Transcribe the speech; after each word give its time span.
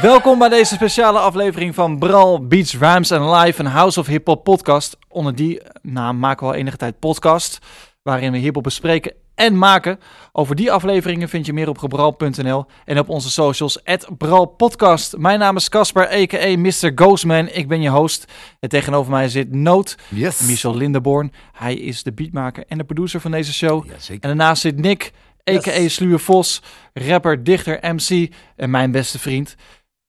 Welkom 0.00 0.38
bij 0.38 0.48
deze 0.48 0.74
speciale 0.74 1.18
aflevering 1.18 1.74
van 1.74 1.98
Bral 1.98 2.46
Beats 2.46 2.78
Rhymes 2.78 3.12
and 3.12 3.44
Live, 3.44 3.60
een 3.60 3.66
House 3.70 4.00
of 4.00 4.06
Hip 4.06 4.26
Hop 4.26 4.44
podcast. 4.44 4.96
Onder 5.08 5.34
die 5.34 5.60
naam 5.82 6.18
maken 6.18 6.46
we 6.46 6.52
al 6.52 6.58
enige 6.58 6.76
tijd 6.76 6.98
podcast, 6.98 7.58
waarin 8.02 8.32
we 8.32 8.38
hip 8.38 8.54
hop 8.54 8.62
bespreken 8.62 9.12
en 9.34 9.58
maken. 9.58 10.00
Over 10.32 10.54
die 10.56 10.72
afleveringen 10.72 11.28
vind 11.28 11.46
je 11.46 11.52
meer 11.52 11.68
op 11.68 11.78
gebral.nl 11.78 12.64
en 12.84 12.98
op 12.98 13.08
onze 13.08 13.30
socials, 13.30 13.78
@bralpodcast. 14.18 15.16
Mijn 15.16 15.38
naam 15.38 15.56
is 15.56 15.68
Casper, 15.68 16.08
a.k.a. 16.08 16.56
Mr. 16.58 16.92
Ghostman. 16.94 17.48
Ik 17.48 17.68
ben 17.68 17.80
je 17.82 17.88
host. 17.90 18.24
En 18.60 18.68
tegenover 18.68 19.10
mij 19.10 19.28
zit 19.28 19.52
Noot, 19.52 19.96
Yes. 20.08 20.40
Michel 20.40 20.76
Lindeborn. 20.76 21.32
Hij 21.52 21.74
is 21.74 22.02
de 22.02 22.12
beatmaker 22.12 22.64
en 22.68 22.78
de 22.78 22.84
producer 22.84 23.20
van 23.20 23.30
deze 23.30 23.52
show. 23.52 23.84
Ja, 23.86 23.92
En 24.08 24.18
daarnaast 24.20 24.62
zit 24.62 24.78
Nick, 24.78 25.12
a.k.a. 25.50 25.72
Yes. 25.80 25.94
Sluwe 25.94 26.18
Vos, 26.18 26.62
rapper, 26.92 27.44
dichter, 27.44 27.78
MC 27.94 28.32
en 28.56 28.70
mijn 28.70 28.90
beste 28.90 29.18
vriend. 29.18 29.54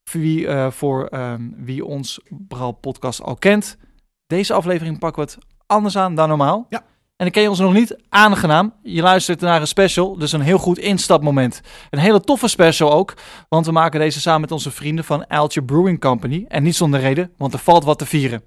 Voor 0.10 0.22
wie, 0.22 0.48
eh, 0.48 0.72
voor 0.72 1.06
ehm, 1.06 1.50
wie 1.56 1.86
ons 1.86 2.20
Bral 2.30 2.72
podcast 2.72 3.22
al 3.22 3.36
kent. 3.36 3.78
Deze 4.28 4.54
aflevering 4.54 5.00
pakken 5.00 5.26
we 5.26 5.32
het 5.32 5.46
anders 5.66 5.98
aan 5.98 6.16
dan 6.16 6.28
normaal. 6.28 6.66
Ja. 6.70 6.80
En 7.16 7.26
dan 7.26 7.32
ken 7.32 7.42
je 7.42 7.50
ons 7.50 7.60
nog 7.60 7.74
niet. 7.74 7.98
Aangenaam. 8.10 8.74
Je 8.84 9.02
luistert 9.02 9.42
naar 9.42 9.62
een 9.62 9.68
special, 9.68 10.18
dus 10.18 10.32
een 10.32 10.42
heel 10.42 10.58
goed 10.58 10.78
instapmoment. 10.78 11.62
Een 11.90 12.00
hele 12.00 12.22
toffe 12.22 12.48
special 12.48 12.92
ook, 12.92 13.14
want 13.50 13.66
we 13.66 13.72
maken 13.72 14.00
deze 14.00 14.22
samen 14.22 14.42
met 14.42 14.52
onze 14.52 14.72
vrienden 14.72 15.06
van 15.06 15.30
Aaltje 15.30 15.64
Brewing 15.64 16.00
Company. 16.00 16.46
En 16.48 16.64
niet 16.64 16.76
zonder 16.76 17.00
reden, 17.00 17.32
want 17.38 17.54
er 17.54 17.60
valt 17.60 17.84
wat 17.84 18.00
te 18.00 18.06
vieren. 18.06 18.42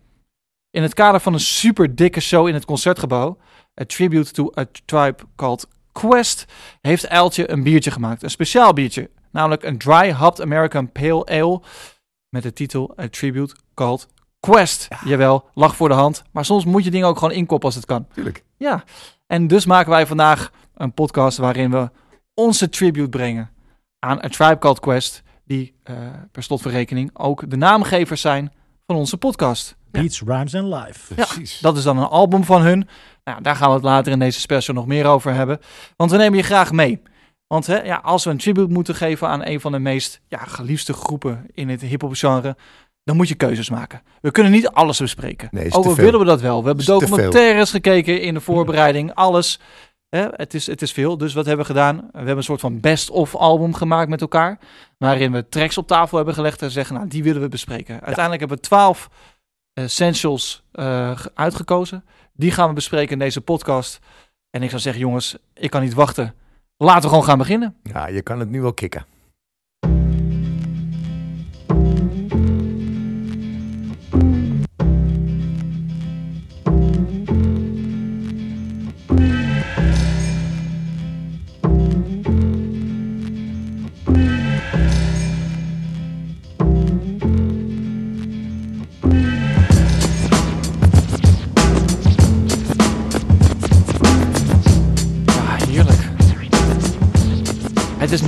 In 0.70 0.82
het 0.82 0.94
kader 0.94 1.20
van 1.20 1.32
een 1.32 1.40
super 1.40 1.94
dikke 1.94 2.20
show 2.20 2.48
in 2.48 2.54
het 2.54 2.64
concertgebouw, 2.64 3.38
A 3.80 3.84
Tribute 3.84 4.32
to 4.32 4.52
a 4.58 4.64
Tribe 4.84 5.22
Called 5.36 5.66
Quest, 5.92 6.44
heeft 6.80 7.08
Aaltje 7.08 7.50
een 7.50 7.62
biertje 7.62 7.90
gemaakt. 7.90 8.22
Een 8.22 8.30
speciaal 8.30 8.72
biertje, 8.72 9.10
namelijk 9.38 9.62
een 9.62 9.78
Dry 9.78 10.12
Hopped 10.12 10.40
American 10.40 10.92
Pale 10.92 11.26
Ale 11.26 11.60
met 12.28 12.42
de 12.42 12.52
titel 12.52 12.94
A 13.00 13.08
Tribute 13.10 13.54
Called 13.74 14.06
Quest. 14.40 14.88
Jawel, 15.04 15.48
lag 15.54 15.76
voor 15.76 15.88
de 15.88 15.94
hand, 15.94 16.22
maar 16.32 16.44
soms 16.44 16.64
moet 16.64 16.84
je 16.84 16.90
dingen 16.90 17.08
ook 17.08 17.18
gewoon 17.18 17.34
inkoppen 17.34 17.66
als 17.66 17.74
het 17.74 17.86
kan. 17.86 18.06
Tuurlijk. 18.14 18.44
Ja, 18.56 18.84
en 19.26 19.46
dus 19.46 19.66
maken 19.66 19.90
wij 19.90 20.06
vandaag 20.06 20.50
een 20.74 20.92
podcast 20.92 21.38
waarin 21.38 21.70
we 21.70 21.90
onze 22.34 22.68
tribute 22.68 23.08
brengen 23.08 23.50
aan 23.98 24.24
A 24.24 24.28
Tribe 24.28 24.58
Called 24.58 24.80
Quest, 24.80 25.22
die 25.44 25.74
eh, 25.82 25.96
per 26.32 26.42
slotverrekening 26.42 27.10
ook 27.12 27.50
de 27.50 27.56
naamgevers 27.56 28.20
zijn 28.20 28.52
van 28.86 28.96
onze 28.96 29.16
podcast. 29.16 29.76
Beats, 29.90 30.22
Rhymes 30.22 30.54
and 30.54 30.74
Live. 30.74 31.14
Precies. 31.14 31.58
Dat 31.60 31.76
is 31.76 31.82
dan 31.82 31.98
een 31.98 32.08
album 32.08 32.44
van 32.44 32.62
hun. 32.62 32.88
Nou, 33.24 33.42
daar 33.42 33.56
gaan 33.56 33.68
we 33.68 33.74
het 33.74 33.84
later 33.84 34.12
in 34.12 34.18
deze 34.18 34.40
special 34.40 34.74
nog 34.74 34.86
meer 34.86 35.06
over 35.06 35.34
hebben. 35.34 35.58
Want 35.96 36.10
we 36.10 36.16
nemen 36.16 36.38
je 36.38 36.44
graag 36.44 36.72
mee. 36.72 37.02
Want 37.48 37.66
hè, 37.66 37.82
ja, 37.82 37.96
als 37.96 38.24
we 38.24 38.30
een 38.30 38.36
tribute 38.38 38.72
moeten 38.72 38.94
geven 38.94 39.28
aan 39.28 39.44
een 39.46 39.60
van 39.60 39.72
de 39.72 39.78
meest 39.78 40.20
ja, 40.28 40.38
geliefde 40.38 40.92
groepen 40.92 41.46
in 41.54 41.68
het 41.68 41.80
hip-hop 41.80 42.14
genre, 42.14 42.56
dan 43.04 43.16
moet 43.16 43.28
je 43.28 43.34
keuzes 43.34 43.70
maken. 43.70 44.02
We 44.20 44.30
kunnen 44.30 44.52
niet 44.52 44.68
alles 44.68 44.98
bespreken. 44.98 45.48
Nee, 45.50 45.72
Ook 45.72 45.84
willen 46.04 46.18
we 46.20 46.24
dat 46.26 46.40
wel. 46.40 46.60
We 46.60 46.66
hebben 46.66 46.84
documentaires 47.10 47.70
gekeken 47.70 48.20
in 48.20 48.34
de 48.34 48.40
voorbereiding, 48.50 49.14
alles. 49.14 49.60
Hè, 50.08 50.26
het, 50.30 50.54
is, 50.54 50.66
het 50.66 50.82
is 50.82 50.92
veel. 50.92 51.18
Dus 51.18 51.34
wat 51.34 51.46
hebben 51.46 51.66
we 51.66 51.72
gedaan? 51.72 51.96
We 51.96 52.16
hebben 52.16 52.36
een 52.36 52.42
soort 52.42 52.60
van 52.60 52.80
best-of 52.80 53.34
album 53.36 53.74
gemaakt 53.74 54.08
met 54.10 54.20
elkaar. 54.20 54.58
Waarin 54.98 55.32
we 55.32 55.48
tracks 55.48 55.78
op 55.78 55.86
tafel 55.86 56.16
hebben 56.16 56.34
gelegd 56.34 56.62
en 56.62 56.70
zeggen, 56.70 56.94
nou, 56.96 57.08
die 57.08 57.22
willen 57.22 57.40
we 57.42 57.48
bespreken. 57.48 57.94
Uiteindelijk 57.94 58.38
hebben 58.40 58.56
we 58.56 58.62
twaalf 58.62 59.08
essentials 59.72 60.62
eh, 60.72 61.18
ge- 61.18 61.30
uitgekozen. 61.34 62.04
Die 62.32 62.50
gaan 62.50 62.68
we 62.68 62.74
bespreken 62.74 63.12
in 63.12 63.18
deze 63.18 63.40
podcast. 63.40 63.98
En 64.50 64.62
ik 64.62 64.68
zou 64.70 64.80
zeggen, 64.82 65.02
jongens, 65.02 65.36
ik 65.54 65.70
kan 65.70 65.82
niet 65.82 65.94
wachten. 65.94 66.34
Laten 66.80 67.02
we 67.02 67.08
gewoon 67.08 67.24
gaan 67.24 67.38
beginnen. 67.38 67.74
Ja, 67.82 68.08
je 68.08 68.22
kan 68.22 68.40
het 68.40 68.50
nu 68.50 68.60
wel 68.60 68.72
kicken. 68.72 69.04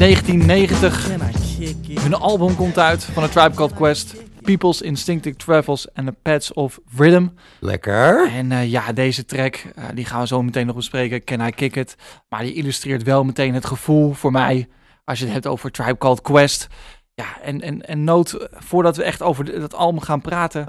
1990. 0.00 1.08
Can 1.08 1.28
I 1.28 1.32
kick 1.58 1.88
it? 1.88 2.02
Hun 2.02 2.14
album 2.14 2.56
komt 2.56 2.78
uit 2.78 3.04
van 3.04 3.22
A 3.22 3.28
Tribe 3.28 3.54
Called 3.54 3.74
Quest. 3.74 4.14
People's 4.42 4.80
Instinctive 4.80 5.36
Travels 5.36 5.94
and 5.94 6.06
the 6.06 6.14
Paths 6.22 6.52
of 6.52 6.78
Rhythm. 6.96 7.26
Lekker. 7.58 8.28
En 8.32 8.52
eh, 8.52 8.70
ja, 8.70 8.92
deze 8.92 9.24
track, 9.24 9.54
eh, 9.74 9.84
die 9.94 10.04
gaan 10.04 10.20
we 10.20 10.26
zo 10.26 10.42
meteen 10.42 10.66
nog 10.66 10.76
bespreken. 10.76 11.24
Can 11.24 11.40
I 11.46 11.50
Kick 11.50 11.76
It? 11.76 11.96
Maar 12.28 12.42
die 12.42 12.52
illustreert 12.52 13.02
wel 13.02 13.24
meteen 13.24 13.54
het 13.54 13.66
gevoel 13.66 14.12
voor 14.12 14.32
mij. 14.32 14.68
Als 15.04 15.18
je 15.18 15.24
het 15.24 15.34
hebt 15.34 15.46
over 15.46 15.70
Tribe 15.70 15.98
Called 15.98 16.20
Quest. 16.20 16.66
Ja, 17.14 17.26
en, 17.42 17.60
en, 17.60 17.86
en 17.86 18.04
nood, 18.04 18.48
voordat 18.52 18.96
we 18.96 19.02
echt 19.02 19.22
over 19.22 19.44
de- 19.44 19.58
dat 19.60 19.74
album 19.74 20.00
gaan 20.00 20.20
praten, 20.20 20.66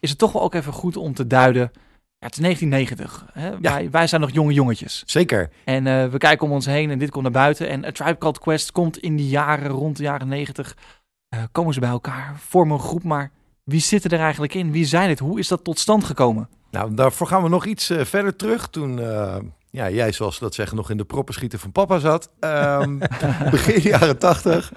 is 0.00 0.10
het 0.10 0.18
toch 0.18 0.32
wel 0.32 0.42
ook 0.42 0.54
even 0.54 0.72
goed 0.72 0.96
om 0.96 1.14
te 1.14 1.26
duiden. 1.26 1.70
Ja, 2.24 2.30
het 2.30 2.38
is 2.38 2.44
1990. 2.44 3.24
Hè? 3.32 3.60
Wij, 3.60 3.90
wij 3.90 4.06
zijn 4.06 4.20
nog 4.20 4.30
jonge 4.30 4.52
jongetjes. 4.52 5.02
Zeker. 5.06 5.50
En 5.64 5.86
eh, 5.86 6.06
we 6.06 6.18
kijken 6.18 6.46
om 6.46 6.52
ons 6.52 6.66
heen 6.66 6.90
en 6.90 6.98
dit 6.98 7.10
komt 7.10 7.22
naar 7.22 7.32
buiten. 7.32 7.68
En 7.68 7.84
A 7.84 7.92
Tribe 7.92 8.18
Called 8.18 8.38
Quest 8.38 8.72
komt 8.72 8.98
in 8.98 9.16
die 9.16 9.28
jaren, 9.28 9.70
rond 9.70 9.96
de 9.96 10.02
jaren 10.02 10.28
90, 10.28 10.76
eh, 11.28 11.42
komen 11.52 11.74
ze 11.74 11.80
bij 11.80 11.88
elkaar, 11.88 12.34
vormen 12.38 12.76
een 12.76 12.82
groep. 12.82 13.02
Maar 13.02 13.30
wie 13.64 13.80
zitten 13.80 14.10
er 14.10 14.20
eigenlijk 14.20 14.54
in? 14.54 14.72
Wie 14.72 14.84
zijn 14.84 15.08
het? 15.08 15.18
Hoe 15.18 15.38
is 15.38 15.48
dat 15.48 15.64
tot 15.64 15.78
stand 15.78 16.04
gekomen? 16.04 16.48
Nou, 16.70 16.94
daarvoor 16.94 17.26
gaan 17.26 17.42
we 17.42 17.48
nog 17.48 17.66
iets 17.66 17.90
eh, 17.90 18.04
verder 18.04 18.36
terug. 18.36 18.68
Toen 18.68 19.00
ja, 19.70 19.90
jij, 19.90 20.12
zoals 20.12 20.34
ze 20.34 20.44
dat 20.44 20.54
zeggen, 20.54 20.76
nog 20.76 20.90
in 20.90 20.96
de 20.96 21.04
proppenschieten 21.04 21.58
van 21.58 21.72
papa 21.72 21.98
zat. 21.98 22.30
Ehm, 22.40 22.98
begin 23.50 23.80
jaren 23.80 24.18
tachtig. 24.18 24.72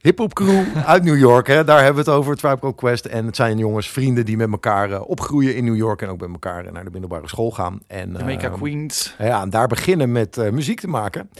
Hip-hop 0.00 0.34
crew 0.34 0.64
uit 0.86 1.04
New 1.04 1.18
York. 1.18 1.46
Hè? 1.46 1.64
Daar 1.64 1.84
hebben 1.84 2.04
we 2.04 2.10
het 2.10 2.18
over, 2.18 2.36
Tribe 2.36 2.58
Called 2.58 2.76
Quest. 2.76 3.04
En 3.04 3.26
het 3.26 3.36
zijn 3.36 3.58
jongens, 3.58 3.90
vrienden 3.90 4.24
die 4.24 4.36
met 4.36 4.50
elkaar 4.50 4.92
eh, 4.92 5.08
opgroeien 5.08 5.56
in 5.56 5.64
New 5.64 5.76
York. 5.76 6.02
En 6.02 6.08
ook 6.08 6.20
met 6.20 6.30
elkaar 6.30 6.72
naar 6.72 6.84
de 6.84 6.90
middelbare 6.90 7.28
school 7.28 7.50
gaan. 7.50 7.80
En, 7.86 8.14
Jamaica 8.18 8.48
ehm, 8.48 8.58
Queens. 8.58 9.14
Ja, 9.18 9.42
en 9.42 9.50
daar 9.50 9.66
beginnen 9.66 10.12
met 10.12 10.38
eh, 10.38 10.50
muziek 10.50 10.80
te 10.80 10.88
maken. 10.88 11.30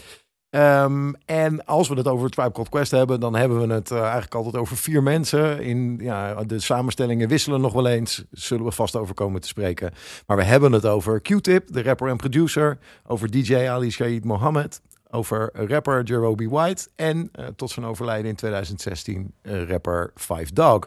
Ehm, 0.49 1.13
en 1.25 1.65
als 1.65 1.87
we 1.87 1.95
het 1.95 2.07
over 2.07 2.29
Tribe 2.29 2.51
Called 2.51 2.69
Quest 2.69 2.91
hebben, 2.91 3.19
dan 3.19 3.35
hebben 3.35 3.67
we 3.67 3.73
het 3.73 3.91
eh, 3.91 4.01
eigenlijk 4.01 4.35
altijd 4.35 4.55
over 4.55 4.77
vier 4.77 5.03
mensen. 5.03 5.61
In, 5.61 5.97
ja, 6.01 6.43
de 6.43 6.59
samenstellingen 6.59 7.27
wisselen 7.27 7.61
nog 7.61 7.73
wel 7.73 7.87
eens, 7.87 8.25
zullen 8.31 8.65
we 8.65 8.71
vast 8.71 8.95
over 8.95 9.13
komen 9.13 9.41
te 9.41 9.47
spreken. 9.47 9.93
Maar 10.27 10.37
we 10.37 10.43
hebben 10.43 10.71
het 10.71 10.85
over 10.85 11.21
Q-Tip, 11.21 11.73
de 11.73 11.83
rapper 11.83 12.09
en 12.09 12.17
producer, 12.17 12.77
over 13.07 13.31
DJ 13.31 13.55
Ali 13.55 13.91
Shaid 13.91 14.25
Mohammed, 14.25 14.81
over 15.11 15.49
rapper 15.53 16.03
Jerobi 16.03 16.49
White 16.49 16.87
en 16.95 17.29
eh, 17.31 17.45
tot 17.55 17.69
zijn 17.71 17.85
overlijden 17.85 18.29
in 18.29 18.35
2016 18.35 19.33
eh, 19.41 19.69
rapper 19.69 20.11
Five 20.15 20.53
Dog. 20.53 20.79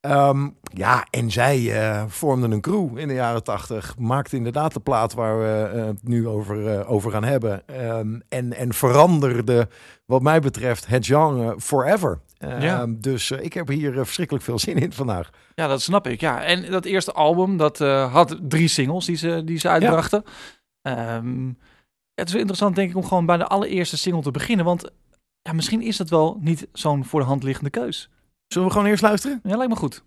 Ehm, 0.00 0.48
ja, 0.72 1.06
en 1.10 1.30
zij 1.30 1.82
eh, 1.82 2.04
vormden 2.08 2.50
een 2.50 2.60
crew 2.60 2.98
in 2.98 3.08
de 3.08 3.14
jaren 3.14 3.42
tachtig. 3.44 3.94
Maakten 3.98 4.36
inderdaad 4.38 4.72
de 4.74 4.80
plaat 4.80 5.14
waar 5.14 5.38
we 5.38 5.78
het 5.78 6.08
nu 6.08 6.28
over, 6.28 6.86
over 6.86 7.10
gaan 7.10 7.24
hebben. 7.24 7.62
Ehm, 7.66 8.20
en, 8.28 8.52
en 8.52 8.74
veranderde, 8.74 9.68
wat 10.04 10.22
mij 10.22 10.40
betreft, 10.40 10.86
het 10.86 11.06
genre 11.06 11.60
forever. 11.60 12.18
Ehm, 12.38 12.62
Ja. 12.62 12.86
Dus 12.88 13.30
ik 13.30 13.52
heb 13.52 13.68
hier 13.68 13.92
verschrikkelijk 13.92 14.44
veel 14.44 14.58
zin 14.58 14.76
in 14.76 14.92
vandaag. 14.92 15.30
Ja, 15.54 15.66
dat 15.66 15.82
snap 15.82 16.06
ik. 16.06 16.20
Ja. 16.20 16.42
En 16.42 16.70
dat 16.70 16.84
eerste 16.84 17.12
album, 17.12 17.56
dat 17.56 17.78
had 18.10 18.38
drie 18.42 18.68
singles 18.68 19.04
die 19.04 19.16
ze, 19.16 19.42
die 19.44 19.58
ze 19.58 19.68
uitbrachten. 19.68 20.24
Ehm, 20.82 21.50
het 22.14 22.26
is 22.26 22.32
wel 22.32 22.40
interessant, 22.40 22.76
denk 22.76 22.90
ik, 22.90 22.96
om 22.96 23.04
gewoon 23.04 23.26
bij 23.26 23.36
de 23.36 23.46
allereerste 23.46 23.96
single 23.96 24.22
te 24.22 24.30
beginnen. 24.30 24.64
Want 24.64 24.90
ja, 25.42 25.52
misschien 25.52 25.82
is 25.82 25.96
dat 25.96 26.08
wel 26.08 26.38
niet 26.40 26.66
zo'n 26.72 27.04
voor 27.04 27.20
de 27.20 27.26
hand 27.26 27.42
liggende 27.42 27.70
keus. 27.70 28.10
Zullen 28.46 28.68
we 28.68 28.74
gewoon 28.74 28.88
eerst 28.88 29.02
luisteren? 29.02 29.40
Ja, 29.42 29.56
lijkt 29.56 29.72
me 29.72 29.78
goed. 29.78 30.02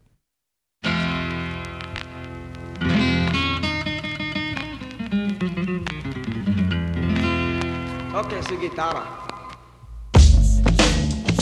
Ok, 8.14 8.32
su 8.48 8.58
chitarra. 8.60 9.04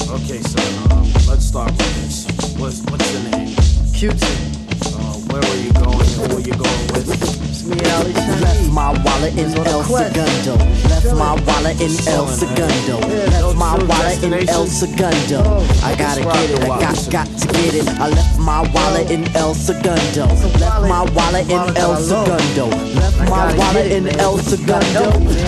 Okay, 0.10 0.42
so 0.42 0.60
um, 0.92 1.12
let's 1.28 1.46
start 1.46 1.72
with 1.72 1.94
this. 1.96 2.26
What's 2.58 2.82
what's 2.82 3.12
your 3.12 3.30
name? 3.30 3.54
Q-tip. 3.94 4.38
Uh, 4.86 5.14
where 5.28 5.42
were 5.42 5.62
you 5.64 5.72
going? 5.74 6.08
Who 6.16 6.36
were 6.36 6.42
you 6.42 6.54
going 6.54 6.92
with? 6.92 7.45
Me 7.68 7.78
and 7.78 7.88
Ali 7.88 8.14
Left 8.14 8.72
my 8.72 8.92
wallet 9.04 9.38
in 9.38 9.52
El 9.66 9.84
Segundo. 9.84 10.56
Left 10.90 11.14
my 11.16 11.34
wallet 11.46 11.82
in 11.82 11.92
El 12.08 12.28
Segundo. 12.28 13.00
Left 13.00 13.56
my 13.56 13.78
wallet 13.86 14.24
in 14.24 14.50
El 14.50 14.68
Segundo. 14.68 15.42
I 15.84 15.96
gotta 15.96 16.22
get 16.22 16.50
it, 16.52 16.60
I 16.62 16.68
got, 16.68 17.12
got 17.12 17.28
to 17.28 17.48
get 17.48 17.74
it. 17.76 17.88
I 17.88 18.10
left 18.10 18.40
my 18.40 18.62
wallet 18.74 19.12
in 19.12 19.24
El 19.36 19.54
Segundo. 19.54 20.26
Left 20.60 20.82
my 20.84 21.04
wallet 21.16 21.50
in 21.50 21.78
El 21.78 21.96
Segundo. 21.98 22.68
Left 22.68 23.30
my 23.30 23.58
wallet 23.58 23.92
in 23.92 24.08
El 24.20 24.38
Segundo. 24.38 25.04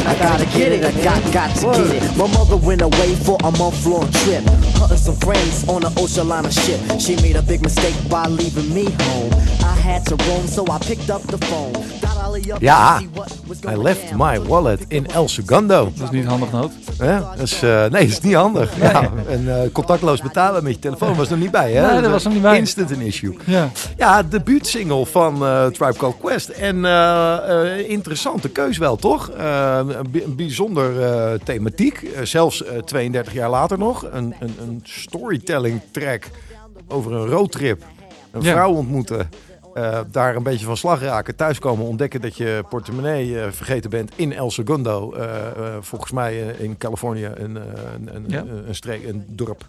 I 0.07 0.15
gotta 0.17 0.45
get 0.57 0.71
it, 0.71 0.85
I 0.85 0.91
got, 1.03 1.21
got 1.33 1.55
to 1.57 1.65
get 1.91 2.03
it. 2.03 2.17
My 2.17 2.27
mother 2.33 2.57
went 2.57 2.81
away 2.81 3.15
for 3.15 3.37
a 3.43 3.51
month 3.51 3.85
long 3.85 4.09
trip. 4.23 4.43
Her 4.79 4.87
and 4.89 4.99
some 4.99 5.15
friends 5.17 5.67
on 5.67 5.83
an 5.83 5.93
ocean 5.97 6.27
liner 6.27 6.51
ship. 6.51 6.79
She 6.99 7.15
made 7.17 7.35
a 7.35 7.41
big 7.41 7.61
mistake 7.61 7.95
by 8.09 8.27
leaving 8.27 8.73
me 8.73 8.85
home. 9.03 9.33
I 9.63 9.75
had 9.75 10.05
to 10.07 10.15
roam, 10.27 10.47
so 10.47 10.65
I 10.69 10.79
picked 10.79 11.09
up 11.09 11.21
the 11.23 11.37
phone. 11.37 12.06
Ja, 12.59 13.01
I 13.71 13.75
left 13.77 14.11
my 14.15 14.39
wallet 14.41 14.85
in 14.87 15.07
El 15.07 15.27
Segundo. 15.29 15.91
Dat 15.95 16.03
is 16.03 16.09
niet 16.09 16.25
handig 16.25 16.51
nood. 16.51 16.71
Ja, 16.99 17.19
dat 17.35 17.39
is, 17.39 17.61
eh, 17.63 17.79
nee, 17.79 17.89
dat 17.89 18.01
is 18.01 18.19
niet 18.21 18.33
handig. 18.33 18.79
Ja, 18.79 19.09
en 19.29 19.61
eh, 19.63 19.71
contactloos 19.71 20.21
betalen 20.21 20.63
met 20.63 20.73
je 20.73 20.79
telefoon 20.79 21.15
was 21.15 21.29
er 21.31 21.37
niet 21.37 21.51
bij. 21.51 21.71
Hè? 21.71 21.91
Nee, 21.91 22.01
dat 22.01 22.11
was 22.11 22.25
er 22.25 22.31
niet 22.31 22.41
bij. 22.41 22.57
Instant 22.57 22.91
een 22.91 23.01
issue. 23.01 23.37
Ja. 23.45 23.69
Ja, 23.97 24.23
debuutsingle 24.23 25.05
van 25.05 25.45
eh 25.45 25.65
Tribe 25.65 25.93
Called 25.97 26.15
Quest. 26.21 26.49
En 26.49 26.85
eh, 26.85 27.73
eh, 27.79 27.89
interessante 27.89 28.49
keus 28.49 28.77
wel, 28.77 28.95
toch? 28.95 29.29
Eh, 29.29 29.79
een, 29.87 30.11
bi- 30.11 30.23
een 30.23 30.35
bijzonder 30.35 31.01
eh, 31.03 31.39
thematiek. 31.43 32.09
Zelfs 32.23 32.63
eh, 32.63 32.77
32 32.77 33.33
jaar 33.33 33.49
later 33.49 33.77
nog. 33.77 34.05
Een, 34.11 34.35
een, 34.39 34.55
een 34.61 34.81
storytelling 34.83 35.81
track 35.91 36.23
over 36.87 37.11
een 37.13 37.27
roadtrip. 37.27 37.83
Een 38.31 38.41
Ja. 38.41 38.51
vrouw 38.51 38.71
ontmoeten. 38.71 39.29
Eh, 39.77 39.99
daar 40.11 40.35
een 40.35 40.43
beetje 40.43 40.65
van 40.65 40.77
slag 40.77 41.01
raken. 41.01 41.35
Thuiskomen, 41.35 41.85
ontdekken 41.85 42.21
dat 42.21 42.37
je 42.37 42.63
portemonnee 42.69 43.41
eh, 43.41 43.51
vergeten 43.51 43.89
bent 43.89 44.11
in 44.15 44.33
El 44.33 44.51
Segundo. 44.51 45.13
Eh, 45.13 45.25
volgens 45.79 46.11
mij 46.11 46.37
in 46.37 46.77
Californië 46.77 47.25
een, 47.35 47.55
een, 47.55 48.15
een, 48.15 48.23
Ja. 48.27 48.43
een, 48.67 48.75
streek, 48.75 49.03
een 49.03 49.23
dorp. 49.27 49.67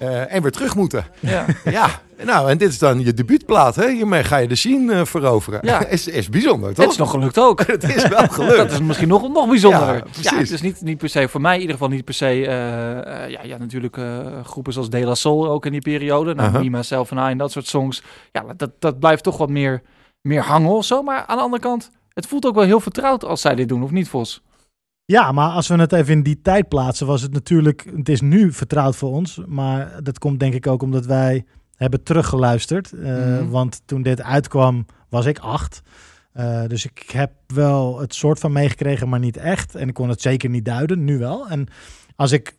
Eh, 0.00 0.34
en 0.34 0.42
weer 0.42 0.50
terug 0.50 0.74
moeten. 0.74 1.04
Ja. 1.20 1.44
Ja, 1.64 2.00
nou, 2.24 2.50
en 2.50 2.58
dit 2.58 2.68
is 2.68 2.78
dan 2.78 3.00
je 3.00 3.14
debuutplaat, 3.14 3.74
hè? 3.74 3.90
Hiermee 3.90 4.24
ga 4.24 4.36
je 4.36 4.48
de 4.48 4.54
scene 4.54 4.94
eh, 4.94 5.04
veroveren. 5.04 5.60
Ja. 5.62 5.86
is, 5.96 6.06
is 6.08 6.28
bijzonder, 6.28 6.74
toch? 6.74 6.84
Het 6.84 6.92
is 6.92 6.98
nog 6.98 7.10
gelukt 7.10 7.38
ook. 7.38 7.60
Het 7.66 7.96
is 7.96 8.08
wel 8.08 8.28
gelukt. 8.28 8.56
Dat 8.56 8.70
is 8.70 8.80
misschien 8.80 9.08
nog, 9.08 9.28
nog 9.28 9.48
bijzonderer. 9.48 9.94
Ja, 9.94 9.94
Ja, 9.94 10.10
precies. 10.10 10.30
het 10.30 10.50
is 10.50 10.60
niet, 10.60 10.80
niet 10.80 10.98
per 10.98 11.08
se, 11.08 11.28
voor 11.28 11.40
mij 11.40 11.54
in 11.54 11.60
ieder 11.60 11.76
geval 11.76 11.90
niet 11.90 12.04
per 12.04 12.14
se, 12.14 12.26
eh, 12.26 13.30
ja, 13.30 13.40
ja, 13.42 13.56
natuurlijk 13.58 13.98
groepen 14.44 14.72
zoals 14.72 14.90
De 14.90 15.04
La 15.04 15.14
Soul 15.14 15.48
ook 15.48 15.66
in 15.66 15.72
die 15.72 15.80
periode. 15.80 16.34
Nou, 16.34 16.70
Myself 16.70 17.12
and 17.12 17.20
I 17.28 17.30
en 17.30 17.38
dat 17.38 17.52
soort 17.52 17.66
songs. 17.66 18.02
Ja, 18.32 18.44
dat, 18.56 18.70
dat 18.78 18.98
blijft 18.98 19.22
toch 19.22 19.36
wat 19.36 19.50
meer, 19.50 19.82
meer 20.20 20.42
hangen 20.42 20.70
of 20.70 20.84
zo. 20.84 21.02
Maar 21.02 21.24
aan 21.26 21.36
de 21.36 21.42
andere 21.42 21.62
kant, 21.62 21.90
het 22.14 22.26
voelt 22.26 22.46
ook 22.46 22.54
wel 22.54 22.64
heel 22.64 22.80
vertrouwd 22.80 23.24
als 23.24 23.40
zij 23.40 23.54
dit 23.54 23.68
doen, 23.68 23.82
of 23.82 23.90
niet, 23.90 24.08
Vos? 24.08 24.42
Ja, 25.10 25.32
maar 25.32 25.50
als 25.50 25.68
we 25.68 25.74
het 25.74 25.92
even 25.92 26.12
in 26.12 26.22
die 26.22 26.40
tijd 26.42 26.68
plaatsen, 26.68 27.06
was 27.06 27.22
het 27.22 27.32
natuurlijk, 27.32 27.86
het 27.96 28.08
is 28.08 28.20
nu 28.20 28.52
vertrouwd 28.52 28.96
voor 28.96 29.10
ons, 29.10 29.40
maar 29.46 30.02
dat 30.02 30.18
komt 30.18 30.40
denk 30.40 30.54
ik 30.54 30.66
ook 30.66 30.82
omdat 30.82 31.06
wij 31.06 31.44
hebben 31.76 32.02
teruggeluisterd. 32.02 32.92
Eh, 32.92 33.14
Mhm. 33.16 33.48
Want 33.48 33.82
toen 33.84 34.02
dit 34.02 34.22
uitkwam, 34.22 34.86
was 35.08 35.26
ik 35.26 35.38
acht. 35.38 35.82
Eh, 36.32 36.64
dus 36.66 36.84
ik 36.84 37.10
heb 37.12 37.32
wel 37.46 38.00
het 38.00 38.14
soort 38.14 38.38
van 38.38 38.52
meegekregen, 38.52 39.08
maar 39.08 39.18
niet 39.18 39.36
echt. 39.36 39.74
En 39.74 39.88
ik 39.88 39.94
kon 39.94 40.08
het 40.08 40.20
zeker 40.20 40.50
niet 40.50 40.64
duiden, 40.64 41.04
nu 41.04 41.18
wel. 41.18 41.48
En 41.48 41.68
als 42.16 42.32
ik 42.32 42.56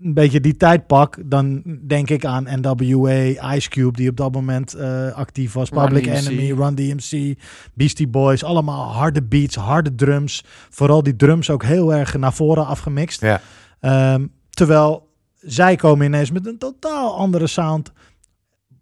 een 0.00 0.14
beetje 0.14 0.40
die 0.40 0.56
tijd 0.56 0.86
pak, 0.86 1.18
dan 1.24 1.62
denk 1.86 2.10
ik 2.10 2.24
aan 2.24 2.46
NWA, 2.60 3.54
Ice 3.54 3.68
Cube, 3.68 3.96
die 3.96 4.10
op 4.10 4.16
dat 4.16 4.32
moment 4.32 4.74
eh, 4.74 5.12
actief 5.12 5.52
was. 5.52 5.70
Public. 5.70 6.06
Enemy, 6.06 6.52
Run 6.52 6.74
DMC, 6.74 7.38
Beastie 7.74 8.08
Boys. 8.08 8.44
Allemaal 8.44 8.92
harde 8.92 9.22
beats, 9.22 9.56
harde 9.56 9.94
drums. 9.94 10.44
Vooral 10.70 11.02
die 11.02 11.16
drums 11.16 11.50
ook 11.50 11.62
heel 11.62 11.94
erg 11.94 12.16
naar 12.16 12.32
voren 12.32 12.66
afgemixt. 12.66 13.20
Ja. 13.20 13.40
Ehm, 13.80 14.26
terwijl 14.50 15.08
zij 15.40 15.76
komen 15.76 16.06
ineens 16.06 16.30
met 16.30 16.46
een 16.46 16.58
totaal 16.58 17.16
andere 17.16 17.46
sound. 17.46 17.92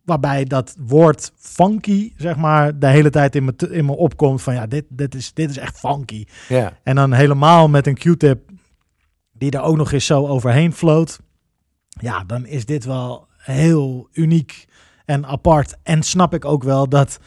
Waarbij 0.04 0.44
dat 0.44 0.76
woord 0.78 1.32
funky, 1.36 2.12
zeg 2.16 2.36
maar, 2.36 2.78
de 2.78 2.86
hele 2.86 3.10
tijd 3.10 3.34
in 3.36 3.44
me, 3.44 3.54
in 3.70 3.84
me 3.84 3.96
opkomt. 3.96 4.42
Van 4.42 4.54
ja, 4.54 4.66
dit, 4.66 4.84
dit, 4.88 5.14
is, 5.14 5.32
dit 5.32 5.50
is 5.50 5.58
echt 5.58 5.78
funky. 5.78 6.24
Ja. 6.48 6.72
En 6.82 6.94
dan 6.94 7.12
helemaal 7.12 7.68
met 7.68 7.86
een 7.86 7.94
Q-tip 7.94 8.52
die 9.34 9.50
er 9.50 9.62
ook 9.62 9.76
nog 9.76 9.92
eens 9.92 10.06
zo 10.06 10.26
overheen 10.26 10.72
floot. 10.72 11.20
Ja, 11.88 12.24
dan 12.24 12.46
is 12.46 12.66
dit 12.66 12.84
wel 12.84 13.26
heel 13.36 14.08
uniek 14.12 14.66
en 15.04 15.26
apart. 15.26 15.76
En 15.82 16.02
snap 16.02 16.34
ik 16.34 16.44
ook 16.44 16.62
wel 16.62 16.88
dat 16.88 17.18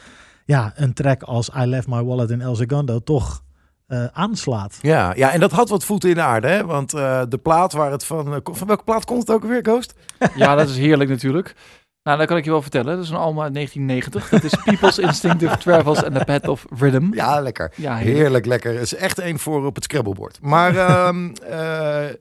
ja, 0.44 0.72
een 0.76 0.92
track 0.92 1.22
als 1.22 1.50
I 1.56 1.64
Left 1.66 1.86
My 1.86 2.02
Wallet 2.02 2.30
in 2.30 2.40
El 2.40 2.56
Segundo 2.56 2.98
toch 2.98 3.42
eh, 3.86 4.04
aanslaat. 4.12 4.78
Ja, 4.80 5.14
ja, 5.14 5.32
en 5.32 5.40
dat 5.40 5.52
had 5.52 5.68
wat 5.68 5.84
voeten 5.84 6.08
in 6.08 6.14
de 6.14 6.22
aarde, 6.22 6.48
hè? 6.48 6.64
Want 6.64 6.94
eh, 6.94 7.22
de 7.28 7.38
plaat 7.38 7.72
waar 7.72 7.90
het 7.90 8.04
van... 8.04 8.34
eh, 8.34 8.38
van 8.42 8.66
welke 8.66 8.84
plaat 8.84 9.04
komt 9.04 9.20
het 9.20 9.30
ook 9.30 9.44
weer, 9.44 9.62
Ghost? 9.62 9.94
Ja, 10.34 10.54
dat 10.54 10.68
is 10.68 10.76
heerlijk 10.76 11.10
natuurlijk. 11.10 11.54
Nou, 12.02 12.18
dat 12.18 12.26
kan 12.28 12.36
ik 12.36 12.44
je 12.44 12.50
wel 12.50 12.62
vertellen. 12.62 12.94
Dat 12.94 13.04
is 13.04 13.10
een 13.10 13.16
album 13.16 13.40
uit 13.40 13.54
1990. 13.54 14.28
Dat 14.28 14.44
is 14.44 14.62
People's 14.64 14.98
Instinctive 15.08 15.58
Travels 15.58 16.04
and 16.04 16.14
the 16.14 16.24
Path 16.24 16.48
of 16.48 16.66
Rhythm. 16.78 17.14
Ja, 17.14 17.40
lekker. 17.40 17.72
Ja, 17.74 17.96
heerlijk. 17.96 18.16
Heerlijk, 18.16 18.46
lekker. 18.46 18.72
Het 18.72 18.82
is 18.82 18.94
echt 18.94 19.18
één 19.18 19.38
voor 19.38 19.66
op 19.66 19.74
het 19.74 19.84
scrabblebord. 19.84 20.38
Maar 20.40 20.76
ehm, 20.86 21.30
eh, 21.30 22.14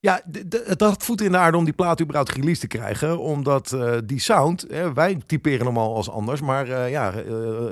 ja, 0.00 0.20
het 0.64 0.80
had 0.80 1.04
voeten 1.04 1.26
in 1.26 1.32
de 1.32 1.38
aarde 1.38 1.56
om 1.56 1.64
die 1.64 1.72
plaat 1.72 2.00
überhaupt 2.00 2.32
release 2.32 2.60
te 2.60 2.66
krijgen. 2.66 3.18
Omdat 3.18 3.72
eh, 3.72 3.92
die 4.04 4.20
sound, 4.20 4.66
hè, 4.68 4.92
wij 4.92 5.18
typeren 5.26 5.66
hem 5.66 5.78
al 5.78 5.94
als 5.94 6.10
anders. 6.10 6.40
Maar 6.40 6.68
eh, 6.68 6.90
ja, 6.90 7.12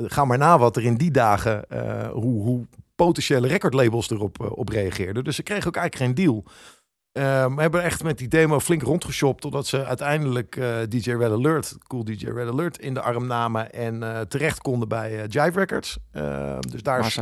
ga 0.05 0.25
maar 0.25 0.39
na 0.39 0.59
wat 0.59 0.77
er 0.77 0.85
in 0.85 0.97
die 0.97 1.11
dagen, 1.11 1.65
hoe, 2.13 2.43
hoe 2.43 2.67
potentiële 2.95 3.49
recordlabels 3.49 4.11
erop 4.11 4.53
op 4.55 4.69
reageerden. 4.69 5.25
Dus 5.25 5.37
ze 5.37 5.43
kregen 5.43 5.67
ook 5.67 5.77
eigenlijk 5.77 6.05
geen 6.05 6.25
deal. 6.25 6.45
Ehm, 7.13 7.55
we 7.55 7.61
hebben 7.61 7.83
echt 7.83 8.03
met 8.03 8.19
die 8.19 8.29
demo 8.29 8.61
flink 8.61 8.83
rondgeshopt 8.83 9.41
totdat 9.41 9.67
ze 9.67 9.85
uiteindelijk 9.85 10.57
eh, 10.57 10.77
DJ 10.89 11.11
Red 11.11 11.31
Alert, 11.31 11.77
cool 11.87 12.05
DJ 12.05 12.27
Red 12.27 12.49
Alert, 12.49 12.79
in 12.79 12.95
de 12.95 13.01
arm 13.01 13.27
namen 13.27 13.73
en 13.73 14.03
eh, 14.03 14.21
terecht 14.21 14.59
konden 14.61 14.89
bij 14.89 15.17
eh, 15.17 15.25
Jive 15.29 15.59
Records. 15.59 15.99
Ehm, 16.13 16.61
dus 16.61 16.83
daar 16.83 17.01
Waar 17.01 17.11
ze 17.11 17.21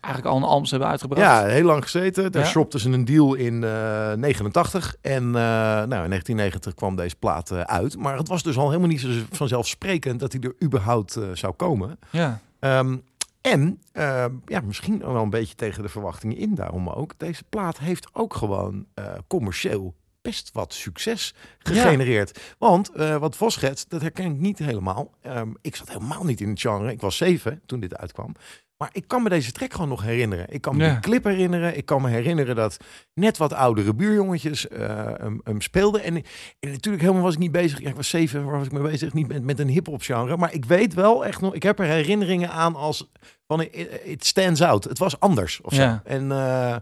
eigenlijk 0.00 0.26
al 0.26 0.36
een 0.36 0.42
albums 0.42 0.70
hebben 0.70 0.88
uitgebracht. 0.88 1.22
ja, 1.22 1.44
heel 1.44 1.64
lang 1.64 1.82
gezeten. 1.82 2.32
Daar 2.32 2.42
Ja. 2.42 2.48
shopten 2.48 2.80
ze 2.80 2.90
een 2.90 3.04
deal 3.04 3.34
in 3.34 3.64
eh 3.64 4.12
89. 4.12 4.94
En 5.00 5.30
nou, 5.30 5.82
in 5.84 5.88
1990 5.88 6.74
kwam 6.74 6.96
deze 6.96 7.16
plaat 7.16 7.52
uit. 7.52 7.96
Maar 7.98 8.16
het 8.16 8.28
was 8.28 8.42
dus 8.42 8.56
al 8.58 8.66
helemaal 8.68 8.88
niet 8.88 9.00
zo 9.00 9.08
vanzelfsprekend 9.30 10.20
dat 10.20 10.32
hij 10.32 10.40
er 10.40 10.54
überhaupt 10.62 11.18
zou 11.32 11.52
komen. 11.52 11.98
ja. 12.10 12.40
Ehm, 12.58 12.96
en 13.42 13.80
ehm, 13.92 14.34
ja, 14.46 14.60
misschien 14.60 14.98
wel 14.98 15.22
een 15.22 15.30
beetje 15.30 15.54
tegen 15.54 15.82
de 15.82 15.88
verwachtingen 15.88 16.36
in 16.36 16.54
daarom 16.54 16.88
ook. 16.88 17.18
Deze 17.18 17.44
plaat 17.44 17.78
heeft 17.78 18.08
ook 18.12 18.34
gewoon 18.34 18.86
eh, 18.94 19.14
commercieel 19.26 19.94
best 20.22 20.50
wat 20.52 20.74
succes 20.74 21.34
gegenereerd. 21.58 22.54
Want 22.58 22.90
eh, 22.90 23.16
wat 23.16 23.36
Vos 23.36 23.54
schetst, 23.54 23.90
dat 23.90 24.00
herken 24.00 24.32
ik 24.32 24.38
niet 24.38 24.58
helemaal. 24.58 25.10
Ehm, 25.20 25.52
ik 25.60 25.76
zat 25.76 25.88
helemaal 25.88 26.24
niet 26.24 26.40
in 26.40 26.48
het 26.48 26.60
genre. 26.60 26.92
Ik 26.92 27.00
was 27.00 27.16
zeven 27.16 27.62
toen 27.66 27.80
dit 27.80 27.96
uitkwam. 27.96 28.34
Maar 28.82 28.90
ik 28.92 29.04
kan 29.08 29.22
me 29.22 29.28
deze 29.28 29.52
track 29.52 29.72
gewoon 29.72 29.88
nog 29.88 30.02
herinneren. 30.02 30.46
Ik 30.48 30.60
kan 30.60 30.76
me 30.76 30.84
Ja. 30.84 30.90
die 30.90 31.00
clip 31.00 31.24
herinneren. 31.24 31.76
Ik 31.76 31.86
kan 31.86 32.02
me 32.02 32.08
herinneren 32.08 32.56
dat 32.56 32.76
net 33.14 33.36
wat 33.36 33.52
oudere 33.52 33.94
buurjongetjes 33.94 34.68
eh, 34.68 35.06
hem, 35.16 35.40
hem 35.44 35.60
speelden. 35.60 36.02
En, 36.02 36.16
en 36.60 36.70
natuurlijk 36.70 37.02
helemaal 37.02 37.22
was 37.22 37.32
ik 37.34 37.38
niet 37.38 37.52
bezig. 37.52 37.80
Ja, 37.80 37.88
ik 37.88 37.96
was 37.96 38.08
zeven, 38.08 38.44
waar 38.44 38.58
was 38.58 38.66
ik 38.66 38.72
mee 38.72 38.82
bezig? 38.82 39.12
Niet 39.12 39.28
met, 39.28 39.42
met 39.42 39.58
een 39.58 39.68
hip-hop 39.68 40.02
genre. 40.02 40.36
Maar 40.36 40.54
ik 40.54 40.64
weet 40.64 40.94
wel 40.94 41.24
echt 41.26 41.40
nog. 41.40 41.54
Ik 41.54 41.62
heb 41.62 41.78
er 41.78 41.84
herinneringen 41.86 42.50
aan 42.50 42.74
als 42.76 43.10
van 43.46 43.60
it, 43.60 44.00
it 44.04 44.24
stands 44.26 44.62
out. 44.62 44.84
Het 44.84 44.98
was 44.98 45.20
anders 45.20 45.60
of 45.60 45.74
zo. 45.74 45.82
Ja. 45.82 46.00
En 46.04 46.32
eh, 46.32 46.76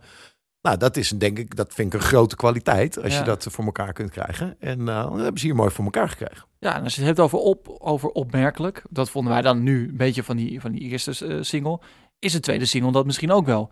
nou, 0.62 0.76
dat 0.76 0.96
is 0.96 1.08
denk 1.08 1.38
ik, 1.38 1.56
dat 1.56 1.74
vind 1.74 1.94
ik 1.94 2.00
een 2.00 2.06
grote 2.06 2.36
kwaliteit 2.36 3.02
als 3.02 3.12
Ja. 3.12 3.18
je 3.18 3.24
dat 3.24 3.46
voor 3.50 3.64
elkaar 3.64 3.92
kunt 3.92 4.10
krijgen. 4.10 4.56
En 4.58 4.88
eh, 4.88 5.02
dat 5.02 5.18
hebben 5.20 5.40
ze 5.40 5.46
hier 5.46 5.54
mooi 5.54 5.70
voor 5.70 5.84
elkaar 5.84 6.08
gekregen. 6.08 6.48
Ja, 6.58 6.74
en 6.76 6.82
als 6.82 6.92
je 6.94 6.98
het 6.98 7.08
hebt 7.08 7.20
over, 7.20 7.38
op, 7.38 7.76
over 7.78 8.08
opmerkelijk, 8.08 8.82
dat 8.90 9.10
vonden 9.10 9.32
wij 9.32 9.42
dan 9.42 9.62
nu 9.62 9.88
een 9.88 9.96
beetje 9.96 10.22
van 10.22 10.36
die, 10.36 10.60
van 10.60 10.72
die 10.72 10.80
eerste 10.80 11.26
eh, 11.26 11.36
single, 11.40 11.80
is 12.20 12.32
de 12.32 12.40
tweede 12.40 12.64
single 12.64 12.92
dat 12.92 13.06
misschien 13.06 13.32
ook 13.32 13.46
wel. 13.46 13.70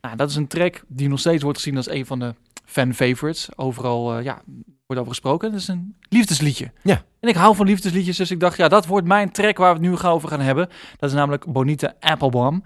Nou, 0.00 0.16
dat 0.16 0.30
is 0.30 0.36
een 0.36 0.46
track 0.46 0.82
die 0.88 1.08
nog 1.08 1.18
steeds 1.18 1.42
wordt 1.42 1.58
gezien 1.58 1.76
als 1.76 1.88
een 1.90 2.06
van 2.06 2.18
de 2.18 2.34
fan 2.64 2.94
favorites. 2.94 3.48
Overal 3.56 4.18
uh, 4.18 4.24
ja, 4.24 4.42
wordt 4.86 5.02
over 5.02 5.08
gesproken. 5.08 5.50
Dat 5.50 5.60
is 5.60 5.68
een 5.68 5.96
liefdesliedje. 6.08 6.72
Ja. 6.82 7.02
En 7.20 7.28
ik 7.28 7.34
hou 7.34 7.56
van 7.56 7.66
liefdesliedjes, 7.66 8.16
dus 8.16 8.30
ik 8.30 8.40
dacht, 8.40 8.56
ja, 8.56 8.68
dat 8.68 8.86
wordt 8.86 9.06
mijn 9.06 9.30
track 9.30 9.56
waar 9.56 9.74
we 9.74 9.80
het 9.80 9.90
nu 9.90 9.96
gaan 9.96 10.12
over 10.12 10.28
gaan 10.28 10.40
hebben. 10.40 10.68
Dat 10.98 11.10
is 11.10 11.16
namelijk 11.16 11.52
Bonita 11.52 11.94
Applebaum. 12.00 12.62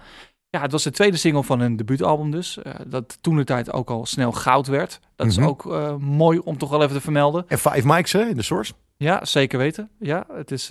Ja, 0.50 0.60
het 0.60 0.72
was 0.72 0.82
de 0.82 0.90
tweede 0.90 1.16
single 1.16 1.42
van 1.42 1.60
hun 1.60 1.76
debuutalbum 1.76 2.30
dus. 2.30 2.58
Uh, 2.66 2.74
dat 2.86 3.18
toen 3.20 3.36
de 3.36 3.44
tijd 3.44 3.72
ook 3.72 3.90
al 3.90 4.06
snel 4.06 4.32
goud 4.32 4.66
werd. 4.66 5.00
Dat 5.16 5.26
Mhm. 5.26 5.40
is 5.40 5.46
ook 5.48 5.64
uh, 5.64 5.96
mooi 5.96 6.38
om 6.38 6.58
toch 6.58 6.70
wel 6.70 6.82
even 6.82 6.94
te 6.94 7.00
vermelden. 7.00 7.44
En 7.48 7.58
Five 7.58 7.86
Mics 7.86 8.12
hè, 8.12 8.24
in 8.28 8.36
de 8.36 8.42
source. 8.42 8.72
Ja, 8.96 9.24
zeker 9.24 9.58
weten. 9.58 9.90
Ja, 9.98 10.26
het 10.32 10.50
is 10.50 10.70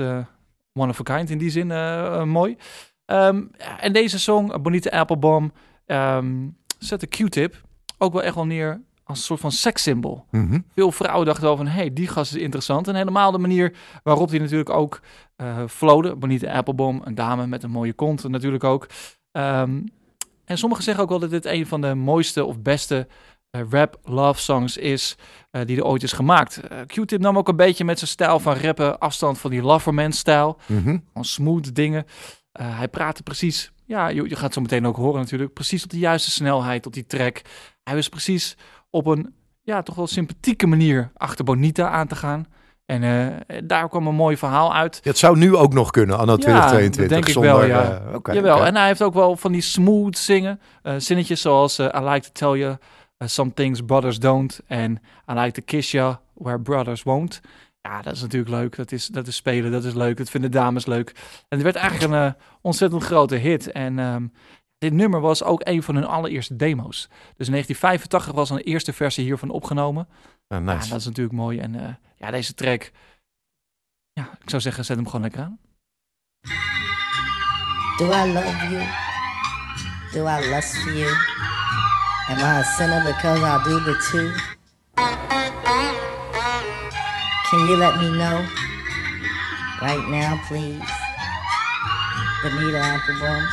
one 0.73 0.89
of 0.89 0.99
a 1.09 1.15
kind 1.15 1.29
in 1.29 1.37
die 1.37 1.49
zin 1.49 1.67
mooi. 2.29 2.57
Um, 3.13 3.51
en 3.79 3.93
deze 3.93 4.19
song, 4.19 4.61
Bonita 4.61 4.99
Applebaum, 4.99 5.51
um, 5.85 6.57
zet 6.79 6.99
de 6.99 7.07
Q-tip 7.07 7.61
ook 7.97 8.13
wel 8.13 8.23
echt 8.23 8.35
wel 8.35 8.45
neer 8.45 8.81
als 9.03 9.17
een 9.17 9.23
soort 9.23 9.39
van 9.39 9.51
sekssymbool. 9.51 10.25
Mhm. 10.31 10.43
Mm 10.43 10.49
-hmm. 10.49 10.65
Veel 10.73 10.91
vrouwen 10.91 11.25
dachten 11.25 11.43
wel 11.43 11.57
van, 11.57 11.67
hé, 11.67 11.79
hey, 11.79 11.93
die 11.93 12.07
gast 12.07 12.35
is 12.35 12.41
interessant. 12.41 12.87
En 12.87 12.95
helemaal 12.95 13.31
de 13.31 13.37
manier 13.37 13.73
waarop 14.03 14.29
hij 14.29 14.39
natuurlijk 14.39 14.69
ook 14.69 15.01
uh, 15.37 15.57
flowde. 15.67 16.15
Bonita 16.15 16.53
Applebaum, 16.53 17.01
een 17.03 17.15
dame 17.15 17.47
met 17.47 17.63
een 17.63 17.71
mooie 17.71 17.93
kont 17.93 18.27
natuurlijk 18.27 18.63
ook. 18.63 18.87
Ehm, 19.31 19.81
en 20.45 20.57
sommigen 20.57 20.83
zeggen 20.83 21.03
ook 21.03 21.09
wel 21.09 21.19
dat 21.19 21.29
dit 21.29 21.45
een 21.45 21.67
van 21.67 21.81
de 21.81 21.95
mooiste 21.95 22.45
of 22.45 22.61
beste 22.61 23.07
eh, 23.49 23.61
rap 23.69 23.99
love 24.03 24.41
songs 24.41 24.77
is 24.77 25.17
eh, 25.51 25.65
die 25.65 25.77
er 25.77 25.85
ooit 25.85 26.03
is 26.03 26.11
gemaakt. 26.11 26.59
Q-Tip 26.87 27.19
nam 27.19 27.37
ook 27.37 27.47
een 27.47 27.55
beetje 27.55 27.85
met 27.85 27.97
zijn 27.97 28.09
stijl 28.09 28.39
van 28.39 28.55
rappen 28.55 28.99
afstand 28.99 29.39
van 29.39 29.51
die 29.51 29.61
Loverman 29.61 30.11
stijl. 30.11 30.57
Mhm. 30.67 30.97
Van 31.13 31.25
smooth 31.25 31.75
dingen. 31.75 32.05
Eh, 32.53 32.77
hij 32.77 32.87
praatte 32.87 33.23
precies, 33.23 33.71
ja, 33.85 34.07
je, 34.07 34.29
je 34.29 34.35
gaat 34.35 34.53
zo 34.53 34.61
meteen 34.61 34.87
ook 34.87 34.95
horen 34.95 35.19
natuurlijk, 35.19 35.53
precies 35.53 35.83
op 35.83 35.89
de 35.89 35.97
juiste 35.99 36.31
snelheid, 36.31 36.85
op 36.85 36.93
die 36.93 37.05
track. 37.05 37.41
Hij 37.83 37.95
was 37.95 38.09
precies 38.09 38.57
op 38.89 39.05
een, 39.05 39.33
ja, 39.61 39.81
toch 39.81 39.95
wel 39.95 40.07
sympathieke 40.07 40.67
manier 40.67 41.11
achter 41.15 41.45
Bonita 41.45 41.89
aan 41.89 42.07
te 42.07 42.15
gaan. 42.15 42.45
En 42.85 43.03
eh, 43.03 43.57
daar 43.63 43.89
kwam 43.89 44.07
een 44.07 44.15
mooi 44.15 44.37
verhaal 44.37 44.73
uit. 44.75 44.99
Het 45.03 45.17
zou 45.17 45.37
nu 45.37 45.55
ook 45.55 45.73
nog 45.73 45.91
kunnen, 45.91 46.17
anno 46.17 46.31
Ja, 46.31 46.37
2022. 46.37 47.01
dat 47.01 47.09
denk 47.09 47.25
ik 47.25 47.33
zonder, 47.33 47.51
wel, 47.51 47.65
ja. 47.67 48.01
eh, 48.07 48.15
oké, 48.15 48.31
Jawel, 48.31 48.55
oké. 48.55 48.65
en 48.65 48.75
hij 48.75 48.87
heeft 48.87 49.01
ook 49.01 49.13
wel 49.13 49.35
van 49.35 49.51
die 49.51 49.61
smooth 49.61 50.17
zingen. 50.17 50.59
eh, 50.81 50.93
zinnetjes 50.97 51.41
zoals 51.41 51.79
eh, 51.79 52.01
I 52.01 52.03
like 52.05 52.31
to 52.31 52.49
tell 52.49 52.59
you 52.59 52.71
uh, 52.71 53.27
some 53.27 53.53
things 53.53 53.81
brothers 53.85 54.19
don't. 54.19 54.59
En 54.67 54.91
I 55.31 55.33
like 55.33 55.51
to 55.51 55.61
kiss 55.65 55.91
you 55.91 56.15
where 56.33 56.59
brothers 56.59 57.03
won't. 57.03 57.41
Ja, 57.87 58.01
dat 58.01 58.13
is 58.13 58.21
natuurlijk 58.21 58.51
leuk. 58.51 58.75
Dat 58.75 58.91
is, 58.91 59.07
dat 59.07 59.27
is 59.27 59.35
spelen, 59.35 59.71
dat 59.71 59.83
is 59.83 59.93
leuk. 59.93 60.17
Dat 60.17 60.29
vinden 60.29 60.51
dames 60.51 60.85
leuk. 60.85 61.09
En 61.47 61.57
het 61.57 61.61
werd 61.61 61.75
eigenlijk 61.75 62.13
een 62.13 62.27
eh, 62.27 62.33
ontzettend 62.61 63.03
grote 63.03 63.35
hit. 63.35 63.71
En 63.71 63.99
ehm, 63.99 64.27
dit 64.77 64.93
nummer 64.93 65.19
was 65.19 65.43
ook 65.43 65.61
een 65.63 65.83
van 65.83 65.95
hun 65.95 66.05
allereerste 66.05 66.55
demo's. 66.55 67.07
Dus 67.09 67.47
in 67.47 67.51
1985 67.51 68.31
was 68.31 68.49
een 68.49 68.57
eerste 68.57 68.93
versie 68.93 69.23
hiervan 69.23 69.49
opgenomen. 69.49 70.07
Ja, 70.47 70.59
nice. 70.59 70.89
dat 70.89 70.99
is 70.99 71.05
natuurlijk 71.05 71.35
mooi. 71.35 71.59
En 71.59 71.75
eh, 71.75 71.93
ja, 72.15 72.31
deze 72.31 72.53
track... 72.53 72.91
Ja, 74.11 74.37
ik 74.41 74.49
zou 74.49 74.61
zeggen, 74.61 74.85
zet 74.85 74.95
hem 74.95 75.05
gewoon 75.05 75.21
lekker 75.21 75.41
aan. 75.41 75.59
Do 77.97 78.05
I 78.05 78.33
love 78.33 78.67
you? 78.69 78.83
Do 80.13 80.27
I 80.27 80.49
lust 80.49 80.77
for 80.77 80.93
you? 80.93 81.11
Am 82.27 82.37
I 82.37 82.59
a 82.59 82.63
sinner 82.63 83.03
because 83.03 83.41
I 83.41 83.63
do 83.63 83.83
the 83.83 84.09
two? 84.11 84.53
Can 87.53 87.67
you 87.67 87.75
let 87.75 87.99
me 87.99 88.09
know? 88.09 88.43
Right 89.79 90.03
now, 90.09 90.41
please. 90.47 90.81
Bonita 92.41 92.81
Applebum. 92.81 93.45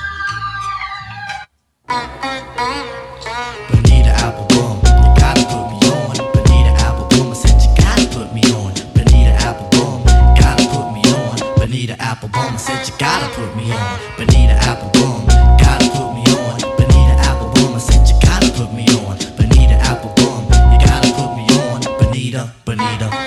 Bonita 3.69 4.12
Applebum, 4.25 4.80
you 4.80 5.21
gotta 5.21 5.45
put 5.45 5.69
me 5.69 5.76
on. 5.92 6.16
Bonita 6.33 6.73
Applebum, 6.80 7.28
I 7.28 7.35
said 7.35 7.61
you 7.61 7.69
gotta 7.76 8.09
put 8.09 8.33
me 8.33 8.40
on. 8.57 8.73
Bonita 8.97 9.37
Applebum, 9.45 10.02
gotta 10.40 10.64
put 10.73 10.92
me 10.97 11.02
on. 11.12 11.37
Bonita 11.59 11.92
Applebum, 12.00 12.54
I 12.54 12.57
said 12.57 12.88
you 12.88 12.95
gotta 12.99 13.28
put 13.35 13.54
me 13.54 13.71
on. 13.71 14.00
Bonita 14.16 14.57
Applebum, 14.64 15.28
gotta 15.61 15.85
put 15.92 16.14
me 16.16 16.25
on. 16.40 16.57
Bonita 16.80 17.21
Applebum, 17.28 17.75
I 17.75 17.78
said 17.78 18.09
you 18.09 18.16
gotta 18.25 18.49
put 18.57 18.73
me 18.73 18.88
on. 19.04 19.19
Bonita 19.37 19.76
Applebum, 19.92 20.49
you 20.73 20.78
gotta 20.88 21.12
put 21.12 21.37
me 21.37 21.45
on. 21.52 21.80
Bonita, 22.00 22.50
Bonita. 22.64 23.20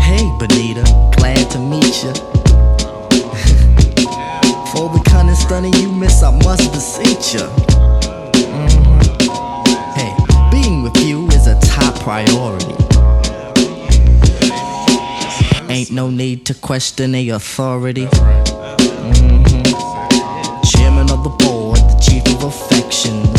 Hey, 0.00 0.24
Bonita, 0.38 0.82
glad 1.16 1.50
to 1.50 1.58
meet 1.58 2.02
you. 2.02 2.12
For 4.72 4.88
the 4.88 5.02
cunning 5.06 5.34
stunning 5.34 5.74
you 5.74 5.92
miss, 5.92 6.22
I 6.22 6.30
must 6.44 6.72
beseech 6.72 7.34
you. 7.34 7.46
Mhm. 8.50 9.00
Hey, 9.94 10.14
being 10.50 10.82
with 10.82 10.96
you 11.04 11.26
is 11.28 11.46
a 11.46 11.58
top 11.60 11.94
priority. 12.00 12.74
Ain't 15.68 15.90
no 15.90 16.08
need 16.10 16.46
to 16.46 16.54
question 16.54 17.12
the 17.12 17.30
authority. 17.30 18.06
Mhm. 18.06 19.64
Chairman 20.72 21.10
of 21.10 21.22
the 21.24 21.30
board, 21.44 21.78
the 21.78 21.98
chief 22.00 22.26
of 22.34 22.44
affections. 22.44 23.29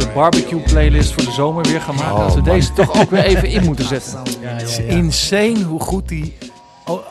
Onze 0.00 0.12
barbecue 0.14 0.60
playlist 0.60 1.12
voor 1.12 1.24
de 1.24 1.30
zomer 1.30 1.62
weer 1.64 1.80
gaan 1.80 1.94
maken, 1.94 2.12
Oh, 2.12 2.18
dat 2.18 2.34
we 2.34 2.40
man. 2.40 2.50
deze 2.54 2.72
toch 2.72 3.00
ook 3.02 3.10
weer 3.10 3.24
even 3.24 3.48
in 3.48 3.64
moeten 3.68 3.84
zetten. 3.84 4.18
Het 4.40 4.62
is 4.62 4.78
insane 4.78 5.62
hoe 5.62 5.80
goed 5.80 6.08
die 6.08 6.36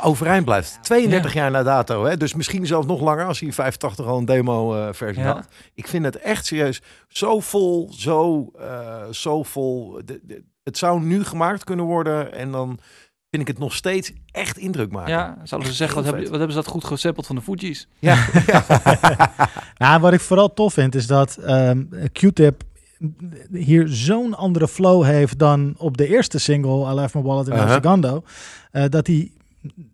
overeind 0.04 0.46
blijft. 0.46 0.80
32 0.82 1.34
jaar 1.34 1.52
na 1.52 1.64
dato, 1.64 2.06
hè? 2.06 2.18
dus 2.18 2.34
misschien 2.34 2.66
zelfs 2.66 2.88
nog 2.88 3.02
langer 3.02 3.26
als 3.26 3.40
hij 3.40 3.48
in 3.48 3.54
85 3.54 4.06
al 4.06 4.18
een 4.18 4.26
demo-versie 4.26 5.24
Ja. 5.24 5.34
had. 5.34 5.48
Ik 5.74 5.88
vind 5.88 6.06
het 6.06 6.16
echt 6.16 6.46
serieus 6.46 6.82
zo 7.08 7.40
vol, 7.40 7.94
zo, 7.98 8.52
eh, 8.60 8.96
zo 9.12 9.44
vol. 9.44 10.00
De- 10.06 10.20
de- 10.24 10.44
het 10.64 10.78
zou 10.78 11.02
nu 11.02 11.24
gemaakt 11.24 11.64
kunnen 11.64 11.86
worden 11.86 12.34
en 12.34 12.52
dan 12.52 12.80
vind 13.30 13.42
ik 13.42 13.48
het 13.48 13.60
nog 13.60 13.74
steeds 13.74 14.12
echt 14.32 14.58
indruk 14.58 14.92
maken. 14.92 15.12
Ja, 15.14 15.38
zouden 15.44 15.70
ze 15.70 15.76
zeggen, 15.76 15.96
wat 15.96 16.06
hebben, 16.06 16.24
wat 16.24 16.32
hebben 16.40 16.52
ze 16.56 16.62
dat 16.62 16.72
goed 16.72 16.84
gesampeld 16.84 17.26
van 17.28 17.36
de 17.36 17.42
Fugees? 17.42 17.88
Ja. 18.00 18.18
Nou, 19.78 20.02
wat 20.02 20.14
ik 20.14 20.20
vooral 20.20 20.54
tof 20.54 20.74
vind 20.74 20.96
is 20.96 21.08
dat 21.08 21.38
ehm, 21.38 21.84
Q-Tip 22.12 22.64
hier 23.52 23.88
zo'n 23.88 24.36
andere 24.36 24.68
flow 24.68 25.04
heeft 25.04 25.40
dan 25.40 25.74
op 25.78 25.98
de 25.98 26.08
eerste 26.08 26.40
single, 26.40 26.92
I 26.92 26.94
Left 26.94 27.14
My 27.14 27.22
Wallet 27.22 27.48
in 27.48 27.54
Uh-huh. 27.54 27.74
Segundo. 27.74 28.24
Eh, 28.72 28.84
dat 28.90 29.08
hij, 29.08 29.32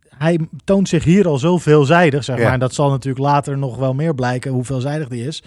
hij 0.09 0.39
toont 0.63 0.89
zich 0.89 1.03
hier 1.03 1.27
al 1.27 1.37
zo 1.37 1.57
veelzijdig, 1.57 2.23
zeg 2.23 2.37
maar. 2.37 2.53
En 2.53 2.59
dat 2.59 2.73
zal 2.73 2.89
natuurlijk 2.89 3.25
later 3.25 3.57
nog 3.57 3.77
wel 3.77 3.93
meer 3.93 4.15
blijken 4.15 4.51
hoe 4.51 4.63
veelzijdig 4.63 5.07
die 5.07 5.27
is. 5.27 5.43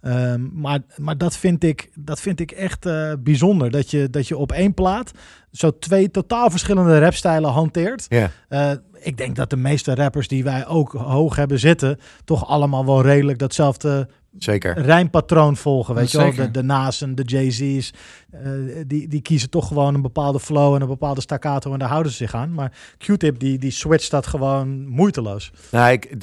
Ehm, 0.00 0.40
maar 0.52 0.78
maar 0.96 1.18
dat, 1.18 1.36
vind 1.36 1.64
ik, 1.64 1.90
dat 1.94 2.20
vind 2.20 2.40
ik 2.40 2.50
echt 2.50 2.86
eh, 2.86 3.12
bijzonder. 3.18 3.70
Dat 3.70 3.90
je, 3.90 4.10
dat 4.10 4.28
je 4.28 4.36
op 4.36 4.52
één 4.52 4.74
plaat 4.74 5.10
zo 5.52 5.78
twee 5.78 6.10
totaal 6.10 6.50
verschillende 6.50 6.98
rapstijlen 6.98 7.50
hanteert. 7.50 8.06
Ja. 8.08 8.30
Eh, 8.48 8.70
ik 9.02 9.16
denk 9.16 9.36
dat 9.36 9.50
de 9.50 9.56
meeste 9.56 9.94
rappers 9.94 10.28
die 10.28 10.44
wij 10.44 10.66
ook 10.66 10.92
hoog 10.92 11.36
hebben 11.36 11.58
zitten, 11.58 11.98
toch 12.24 12.46
allemaal 12.48 12.86
wel 12.86 13.02
redelijk 13.02 13.38
datzelfde 13.38 14.08
Zeker. 14.38 14.78
rijmpatroon 14.80 15.56
volgen. 15.56 15.94
Weet 15.94 16.10
je 16.10 16.18
wel, 16.18 16.34
de, 16.34 16.50
de 16.50 16.62
Nasen, 16.62 17.14
de 17.14 17.22
Jay-Z's, 17.22 17.92
eh, 18.30 18.50
die, 18.86 19.08
die 19.08 19.22
kiezen 19.22 19.50
toch 19.50 19.66
gewoon 19.68 19.94
een 19.94 20.02
bepaalde 20.02 20.40
flow 20.40 20.74
en 20.74 20.80
een 20.80 20.88
bepaalde 20.88 21.20
staccato 21.20 21.72
en 21.72 21.78
daar 21.78 21.88
houden 21.88 22.12
ze 22.12 22.18
zich 22.18 22.34
aan. 22.34 22.54
Maar 22.54 22.72
Q-Tip 22.98 23.38
die, 23.38 23.58
die 23.58 23.70
switcht 23.70 24.10
dat 24.10 24.26
gewoon 24.26 24.86
moeiteloos. 24.88 25.52
Nou, 25.70 25.92
ik, 25.92 26.16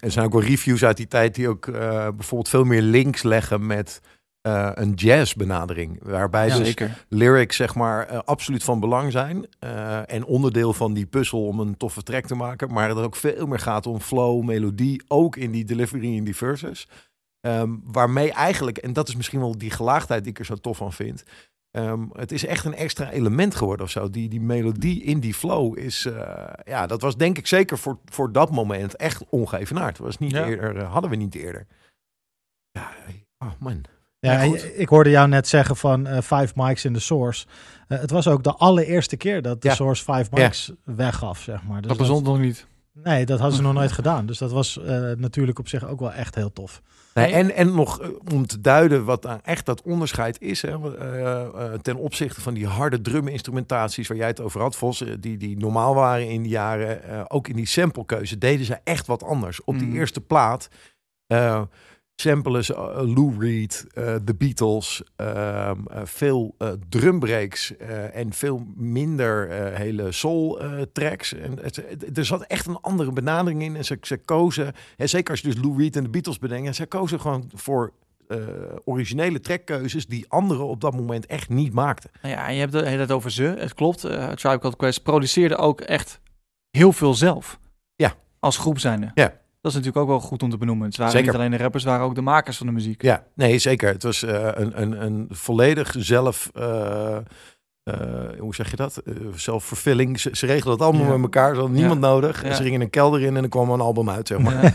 er 0.00 0.10
zijn 0.10 0.26
ook 0.26 0.32
wel 0.32 0.42
reviews 0.42 0.84
uit 0.84 0.96
die 0.96 1.08
tijd 1.08 1.34
die 1.34 1.48
ook 1.48 1.66
eh, 1.66 1.74
bijvoorbeeld 2.16 2.48
veel 2.48 2.64
meer 2.64 2.82
links 2.82 3.22
leggen 3.22 3.66
met 3.66 4.00
eh, 4.46 4.70
een 4.74 4.92
jazz-benadering. 4.92 5.98
Waarbij 6.02 6.46
dus 6.46 6.56
zeker. 6.56 7.04
lyrics 7.08 7.56
zeg 7.56 7.74
maar 7.74 8.22
absoluut 8.22 8.64
van 8.64 8.80
belang 8.80 9.12
zijn. 9.12 9.46
eh, 9.58 10.12
en 10.12 10.24
onderdeel 10.24 10.72
van 10.72 10.92
die 10.94 11.06
puzzel 11.06 11.46
om 11.46 11.60
een 11.60 11.76
toffe 11.76 12.02
track 12.02 12.26
te 12.26 12.34
maken. 12.34 12.72
Maar 12.72 12.90
er 12.90 13.02
ook 13.02 13.16
veel 13.16 13.46
meer 13.46 13.58
gaat 13.58 13.86
om 13.86 14.00
flow, 14.00 14.44
melodie. 14.44 15.02
Ook 15.08 15.36
in 15.36 15.50
die 15.50 15.64
delivery 15.64 16.16
in 16.16 16.24
die 16.24 16.36
verses. 16.36 16.88
Ehm, 17.46 17.70
waarmee 17.84 18.32
eigenlijk, 18.32 18.78
en 18.78 18.92
dat 18.92 19.08
is 19.08 19.16
misschien 19.16 19.40
wel 19.40 19.58
die 19.58 19.70
gelaagdheid 19.70 20.22
die 20.22 20.32
ik 20.32 20.38
er 20.38 20.44
zo 20.44 20.54
tof 20.54 20.76
van 20.76 20.92
vind. 20.92 21.22
ehm, 21.70 22.04
het 22.12 22.32
is 22.32 22.46
echt 22.46 22.64
een 22.64 22.74
extra 22.74 23.10
element 23.10 23.54
geworden 23.54 23.84
of 23.86 23.90
zo. 23.92 24.10
Die, 24.10 24.28
die 24.28 24.40
melodie 24.40 25.02
in 25.02 25.20
die 25.20 25.34
flow 25.34 25.78
is, 25.78 26.04
eh, 26.06 26.48
ja, 26.64 26.86
dat 26.86 27.00
was 27.00 27.16
denk 27.16 27.38
ik 27.38 27.46
zeker 27.46 27.78
voor, 27.78 27.98
voor 28.04 28.32
dat 28.32 28.50
moment 28.50 28.96
echt 28.96 29.24
ongeëvenaard. 29.28 29.96
Dat 29.96 30.06
was 30.06 30.18
niet 30.18 30.30
Ja. 30.30 30.46
eerder, 30.46 30.76
eh, 30.76 30.92
hadden 30.92 31.10
we 31.10 31.16
niet 31.16 31.34
eerder. 31.34 31.66
Ja, 32.70 32.90
oh 33.38 33.50
man. 33.58 33.84
Ja, 34.18 34.40
ik 34.74 34.88
hoorde 34.88 35.10
jou 35.10 35.28
net 35.28 35.48
zeggen 35.48 35.76
van 35.76 36.06
eh 36.06 36.20
five 36.22 36.52
mics 36.54 36.84
in 36.84 36.92
de 36.92 36.98
source. 36.98 37.46
Eh, 37.88 37.98
het 38.00 38.10
was 38.10 38.28
ook 38.28 38.42
de 38.42 38.52
allereerste 38.54 39.16
keer 39.16 39.42
dat 39.42 39.62
de 39.62 39.68
Ja. 39.68 39.74
source 39.74 40.02
five 40.04 40.28
Ja. 40.36 40.42
mics 40.42 40.72
weggaf, 40.84 41.40
zeg 41.40 41.62
maar. 41.62 41.78
Dus 41.80 41.88
dat 41.88 41.96
bestond 41.98 42.24
nog 42.26 42.38
niet. 42.38 42.66
Nee, 43.02 43.26
dat 43.26 43.38
hadden 43.38 43.56
ze 43.56 43.62
nog 43.62 43.72
nooit 43.80 43.92
gedaan. 43.92 44.26
Dus 44.26 44.38
dat 44.38 44.52
was 44.52 44.78
eh, 44.78 45.10
natuurlijk 45.16 45.58
op 45.58 45.68
zich 45.68 45.88
ook 45.88 46.00
wel 46.00 46.12
echt 46.12 46.34
heel 46.34 46.52
tof. 46.52 46.82
Nee, 47.14 47.32
en, 47.32 47.54
en 47.54 47.74
nog 47.74 48.00
eh, 48.00 48.08
om 48.34 48.46
te 48.46 48.60
duiden 48.60 49.04
wat 49.04 49.28
echt 49.42 49.66
dat 49.66 49.82
onderscheid 49.82 50.40
is. 50.40 50.62
Hè, 50.62 50.96
eh, 50.98 51.72
ten 51.72 51.96
opzichte 51.96 52.40
van 52.40 52.54
die 52.54 52.66
harde 52.66 53.00
druminstrumentaties 53.00 54.08
waar 54.08 54.16
jij 54.16 54.26
het 54.26 54.40
over 54.40 54.60
had, 54.60 54.76
Vos. 54.76 55.04
Die, 55.18 55.36
die 55.36 55.58
normaal 55.58 55.94
waren 55.94 56.28
in 56.28 56.42
die 56.42 56.50
jaren. 56.50 57.30
ook 57.30 57.48
in 57.48 57.56
die 57.56 57.66
samplekeuze 57.66 58.38
deden 58.38 58.66
ze 58.66 58.78
echt 58.84 59.06
wat 59.06 59.22
anders. 59.22 59.64
Op 59.64 59.78
die 59.78 59.88
mm. 59.88 59.96
eerste 59.96 60.20
plaat 60.20 60.68
eh 62.16 62.22
samplen 62.32 62.64
ze 62.64 62.74
eh, 62.74 63.14
Lou 63.14 63.34
Reed, 63.38 63.86
eh, 63.94 64.14
The 64.14 64.34
Beatles. 64.34 65.02
ehm, 65.16 65.80
eh, 65.86 66.00
veel 66.04 66.54
eh, 66.58 66.68
drumbreaks 66.88 67.76
eh, 67.76 68.16
en 68.16 68.32
veel 68.32 68.66
minder 68.76 69.48
eh, 69.50 69.76
hele 69.78 70.12
soul 70.12 70.60
eh, 70.60 70.82
tracks. 70.92 71.32
En 71.34 71.58
het, 71.62 71.76
het- 71.76 72.18
er 72.18 72.24
zat 72.24 72.42
echt 72.42 72.66
een 72.66 72.80
andere 72.80 73.12
benadering 73.12 73.62
in. 73.62 73.76
En 73.76 73.84
ze, 73.84 73.98
ze 74.00 74.16
kozen 74.16 74.72
en 74.96 75.08
zeker 75.08 75.30
als 75.30 75.40
je 75.40 75.48
dus 75.52 75.62
Lou 75.62 75.78
Reed 75.82 75.96
en 75.96 76.02
de 76.02 76.08
Beatles 76.10 76.38
bedenkt. 76.38 76.76
Zij 76.76 76.86
kozen 76.86 77.20
gewoon 77.20 77.50
voor 77.54 77.92
eh, 78.28 78.38
originele 78.84 79.40
trackkeuzes 79.40 80.06
die 80.06 80.24
anderen 80.28 80.66
op 80.66 80.80
dat 80.80 80.94
moment 80.94 81.26
echt 81.26 81.48
niet 81.48 81.72
maakten. 81.72 82.10
Nou 82.22 82.34
ja, 82.34 82.46
en 82.48 82.54
je 82.54 82.60
hebt 82.60 82.72
het, 82.72 82.82
je 82.82 82.88
hebt 82.88 83.00
het 83.02 83.12
over 83.12 83.30
ze. 83.30 83.42
Het 83.42 83.74
klopt. 83.74 84.04
eh 84.04 84.28
Tribe 84.28 84.58
Called 84.58 84.76
Quest 84.76 85.02
produceerde 85.02 85.56
ook 85.56 85.80
echt 85.80 86.20
heel 86.70 86.92
veel 86.92 87.14
zelf. 87.14 87.58
Ja. 87.96 88.14
Als 88.40 88.56
groep 88.58 88.78
zijnde. 88.78 89.10
Ja. 89.14 89.40
Dat 89.66 89.74
is 89.74 89.80
natuurlijk 89.80 90.10
ook 90.10 90.18
wel 90.20 90.28
goed 90.28 90.42
om 90.42 90.50
te 90.50 90.56
benoemen. 90.56 90.86
Het 90.86 90.96
waren 90.96 91.12
Zeker. 91.12 91.26
niet 91.26 91.36
alleen 91.36 91.50
de 91.50 91.56
rappers, 91.56 91.82
het 91.82 91.92
waren 91.92 92.06
ook 92.06 92.14
de 92.14 92.20
makers 92.20 92.56
van 92.56 92.66
de 92.66 92.72
muziek. 92.72 93.02
Ja, 93.02 93.24
nee, 93.34 93.58
zeker. 93.58 93.92
Het 93.92 94.02
was 94.02 94.22
eh, 94.22 94.48
een, 94.54 94.82
een, 94.82 95.02
een 95.02 95.26
volledig 95.30 95.94
zelf 95.98 96.50
eh, 97.86 97.94
eh, 98.00 98.38
hoe 98.40 98.54
zeg 98.54 98.70
je 98.70 98.76
dat? 98.76 98.96
Eh, 99.04 99.14
zelfvervulling. 99.34 100.20
Ze, 100.20 100.30
ze 100.32 100.46
regelen 100.46 100.78
dat 100.78 100.86
allemaal 100.88 101.06
Ja. 101.06 101.12
met 101.12 101.22
elkaar. 101.22 101.54
Ze 101.54 101.60
hadden 101.60 101.76
niemand 101.76 102.00
nodig. 102.00 102.44
Ja. 102.44 102.54
Ze 102.54 102.62
gingen 102.62 102.80
een 102.80 102.90
kelder 102.90 103.20
in 103.22 103.36
en 103.36 103.42
er 103.42 103.48
kwam 103.48 103.70
een 103.70 103.80
album 103.80 104.10
uit, 104.10 104.28
zeg 104.28 104.38
maar. 104.38 104.74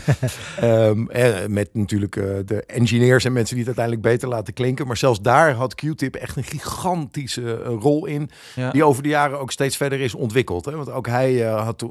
Ehm, 0.60 1.06
en 1.08 1.52
met 1.52 1.68
natuurlijk 1.72 2.16
eh, 2.16 2.24
de 2.46 2.64
engineers 2.66 3.24
en 3.24 3.32
mensen 3.32 3.56
die 3.56 3.64
het 3.66 3.76
uiteindelijk 3.78 4.14
beter 4.16 4.28
laten 4.36 4.54
klinken. 4.54 4.86
Maar 4.86 4.96
zelfs 4.96 5.20
daar 5.20 5.52
had 5.52 5.74
Q-Tip 5.74 6.14
echt 6.14 6.36
een 6.36 6.42
gigantische 6.44 7.62
eh, 7.62 7.72
rol 7.80 8.06
in. 8.06 8.30
Die 8.72 8.84
over 8.84 9.02
de 9.02 9.08
jaren 9.08 9.40
ook 9.40 9.50
steeds 9.50 9.76
verder 9.76 10.00
is 10.00 10.14
ontwikkeld. 10.14 10.64
Hè? 10.64 10.76
Want 10.76 10.90
ook 10.90 11.06
hij 11.06 11.46
eh, 11.46 11.64
had 11.64 11.82
eh, 11.82 11.88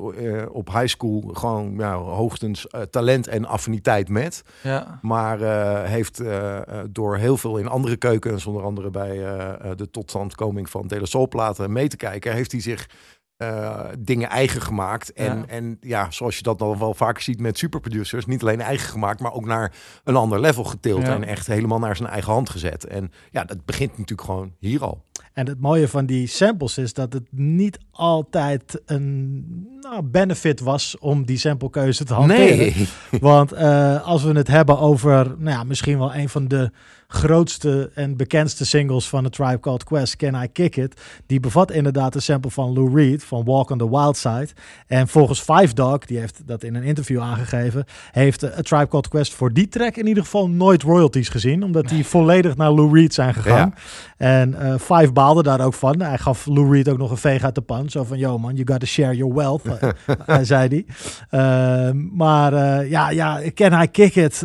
op 0.51 0.67
high 0.71 0.87
school 0.87 1.29
gewoon 1.33 1.73
ja, 1.77 1.93
hoogstens 1.95 2.67
eh, 2.67 2.81
talent 2.81 3.27
en 3.27 3.45
affiniteit 3.45 4.09
met. 4.09 4.43
Ja. 4.63 4.99
Maar 5.01 5.41
eh, 5.41 5.89
heeft 5.89 6.19
eh, 6.19 6.57
eh, 6.57 6.63
door 6.89 7.17
heel 7.17 7.37
veel 7.37 7.57
in 7.57 7.67
andere 7.67 7.95
keukens, 7.97 8.45
onder 8.45 8.63
andere 8.63 8.89
bij 8.89 9.09
eh, 9.25 9.49
eh, 9.49 9.55
de 9.77 9.89
totstandkoming 9.89 10.69
van 10.69 10.87
De 10.87 11.09
La 11.11 11.17
Soul 11.17 11.27
platen 11.27 11.71
mee 11.71 11.87
te 11.87 11.95
kijken, 11.97 12.33
heeft 12.33 12.51
hij 12.51 12.61
zich 12.61 12.89
eh, 13.37 13.85
dingen 13.99 14.29
eigen 14.29 14.61
gemaakt. 14.61 15.13
En 15.13 15.25
Ja. 15.25 15.33
ja. 15.33 15.45
en 15.47 15.77
ja, 15.79 16.11
zoals 16.11 16.37
je 16.37 16.43
dat 16.43 16.59
dan 16.59 16.79
wel 16.79 16.93
vaker 16.93 17.23
ziet 17.23 17.39
met 17.39 17.57
superproducers, 17.57 18.25
niet 18.25 18.41
alleen 18.41 18.61
eigen 18.61 18.89
gemaakt, 18.89 19.19
maar 19.19 19.33
ook 19.33 19.45
naar 19.45 19.73
een 20.03 20.15
ander 20.15 20.39
level 20.39 20.63
getild 20.63 21.01
Ja. 21.01 21.13
en 21.13 21.23
echt 21.23 21.47
helemaal 21.47 21.79
naar 21.79 21.95
zijn 21.95 22.09
eigen 22.09 22.33
hand 22.33 22.49
gezet. 22.49 22.85
En 22.85 23.11
ja, 23.31 23.43
dat 23.43 23.65
begint 23.65 23.91
natuurlijk 23.97 24.27
gewoon 24.27 24.55
hier 24.59 24.83
al. 24.83 25.05
En 25.33 25.47
het 25.47 25.59
mooie 25.59 25.87
van 25.87 26.05
die 26.05 26.27
samples 26.27 26.77
is 26.77 26.93
dat 26.93 27.13
het 27.13 27.27
niet 27.29 27.79
altijd 27.91 28.81
een 28.85 29.45
nou, 29.81 30.01
benefit 30.01 30.59
was 30.59 30.97
om 30.99 31.25
die 31.25 31.37
samplekeuze 31.37 32.03
te 32.03 32.13
hanteren. 32.13 32.73
Want 33.19 33.51
eh, 33.51 34.07
als 34.07 34.23
we 34.23 34.31
het 34.31 34.47
hebben 34.47 34.79
over 34.79 35.25
nou 35.37 35.57
ja, 35.57 35.63
misschien 35.63 35.97
wel 35.97 36.15
een 36.15 36.29
van 36.29 36.47
de 36.47 36.71
grootste 37.07 37.91
en 37.95 38.17
bekendste 38.17 38.65
singles 38.65 39.09
van 39.09 39.23
de 39.23 39.29
Tribe 39.29 39.59
Called 39.59 39.83
Quest, 39.83 40.15
Can 40.15 40.43
I 40.43 40.47
Kick 40.47 40.75
It? 40.75 41.01
Die 41.25 41.39
bevat 41.39 41.71
inderdaad 41.71 42.15
een 42.15 42.21
sample 42.21 42.51
van 42.51 42.73
Lou 42.73 42.95
Reed 42.95 43.23
van 43.23 43.43
Walk 43.43 43.69
on 43.69 43.77
the 43.77 43.89
Wild 43.89 44.17
Side. 44.17 44.47
En 44.87 45.07
volgens 45.07 45.39
Five 45.39 45.73
Dog, 45.73 45.97
die 45.97 46.19
heeft 46.19 46.41
dat 46.45 46.63
in 46.63 46.75
een 46.75 46.83
interview 46.83 47.19
aangegeven, 47.19 47.85
heeft 48.11 48.43
eh, 48.43 48.57
A 48.57 48.61
Tribe 48.61 48.87
Called 48.87 49.07
Quest 49.07 49.33
voor 49.33 49.53
die 49.53 49.67
track 49.67 49.95
in 49.95 50.07
ieder 50.07 50.23
geval 50.23 50.49
nooit 50.49 50.83
royalties 50.83 51.29
gezien, 51.29 51.63
omdat 51.63 51.89
die 51.89 52.05
volledig 52.05 52.55
naar 52.55 52.71
Lou 52.71 52.99
Reed 52.99 53.13
zijn 53.13 53.33
gegaan. 53.33 53.73
En 54.17 54.55
uh, 54.61 54.73
Five 54.73 55.11
baalde 55.21 55.43
daar 55.43 55.65
ook 55.65 55.73
van. 55.73 56.01
Hij 56.01 56.17
gaf 56.17 56.45
Lou 56.45 56.73
Reed 56.73 56.89
ook 56.89 56.97
nog 56.97 57.11
een 57.11 57.17
veeg 57.17 57.43
uit 57.43 57.55
de 57.55 57.61
pan. 57.61 57.89
Zo 57.89 58.03
van, 58.03 58.17
yo 58.17 58.37
man, 58.37 58.55
you 58.55 58.67
gotta 58.67 58.85
share 58.85 59.15
your 59.15 59.33
wealth, 59.33 59.65
eh, 59.65 59.89
eh, 60.25 60.39
zei 60.41 60.67
hij. 60.67 60.85
Ehm, 61.29 62.15
maar 62.15 62.53
eh, 62.53 62.89
ja, 62.89 63.09
ja, 63.09 63.41
can 63.53 63.81
I 63.81 63.87
kick 63.87 64.15
it? 64.15 64.43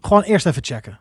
Gewoon 0.00 0.22
eerst 0.22 0.46
even 0.46 0.64
checken. 0.64 0.98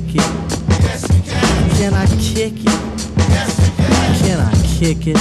Kick 0.00 0.14
it? 0.14 0.22
Can. 1.76 1.94
I 1.94 2.06
kick 2.06 2.54
it? 2.54 2.66
Can. 4.20 4.38
I 4.40 4.52
kick 4.78 5.06
it? 5.06 5.16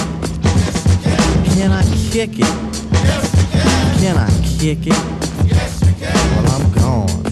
Can 1.55 1.71
I 1.71 1.83
kick 2.11 2.39
it? 2.39 2.45
Can. 3.99 4.17
I 4.17 4.29
kick 4.59 4.87
it? 4.87 4.99
Yes. 5.45 5.81
Well, 6.35 6.47
I'm 6.55 6.65
gone. 6.73 7.23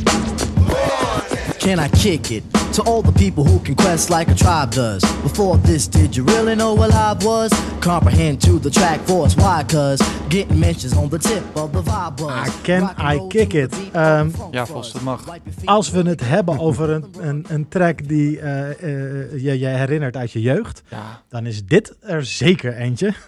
Can 1.59 1.79
I 1.79 1.87
kick 1.89 2.31
it? 2.31 2.64
To 2.75 2.84
all 2.84 3.01
the 3.01 3.13
people 3.13 3.46
who 3.46 3.60
can 3.60 3.75
quest 3.75 4.10
like 4.10 4.32
a 4.32 4.36
tribe 4.36 4.72
does. 4.72 5.01
Before 5.24 5.58
this, 5.62 5.88
did 5.88 6.13
you 6.13 6.25
really 6.25 6.55
know 6.55 6.75
what 6.75 6.91
I 6.91 7.13
was? 7.25 7.51
Comprehend 7.79 8.41
to 8.41 8.60
the 8.60 8.70
track 8.70 9.00
force. 9.05 9.36
Why? 9.36 9.63
Cause 9.67 10.03
getting 10.29 10.60
mentions 10.60 10.94
on 10.94 11.10
the 11.10 11.17
tip 11.17 11.44
of 11.55 11.72
the 11.72 11.82
vibe 11.82 12.20
was. 12.20 12.32
Ah, 12.32 12.60
can 12.63 12.84
I 13.13 13.27
kick 13.27 13.53
it? 13.53 13.75
Ehm, 13.91 14.29
funk 14.29 14.53
Ja. 14.53 14.65
Vos, 14.65 14.91
dat 14.91 15.01
mag. 15.01 15.24
Als 15.65 15.91
we 15.91 16.01
het 16.01 16.22
hebben 16.24 16.60
over 16.60 16.89
een, 16.89 17.06
een, 17.19 17.45
een 17.49 17.67
track 17.67 18.08
die 18.08 18.39
eh, 18.39 18.69
eh, 18.69 19.43
je, 19.43 19.60
je 19.60 19.67
herinnert 19.67 20.17
uit 20.17 20.32
je 20.32 20.41
jeugd, 20.41 20.84
Ja. 20.89 21.21
dan 21.30 21.45
is 21.45 21.65
dit 21.65 21.95
er 22.02 22.26
zeker 22.26 22.73
eentje. 22.73 23.13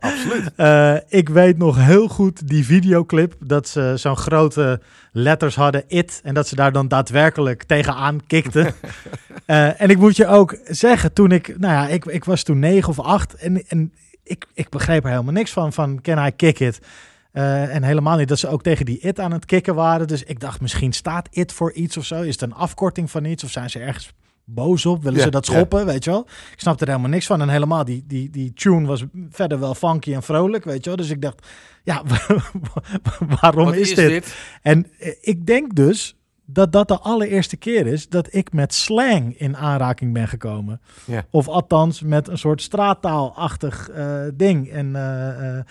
Absoluut. 0.00 1.02
ik 1.08 1.28
weet 1.28 1.58
nog 1.58 1.76
heel 1.76 2.08
goed 2.08 2.48
die 2.48 2.64
videoclip 2.64 3.34
dat 3.40 3.68
ze 3.68 3.92
zo'n 3.96 4.16
grote 4.16 4.80
letters 5.12 5.54
hadden, 5.56 5.84
it, 5.86 6.20
en 6.24 6.34
dat 6.34 6.48
ze 6.48 6.54
daar 6.54 6.72
dan 6.72 6.88
daadwerkelijk 6.88 7.62
tegenaan 7.62 8.26
kikten. 8.26 8.74
Eh, 9.46 9.80
en 9.80 9.90
ik 9.90 9.98
moet 9.98 10.16
je 10.16 10.26
ook 10.26 10.58
zeggen, 10.64 11.12
toen 11.12 11.32
ik, 11.32 11.58
nou 11.58 11.72
ja, 11.72 11.88
ik, 11.88 12.04
ik 12.04 12.24
was 12.24 12.42
toen 12.42 12.58
negen 12.58 12.88
of 12.88 13.00
acht 13.00 13.34
en, 13.34 13.68
en 13.68 13.92
ik, 14.22 14.46
ik 14.54 14.68
begreep 14.68 15.04
er 15.04 15.10
helemaal 15.10 15.32
niks 15.32 15.52
van, 15.52 15.72
van 15.72 16.00
Can 16.00 16.26
I 16.26 16.30
Kick 16.30 16.60
It? 16.60 16.80
Eh, 17.32 17.74
en 17.74 17.82
helemaal 17.82 18.16
niet 18.16 18.28
dat 18.28 18.38
ze 18.38 18.48
ook 18.48 18.62
tegen 18.62 18.84
die 18.84 18.98
it 18.98 19.20
aan 19.20 19.32
het 19.32 19.44
kicken 19.44 19.74
waren. 19.74 20.06
Dus 20.06 20.22
ik 20.22 20.40
dacht, 20.40 20.60
misschien 20.60 20.92
staat 20.92 21.28
it 21.30 21.52
voor 21.52 21.72
iets 21.72 21.96
of 21.96 22.04
zo. 22.04 22.22
Is 22.22 22.32
het 22.32 22.42
een 22.42 22.54
afkorting 22.54 23.10
van 23.10 23.24
iets? 23.24 23.44
Of 23.44 23.50
zijn 23.50 23.70
ze 23.70 23.78
ergens 23.78 24.12
boos 24.44 24.86
op? 24.86 25.02
Willen 25.02 25.18
Ja, 25.18 25.24
ze 25.24 25.30
dat 25.30 25.46
ja. 25.46 25.52
schoppen, 25.52 25.86
weet 25.86 26.04
je 26.04 26.10
wel? 26.10 26.26
Ik 26.52 26.60
snapte 26.60 26.84
er 26.84 26.90
helemaal 26.90 27.10
niks 27.10 27.26
van. 27.26 27.40
En 27.40 27.48
helemaal, 27.48 27.84
die, 27.84 28.04
die, 28.06 28.30
die 28.30 28.52
tune 28.54 28.86
was 28.86 29.04
verder 29.30 29.60
wel 29.60 29.74
funky 29.74 30.14
en 30.14 30.22
vrolijk, 30.22 30.64
weet 30.64 30.84
je 30.84 30.90
wel? 30.90 30.96
Dus 30.96 31.10
ik 31.10 31.22
dacht, 31.22 31.46
ja, 31.82 32.02
waarom 33.40 33.72
is, 33.72 33.80
is 33.90 33.94
dit? 33.94 34.08
dit? 34.08 34.36
En 34.62 34.86
eh, 34.98 35.12
ik 35.20 35.46
denk 35.46 35.74
dus 35.74 36.16
dat 36.50 36.72
dat 36.72 36.88
de 36.88 36.98
allereerste 36.98 37.56
keer 37.56 37.86
is 37.86 38.08
dat 38.08 38.34
ik 38.34 38.52
met 38.52 38.74
slang 38.74 39.38
in 39.38 39.56
aanraking 39.56 40.12
ben 40.12 40.28
gekomen. 40.28 40.80
Ja. 41.04 41.24
Of 41.30 41.48
althans 41.48 42.02
met 42.02 42.28
een 42.28 42.38
soort 42.38 42.62
straattaalachtig 42.62 43.90
eh, 43.90 44.20
ding. 44.34 44.70
En 44.70 44.96
eh, 44.96 45.58
eh, 45.58 45.64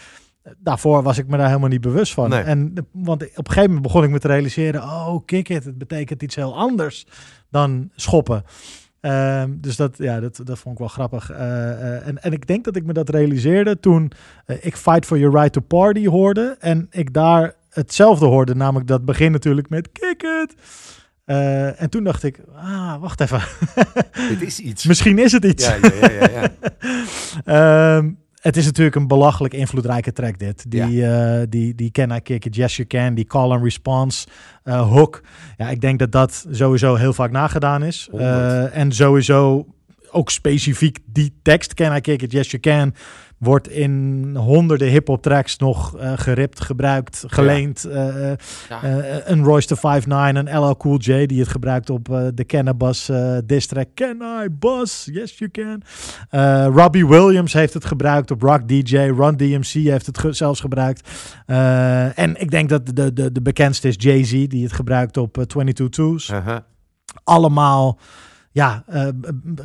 daarvoor 0.57 1.03
was 1.03 1.17
ik 1.17 1.27
me 1.27 1.37
daar 1.37 1.47
helemaal 1.47 1.69
niet 1.69 1.81
bewust 1.81 2.13
van. 2.13 2.29
Nee. 2.29 2.41
En, 2.41 2.73
want 2.91 3.23
op 3.23 3.37
een 3.37 3.45
gegeven 3.45 3.63
moment 3.63 3.81
begon 3.81 4.03
ik 4.03 4.09
me 4.09 4.19
te 4.19 4.27
realiseren... 4.27 4.83
oh, 4.83 5.25
kick 5.25 5.49
it, 5.49 5.63
het 5.63 5.77
betekent 5.77 6.23
iets 6.23 6.35
heel 6.35 6.57
anders 6.57 7.07
dan 7.49 7.89
schoppen. 7.95 8.43
Ehm, 8.99 9.51
dus 9.55 9.75
dat, 9.75 9.97
ja, 9.97 10.19
dat, 10.19 10.41
dat 10.43 10.59
vond 10.59 10.73
ik 10.73 10.79
wel 10.79 10.87
grappig. 10.87 11.29
En, 11.29 12.23
en 12.23 12.31
ik 12.31 12.47
denk 12.47 12.65
dat 12.65 12.75
ik 12.75 12.85
me 12.85 12.93
dat 12.93 13.09
realiseerde 13.09 13.79
toen 13.79 14.11
ik 14.45 14.75
Fight 14.75 15.05
for 15.05 15.17
Your 15.17 15.35
Right 15.35 15.53
to 15.53 15.61
Party 15.61 16.07
hoorde. 16.07 16.55
En 16.59 16.87
ik 16.89 17.13
daar 17.13 17.55
hetzelfde 17.77 18.25
hoorde, 18.25 18.55
namelijk 18.55 18.87
dat 18.87 19.05
begin 19.05 19.31
natuurlijk 19.31 19.69
met 19.69 19.89
kick 19.91 20.23
it. 20.23 20.55
Eh, 21.25 21.81
en 21.81 21.89
toen 21.89 22.03
dacht 22.03 22.23
ik, 22.23 22.39
ah, 22.55 23.01
wacht 23.01 23.21
even. 23.21 23.41
Dit 24.29 24.41
is 24.41 24.59
iets. 24.59 24.85
Misschien 24.85 25.19
is 25.19 25.31
het 25.31 25.45
iets. 25.45 25.65
Ja, 25.65 25.75
ja, 25.75 26.11
ja, 26.11 26.29
ja. 26.29 26.51
Ehm, 27.97 28.11
het 28.41 28.57
is 28.57 28.65
natuurlijk 28.65 28.95
een 28.95 29.07
belachelijk 29.07 29.53
invloedrijke 29.53 30.11
track 30.11 30.39
dit. 30.39 30.71
Die, 30.71 31.05
eh, 31.05 31.45
die, 31.49 31.75
die 31.75 31.91
Can 31.91 32.11
I 32.11 32.19
Kick 32.19 32.45
It, 32.45 32.55
Yes 32.55 32.75
You 32.75 32.87
Can, 32.87 33.13
die 33.13 33.25
call 33.25 33.51
and 33.51 33.63
response 33.63 34.27
eh, 34.63 34.89
hook. 34.89 35.21
Ja, 35.57 35.69
ik 35.69 35.81
denk 35.81 35.99
dat 35.99 36.11
dat 36.11 36.45
sowieso 36.51 36.95
heel 36.95 37.13
vaak 37.13 37.31
nagedaan 37.31 37.83
is. 37.83 38.09
En 38.71 38.91
sowieso 38.91 39.65
ook 40.11 40.29
specifiek 40.29 40.99
die 41.05 41.39
tekst, 41.41 41.73
Can 41.73 41.95
I 41.95 42.01
Kick 42.01 42.21
It, 42.21 42.31
Yes 42.31 42.51
You 42.51 42.61
Can, 42.61 42.93
wordt 43.37 43.69
in 43.69 44.35
honderden 44.35 44.87
hip-hop 44.87 45.21
tracks 45.21 45.57
nog 45.57 45.97
eh, 45.97 46.13
geript, 46.15 46.59
gebruikt, 46.61 47.23
geleend. 47.27 47.85
Eh, 47.85 48.31
eh, 48.31 48.37
Ja. 48.69 48.79
een 49.25 49.43
Royce 49.43 49.67
the 49.67 49.75
5'9, 49.75 50.35
een 50.35 50.59
LL 50.59 50.77
Cool 50.77 50.97
J 50.97 51.25
die 51.25 51.39
het 51.39 51.47
gebruikt 51.49 51.89
op 51.89 52.05
de 52.33 52.45
Cannabis 52.45 53.09
diss 53.45 53.67
track. 53.67 53.87
Can 53.93 54.21
I 54.43 54.47
bus? 54.51 55.09
Yes 55.11 55.37
you 55.37 55.51
can. 55.51 55.81
Robbie 56.73 57.07
Williams 57.07 57.53
heeft 57.53 57.73
het 57.73 57.85
gebruikt 57.85 58.31
op 58.31 58.41
Rock 58.41 58.67
DJ. 58.67 58.97
Run 58.97 59.37
DMC 59.37 59.67
heeft 59.71 60.05
het 60.05 60.17
ge- 60.17 60.33
zelfs 60.33 60.59
gebruikt. 60.59 61.09
En 62.15 62.35
ik 62.41 62.51
denk 62.51 62.69
dat 62.69 62.85
de, 62.95 63.13
de, 63.13 63.31
de 63.31 63.41
bekendste 63.41 63.87
is 63.87 63.95
Jay-Z 63.97 64.47
die 64.47 64.63
het 64.63 64.73
gebruikt 64.73 65.17
op 65.17 65.37
eh, 65.37 65.43
22 65.43 65.89
Twos 66.05 66.31
Aha. 66.33 66.65
allemaal 67.23 67.99
ja, 68.57 68.83
eh, 68.87 69.07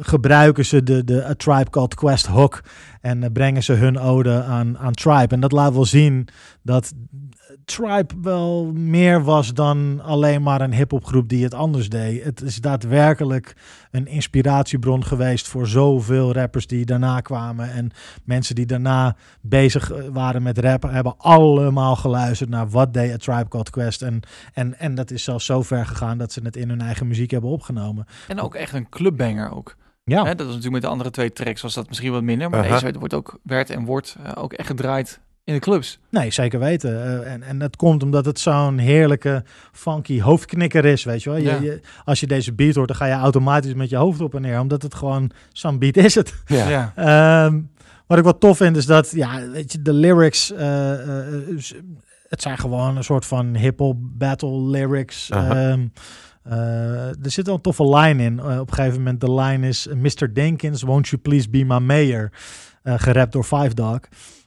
gebruiken 0.01 0.65
ze 0.65 0.83
de, 0.83 1.05
de 1.05 1.25
A 1.25 1.35
Tribe 1.35 1.71
Called 1.71 1.95
Quest 1.95 2.27
hook 2.27 2.63
en 3.01 3.23
eh, 3.23 3.31
brengen 3.33 3.63
ze 3.63 3.73
hun 3.73 3.99
ode 3.99 4.43
aan, 4.43 4.79
aan 4.79 4.93
Tribe. 4.93 5.35
En 5.35 5.41
dat 5.41 5.53
laat 5.53 5.73
wel 5.73 5.85
zien 5.85 6.29
dat 6.63 6.93
Tribe 7.65 8.15
wel 8.23 8.73
meer 8.73 9.25
was 9.25 9.55
dan 9.55 10.01
alleen 10.01 10.43
maar 10.43 10.61
een 10.61 10.75
hip-hopgroep 10.75 11.29
die 11.29 11.45
het 11.45 11.55
anders 11.55 11.89
deed. 11.89 12.25
Het 12.25 12.43
is 12.43 12.57
daadwerkelijk 12.57 13.57
een 13.91 14.07
inspiratiebron 14.07 15.05
geweest 15.05 15.49
voor 15.49 15.67
zoveel 15.67 16.33
rappers 16.33 16.67
die 16.67 16.85
daarna 16.85 17.21
kwamen. 17.21 17.73
En 17.73 17.91
mensen 18.25 18.55
die 18.55 18.67
daarna 18.67 19.17
bezig 19.41 19.93
eh, 19.93 20.03
waren 20.13 20.43
met 20.43 20.59
rappen, 20.59 20.93
hebben 20.93 21.15
allemaal 21.19 21.97
geluisterd 21.97 22.51
naar 22.51 22.69
wat 22.69 22.95
deed 22.95 23.13
A 23.13 23.17
Tribe 23.17 23.49
Called 23.49 23.71
Quest. 23.71 24.03
En, 24.03 24.21
en, 24.53 24.79
en 24.79 24.95
dat 24.95 25.11
is 25.11 25.25
zelfs 25.25 25.45
zo 25.47 25.63
ver 25.63 25.87
gegaan 25.87 26.19
dat 26.19 26.33
ze 26.33 26.41
het 26.43 26.57
in 26.57 26.69
hun 26.69 26.81
eigen 26.81 27.07
muziek 27.07 27.31
hebben 27.31 27.51
opgenomen. 27.51 28.07
En 28.29 28.41
ook 28.41 28.55
echt 28.55 28.73
een 28.73 28.89
clubbanger 28.89 29.51
ook. 29.51 29.77
Ja, 30.05 30.25
Hè, 30.25 30.35
dat 30.35 30.47
was 30.47 30.47
natuurlijk 30.47 30.73
met 30.73 30.83
de 30.83 30.89
andere 30.89 31.11
twee 31.11 31.33
tracks 31.33 31.63
was 31.63 31.75
dat 31.75 31.89
misschien 31.89 32.13
wat 32.13 32.23
minder. 32.23 32.51
Maar 32.51 32.65
Aha. 32.65 32.81
deze 32.81 32.99
wordt 32.99 33.15
ook, 33.15 33.39
werd 33.43 33.71
en 33.71 33.85
wordt 33.85 34.17
eh, 34.23 34.33
ook 34.35 34.53
echt 34.53 34.67
gedraaid 34.67 35.21
in 35.45 35.55
de 35.55 35.61
clubs. 35.61 35.99
nee, 36.11 36.31
zeker 36.31 36.59
weten. 36.59 37.03
Eh, 37.25 37.33
en, 37.33 37.43
en 37.43 37.59
dat 37.59 37.77
komt 37.77 38.03
omdat 38.03 38.25
het 38.25 38.39
zo'n 38.41 38.79
heerlijke, 38.79 39.45
funky 39.73 40.21
hoofdknikker 40.21 40.85
is, 40.85 41.05
weet 41.05 41.23
je 41.23 41.31
wel. 41.31 41.39
Je, 41.39 41.45
Ja. 41.45 41.61
je- 41.61 41.81
als 42.05 42.21
je 42.21 42.27
deze 42.27 42.53
beat 42.53 42.75
hoort, 42.75 42.89
dan 42.89 42.97
ga 42.97 43.07
je 43.07 43.13
automatisch 43.15 43.75
met 43.75 43.91
je 43.91 43.97
hoofd 43.97 44.21
op 44.21 44.35
en 44.35 44.43
neer, 44.43 44.61
omdat 44.61 44.83
het 44.83 44.95
gewoon 44.95 45.31
zo'n 45.53 45.79
beat 45.79 45.97
is 45.97 46.15
het. 46.15 46.35
Ja. 46.47 46.69
Ja. 46.69 46.93
Ehm, 46.97 47.61
wat 48.07 48.19
ik 48.19 48.25
wat 48.25 48.41
tof 48.41 48.57
vind 48.57 48.77
is 48.77 48.87
dat, 48.87 49.11
ja, 49.11 49.49
weet 49.51 49.73
je, 49.73 49.83
de 49.83 49.93
lyrics, 49.93 50.53
eh, 50.53 50.93
eh, 51.29 51.45
het 52.29 52.43
zijn 52.43 52.59
gewoon 52.59 52.97
een 52.97 53.05
soort 53.05 53.27
van 53.27 53.57
hip-hop 53.57 53.97
battle 54.01 54.61
lyrics. 54.61 55.31
Ehm, 55.31 55.87
eh, 56.43 57.07
er 57.09 57.31
zit 57.31 57.47
wel 57.47 57.55
een 57.55 57.61
toffe 57.61 57.97
line 57.97 58.23
in. 58.23 58.41
Op 58.45 58.69
een 58.69 58.75
gegeven 58.75 58.99
moment, 58.99 59.21
de 59.21 59.33
line 59.35 59.69
is: 59.69 59.89
Mr. 59.97 60.33
Dinkins, 60.33 60.83
won't 60.83 61.09
you 61.09 61.23
please 61.23 61.51
be 61.51 61.65
my 61.65 61.79
mayor? 61.79 62.33
Eh 62.83 62.95
gerapt 62.97 63.33
door 63.33 63.45
Five 63.45 63.75
Dog. 63.75 64.01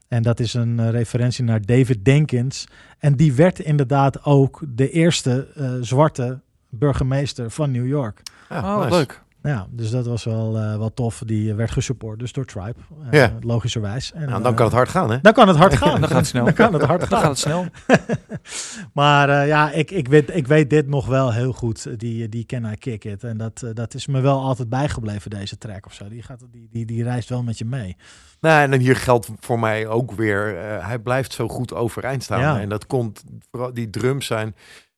En 0.07 0.23
dat 0.23 0.39
is 0.39 0.53
een 0.53 0.79
eh, 0.79 0.89
referentie 0.89 1.43
naar 1.43 1.61
David 1.65 2.05
Dinkins. 2.05 2.67
En 2.99 3.15
die 3.15 3.33
werd 3.33 3.59
inderdaad 3.59 4.23
ook 4.25 4.61
de 4.67 4.89
eerste 4.89 5.47
eh, 5.55 5.71
zwarte 5.81 6.39
burgemeester 6.69 7.49
van 7.51 7.71
New 7.71 7.87
York. 7.87 8.21
Ja, 8.49 8.75
Oh, 8.75 8.83
nice. 8.83 8.95
leuk. 8.95 9.23
Ja, 9.45 9.67
dus 9.69 9.89
dat 9.89 10.05
was 10.05 10.23
wel, 10.23 10.57
eh, 10.57 10.77
wel 10.77 10.93
tof. 10.93 11.21
Die 11.25 11.53
werd 11.53 11.71
gesupport 11.71 12.19
dus 12.19 12.31
door 12.33 12.45
Tribe. 12.45 12.73
eh, 13.11 13.19
Ja. 13.19 13.33
Logischerwijs. 13.41 14.11
En, 14.13 14.19
Nou, 14.29 14.41
dan 14.41 14.51
eh, 14.51 14.57
kan 14.57 14.65
het 14.65 14.75
hard 14.75 14.89
gaan, 14.89 15.11
hè? 15.11 15.17
dan 15.21 15.33
kan 15.33 15.47
het 15.47 15.57
hard 15.57 15.75
gaan. 15.75 15.99
Dan 16.01 16.09
gaat 16.09 16.17
het 16.17 16.27
snel. 16.27 16.43
Dan 16.49 16.53
kan 16.53 16.73
het 16.73 16.83
hard 16.83 16.99
Dan 16.99 17.09
gaan. 17.09 17.19
gaat 17.19 17.29
het 17.29 17.39
snel. 17.39 17.65
Maar 18.93 19.29
eh, 19.29 19.47
ja, 19.47 19.71
ik, 19.71 19.91
ik, 19.91 20.07
weet, 20.07 20.35
ik 20.35 20.47
weet 20.47 20.69
dit 20.69 20.87
nog 20.87 21.05
wel 21.05 21.33
heel 21.33 21.53
goed. 21.53 21.85
eh, 21.85 21.93
Die, 21.97 22.29
die 22.29 22.45
Can 22.45 22.65
I 22.65 22.75
Kick 22.75 23.03
It. 23.03 23.23
En 23.23 23.37
dat, 23.37 23.61
eh, 23.61 23.69
dat 23.73 23.93
is 23.93 24.07
me 24.07 24.21
wel 24.21 24.41
altijd 24.41 24.69
bijgebleven, 24.69 25.29
deze 25.29 25.57
track 25.57 25.85
of 25.85 25.93
zo. 25.93 26.07
Die, 26.09 26.21
gaat, 26.21 26.39
die, 26.51 26.67
die, 26.71 26.85
die 26.85 27.03
reist 27.03 27.29
wel 27.29 27.43
met 27.43 27.57
je 27.57 27.65
mee. 27.65 27.97
Nou, 28.39 28.61
en 28.63 28.71
dan 28.71 28.79
hier 28.79 28.95
geldt 28.95 29.29
voor 29.39 29.59
mij 29.59 29.87
ook 29.87 30.11
weer, 30.11 30.57
eh, 30.57 30.87
hij 30.87 30.99
blijft 30.99 31.33
zo 31.33 31.47
goed 31.47 31.73
overeind 31.73 32.23
staan. 32.23 32.39
Ja. 32.39 32.59
En 32.59 32.69
dat 32.69 32.85
komt, 32.87 33.23
vooral 33.51 33.73
die 33.73 33.89
drums 33.89 34.25
zijn, 34.25 34.55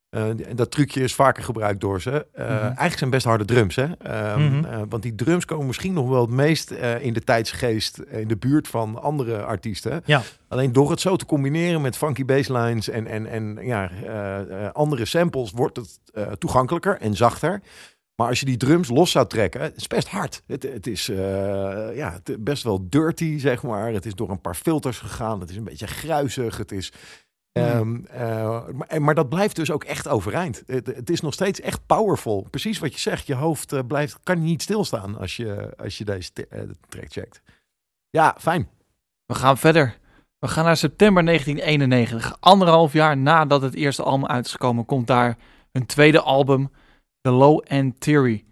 en 0.09 0.55
dat 0.55 0.71
trucje 0.71 1.01
is 1.01 1.15
vaker 1.15 1.43
gebruikt 1.43 1.81
door 1.81 2.01
ze. 2.01 2.27
Eh, 2.31 2.45
Mhm. 2.45 2.53
Eigenlijk 2.63 2.97
zijn 2.97 3.09
best 3.09 3.25
harde 3.25 3.45
drums, 3.45 3.75
hè? 3.75 3.85
Ehm, 3.97 4.41
Mhm. 4.41 4.65
eh, 4.65 4.81
want 4.89 5.03
die 5.03 5.15
drums 5.15 5.45
komen 5.45 5.65
misschien 5.67 5.93
nog 5.93 6.09
wel 6.09 6.21
het 6.21 6.29
meest 6.29 6.71
in 6.99 7.13
de 7.13 7.21
tijdsgeest, 7.23 7.97
in 7.99 8.27
de 8.27 8.37
buurt 8.37 8.67
van 8.67 9.01
andere 9.01 9.43
artiesten. 9.43 10.01
Ja. 10.05 10.21
Alleen 10.47 10.71
door 10.71 10.89
het 10.89 11.01
zo 11.01 11.15
te 11.15 11.25
combineren 11.25 11.81
met 11.81 11.97
funky 11.97 12.25
basslines 12.25 12.89
en, 12.89 13.07
en, 13.07 13.27
en 13.27 13.57
ja, 13.61 13.89
andere 14.73 15.05
samples, 15.05 15.51
wordt 15.51 15.77
het 15.77 16.39
toegankelijker 16.39 16.97
en 16.99 17.13
zachter. 17.15 17.61
Maar 18.15 18.27
als 18.27 18.39
je 18.39 18.45
die 18.45 18.57
drums 18.57 18.89
los 18.89 19.11
zou 19.11 19.27
trekken, 19.27 19.61
het 19.61 19.75
is 19.75 19.87
best 19.87 20.07
hard. 20.07 20.43
Het, 20.47 20.63
het 20.63 20.87
is 20.87 21.05
ja, 21.93 22.19
het, 22.23 22.43
best 22.43 22.63
wel 22.63 22.89
dirty, 22.89 23.39
zeg 23.39 23.63
maar. 23.63 23.91
Het 23.93 24.05
is 24.05 24.15
door 24.15 24.29
een 24.29 24.41
paar 24.41 24.55
filters 24.55 24.97
gegaan. 24.99 25.39
Het 25.39 25.49
is 25.49 25.55
een 25.55 25.63
beetje 25.63 25.87
gruizig. 25.87 26.57
Het 26.57 26.71
is, 26.71 26.91
ehm, 27.57 28.05
eh, 28.05 28.67
maar, 28.73 29.01
maar 29.01 29.15
dat 29.15 29.29
blijft 29.29 29.55
dus 29.55 29.71
ook 29.71 29.83
echt 29.83 30.07
overeind. 30.07 30.63
Het, 30.65 30.87
het 30.87 31.09
is 31.09 31.21
nog 31.21 31.33
steeds 31.33 31.61
echt 31.61 31.85
powerful. 31.85 32.47
Precies 32.49 32.79
wat 32.79 32.93
je 32.93 32.99
zegt. 32.99 33.27
Je 33.27 33.35
hoofd 33.35 33.73
eh, 33.73 33.79
blijft, 33.87 34.19
kan 34.23 34.41
niet 34.43 34.61
stilstaan 34.61 35.17
als 35.17 35.35
je, 35.35 35.73
als 35.77 35.97
je 35.97 36.05
deze 36.05 36.31
eh, 36.49 36.61
track 36.89 37.11
checkt. 37.11 37.41
Ja, 38.09 38.35
fijn. 38.39 38.69
We 39.25 39.35
gaan 39.35 39.57
verder. 39.57 39.97
We 40.39 40.47
gaan 40.47 40.65
naar 40.65 40.77
september 40.77 41.25
1991. 41.25 42.37
Anderhalf 42.39 42.93
jaar 42.93 43.17
nadat 43.17 43.61
het 43.61 43.73
eerste 43.73 44.03
album 44.03 44.27
uit 44.27 44.45
is 44.45 44.51
gekomen, 44.51 44.85
komt 44.85 45.07
daar 45.07 45.37
hun 45.71 45.85
tweede 45.85 46.21
album, 46.21 46.71
The 47.21 47.31
Low 47.31 47.61
End 47.67 47.99
Theory. 47.99 48.45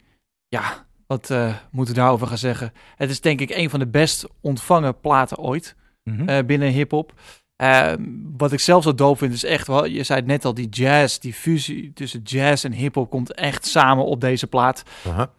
Ja, 0.47 0.85
wat 1.07 1.29
moeten 1.71 1.93
we 1.95 1.99
daarover 2.01 2.27
gaan 2.27 2.37
zeggen? 2.37 2.73
Het 2.95 3.09
is 3.09 3.21
denk 3.21 3.41
ik 3.41 3.49
een 3.49 3.69
van 3.69 3.79
de 3.79 3.87
best 3.87 4.27
ontvangen 4.41 4.99
platen 4.99 5.37
ooit 5.37 5.75
Mhm. 6.03 6.45
binnen 6.45 6.69
hip-hop. 6.69 7.13
Eh, 7.55 7.93
wat 8.37 8.51
ik 8.51 8.59
zelf 8.59 8.83
zo 8.83 8.95
doof 8.95 9.17
vind, 9.17 9.33
is 9.33 9.43
echt 9.43 9.67
wel, 9.67 9.85
je 9.85 10.03
zei 10.03 10.19
het 10.19 10.27
net 10.27 10.45
al, 10.45 10.53
die 10.53 10.69
jazz, 10.69 11.17
die 11.17 11.33
fusie 11.33 11.93
tussen 11.93 12.21
jazz 12.21 12.65
en 12.65 12.71
hip-hop 12.71 13.09
komt 13.09 13.33
echt 13.33 13.65
samen 13.65 14.05
op 14.05 14.21
deze 14.21 14.47
plaat. 14.47 14.83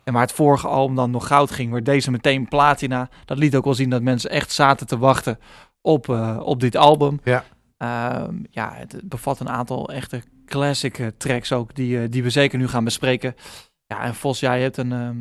En 0.05 0.13
waar 0.13 0.23
het 0.23 0.33
vorige 0.33 0.69
album 0.69 0.97
dan 0.97 1.11
nog 1.11 1.27
goud 1.27 1.51
ging, 1.51 1.73
werd 1.73 1.85
deze 1.85 2.11
meteen 2.11 2.49
platina. 2.49 3.09
Dat 3.25 3.39
liet 3.39 3.57
ook 3.57 3.65
wel 3.65 3.75
zien 3.75 3.91
dat 3.91 4.03
mensen 4.03 4.31
echt 4.31 4.53
zaten 4.53 4.87
te 4.87 4.99
wachten 4.99 5.39
op, 5.81 6.09
eh, 6.09 6.41
op 6.45 6.61
dit 6.61 6.77
album. 6.77 7.21
Ja. 7.25 7.45
Ehm, 7.77 8.35
ja, 8.51 8.73
het 8.75 9.01
bevat 9.05 9.41
een 9.41 9.49
aantal 9.49 9.93
echte 9.93 10.23
classic 10.47 10.99
eh, 10.99 11.07
tracks 11.17 11.53
ook, 11.53 11.75
die, 11.75 12.03
eh, 12.03 12.11
die 12.11 12.23
we 12.23 12.31
zeker 12.31 12.59
nu 12.59 12.69
gaan 12.69 12.85
bespreken. 12.85 13.35
Ja, 13.87 14.03
en 14.03 14.15
Vos, 14.15 14.41
jij 14.41 14.63
hebt 14.63 14.77
een 14.77 14.93
ehm, 14.93 15.17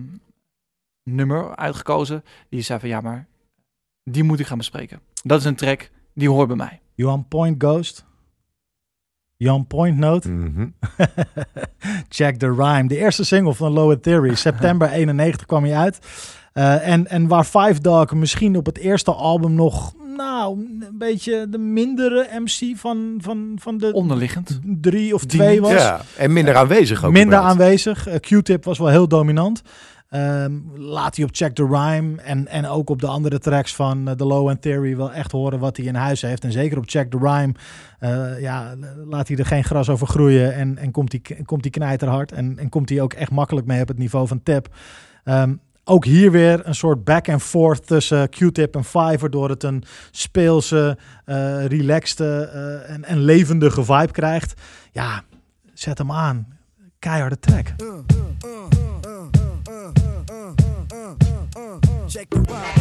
nummer 1.04 1.56
uitgekozen. 1.56 2.24
Die 2.50 2.62
zei 2.62 2.80
van, 2.80 2.90
ja, 2.90 3.02
maar 3.02 3.28
die 4.04 4.24
moet 4.24 4.40
ik 4.40 4.48
gaan 4.48 4.58
bespreken. 4.58 5.00
Dat 5.24 5.40
is 5.40 5.46
een 5.46 5.56
track, 5.56 5.90
die 6.16 6.30
hoort 6.30 6.48
bij 6.48 6.56
mij. 6.58 6.82
You 6.94 7.12
on 7.12 7.28
point, 7.28 7.56
Ghost? 7.64 8.06
You 9.38 9.56
on 9.56 9.68
point, 9.68 9.98
Note? 9.98 10.30
Mhm. 10.30 10.68
Check 12.10 12.36
the 12.38 12.54
Rhyme. 12.54 12.88
De 12.88 12.98
eerste 12.98 13.24
single 13.26 13.54
van 13.54 13.72
Low 13.72 13.96
Theory. 14.02 14.36
September 14.48 14.90
91 14.90 15.46
kwam 15.46 15.64
hij 15.64 15.76
uit. 15.76 16.00
Eh, 16.54 16.88
en, 16.88 17.08
en 17.08 17.28
waar 17.28 17.44
Five 17.44 17.82
Dog 17.82 18.14
misschien 18.14 18.58
op 18.58 18.66
het 18.66 18.78
eerste 18.78 19.12
album 19.12 19.54
nog... 19.54 19.94
Nou, 20.18 20.60
een 20.60 20.98
beetje 20.98 21.50
de 21.50 21.58
mindere 21.58 22.28
MC 22.40 22.78
van, 22.78 23.18
van, 23.22 23.52
van 23.62 23.78
de 23.78 23.94
Onderliggend. 23.94 24.60
drie 24.64 25.14
of 25.14 25.26
twee 25.26 25.62
was. 25.62 25.72
Ja, 25.72 26.02
en 26.18 26.34
minder 26.34 26.56
aanwezig 26.56 27.04
ook. 27.06 27.12
minder 27.12 27.40
aanwezig. 27.40 28.08
Eh, 28.08 28.16
Q-Tip 28.20 28.64
was 28.64 28.78
wel 28.78 28.88
heel 28.88 29.08
dominant. 29.08 29.62
Ehm, 30.16 30.54
laat 30.76 31.16
hij 31.16 31.26
op 31.26 31.36
Check 31.36 31.56
the 31.56 31.66
Rhyme 31.66 32.22
en, 32.22 32.48
en 32.48 32.68
ook 32.68 32.90
op 32.90 33.02
de 33.02 33.08
andere 33.08 33.40
tracks 33.40 33.76
van 33.76 34.08
eh, 34.08 34.16
The 34.16 34.26
Low 34.26 34.50
End 34.50 34.62
Theory 34.62 34.98
wel 34.98 35.14
echt 35.14 35.32
horen 35.32 35.60
wat 35.60 35.78
hij 35.78 35.86
in 35.86 35.96
huis 35.96 36.22
heeft. 36.22 36.44
En 36.44 36.52
zeker 36.52 36.78
op 36.78 36.84
Check 36.88 37.12
the 37.12 37.18
Rhyme 37.18 37.52
eh, 38.00 38.42
ja, 38.42 38.76
laat 39.06 39.28
hij 39.28 39.38
er 39.38 39.46
geen 39.46 39.64
gras 39.64 39.90
over 39.90 40.08
groeien 40.08 40.54
en, 40.54 40.78
en 40.78 40.92
komt 40.92 41.12
hij 41.12 41.44
komt 41.46 41.62
hij 41.62 41.72
knijterhard. 41.72 42.32
En, 42.32 42.58
en 42.58 42.70
komt 42.70 42.90
hij 42.90 43.02
ook 43.02 43.14
echt 43.14 43.32
makkelijk 43.32 43.68
mee 43.68 43.82
op 43.82 43.88
het 43.88 43.98
niveau 43.98 44.28
van 44.28 44.44
Tip. 44.44 44.68
Ehm, 45.24 45.54
ook 45.84 46.06
hier 46.06 46.32
weer 46.32 46.68
een 46.68 46.76
soort 46.76 47.04
back 47.04 47.30
and 47.30 47.42
forth 47.42 47.88
tussen 47.88 48.30
Q-Tip 48.30 48.76
en 48.76 48.84
Five, 48.84 49.18
waardoor 49.18 49.50
het 49.50 49.64
een 49.64 49.84
speelse, 50.12 50.98
eh 51.26 51.66
relaxte 51.66 52.42
en, 52.88 53.04
en 53.04 53.20
levendige 53.20 53.84
vibe 53.84 54.12
krijgt. 54.12 54.62
Ja, 54.92 55.24
zet 55.74 55.98
hem 55.98 56.12
aan. 56.12 56.48
Keiharde 57.00 57.40
track. 57.40 57.74
Check 62.08 62.30
the 62.30 62.40
rhyme. 62.42 62.75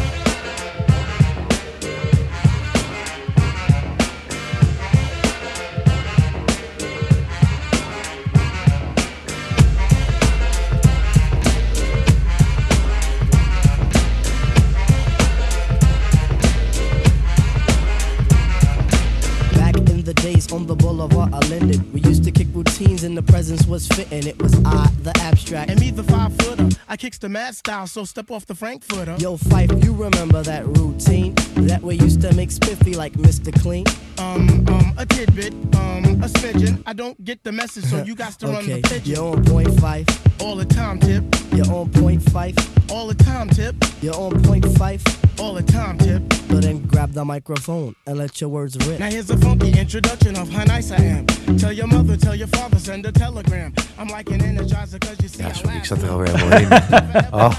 The 20.05 20.15
days 20.15 20.53
on 20.53 20.67
the 20.67 20.77
boulevard 20.77 21.33
I 21.33 21.39
landed. 21.49 21.93
we 21.93 22.01
used 22.03 22.25
to 22.25 22.31
kick 22.31 22.49
routines 22.53 23.05
and 23.05 23.17
the 23.17 23.23
presence 23.23 23.67
was 23.67 23.89
fitting. 23.89 24.27
It 24.27 24.41
was 24.41 24.55
I, 24.65 24.87
the 25.03 25.17
abstract. 25.23 25.71
And 25.71 25.81
me, 25.81 25.91
the 25.91 26.03
five 26.03 26.37
footer. 26.37 26.69
I 26.89 26.97
kicks 26.97 27.17
the 27.19 27.29
mad 27.29 27.55
style, 27.57 27.87
so 27.87 28.05
step 28.05 28.31
off 28.31 28.45
the 28.45 28.55
Frankfurter. 28.55 29.17
Yo, 29.19 29.37
Fife, 29.37 29.71
you 29.83 29.95
remember 29.95 30.43
that 30.43 30.67
routine? 30.67 31.35
That 31.69 31.81
we 31.83 31.95
used 31.95 32.21
to 32.21 32.35
make 32.35 32.51
spiffy 32.51 32.95
like 32.95 33.15
Mr. 33.15 33.51
Clean? 33.63 33.87
Um, 34.19 34.67
um, 34.69 34.93
a 34.99 35.07
tidbit, 35.07 35.53
um, 35.75 36.05
a 36.23 36.29
smidgen. 36.29 36.83
I 36.87 36.93
don't 36.93 37.23
get 37.25 37.43
the 37.43 37.53
message, 37.53 37.85
so 37.85 38.03
you 38.05 38.15
got 38.15 38.33
to 38.41 38.49
run 38.49 38.67
the 38.67 38.83
pigeon. 38.83 39.15
you're 39.15 39.25
on 39.25 39.45
point 39.45 39.81
five. 39.81 40.07
All 40.41 40.57
the 40.57 40.67
time, 40.67 41.01
tip. 41.01 41.25
You're 41.53 41.71
on 41.73 41.91
point 41.91 42.23
five. 42.31 42.55
All 42.91 43.07
the 43.07 43.15
time, 43.15 43.49
tip. 43.49 43.75
You're 44.03 44.15
on 44.15 44.43
point 44.43 44.67
five. 44.77 45.03
All 45.41 45.55
the 45.55 45.63
time, 45.63 45.99
tip. 45.99 46.23
So 46.55 46.61
then 46.61 46.87
grab 46.87 47.13
the 47.13 47.25
microphone 47.25 47.97
and 48.07 48.17
let 48.19 48.41
your 48.41 48.51
words 48.51 48.77
rip. 48.87 49.01
Now 49.01 49.11
here's 49.11 49.29
a 49.31 49.37
funky 49.39 49.73
introduction 49.95 50.43
of 50.43 50.49
how 50.51 50.65
nice 50.65 50.91
I 50.91 51.05
am. 51.05 51.27
Tell 51.57 51.73
your 51.73 51.87
mother, 51.87 52.17
tell 52.17 52.35
your 52.35 52.49
father, 52.49 52.79
send 52.81 53.07
a 53.07 53.13
telegram. 53.13 53.73
I'm 53.99 54.09
like 54.09 54.29
an 54.33 54.41
energizer, 54.41 54.99
cause 54.99 55.17
you 55.21 55.29
see 55.29 55.43
Ja, 55.43 55.51
I 55.51 55.55
sorry, 55.55 55.77
ik 55.77 55.85
zat 55.85 56.03
er 56.03 56.11
alweer 56.11 56.37
helemaal 56.37 56.61
in. 56.61 57.23
Oh. 57.41 57.55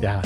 Ja, 0.00 0.20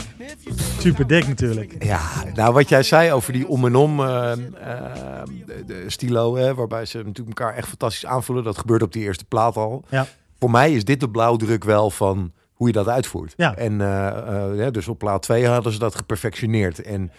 Super 0.78 1.06
dik 1.06 1.28
natuurlijk. 1.28 1.84
Ja, 1.84 2.00
nou 2.34 2.52
wat 2.52 2.68
jij 2.68 2.82
zei 2.82 3.12
over 3.12 3.32
die 3.32 3.48
om 3.48 3.64
en 3.64 3.74
om 3.74 3.96
de, 3.96 5.64
de 5.66 5.84
stilo, 5.86 6.36
hè, 6.36 6.54
waarbij 6.54 6.84
ze 6.84 6.96
natuurlijk 6.96 7.38
elkaar 7.38 7.54
echt 7.54 7.68
fantastisch 7.68 8.06
aanvullen. 8.06 8.44
Dat 8.44 8.58
gebeurt 8.58 8.82
op 8.82 8.92
die 8.92 9.02
eerste 9.02 9.24
plaat 9.24 9.56
al. 9.56 9.84
Ja. 9.88 10.06
Voor 10.38 10.50
mij 10.50 10.72
is 10.72 10.84
dit 10.84 11.00
de 11.00 11.10
blauwdruk 11.10 11.64
wel 11.64 11.90
van 11.90 12.32
hoe 12.52 12.66
je 12.66 12.72
dat 12.72 12.88
uitvoert. 12.88 13.34
Ja. 13.36 13.56
En 13.56 13.80
eh, 13.80 14.06
eh, 14.08 14.58
ja, 14.58 14.70
dus 14.70 14.88
op 14.88 14.98
plaat 14.98 15.22
2 15.22 15.46
hadden 15.46 15.72
ze 15.72 15.78
dat 15.78 15.94
geperfectioneerd. 15.94 16.82
En 16.82 17.10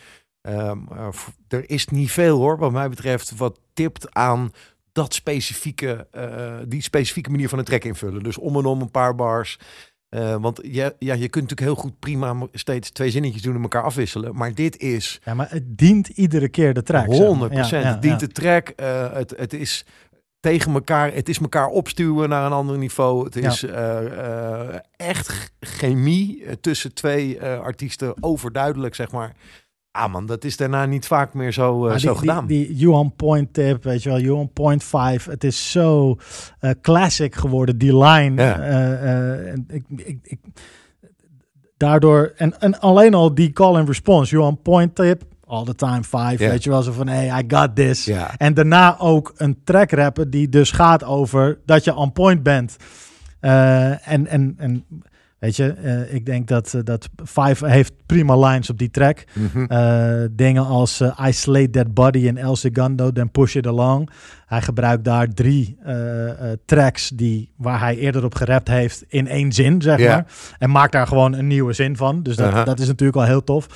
ehm, 0.48 0.78
eh, 0.92 1.08
er 1.48 1.70
is 1.70 1.88
niet 1.88 2.12
veel 2.12 2.38
hoor, 2.38 2.58
wat 2.58 2.72
mij 2.72 2.90
betreft, 2.90 3.38
wat 3.38 3.60
tipt 3.74 4.14
aan 4.14 4.52
dat 4.92 5.14
specifieke, 5.14 6.08
eh, 6.12 6.56
die 6.68 6.82
specifieke 6.82 7.30
manier 7.30 7.50
van 7.50 7.60
een 7.60 7.66
track 7.66 7.84
invullen. 7.84 8.24
Dus 8.24 8.38
om 8.38 8.56
en 8.58 8.66
om 8.66 8.82
een 8.82 8.92
paar 8.92 9.16
bars. 9.16 9.60
Eh, 10.10 10.36
want 10.36 10.60
ja, 10.64 10.92
ja, 11.00 11.14
je 11.14 11.30
kunt 11.30 11.50
natuurlijk 11.50 11.60
heel 11.60 11.76
goed 11.90 12.00
prima 12.00 12.48
steeds 12.52 12.90
twee 12.90 13.12
zinnetjes 13.12 13.42
doen 13.42 13.56
en 13.56 13.62
elkaar 13.62 13.84
afwisselen. 13.84 14.36
Maar 14.36 14.54
dit 14.54 14.78
is 14.78 15.22
Ja, 15.24 15.34
maar 15.34 15.50
het 15.50 15.78
dient 15.78 16.08
iedere 16.08 16.50
keer 16.50 16.74
de 16.74 16.84
track. 16.84 17.06
zeg 17.06 17.18
maar. 17.18 17.28
100 17.28 17.54
Ja, 17.54 17.80
ja, 17.80 17.94
Het 17.94 18.02
dient 18.02 18.20
de 18.20 18.28
track. 18.28 18.74
het, 19.14 19.34
het 19.38 19.54
is 19.54 19.86
tegen 20.40 20.74
elkaar. 20.74 21.14
Het 21.14 21.30
is 21.30 21.40
elkaar 21.40 21.68
opstuwen 21.68 22.30
naar 22.30 22.46
een 22.46 22.52
ander 22.52 22.78
niveau. 22.78 23.24
Het 23.24 23.36
is 23.36 23.66
echt 24.96 25.52
chemie 25.60 26.60
tussen 26.60 26.94
twee 26.94 27.42
artiesten 27.42 28.24
overduidelijk, 28.24 28.96
zeg 28.96 29.12
maar. 29.12 29.36
Ah 29.98 30.12
man, 30.12 30.26
dat 30.26 30.44
is 30.44 30.58
daarna 30.58 30.86
niet 30.86 31.08
vaak 31.08 31.34
meer 31.34 31.52
zo, 31.54 31.88
eh, 31.88 31.98
zo 31.98 32.10
die, 32.10 32.20
gedaan. 32.20 32.46
Die, 32.48 32.68
die 32.68 32.76
Johan 32.76 33.14
Point 33.16 33.54
tip, 33.54 33.84
weet 33.84 34.04
je 34.04 34.10
wel, 34.10 34.20
Johan 34.20 34.52
Point 34.54 34.84
5. 34.84 35.26
Het 35.26 35.44
is 35.44 35.72
zo 35.72 36.18
eh, 36.60 36.72
classic 36.82 37.36
geworden, 37.36 37.78
die 37.78 37.98
line. 37.98 38.42
Ja. 38.42 38.60
Eh, 38.60 39.54
ik, 39.68 39.84
ik, 39.96 40.18
ik, 40.24 40.40
daardoor, 41.78 42.34
en, 42.36 42.60
en 42.60 42.80
alleen 42.80 43.14
al 43.14 43.34
die 43.36 43.52
call 43.52 43.76
and 43.76 43.88
response, 43.88 44.36
Johan 44.36 44.62
Point 44.62 44.96
tip, 44.96 45.24
all 45.48 45.64
the 45.64 45.76
time 45.76 46.04
5, 46.04 46.40
Ja. 46.40 46.50
weet 46.50 46.64
je 46.64 46.70
wel, 46.70 46.82
zo 46.82 46.92
van, 46.92 47.08
hey, 47.08 47.42
I 47.42 47.44
got 47.56 47.76
this. 47.76 48.06
ja. 48.06 48.38
En 48.38 48.54
daarna 48.54 49.00
ook 49.00 49.34
een 49.38 49.58
track 49.64 49.92
rappen 49.92 50.30
die 50.30 50.50
dus 50.50 50.72
gaat 50.72 51.04
over 51.04 51.60
dat 51.66 51.84
je 51.84 51.96
on 51.96 52.12
point 52.12 52.44
bent. 52.44 52.76
En, 53.40 54.28
en, 54.28 54.54
en 54.58 54.86
weet 55.40 55.56
je, 55.56 55.72
eh, 55.72 56.14
ik 56.14 56.26
denk 56.26 56.48
dat, 56.48 56.74
eh, 56.74 56.82
dat 56.84 57.10
Five 57.26 57.68
heeft 57.68 57.94
prima 58.06 58.38
lines 58.38 58.70
op 58.70 58.78
die 58.78 58.90
track. 58.90 59.24
Eh, 59.68 60.22
dingen 60.32 60.66
als 60.66 61.02
I 61.02 61.32
slayed 61.32 61.74
that 61.74 61.94
body 61.94 62.20
in 62.20 62.38
El 62.38 62.56
Segundo, 62.56 63.12
then 63.12 63.32
push 63.32 63.56
it 63.56 63.68
along. 63.68 64.10
Hij 64.46 64.62
gebruikt 64.62 65.04
daar 65.04 65.28
drie 65.28 65.78
tracks 66.66 67.10
die, 67.10 67.52
waar 67.56 67.80
hij 67.80 67.98
eerder 67.98 68.24
op 68.24 68.36
gerapt 68.36 68.68
heeft 68.68 69.04
in 69.08 69.28
één 69.28 69.52
zin, 69.52 69.82
zeg 69.82 70.00
maar. 70.00 70.26
En 70.60 70.70
maakt 70.70 70.92
daar 70.92 71.08
gewoon 71.08 71.34
een 71.34 71.48
nieuwe 71.48 71.74
zin 71.74 71.96
van. 71.96 72.24
Dus 72.24 72.36
dat, 72.36 72.66
dat 72.66 72.80
is 72.80 72.88
natuurlijk 72.88 73.18
al 73.18 73.24
heel 73.26 73.44
tof. 73.44 73.68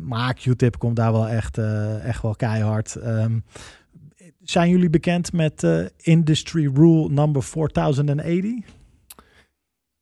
Maar 0.00 0.34
Q-Tip 0.34 0.78
komt 0.78 0.96
daar 0.96 1.12
wel 1.12 1.28
echt, 1.28 1.58
echt 2.02 2.22
wel 2.22 2.34
keihard. 2.36 2.94
Ehm, 2.94 3.38
zijn 4.42 4.70
jullie 4.70 4.90
bekend 4.90 5.32
met 5.32 5.66
Industry 5.96 6.70
Rule 6.74 7.08
number 7.10 7.42
4080? 7.42 8.76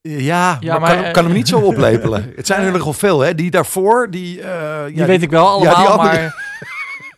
Ja, 0.09 0.57
Ja, 0.61 0.73
maar, 0.73 0.81
maar, 0.81 0.95
kan, 0.97 1.05
eh, 1.05 1.13
kan 1.13 1.25
hem 1.25 1.33
niet 1.33 1.49
zo 1.49 1.59
oplepelen. 1.71 2.33
Het 2.37 2.47
zijn 2.47 2.67
er 2.67 2.73
nogal 2.73 2.93
veel, 2.93 3.21
hè? 3.21 3.35
Die 3.35 3.51
daarvoor, 3.51 4.11
die... 4.11 4.41
eh, 4.41 4.85
Die 4.87 4.97
ja, 4.97 5.07
weet 5.07 5.23
ik 5.23 5.31
wel 5.31 5.49
allemaal, 5.49 5.77
die 5.77 5.87
andere- 5.87 6.13
maar... 6.17 6.35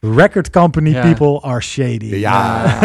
Record 0.17 0.51
company 0.51 0.91
Ja. 0.91 1.01
people 1.03 1.41
are 1.41 1.61
shady. 1.61 2.05
Ja. 2.15 2.65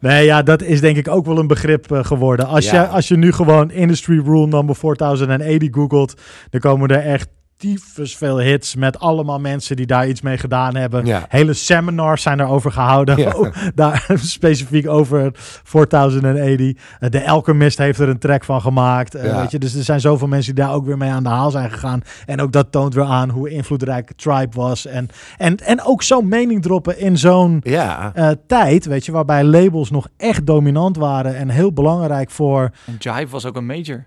Nee, 0.00 0.24
ja, 0.24 0.42
dat 0.42 0.62
is 0.62 0.80
denk 0.80 0.96
ik 0.96 1.08
ook 1.08 1.26
wel 1.26 1.38
een 1.38 1.46
begrip 1.46 1.92
eh, 1.92 2.04
geworden. 2.04 2.46
Als, 2.46 2.70
Ja. 2.70 2.82
je, 2.82 2.88
als 2.88 3.08
je 3.08 3.16
nu 3.16 3.32
gewoon 3.32 3.70
Industry 3.70 4.18
Rule 4.24 4.46
number 4.46 4.76
4080 4.76 5.68
googelt, 5.70 6.20
dan 6.50 6.60
komen 6.60 6.88
er 6.88 7.04
echt 7.12 7.28
tyfus 7.58 8.16
veel 8.16 8.38
hits 8.38 8.74
met 8.74 8.98
allemaal 8.98 9.38
mensen 9.40 9.76
die 9.76 9.86
daar 9.86 10.08
iets 10.08 10.20
mee 10.20 10.38
gedaan 10.38 10.76
hebben. 10.76 11.06
Ja. 11.06 11.24
Hele 11.28 11.52
seminars 11.52 12.22
zijn 12.22 12.38
er 12.40 12.46
over 12.48 12.72
gehouden. 12.72 13.16
Ja. 13.18 13.30
Oh, 13.32 13.56
daar 13.74 14.06
specifiek 14.14 14.88
over 14.88 15.30
4080. 15.34 16.72
Eh, 16.98 17.10
De 17.10 17.28
Alchemist 17.28 17.78
heeft 17.78 17.98
er 17.98 18.08
een 18.08 18.18
track 18.18 18.44
van 18.44 18.60
gemaakt. 18.60 19.14
Eh, 19.14 19.40
weet 19.40 19.50
je, 19.50 19.58
dus 19.58 19.74
er 19.74 19.82
zijn 19.84 20.00
zoveel 20.00 20.28
mensen 20.28 20.54
die 20.54 20.64
daar 20.64 20.74
ook 20.74 20.86
weer 20.86 20.96
mee 20.96 21.10
aan 21.10 21.22
de 21.22 21.28
haal 21.28 21.50
zijn 21.50 21.70
gegaan. 21.70 22.02
En 22.26 22.40
ook 22.40 22.52
dat 22.52 22.72
toont 22.72 22.94
weer 22.94 23.04
aan 23.04 23.30
hoe 23.30 23.50
invloedrijk 23.50 24.12
Tribe 24.16 24.56
was. 24.56 24.86
En, 24.86 25.08
en, 25.36 25.56
en 25.56 25.82
ook 25.82 26.02
zo'n 26.02 26.28
mening 26.28 26.62
droppen 26.62 26.98
in 26.98 27.18
zo'n 27.18 27.60
Ja. 27.64 28.10
eh, 28.14 28.30
tijd, 28.46 28.84
weet 28.86 29.04
je, 29.06 29.12
waarbij 29.12 29.44
labels 29.44 29.90
nog 29.90 30.08
echt 30.16 30.46
dominant 30.46 30.96
waren 30.96 31.36
en 31.36 31.48
heel 31.48 31.72
belangrijk 31.72 32.30
voor. 32.30 32.70
En 32.86 32.96
Jive 32.98 33.26
was 33.28 33.46
ook 33.46 33.56
een 33.56 33.66
major. 33.66 34.04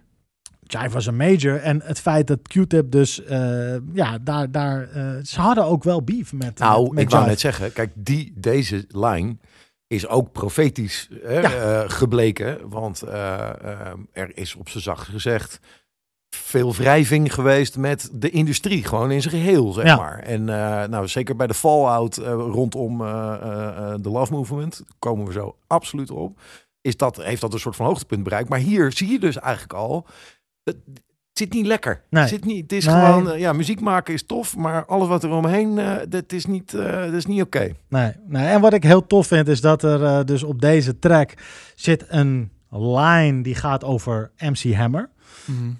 Jive 0.72 0.90
was 0.90 1.06
een 1.06 1.16
major. 1.16 1.58
En 1.60 1.82
het 1.84 2.00
feit 2.00 2.28
dat 2.28 2.40
Q-Tip 2.42 2.92
dus, 2.92 3.24
eh, 3.24 3.76
ja, 3.94 4.18
daar, 4.22 4.52
daar, 4.52 4.90
eh, 4.90 5.16
ze 5.24 5.42
hadden 5.42 5.66
ook 5.66 5.84
wel 5.84 6.04
beef 6.04 6.34
met. 6.34 6.60
Nou, 6.60 6.84
met, 6.84 6.94
met 6.94 7.04
ik 7.04 7.10
wou 7.10 7.26
net 7.26 7.40
zeggen, 7.40 7.74
kijk, 7.74 7.92
die, 7.96 8.34
deze 8.36 8.86
lijn 8.88 9.40
is 9.88 10.08
ook 10.08 10.32
profetisch 10.32 11.10
hè, 11.24 11.40
Ja. 11.40 11.52
eh, 11.84 11.90
gebleken. 11.90 12.70
Want 12.70 13.02
eh, 13.02 13.50
eh, 13.50 13.94
er 14.12 14.38
is 14.38 14.56
op 14.56 14.70
zijn 14.70 14.84
zacht 14.84 15.08
gezegd 15.08 15.60
veel 16.36 16.74
wrijving 16.76 17.34
geweest 17.34 17.78
met 17.78 18.10
de 18.14 18.30
industrie. 18.30 18.84
Gewoon 18.84 19.12
in 19.12 19.22
zijn 19.22 19.34
geheel, 19.34 19.72
zeg 19.72 19.86
Ja. 19.86 19.96
maar. 19.96 20.20
En 20.20 20.50
eh, 20.50 20.88
nou, 20.88 21.08
zeker 21.08 21.36
bij 21.36 21.48
de 21.48 21.54
fallout 21.54 22.18
eh, 22.18 22.32
rondom 22.34 23.02
eh, 23.02 23.34
eh, 23.42 23.68
eh, 23.94 23.94
de 24.02 24.10
Love 24.10 24.32
Movement, 24.34 24.84
komen 25.00 25.26
we 25.26 25.32
zo 25.32 25.56
absoluut 25.68 26.12
op. 26.12 26.40
Is 26.82 26.98
dat, 26.98 27.18
heeft 27.18 27.42
dat 27.42 27.54
een 27.54 27.60
soort 27.60 27.76
van 27.76 27.86
hoogtepunt 27.86 28.24
bereikt. 28.24 28.50
Maar 28.50 28.60
hier 28.60 28.92
zie 28.92 29.12
je 29.12 29.20
dus 29.20 29.38
eigenlijk 29.40 29.74
al... 29.74 30.06
Het 30.64 30.78
zit 31.34 31.54
niet 31.54 31.66
lekker. 31.66 32.02
Nee. 32.10 32.22
Het, 32.22 32.32
zit 32.32 32.46
niet, 32.46 32.62
het 32.62 32.72
is 32.72 32.86
Nee. 32.86 32.96
gewoon, 32.96 33.32
eh, 33.32 33.40
ja, 33.40 33.54
muziek 33.54 33.80
maken 33.82 34.14
is 34.14 34.26
tof, 34.26 34.58
maar 34.58 34.86
alles 34.86 35.08
wat 35.08 35.24
er 35.24 35.30
omheen, 35.30 35.80
eh, 35.80 35.96
dat 36.10 36.32
is 36.32 36.46
niet, 36.46 36.74
eh, 36.74 37.02
dat 37.02 37.14
is 37.14 37.26
niet 37.26 37.42
oké. 37.42 37.72
Nee, 37.90 38.12
nee, 38.28 38.48
en 38.48 38.62
wat 38.62 38.74
ik 38.74 38.84
heel 38.84 39.08
tof 39.08 39.28
vind 39.28 39.48
is 39.48 39.62
dat 39.62 39.84
er 39.84 40.04
eh, 40.04 40.20
dus 40.26 40.44
op 40.44 40.62
deze 40.62 41.00
track 41.00 41.34
zit 41.76 42.06
een 42.08 42.52
line 42.70 43.42
die 43.44 43.56
gaat 43.56 43.84
over 43.84 44.32
MC 44.38 44.74
Hammer. 44.74 45.10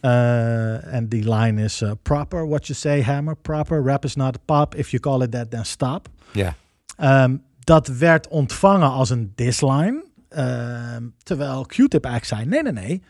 Eh, 0.02 0.94
en 0.94 1.08
die 1.10 1.34
line 1.34 1.64
is 1.64 1.84
proper 2.02 2.48
what 2.48 2.68
you 2.68 2.80
say 2.80 3.04
Hammer, 3.04 3.36
proper 3.36 3.84
rap 3.84 4.04
is 4.04 4.16
not 4.16 4.46
pop. 4.46 4.76
If 4.76 4.90
you 4.90 5.02
call 5.02 5.22
it 5.22 5.32
that, 5.32 5.52
then 5.52 5.66
stop. 5.66 6.08
Ja. 6.32 6.56
Ehm, 6.98 7.36
dat 7.60 7.88
werd 7.88 8.28
ontvangen 8.28 8.90
als 8.92 9.10
een 9.10 9.32
disline. 9.36 10.06
Ehm, 10.30 11.04
terwijl 11.24 11.66
Q-Tip 11.66 12.06
eigenlijk 12.06 12.26
zei: 12.26 12.46
nee, 12.46 12.62
nee, 12.74 12.84
nee. 12.86 13.04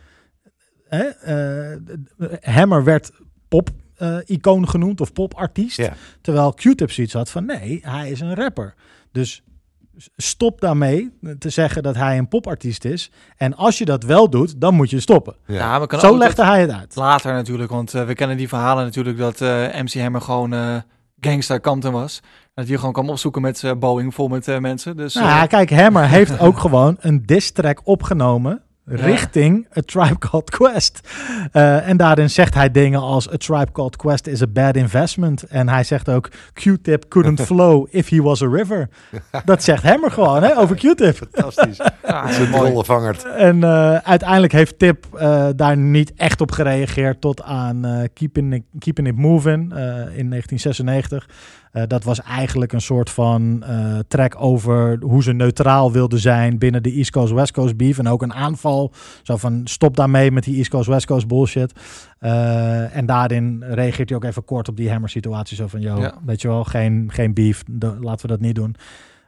Hè, 0.91 1.03
eh, 1.03 1.77
Hammer 2.41 2.83
werd 2.83 3.11
pop-icoon 3.47 4.69
genoemd 4.69 5.01
of 5.01 5.13
popartiest. 5.13 5.77
Ja. 5.77 5.93
Terwijl 6.21 6.53
Q-Tip 6.53 6.91
zoiets 6.91 7.13
had 7.13 7.29
van: 7.29 7.45
nee, 7.45 7.79
hij 7.83 8.09
is 8.09 8.19
een 8.19 8.35
rapper. 8.35 8.73
Dus 9.11 9.43
stop 10.15 10.61
daarmee 10.61 11.11
te 11.39 11.49
zeggen 11.49 11.83
dat 11.83 11.95
hij 11.95 12.17
een 12.17 12.27
popartiest 12.27 12.85
is. 12.85 13.11
En 13.37 13.55
als 13.55 13.77
je 13.77 13.85
dat 13.85 14.03
wel 14.03 14.29
doet, 14.29 14.61
dan 14.61 14.73
moet 14.73 14.89
je 14.89 14.99
stoppen. 14.99 15.35
Ja, 15.45 15.77
maar 15.77 15.87
kan 15.87 15.99
Zo 15.99 16.17
legde 16.17 16.45
hij 16.45 16.61
het 16.61 16.71
uit. 16.71 16.95
Later 16.95 17.33
natuurlijk, 17.33 17.71
want 17.71 17.93
eh, 17.93 18.05
we 18.05 18.13
kennen 18.13 18.37
die 18.37 18.47
verhalen 18.47 18.83
natuurlijk 18.83 19.17
dat 19.17 19.41
eh, 19.41 19.81
MC 19.81 19.93
Hammer 19.93 20.21
gewoon 20.21 20.53
eh 20.53 20.77
gangster 21.21 21.61
Compton 21.61 21.91
was. 21.91 22.19
En 22.21 22.49
dat 22.53 22.67
hij 22.67 22.77
gewoon 22.77 22.93
kwam 22.93 23.09
opzoeken 23.09 23.41
met 23.41 23.57
zijn 23.57 23.79
Boeing 23.79 24.13
vol 24.13 24.27
met 24.27 24.47
eh, 24.47 24.57
mensen. 24.57 24.97
Dus 24.97 25.13
Nou, 25.13 25.27
eh, 25.27 25.33
ja, 25.33 25.45
kijk, 25.45 25.69
Hammer 25.69 26.07
heeft 26.07 26.39
ook 26.39 26.59
gewoon 26.59 26.97
een 26.99 27.25
diss 27.25 27.51
track 27.51 27.81
opgenomen 27.83 28.61
richting 28.91 29.67
A 29.77 29.81
Tribe 29.85 30.17
Called 30.17 30.49
Quest. 30.49 30.99
Eh, 31.51 31.87
en 31.87 31.97
daarin 31.97 32.29
zegt 32.29 32.53
hij 32.53 32.71
dingen 32.71 32.99
als 32.99 33.33
A 33.33 33.37
Tribe 33.37 33.71
Called 33.71 33.95
Quest 33.95 34.27
is 34.27 34.41
a 34.41 34.47
bad 34.47 34.75
investment. 34.75 35.43
En 35.43 35.69
hij 35.69 35.83
zegt 35.83 36.09
ook 36.09 36.29
Q-Tip 36.53 37.05
couldn't 37.09 37.41
flow 37.51 37.87
if 37.89 38.09
he 38.09 38.21
was 38.21 38.41
a 38.41 38.47
river. 38.47 38.89
Dat 39.45 39.63
zegt 39.63 39.83
Hammer 39.83 40.11
gewoon, 40.11 40.43
hè, 40.43 40.57
over 40.57 40.75
Q-Tip. 40.75 41.15
Fantastisch. 41.15 41.77
ja, 42.07 42.27
Het 42.27 42.29
is 42.29 42.37
een. 42.37 43.15
En 43.37 43.63
eh, 43.63 43.95
uiteindelijk 43.95 44.53
heeft 44.53 44.79
Tip 44.79 45.05
eh, 45.13 45.47
daar 45.55 45.77
niet 45.77 46.13
echt 46.15 46.41
op 46.41 46.51
gereageerd 46.51 47.21
tot 47.21 47.43
aan 47.43 47.85
eh, 47.85 48.07
Keeping, 48.13 48.53
It, 48.53 48.63
Keeping 48.79 49.07
It 49.07 49.15
Moving 49.15 49.71
eh, 49.71 49.77
in 50.17 50.29
1996. 50.29 51.29
Eh, 51.71 51.83
dat 51.87 52.03
was 52.03 52.21
eigenlijk 52.21 52.73
een 52.73 52.81
soort 52.81 53.09
van 53.09 53.63
eh, 53.63 53.99
track 54.07 54.35
over 54.41 54.97
hoe 55.01 55.23
ze 55.23 55.31
neutraal 55.33 55.91
wilden 55.91 56.19
zijn 56.19 56.57
binnen 56.57 56.83
de 56.83 56.91
East 56.91 57.11
Coast-West 57.11 57.51
Coast 57.51 57.77
beef. 57.77 57.97
En 57.97 58.07
ook 58.07 58.21
een 58.21 58.33
aanval. 58.33 58.91
Zo 59.23 59.37
van 59.37 59.61
stop 59.63 59.95
daarmee 59.95 60.31
met 60.31 60.43
die 60.43 60.57
East 60.57 60.69
Coast-West 60.69 61.05
Coast 61.05 61.27
bullshit. 61.27 61.73
Eh, 62.19 62.95
en 62.95 63.05
daarin 63.05 63.63
reageert 63.63 64.09
hij 64.09 64.17
ook 64.17 64.23
even 64.23 64.45
kort 64.45 64.67
op 64.67 64.77
die 64.77 64.89
Hammer 64.91 65.09
situatie. 65.09 65.55
Zo 65.57 65.67
van, 65.67 65.81
joh, 65.81 65.99
Ja. 65.99 66.13
weet 66.25 66.41
je 66.41 66.47
wel, 66.47 66.63
geen, 66.63 67.09
geen 67.13 67.33
beef. 67.33 67.63
Laten 67.79 68.21
we 68.21 68.27
dat 68.27 68.39
niet 68.39 68.55
doen. 68.55 68.75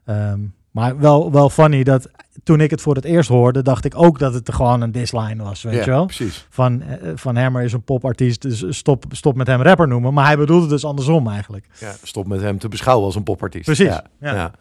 Ehm, 0.06 0.40
maar 0.74 0.98
wel, 0.98 1.32
wel 1.32 1.50
funny 1.50 1.84
dat 1.84 2.10
toen 2.44 2.62
ik 2.62 2.70
het 2.70 2.82
voor 2.82 2.96
het 2.96 3.06
eerst 3.06 3.30
hoorde, 3.30 3.62
dacht 3.62 3.86
ik 3.86 3.94
ook 3.96 4.20
dat 4.20 4.34
het 4.34 4.54
gewoon 4.54 4.82
een 4.82 4.92
disline 4.92 5.44
was, 5.44 5.64
weet 5.64 5.74
ja, 5.74 5.80
je 5.80 5.90
wel? 5.90 6.06
precies. 6.06 6.48
Van, 6.50 6.82
eh, 6.82 7.12
van 7.16 7.36
Hammer 7.36 7.64
is 7.64 7.74
een 7.74 7.84
popartiest, 7.84 8.42
dus 8.42 8.78
stop, 8.78 9.06
stop 9.10 9.36
met 9.36 9.48
hem 9.48 9.62
rapper 9.62 9.88
noemen. 9.88 10.14
Maar 10.14 10.26
hij 10.26 10.38
bedoelde 10.38 10.62
het 10.62 10.72
dus 10.72 10.86
andersom 10.86 11.28
eigenlijk. 11.28 11.66
Ja, 11.80 11.94
stop 12.04 12.28
met 12.28 12.42
hem 12.42 12.60
te 12.60 12.68
beschouwen 12.68 13.06
als 13.06 13.16
een 13.16 13.24
popartiest. 13.24 13.66
Precies, 13.66 13.86
Ja, 13.86 14.04
ja. 14.20 14.34
ja. 14.34 14.52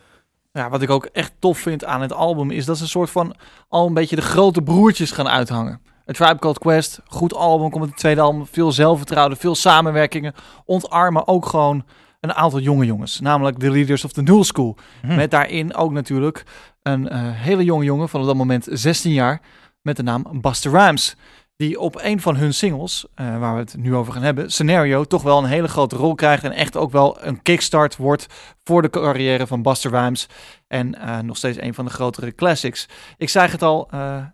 Ja, 0.53 0.71
wat 0.71 0.83
ik 0.83 0.91
ook 0.91 1.05
echt 1.05 1.33
tof 1.39 1.59
vind 1.59 1.85
aan 1.85 2.01
het 2.01 2.13
album 2.13 2.51
is 2.51 2.65
dat 2.65 2.77
ze 2.77 2.83
een 2.83 2.89
soort 2.89 3.11
van 3.11 3.35
al 3.69 3.87
een 3.87 3.95
beetje 3.95 4.17
de 4.17 4.23
grote 4.23 4.63
broertjes 4.63 5.11
gaan 5.11 5.29
uithangen. 5.29 5.81
Een 6.05 6.15
Tribe 6.15 6.39
Called 6.39 6.59
Quest, 6.59 7.01
goed 7.07 7.35
album, 7.35 7.71
komt 7.71 7.85
het 7.85 7.97
tweede 7.97 8.21
album, 8.21 8.47
veel 8.47 8.73
zelfvertrouwen, 8.73 9.37
veel 9.37 9.55
samenwerkingen. 9.55 10.35
Ontarmen 10.65 11.29
ook 11.29 11.47
gewoon 11.47 11.85
een 12.23 12.35
aantal 12.35 12.61
jonge 12.61 12.87
jongens, 12.87 13.21
namelijk 13.21 13.61
de 13.61 13.71
Leaders 13.71 14.05
of 14.05 14.13
the 14.13 14.23
New 14.23 14.43
School. 14.43 14.77
Hm. 15.01 15.15
Met 15.15 15.31
daarin 15.31 15.75
ook 15.75 15.93
natuurlijk 15.93 16.45
een 16.83 17.09
eh, 17.09 17.21
hele 17.23 17.65
jonge 17.65 17.85
jongen 17.85 18.09
van 18.09 18.21
op 18.21 18.27
dat 18.27 18.37
moment 18.37 18.67
16 18.71 19.13
jaar 19.13 19.41
met 19.81 19.97
de 19.97 20.03
naam 20.03 20.27
Buster 20.41 20.71
Rhymes. 20.71 21.17
Die 21.57 21.81
op 21.81 22.01
een 22.03 22.21
van 22.21 22.37
hun 22.37 22.55
singles, 22.55 23.07
eh, 23.15 23.39
waar 23.39 23.55
we 23.55 23.61
het 23.61 23.77
nu 23.77 23.95
over 23.95 24.13
gaan 24.13 24.23
hebben, 24.23 24.51
Scenario, 24.51 25.05
toch 25.05 25.23
wel 25.23 25.39
een 25.39 25.45
hele 25.45 25.69
grote 25.69 25.97
rol 25.97 26.15
krijgt. 26.15 26.45
En 26.45 26.53
echt 26.53 26.77
ook 26.77 26.93
wel 26.93 27.25
een 27.25 27.43
kickstart 27.43 27.97
wordt 27.97 28.27
voor 28.65 28.83
de 28.83 28.91
carrière 28.91 29.47
van 29.47 29.63
Buster 29.63 29.91
Rhymes. 29.91 30.29
En 30.69 30.95
eh, 30.95 31.19
nog 31.19 31.37
steeds 31.37 31.61
een 31.61 31.75
van 31.75 31.85
de 31.85 31.91
grotere 31.91 32.35
classics. 32.35 32.89
Ik 33.17 33.29
zei 33.29 33.49
het 33.49 33.63
al, 33.63 33.89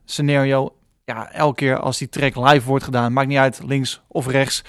Scenario, 0.04 0.74
ja, 1.04 1.32
elke 1.32 1.54
keer 1.54 1.78
als 1.78 1.98
die 1.98 2.08
track 2.08 2.36
live 2.36 2.66
wordt 2.66 2.84
gedaan, 2.84 3.12
maakt 3.12 3.28
niet 3.28 3.38
uit, 3.38 3.60
links 3.64 4.00
of 4.08 4.26
rechts. 4.26 4.62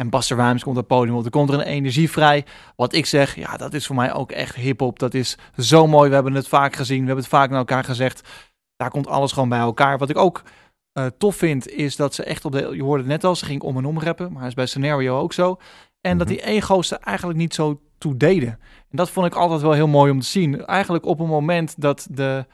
En 0.00 0.10
Buster 0.10 0.36
Rhymes 0.36 0.62
komt 0.62 0.76
op 0.76 0.88
het 0.88 0.98
podium 0.98 1.16
op. 1.16 1.24
Er 1.24 1.30
komt 1.30 1.48
er 1.48 1.54
een 1.54 1.60
energie 1.60 2.10
vrij. 2.10 2.44
Wat 2.76 2.92
ik 2.92 3.06
zeg, 3.06 3.36
ja, 3.36 3.56
dat 3.56 3.74
is 3.74 3.86
voor 3.86 3.96
mij 3.96 4.12
ook 4.12 4.32
echt 4.32 4.54
hip-hop. 4.54 4.98
Dat 4.98 5.14
is 5.14 5.38
zo 5.56 5.86
mooi. 5.86 6.08
We 6.08 6.14
hebben 6.14 6.34
het 6.34 6.48
vaak 6.48 6.76
gezien. 6.76 7.00
We 7.00 7.06
hebben 7.06 7.24
het 7.24 7.32
vaak 7.32 7.48
naar 7.48 7.58
elkaar 7.58 7.84
gezegd. 7.84 8.28
Daar 8.76 8.90
komt 8.90 9.06
alles 9.06 9.32
gewoon 9.32 9.48
bij 9.48 9.58
elkaar. 9.58 9.98
Wat 9.98 10.10
ik 10.10 10.16
ook 10.16 10.42
eh, 10.92 11.06
tof 11.18 11.36
vind, 11.36 11.68
is 11.68 11.96
dat 11.96 12.14
ze 12.14 12.24
echt 12.24 12.44
op 12.44 12.52
de. 12.52 12.70
Je 12.74 12.82
hoorde 12.82 13.02
het 13.02 13.12
net 13.12 13.24
al, 13.24 13.36
ze 13.36 13.44
ging 13.44 13.62
om 13.62 13.76
en 13.76 13.84
om 13.84 14.00
rappen. 14.00 14.32
Maar 14.32 14.40
dat 14.40 14.48
is 14.48 14.54
bij 14.54 14.66
Scenario 14.66 15.18
ook 15.18 15.32
zo. 15.32 15.56
En 16.00 16.18
dat 16.18 16.28
die 16.28 16.44
ego's 16.44 16.90
er 16.90 16.98
eigenlijk 17.00 17.38
niet 17.38 17.54
zo 17.54 17.80
toe 17.98 18.16
deden. 18.16 18.58
En 18.90 18.96
dat 18.96 19.10
vond 19.10 19.26
ik 19.26 19.34
altijd 19.34 19.60
wel 19.60 19.72
heel 19.72 19.88
mooi 19.88 20.12
om 20.12 20.20
te 20.20 20.26
zien. 20.26 20.64
Eigenlijk 20.64 21.06
op 21.06 21.20
een 21.20 21.28
moment 21.28 21.80
dat 21.80 22.06
de 22.10 22.46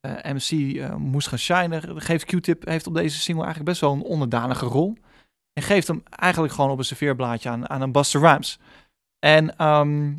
eh, 0.00 0.32
MC 0.34 0.76
eh, 0.76 0.94
moest 0.94 1.28
gaan 1.28 1.38
shinen, 1.38 2.02
geeft 2.02 2.24
Q-Tip 2.24 2.66
heeft 2.66 2.86
op 2.86 2.94
deze 2.94 3.18
single 3.20 3.44
eigenlijk 3.44 3.70
best 3.70 3.80
wel 3.80 3.92
een 3.92 4.02
onderdanige 4.02 4.66
rol. 4.66 4.96
En 5.56 5.62
geeft 5.62 5.88
hem 5.88 6.02
eigenlijk 6.10 6.52
gewoon 6.52 6.70
op 6.70 6.78
een 6.78 6.84
serveerblaadje 6.84 7.48
aan, 7.48 7.70
aan 7.70 7.80
een 7.80 7.92
Buster 7.92 8.20
Rhymes. 8.20 8.58
En 9.18 9.56
ehm, 9.56 10.12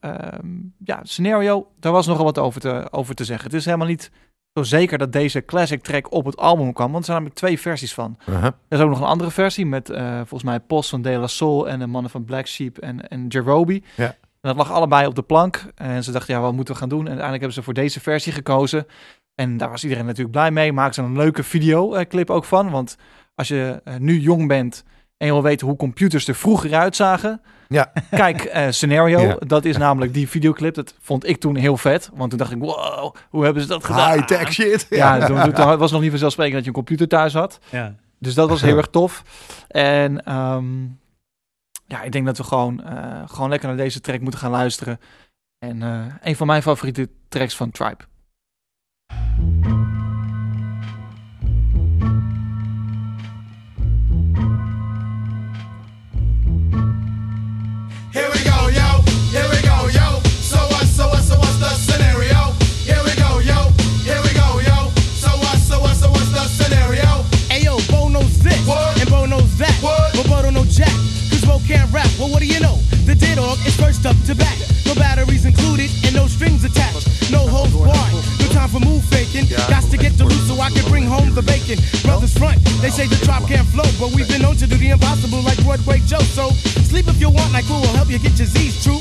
ehm, 0.00 0.46
ja, 0.84 1.00
scenario, 1.02 1.70
daar 1.80 1.92
was 1.92 2.06
nogal 2.06 2.24
wat 2.24 2.38
over 2.38 2.60
te, 2.60 2.88
over 2.90 3.14
te 3.14 3.24
zeggen. 3.24 3.44
Het 3.44 3.54
is 3.54 3.64
helemaal 3.64 3.86
niet 3.86 4.10
zo 4.54 4.62
zeker 4.62 4.98
dat 4.98 5.12
deze 5.12 5.44
classic 5.44 5.82
track 5.82 6.12
op 6.12 6.24
het 6.24 6.36
album 6.36 6.72
kwam, 6.72 6.86
want 6.86 6.98
er 6.98 7.04
zijn 7.04 7.16
namelijk 7.16 7.38
twee 7.38 7.60
versies 7.60 7.94
van. 7.94 8.18
Uh-huh. 8.28 8.44
Er 8.44 8.78
is 8.78 8.80
ook 8.80 8.88
nog 8.88 9.00
een 9.00 9.06
andere 9.06 9.30
versie 9.30 9.66
met 9.66 9.90
eh, 9.90 10.16
volgens 10.16 10.42
mij 10.42 10.60
Post 10.60 10.90
van 10.90 11.02
De 11.02 11.10
La 11.10 11.26
Soul 11.26 11.68
en 11.68 11.78
de 11.78 11.86
mannen 11.86 12.10
van 12.10 12.24
Black 12.24 12.46
Sheep 12.46 12.78
en, 12.78 13.08
en 13.08 13.26
Jerobi. 13.26 13.84
Ja. 13.94 14.06
En 14.06 14.16
dat 14.40 14.56
lag 14.56 14.72
allebei 14.72 15.06
op 15.06 15.14
de 15.14 15.22
plank. 15.22 15.70
En 15.74 16.04
ze 16.04 16.12
dachten, 16.12 16.34
ja, 16.34 16.40
wat 16.40 16.52
moeten 16.52 16.74
we 16.74 16.80
gaan 16.80 16.88
doen? 16.88 17.00
En 17.00 17.06
uiteindelijk 17.06 17.42
hebben 17.42 17.58
ze 17.58 17.62
voor 17.62 17.82
deze 17.82 18.00
versie 18.00 18.32
gekozen. 18.32 18.86
En 19.34 19.56
daar 19.56 19.70
was 19.70 19.82
iedereen 19.82 20.04
natuurlijk 20.04 20.32
blij 20.32 20.50
mee. 20.50 20.72
Maakten 20.72 21.04
ze 21.04 21.10
een 21.10 21.16
leuke 21.16 21.42
videoclip 21.42 22.30
ook 22.30 22.44
van. 22.44 22.70
Want 22.70 22.96
als 23.38 23.48
je 23.48 23.80
eh, 23.84 23.94
nu 23.96 24.18
jong 24.18 24.48
bent 24.48 24.84
en 25.16 25.26
je 25.26 25.32
wil 25.32 25.42
weten 25.42 25.66
hoe 25.66 25.76
computers 25.76 26.28
er 26.28 26.34
vroeger 26.34 26.74
uitzagen. 26.74 27.40
Ja. 27.68 27.92
Kijk, 28.10 28.44
eh, 28.44 28.66
Scenario, 28.70 29.20
Ja. 29.20 29.36
dat 29.46 29.64
is 29.64 29.76
namelijk 29.76 30.14
die 30.14 30.28
videoclip. 30.28 30.74
Dat 30.74 30.94
vond 31.00 31.26
ik 31.28 31.40
toen 31.40 31.56
heel 31.56 31.76
vet. 31.76 32.10
Want 32.14 32.30
toen 32.30 32.38
dacht 32.38 32.52
ik, 32.52 32.58
wow, 32.58 33.14
hoe 33.30 33.44
hebben 33.44 33.62
ze 33.62 33.68
dat 33.68 33.84
gedaan? 33.84 34.12
High-tech 34.12 34.52
shit. 34.52 34.86
Ja, 34.90 35.26
toen, 35.26 35.40
toen, 35.42 35.52
toen 35.52 35.64
was 35.66 35.80
het 35.80 35.90
nog 35.90 36.00
niet 36.00 36.10
vanzelfsprekend 36.10 36.54
dat 36.54 36.62
je 36.64 36.68
een 36.68 36.76
computer 36.76 37.08
thuis 37.08 37.32
had. 37.32 37.58
Ja. 37.70 37.94
Dus 38.18 38.34
dat 38.34 38.48
was 38.48 38.62
heel 38.62 38.76
erg 38.76 38.88
tof. 38.88 39.22
En 39.68 40.24
ehm, 40.24 40.82
ja, 41.86 42.02
ik 42.02 42.12
denk 42.12 42.26
dat 42.26 42.36
we 42.36 42.44
gewoon, 42.44 42.84
eh, 42.84 43.22
gewoon 43.26 43.50
lekker 43.50 43.68
naar 43.68 43.76
deze 43.76 44.00
track 44.00 44.20
moeten 44.20 44.40
gaan 44.40 44.50
luisteren. 44.50 45.00
En 45.58 45.82
eh, 45.82 46.04
een 46.22 46.36
van 46.36 46.46
mijn 46.46 46.62
favoriete 46.62 47.08
tracks 47.28 47.56
van 47.56 47.70
Tribe. 47.70 48.04
Cause 71.48 71.64
can't 71.66 71.90
rap. 71.92 72.08
Well, 72.18 72.28
what 72.28 72.40
do 72.40 72.46
you 72.46 72.60
know? 72.60 72.76
The 73.08 73.14
dead 73.14 73.36
dog 73.36 73.56
is 73.64 73.74
first 73.76 74.04
up 74.04 74.16
to 74.28 74.34
bat. 74.34 74.56
No 74.84 74.94
batteries 74.94 75.44
included, 75.44 75.88
and 76.04 76.14
no 76.14 76.26
strings 76.28 76.64
attached. 76.64 77.32
No 77.32 77.48
holds 77.48 77.72
barred. 77.72 78.12
No 78.40 78.46
time 78.52 78.68
for 78.68 78.80
move 78.80 79.02
faking. 79.08 79.48
Got 79.68 79.84
to 79.90 79.96
get 79.96 80.12
the 80.20 80.24
loot 80.24 80.44
so 80.44 80.60
I 80.60 80.70
can 80.70 80.84
bring 80.92 81.04
home 81.04 81.34
the 81.34 81.42
bacon. 81.42 81.80
Brothers 82.04 82.36
front, 82.36 82.60
they 82.84 82.90
say 82.90 83.06
the 83.06 83.16
drop 83.24 83.48
can't 83.48 83.66
flow, 83.68 83.88
but 83.98 84.14
we've 84.14 84.28
been 84.28 84.42
known 84.42 84.56
to 84.56 84.66
do 84.66 84.76
the 84.76 84.90
impossible 84.90 85.40
like 85.42 85.58
Broadway 85.64 86.00
Joe. 86.04 86.20
So 86.36 86.50
sleep 86.84 87.08
if 87.08 87.20
you 87.20 87.30
want, 87.30 87.52
like 87.52 87.64
who 87.64 87.80
will 87.80 87.96
help 87.96 88.10
you 88.10 88.18
get 88.18 88.36
your 88.36 88.48
Z's 88.48 88.84
true. 88.84 89.00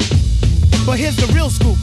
But 0.85 0.99
here's 0.99 1.17
the 1.17 1.27
real 1.35 1.49
scoop. 1.49 1.77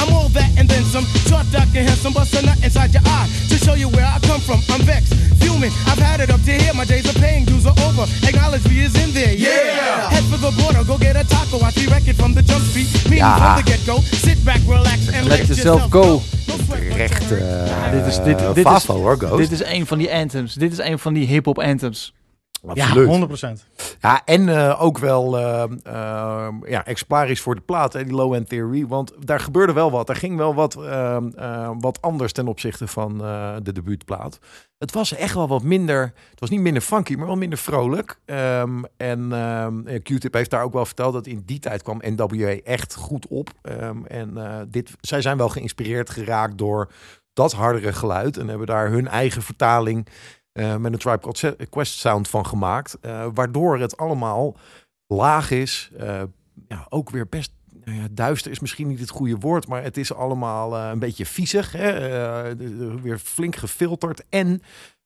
I'm 0.00 0.12
all 0.12 0.28
that 0.38 0.50
and 0.58 0.68
then 0.68 0.84
some. 0.84 1.04
Short, 1.28 1.46
dark, 1.52 1.68
and 1.76 1.88
handsome, 1.88 2.12
bust 2.12 2.34
a 2.34 2.42
nut 2.42 2.58
inside 2.64 2.92
your 2.94 3.02
eye 3.06 3.28
to 3.50 3.56
show 3.58 3.74
you 3.74 3.88
where 3.88 4.06
I 4.06 4.18
come 4.20 4.40
from. 4.40 4.60
I'm 4.72 4.82
vexed, 4.82 5.12
fuming. 5.40 5.72
I've 5.86 5.98
had 5.98 6.20
it 6.20 6.30
up 6.30 6.40
to 6.42 6.52
here. 6.52 6.72
My 6.74 6.84
days 6.84 7.06
of 7.08 7.16
paying 7.16 7.44
dues 7.44 7.66
are 7.66 7.76
over. 7.86 8.04
Acknowledge 8.26 8.64
me 8.68 8.80
is 8.84 8.94
in 9.02 9.12
there. 9.12 9.34
Yeah. 9.34 10.10
Head 10.10 10.24
for 10.30 10.38
the 10.38 10.52
border, 10.62 10.84
go 10.84 10.96
get 10.98 11.16
a 11.16 11.24
taco. 11.24 11.58
I 11.60 11.70
see 11.70 11.86
it 12.10 12.16
from 12.16 12.34
the 12.34 12.42
jump 12.42 12.64
street. 12.64 12.88
Meaning 13.04 13.18
Ja. 13.18 13.36
from 13.38 13.64
the 13.64 13.70
get 13.70 13.84
go. 13.86 14.00
Sit 14.00 14.44
back, 14.44 14.60
relax, 14.66 15.08
and 15.12 15.26
Let 15.28 15.46
yourself 15.48 15.90
go. 15.90 16.22
Recht 16.68 17.28
don't- 17.28 17.40
eh 17.40 17.90
dit 17.92 18.06
is, 18.06 18.16
dit, 18.24 18.38
dit, 18.54 18.64
Favo, 18.66 18.94
is, 18.94 19.00
hoor, 19.00 19.16
Ghost. 19.18 19.38
dit 19.50 19.60
is 19.60 19.64
een 19.66 19.86
van 19.86 19.98
die 19.98 20.12
anthems. 20.12 20.54
Dit 20.54 20.72
is 20.72 20.78
een 20.78 20.98
van 20.98 21.14
die 21.14 21.26
hip-hop 21.26 21.58
anthems. 21.58 22.12
Ja, 22.62 22.84
Absoluut. 22.84 23.28
100%. 23.28 23.64
Ja, 24.00 24.22
en 24.24 24.48
eh, 24.48 24.82
ook 24.82 24.98
wel 24.98 25.38
eh, 25.38 26.48
ja, 26.66 26.84
exemplarisch 26.84 27.40
voor 27.40 27.54
de 27.54 27.60
plaat, 27.60 27.92
hè, 27.92 28.04
die 28.04 28.14
Low 28.14 28.34
End 28.34 28.48
Theory. 28.48 28.86
Want 28.86 29.12
daar 29.18 29.40
gebeurde 29.40 29.72
wel 29.72 29.90
wat. 29.90 30.08
Er 30.08 30.16
ging 30.16 30.36
wel 30.36 30.54
wat, 30.54 30.74
wat 31.80 32.02
anders 32.02 32.32
ten 32.32 32.48
opzichte 32.48 32.86
van 32.86 33.18
de 33.62 33.72
debuutplaat. 33.72 34.38
Het 34.78 34.92
was 34.92 35.14
echt 35.14 35.34
wel 35.34 35.48
wat 35.48 35.62
minder. 35.62 36.12
Het 36.30 36.40
was 36.40 36.50
niet 36.50 36.60
minder 36.60 36.82
funky, 36.82 37.14
maar 37.14 37.26
wel 37.26 37.36
minder 37.36 37.58
vrolijk. 37.58 38.18
Ehm, 38.24 38.82
en 38.96 39.32
eh, 39.32 40.02
Q-Tip 40.02 40.34
heeft 40.34 40.50
daar 40.50 40.62
ook 40.62 40.72
wel 40.72 40.86
verteld 40.86 41.12
dat 41.12 41.26
in 41.26 41.42
die 41.46 41.58
tijd 41.58 41.82
kwam 41.82 42.02
NWA 42.04 42.56
echt 42.64 42.94
goed 42.94 43.26
op. 43.26 43.50
Ehm, 43.62 44.04
en 44.04 44.36
dit, 44.70 44.90
zij 45.00 45.20
zijn 45.20 45.36
wel 45.36 45.48
geïnspireerd 45.48 46.10
geraakt 46.10 46.58
door 46.58 46.90
dat 47.32 47.52
hardere 47.52 47.92
geluid. 47.92 48.36
En 48.36 48.48
hebben 48.48 48.66
daar 48.66 48.90
hun 48.90 49.08
eigen 49.08 49.42
vertaling 49.42 50.06
eh, 50.58 50.76
met 50.76 50.92
een 50.92 50.98
Tribe 50.98 51.66
Quest 51.70 51.98
sound 51.98 52.28
van 52.28 52.46
gemaakt. 52.46 52.98
eh, 53.00 53.26
waardoor 53.34 53.78
het 53.78 53.96
allemaal 53.96 54.56
laag 55.06 55.50
is. 55.50 55.90
eh, 55.96 56.22
ja, 56.68 56.86
ook 56.88 57.10
weer 57.10 57.28
best 57.28 57.52
nou 57.84 58.00
ja, 58.00 58.06
duister 58.10 58.50
is 58.50 58.60
misschien 58.60 58.88
niet 58.88 59.00
het 59.00 59.10
goede 59.10 59.36
woord, 59.36 59.68
maar 59.68 59.82
het 59.82 59.96
is 59.96 60.14
allemaal 60.14 60.76
een 60.78 60.98
beetje 60.98 61.26
viezig. 61.26 61.72
Hè? 61.72 62.56
weer 63.02 63.18
flink 63.18 63.56
gefilterd 63.56 64.24
en 64.28 64.62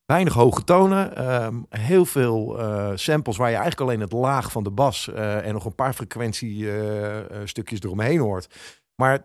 weinig 0.07 0.33
hoge 0.35 0.65
tonen. 0.65 1.17
ehm, 1.17 1.57
heel 1.69 2.05
veel 2.05 2.59
samples 2.95 3.37
waar 3.37 3.51
je 3.51 3.57
eigenlijk 3.57 3.91
alleen 3.91 4.01
het 4.01 4.13
laag 4.13 4.53
van 4.53 4.63
de 4.65 4.71
bas 4.71 5.09
en 5.13 5.53
nog 5.53 5.65
een 5.65 5.75
paar 5.75 5.93
frequentiestukjes 5.93 7.81
eromheen 7.81 8.19
hoort. 8.19 8.55
Maar 8.95 9.25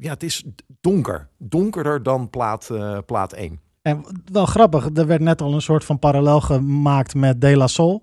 ja, 0.00 0.10
het 0.10 0.22
is 0.22 0.44
donker. 0.80 1.28
Donkerder 1.38 2.02
dan 2.02 2.30
plaat, 2.30 2.70
plaat 3.06 3.32
1. 3.32 3.67
En 3.88 4.04
wel 4.32 4.46
grappig, 4.46 4.88
er 4.94 5.06
werd 5.06 5.20
net 5.20 5.42
al 5.42 5.54
een 5.54 5.62
soort 5.62 5.84
van 5.84 5.98
parallel 5.98 6.40
gemaakt 6.40 7.14
met 7.14 7.40
De 7.40 7.56
La 7.56 7.66
Soul. 7.66 8.02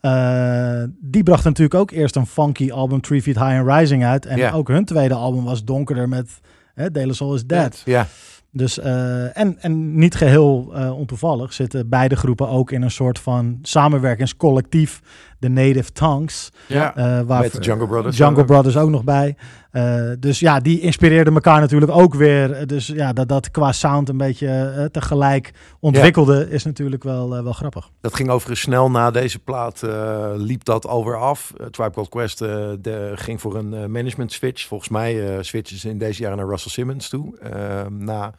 Eh, 0.00 0.82
die 1.00 1.22
bracht 1.22 1.44
natuurlijk 1.44 1.80
ook 1.80 1.90
eerst 1.90 2.16
een 2.16 2.26
funky 2.26 2.70
album, 2.70 3.00
Three 3.00 3.22
Feet 3.22 3.38
High 3.38 3.58
and 3.60 3.68
Rising 3.78 4.04
uit. 4.04 4.26
En 4.26 4.36
Ja. 4.38 4.50
ook 4.52 4.68
hun 4.68 4.84
tweede 4.84 5.14
album 5.14 5.44
was 5.44 5.64
donkerder 5.64 6.08
met 6.08 6.40
hè, 6.74 6.90
De 6.90 7.06
La 7.06 7.12
Soul 7.12 7.34
is 7.34 7.46
Dead. 7.46 7.82
Ja, 7.84 8.06
Dus, 8.50 8.78
eh, 8.78 9.38
en, 9.38 9.56
en 9.60 9.98
niet 9.98 10.14
geheel 10.14 10.70
eh, 10.74 10.98
ontoevallig 10.98 11.52
zitten 11.52 11.88
beide 11.88 12.16
groepen 12.16 12.48
ook 12.48 12.70
in 12.70 12.82
een 12.82 12.90
soort 12.90 13.18
van 13.18 13.58
samenwerkingscollectief, 13.62 15.00
de 15.38 15.48
Native 15.48 15.92
Tongues. 15.92 16.50
ja. 16.68 16.96
eh, 16.96 17.20
waar 17.26 17.40
Met 17.40 17.52
de 17.52 17.60
Jungle 17.60 17.86
Brothers. 17.86 18.16
Jungle 18.16 18.40
ook. 18.40 18.46
Brothers 18.46 18.76
ook 18.76 18.90
nog 18.90 19.04
bij. 19.04 19.36
Eh, 19.70 20.10
dus 20.18 20.38
ja, 20.40 20.60
die 20.60 20.80
inspireerden 20.80 21.34
elkaar 21.34 21.60
natuurlijk 21.60 21.92
ook 21.92 22.14
weer. 22.14 22.52
Eh, 22.52 22.66
Dus 22.66 22.86
ja, 22.86 23.12
dat 23.12 23.28
dat 23.28 23.50
qua 23.50 23.72
sound 23.72 24.08
een 24.08 24.16
beetje 24.16 24.48
eh, 24.48 24.84
tegelijk 24.84 25.50
ontwikkelde, 25.80 26.50
is 26.50 26.64
natuurlijk 26.64 27.04
wel, 27.04 27.36
eh, 27.36 27.42
wel 27.42 27.52
grappig. 27.52 27.90
Dat 28.00 28.14
ging 28.14 28.28
overigens 28.28 28.60
snel 28.60 28.90
na 28.90 29.10
deze 29.10 29.38
plaat, 29.38 29.82
eh, 29.82 30.30
liep 30.34 30.64
dat 30.64 30.86
alweer 30.86 31.16
af. 31.16 31.52
Uh, 31.60 31.66
Tribe 31.66 31.90
Called 31.90 32.08
Quest 32.10 32.40
eh, 32.40 32.48
de, 32.80 33.12
ging 33.14 33.40
voor 33.40 33.56
een 33.56 33.74
eh, 33.74 33.86
management 33.86 34.32
switch. 34.32 34.66
Volgens 34.66 34.90
mij 34.90 35.28
eh 35.36 35.42
switchen 35.42 35.78
ze 35.78 35.88
in 35.88 35.98
deze 35.98 36.22
jaren 36.22 36.36
naar 36.36 36.48
Russell 36.48 36.70
Simmons 36.70 37.08
toe. 37.08 37.38
eh, 37.38 37.86
na 37.90 38.34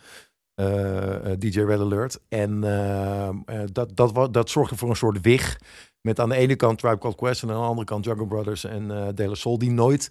eh, 0.55 1.31
eh, 1.31 1.37
DJ 1.39 1.59
Red 1.59 1.79
Alert. 1.79 2.19
En 2.29 2.63
eh, 2.63 3.27
eh, 3.27 3.33
dat, 3.71 3.95
dat, 3.95 4.33
dat 4.33 4.49
zorgde 4.49 4.75
voor 4.77 4.89
een 4.89 4.95
soort 4.95 5.21
wig. 5.21 5.57
Met 6.01 6.19
aan 6.19 6.29
de 6.29 6.35
ene 6.35 6.55
kant 6.55 6.79
Tribe 6.79 6.97
Called 6.97 7.17
Quest 7.17 7.43
en 7.43 7.49
aan 7.49 7.61
de 7.61 7.67
andere 7.67 7.85
kant 7.85 8.05
Jungle 8.05 8.27
Brothers 8.27 8.63
en 8.63 8.91
eh 8.91 9.07
De 9.13 9.27
La 9.27 9.35
Soul. 9.35 9.57
Die 9.57 9.71
nooit 9.71 10.09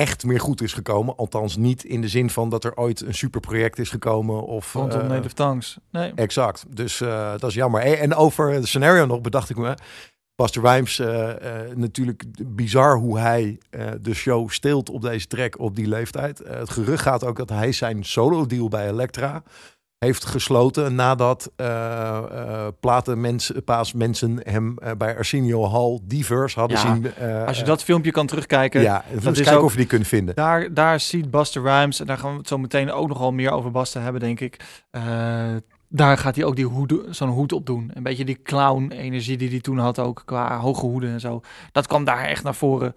echt 0.00 0.24
meer 0.24 0.40
goed 0.40 0.60
is 0.60 0.72
gekomen. 0.72 1.16
Althans 1.16 1.56
niet 1.56 1.84
in 1.84 2.00
de 2.00 2.08
zin 2.08 2.30
van 2.30 2.48
dat 2.48 2.64
er 2.64 2.76
ooit 2.76 3.00
een 3.00 3.14
superproject 3.14 3.78
is 3.78 3.90
gekomen. 3.90 4.42
Of, 4.42 4.72
Rondom 4.72 5.00
eh, 5.00 5.08
Native 5.08 5.34
Tongues. 5.34 5.78
Nee. 5.90 6.12
Exact. 6.14 6.64
Dus 6.68 7.00
eh, 7.00 7.30
dat 7.30 7.50
is 7.50 7.54
jammer. 7.54 7.80
En, 7.80 8.14
over 8.14 8.52
het 8.52 8.66
scenario 8.66 9.06
nog 9.06 9.20
bedacht 9.20 9.50
ik 9.50 9.56
me. 9.56 9.74
Buster 10.34 10.62
Rhymes, 10.62 10.98
eh, 10.98 11.32
natuurlijk 11.74 12.24
bizar 12.46 12.96
hoe 12.96 13.18
hij 13.18 13.58
de 14.00 14.14
show 14.14 14.50
steelt 14.50 14.90
op 14.90 15.02
deze 15.02 15.26
track 15.26 15.58
op 15.58 15.76
die 15.76 15.88
leeftijd. 15.88 16.38
Het 16.38 16.70
gerucht 16.70 17.02
gaat 17.02 17.24
ook 17.24 17.36
dat 17.36 17.48
hij 17.48 17.72
zijn 17.72 18.04
solo 18.04 18.46
deal 18.46 18.68
bij 18.68 18.88
Elektra 18.88 19.42
heeft 20.00 20.24
gesloten 20.24 20.94
nadat 20.94 21.50
eh 21.56 21.66
eh 22.16 22.66
platenmensen, 22.80 23.64
paasmensen 23.64 24.40
hem 24.44 24.78
eh, 24.78 24.90
bij 24.98 25.16
Arsenio 25.16 25.70
Hall 25.70 25.98
diverse 26.02 26.58
hadden 26.58 26.78
Ja, 26.78 26.82
zien. 26.94 27.12
Als 27.46 27.58
je 27.58 27.64
dat 27.64 27.82
filmpje 27.84 28.10
kan 28.10 28.26
terugkijken, 28.26 28.80
ja, 28.80 29.04
eens 29.12 29.24
is 29.24 29.32
kijken 29.36 29.56
ook- 29.58 29.64
of 29.64 29.70
je 29.72 29.76
die 29.78 29.86
kunt 29.86 30.06
vinden. 30.06 30.34
Daar, 30.34 30.74
daar 30.74 31.00
ziet 31.00 31.30
Buster 31.30 31.62
Rhymes, 31.62 32.00
en 32.00 32.06
daar 32.06 32.18
gaan 32.18 32.32
we 32.32 32.38
het 32.38 32.48
zo 32.48 32.58
meteen 32.58 32.92
ook 32.92 33.08
nogal 33.08 33.32
meer 33.32 33.50
over 33.50 33.70
Buster 33.70 34.02
hebben, 34.02 34.20
denk 34.20 34.40
ik. 34.40 34.56
Daar 35.92 36.18
gaat 36.18 36.36
hij 36.36 36.44
ook 36.44 36.56
die 36.56 36.64
hoed, 36.66 36.94
zo'n 37.10 37.28
hoed 37.28 37.52
op 37.52 37.66
doen. 37.66 37.90
Een 37.94 38.02
beetje 38.02 38.24
die 38.24 38.42
clown-energie 38.42 39.36
die 39.36 39.48
hij 39.50 39.60
toen 39.60 39.78
had, 39.78 39.98
ook 39.98 40.22
qua 40.24 40.58
hoge 40.58 40.86
hoeden 40.86 41.10
en 41.10 41.20
zo. 41.20 41.40
Dat 41.72 41.86
kwam 41.86 42.04
daar 42.04 42.24
echt 42.24 42.42
naar 42.44 42.54
voren. 42.54 42.94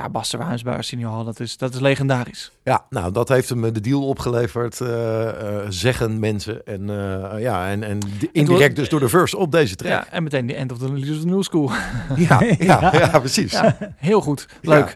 Ja, 0.00 0.08
Buster 0.08 0.38
Rhymes 0.40 0.62
bij 0.62 0.74
Arsenio 0.74 1.24
dat 1.24 1.40
is, 1.40 1.56
dat 1.56 1.74
is 1.74 1.80
legendarisch. 1.80 2.50
Ja, 2.64 2.86
nou, 2.90 3.12
dat 3.12 3.28
heeft 3.28 3.48
hem 3.48 3.72
de 3.72 3.80
deal 3.80 4.06
opgeleverd, 4.06 4.80
eh, 4.80 5.28
eh, 5.28 5.66
zeggen 5.68 6.18
mensen. 6.18 6.66
En 6.66 6.90
eh, 6.90 7.40
ja, 7.40 7.68
en, 7.68 7.82
en 7.82 7.98
di- 7.98 8.28
indirect 8.32 8.76
dus 8.76 8.88
door 8.88 9.00
de 9.00 9.08
verse 9.08 9.36
op 9.36 9.52
deze 9.52 9.76
track. 9.76 9.90
Ja, 9.90 10.06
en 10.10 10.22
meteen 10.22 10.46
de 10.46 10.54
end 10.54 10.72
of 10.72 10.78
the 10.78 10.92
Leaders 10.92 11.16
of 11.16 11.22
the 11.22 11.26
New 11.28 11.42
School. 11.42 11.70
Ja, 12.28 12.42
ja, 12.58 12.90
ja, 12.92 13.18
precies. 13.18 13.52
Ja, 13.52 13.76
heel 13.96 14.20
goed. 14.20 14.48
Leuk. 14.62 14.94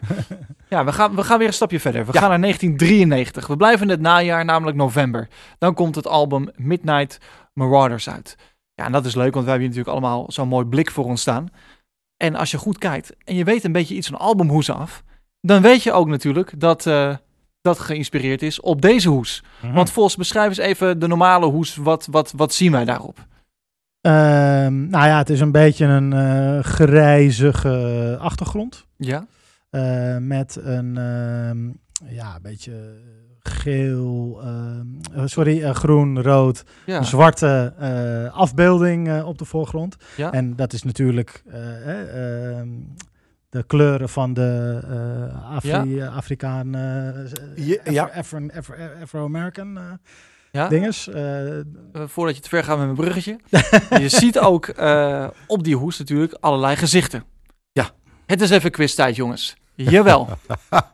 Ja, 0.69 0.85
we, 0.85 0.93
gaan, 0.93 1.15
we 1.15 1.23
gaan 1.23 1.37
weer 1.37 1.47
een 1.47 1.53
stapje 1.53 1.79
verder. 1.79 2.05
We 2.05 2.11
gaan 2.17 2.29
naar 2.29 2.41
1993. 2.41 3.47
We 3.47 3.57
blijven 3.57 3.85
in 3.85 3.91
het 3.91 4.01
najaar, 4.01 4.45
namelijk 4.45 4.77
november. 4.77 5.27
Dan 5.57 5.73
komt 5.73 5.95
het 5.95 6.07
album 6.07 6.49
Midnight 6.55 7.17
Marauders 7.53 8.09
uit. 8.09 8.35
Ja, 8.75 8.85
en 8.85 8.91
dat 8.91 9.05
is 9.05 9.15
leuk, 9.15 9.33
want 9.33 9.45
wij 9.45 9.53
hebben 9.55 9.71
hier 9.71 9.77
natuurlijk 9.83 10.05
allemaal 10.05 10.31
zo'n 10.31 10.47
mooi 10.47 10.65
blik 10.65 10.91
voor 10.91 11.05
ons 11.05 11.21
staan. 11.21 11.49
En 12.17 12.35
als 12.35 12.51
je 12.51 12.57
goed 12.57 12.77
kijkt 12.77 13.15
en 13.23 13.35
je 13.35 13.43
weet 13.43 13.63
een 13.63 13.71
beetje 13.71 13.95
iets 13.95 14.07
van 14.07 14.19
albumhoesen 14.19 14.75
af, 14.75 15.03
dan 15.41 15.61
weet 15.61 15.83
je 15.83 15.91
ook 15.91 16.07
natuurlijk 16.07 16.59
dat 16.59 16.85
eh, 16.85 17.15
dat 17.61 17.79
geïnspireerd 17.79 18.41
is 18.41 18.59
op 18.59 18.81
deze 18.81 19.09
hoes. 19.09 19.43
Mhm. 19.61 19.73
Want 19.73 19.91
volgens 19.91 20.15
beschrijf 20.15 20.47
eens 20.47 20.57
even 20.57 20.99
de 20.99 21.07
normale 21.07 21.45
hoes. 21.45 21.75
Wat, 21.75 22.07
wat, 22.11 22.33
wat 22.35 22.53
zien 22.53 22.71
wij 22.71 22.85
daarop? 22.85 23.25
Ehm, 24.01 24.87
nou 24.87 25.05
ja, 25.07 25.17
het 25.17 25.29
is 25.29 25.39
een 25.39 25.51
beetje 25.51 25.85
een 25.85 26.13
eh, 26.13 26.63
grijzige 26.63 28.17
achtergrond. 28.19 28.85
Ja? 28.97 29.25
Eh, 29.69 30.17
met 30.17 30.55
een 30.55 30.97
ehm, 30.97 31.67
ja, 32.15 32.35
een 32.35 32.41
beetje 32.41 32.73
geel, 33.49 34.39
ehm, 34.43 34.85
eh, 35.15 35.21
sorry, 35.25 35.63
eh, 35.63 35.73
groen, 35.75 36.21
rood, 36.21 36.63
Ja. 36.85 36.97
een 36.97 37.05
zwarte 37.05 37.73
eh, 37.79 38.33
afbeelding 38.37 39.07
eh, 39.07 39.27
op 39.27 39.37
de 39.37 39.45
voorgrond. 39.45 39.95
Ja. 40.17 40.31
En 40.31 40.55
dat 40.55 40.73
is 40.73 40.83
natuurlijk 40.83 41.43
eh, 41.51 41.89
eh, 41.89 42.57
ehm, 42.59 42.69
de 43.49 43.63
kleuren 43.63 44.09
van 44.09 44.33
de 44.33 44.79
eh 44.89 45.51
Afri 45.55 46.01
Afrikaan, 46.01 46.75
eh, 46.75 47.65
Ja, 47.67 47.77
ja. 47.83 48.03
Afro- 48.03 48.37
Afro- 48.47 48.57
Afro- 48.57 49.01
Afro-American 49.01 49.77
eh, 49.77 49.83
ja? 50.51 50.67
dinges. 50.67 51.09
Voordat 51.93 52.35
je 52.35 52.41
te 52.41 52.49
ver 52.49 52.63
gaat 52.63 52.77
met 52.77 52.85
mijn 52.85 52.97
bruggetje. 52.97 53.39
je 54.03 54.09
ziet 54.09 54.39
ook 54.39 54.67
eh, 54.67 55.27
op 55.47 55.63
die 55.63 55.75
hoes 55.75 55.97
natuurlijk 55.99 56.33
allerlei 56.39 56.75
gezichten. 56.75 57.23
Ja. 57.71 57.89
Het 58.25 58.41
is 58.41 58.49
even 58.49 58.71
quiztijd, 58.71 59.15
jongens. 59.15 59.55
Jawel. 59.75 60.27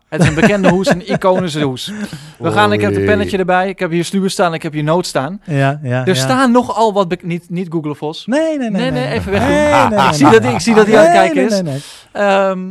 Het 0.09 0.21
is 0.21 0.27
een 0.27 0.35
bekende 0.35 0.69
hoes, 0.69 0.87
een 0.87 1.11
iconische 1.11 1.61
hoes. 1.61 1.91
We 2.39 2.51
gaan, 2.51 2.73
ik 2.73 2.81
heb 2.81 2.95
een 2.95 3.05
pennetje 3.05 3.37
erbij. 3.37 3.69
Ik 3.69 3.79
heb 3.79 3.91
hier 3.91 4.05
sluwe 4.05 4.29
staan, 4.29 4.53
ik 4.53 4.63
heb 4.63 4.73
hier 4.73 4.83
noot 4.83 5.05
staan. 5.05 5.41
ja, 5.45 5.79
ja, 5.83 6.01
Er 6.01 6.07
ja. 6.07 6.13
staan 6.13 6.51
nogal 6.51 6.93
wat... 6.93 7.21
Niet, 7.21 7.49
niet 7.49 7.67
Google 7.71 7.95
Vos. 7.95 8.25
Nee, 8.25 8.57
nee, 8.57 8.69
nee. 8.69 8.81
Nee, 8.81 8.91
nee, 8.91 9.07
even 9.13 9.31
weg. 9.31 9.41
Nee, 9.89 10.07
Ik 10.07 10.13
zie 10.13 10.29
dat- 10.29 10.41
nee. 10.41 10.53
ik 10.53 10.59
zie 10.59 10.75
dat 10.75 10.87
hij 10.87 10.97
aan 10.97 11.03
het 11.03 11.13
kijken 11.33 11.65
is. 11.65 11.83
Ehm, 12.11 12.69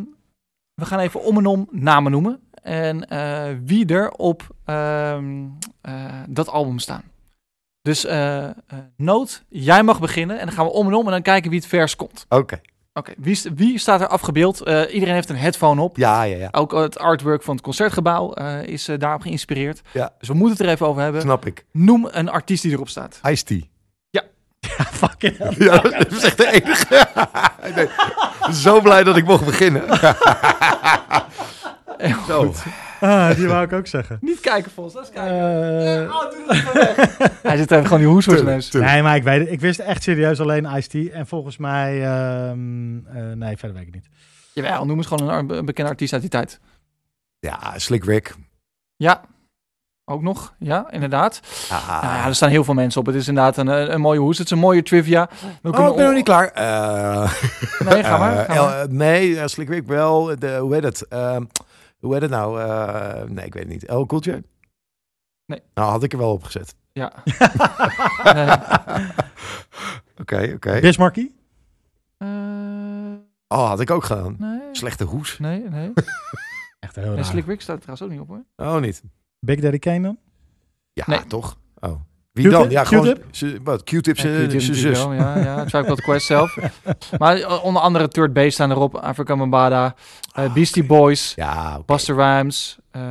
we 0.75 0.85
gaan 0.85 0.99
even 0.99 1.23
om 1.25 1.39
en 1.39 1.47
om 1.47 1.69
namen 1.71 2.13
noemen. 2.13 2.41
En 2.63 3.09
eh, 3.09 3.43
wie 3.65 3.87
er 3.87 4.11
op 4.11 4.47
ehm, 4.65 5.45
eh, 5.81 5.95
dat 6.29 6.49
album 6.49 6.79
staan. 6.79 7.03
Dus 7.83 8.05
eh 8.05 8.45
eh, 8.45 8.53
Noot, 8.97 9.43
jij 9.49 9.83
mag 9.83 10.01
beginnen. 10.01 10.39
En 10.39 10.47
dan 10.47 10.55
gaan 10.55 10.65
we 10.65 10.73
om 10.73 10.87
en 10.87 10.95
om 10.95 11.05
en 11.05 11.11
dan 11.11 11.23
kijken 11.23 11.51
wie 11.51 11.59
het 11.59 11.69
vers 11.69 11.97
komt. 11.97 12.27
Oké. 12.29 12.61
Oké, 12.93 13.13
wie, 13.17 13.41
wie 13.55 13.79
staat 13.79 14.01
er 14.01 14.07
afgebeeld? 14.07 14.61
Eh, 14.61 14.95
iedereen 14.95 15.15
heeft 15.15 15.29
een 15.29 15.37
headphone 15.37 15.83
op. 15.83 15.97
Ja, 15.97 16.23
ja, 16.23 16.37
ja. 16.37 16.49
Ook 16.53 16.73
het 16.73 16.99
artwork 16.99 17.43
van 17.43 17.55
het 17.55 17.65
concertgebouw 17.65 18.33
eh, 18.33 18.63
is 18.63 18.89
eh, 18.89 18.99
daarop 18.99 19.23
geïnspireerd. 19.23 19.81
Ja. 19.93 20.13
Dus 20.19 20.29
we 20.29 20.35
moeten 20.35 20.57
het 20.57 20.67
er 20.67 20.73
even 20.73 20.87
over 20.87 21.03
hebben. 21.03 21.21
Snap 21.21 21.47
ik. 21.47 21.65
Noem 21.73 22.09
een 22.11 22.29
artiest 22.29 22.63
die 22.63 22.73
erop 22.73 22.89
staat. 22.89 23.21
Ice-T. 23.23 23.69
Fucking 25.01 25.37
hell. 25.37 25.55
Ja, 25.59 25.79
dat 25.79 26.13
is 26.13 26.23
echt 26.23 26.37
de 26.37 26.53
enige. 26.53 27.09
nee, 27.75 27.89
zo 28.55 28.81
blij 28.81 29.05
dat 29.05 29.17
ik 29.17 29.25
mocht 29.25 29.45
beginnen. 29.45 29.83
Heel 31.99 32.25
Zo. 32.27 32.53
Ah, 33.11 33.35
die 33.35 33.49
wou 33.49 33.65
ik 33.65 33.73
ook 33.73 33.87
zeggen. 33.87 34.19
Niet 34.21 34.41
kijken, 34.41 34.71
Vos. 34.71 34.93
Dat 34.93 35.03
is 35.03 35.11
kijken. 35.11 36.07
Eh, 36.07 36.15
Oh, 36.15 36.21
doe 36.31 36.45
dat 36.47 36.57
even 36.57 36.75
weg. 36.75 37.17
Hij 37.43 37.57
zit 37.57 37.71
even 37.71 37.85
gewoon 37.85 37.99
die 37.99 38.09
hoes 38.09 38.25
voor 38.25 38.35
zijn 38.35 38.47
neus. 38.47 38.69
Tuurlijk. 38.69 38.93
nee, 38.93 39.03
maar 39.03 39.17
ik, 39.17 39.23
weet, 39.23 39.41
het- 39.41 39.51
ik 39.51 39.61
wist 39.61 39.79
echt 39.79 40.03
serieus 40.03 40.41
alleen 40.41 40.65
Ice-T. 40.77 41.11
En 41.11 41.27
volgens 41.27 41.57
mij... 41.57 42.05
ehm, 42.05 43.07
eh, 43.07 43.23
nee, 43.35 43.57
verder 43.57 43.77
weet 43.79 43.87
ik 43.87 43.95
niet. 43.95 44.09
Jawel, 44.53 44.87
noem 44.87 44.97
eens 44.97 45.07
gewoon 45.07 45.51
een, 45.51 45.65
bekende 45.65 45.91
artiest 45.91 46.13
uit 46.13 46.23
die 46.23 46.31
tijd. 46.31 46.61
Ja, 47.39 47.59
Slick 47.79 48.05
Rick. 48.05 48.35
Ja, 48.97 49.21
ook 50.05 50.23
nog. 50.23 50.55
Ja, 50.59 50.91
inderdaad. 50.91 51.41
Ah. 51.71 52.03
Nou 52.03 52.15
ja, 52.17 52.27
er 52.27 52.35
staan 52.35 52.51
heel 52.51 52.65
veel 52.65 52.75
mensen 52.75 53.01
op. 53.01 53.07
Het 53.07 53.15
is 53.15 53.29
inderdaad 53.29 53.57
een, 53.57 53.67
een, 53.67 53.93
een 53.93 54.01
mooie 54.01 54.19
hoes. 54.19 54.39
Het 54.39 54.47
is 54.47 54.53
een 54.53 54.59
mooie 54.59 54.83
trivia. 54.83 55.29
We 55.63 55.69
Oh, 55.69 55.75
kunnen 55.75 55.91
ik 55.91 55.97
ben 55.97 56.05
nog 56.07 56.15
niet 56.15 56.25
klaar. 56.25 56.49
Eh, 56.51 57.33
Nee, 57.89 58.05
ga 58.05 58.19
maar. 58.19 58.37
eh, 58.37 58.45
Ga 58.57 58.63
maar. 58.65 58.79
El- 58.81 58.87
nee, 58.89 59.41
eh, 59.41 59.47
Slick 59.47 59.69
Rick 59.69 59.87
wel. 59.87 60.39
De, 60.39 60.57
hoe 60.57 60.75
heet 60.75 60.83
het? 60.83 61.07
Hoe 62.01 62.13
heet 62.13 62.23
het 62.23 62.31
nou? 62.31 62.61
Eh, 62.61 63.23
nee, 63.29 63.47
ik 63.47 63.53
weet 63.55 63.63
het 63.63 63.73
niet. 63.73 63.85
El 63.85 64.07
Cooltje? 64.07 64.45
Nee. 65.47 65.61
Nou, 65.75 65.91
had 65.91 66.03
ik 66.03 66.13
er 66.13 66.19
wel 66.19 66.33
op 66.33 66.43
gezet. 66.43 66.75
Ja. 66.93 67.13
Nee. 68.35 68.49
Oké, 70.21 70.53
oké. 70.55 70.81
Bismarcky? 70.81 71.31
Eh, 72.17 72.29
Oh, 73.49 73.69
had 73.69 73.81
ik 73.81 73.91
ook 73.91 74.05
gedaan. 74.05 74.37
nee. 74.39 74.61
Slechte 74.73 75.05
hoes. 75.05 75.39
Nee, 75.39 75.69
nee. 75.69 75.93
Echt 76.81 76.95
heel 76.97 77.05
En 77.05 77.15
raar. 77.15 77.25
Slick 77.25 77.47
Rick 77.47 77.61
staat 77.61 77.77
er 77.77 77.83
trouwens 77.83 78.07
ook 78.09 78.13
niet 78.19 78.21
op 78.21 78.29
hoor. 78.57 78.75
Oh, 78.75 78.81
niet. 78.81 79.03
Big 79.41 79.61
Daddy 79.61 79.79
Kane 79.79 80.01
dan? 80.01 80.19
Ja, 80.93 81.05
Nee. 81.07 81.27
toch? 81.27 81.59
Oh. 81.79 82.01
Wie 82.43 82.51
Q-tip? 82.53 82.61
dan? 82.61 82.71
Ja, 82.71 82.85
gewoon... 82.85 83.17
Ze- 83.31 83.59
Wat? 83.65 83.83
Q-tip 83.85 84.17
Ja, 84.17 84.23
zijn 84.23 84.61
zus. 84.75 84.99
wel, 84.99 85.13
Ja, 85.13 85.39
ja. 85.39 85.65
Tribe 85.65 85.85
Called 85.87 86.01
Quest 86.01 86.27
zelf. 86.27 86.57
Maar 87.19 87.37
eh, 87.37 87.65
onder 87.65 87.83
andere 87.83 88.09
Third 88.09 88.33
Base 88.33 88.51
staan 88.51 88.71
erop. 88.71 88.95
Afrika 88.95 89.35
Mambada. 89.35 89.95
eh, 90.35 90.53
Beastie 90.53 90.85
Boys. 90.85 91.33
Ja. 91.37 91.81
Buster 91.87 92.17
Rhymes, 92.17 92.79
eh 92.91 93.03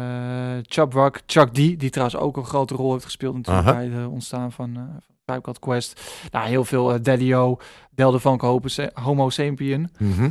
Chubb 0.62 0.94
Rock, 0.94 1.20
Chuck 1.26 1.50
D, 1.50 1.56
die 1.56 1.90
trouwens 1.90 2.20
ook 2.20 2.38
een 2.38 2.46
grote 2.46 2.76
rol 2.76 2.92
heeft 2.92 3.04
gespeeld 3.06 3.36
natuurlijk 3.36 3.66
bij 3.66 3.86
het 3.86 4.08
ontstaan 4.08 4.52
van, 4.52 4.70
eh 4.76 4.82
van 4.82 5.02
Tribe 5.26 5.42
Called 5.42 5.60
Quest. 5.60 6.02
Nou, 6.32 6.48
heel 6.48 6.64
veel 6.66 6.94
uh, 6.94 7.00
Daddy-O, 7.02 7.58
Del 7.96 8.12
de 8.12 8.20
Funk 8.20 8.42
Homo, 8.42 8.62
Homo 8.94 9.30
Sapien, 9.30 9.90
Mhm. 9.98 10.30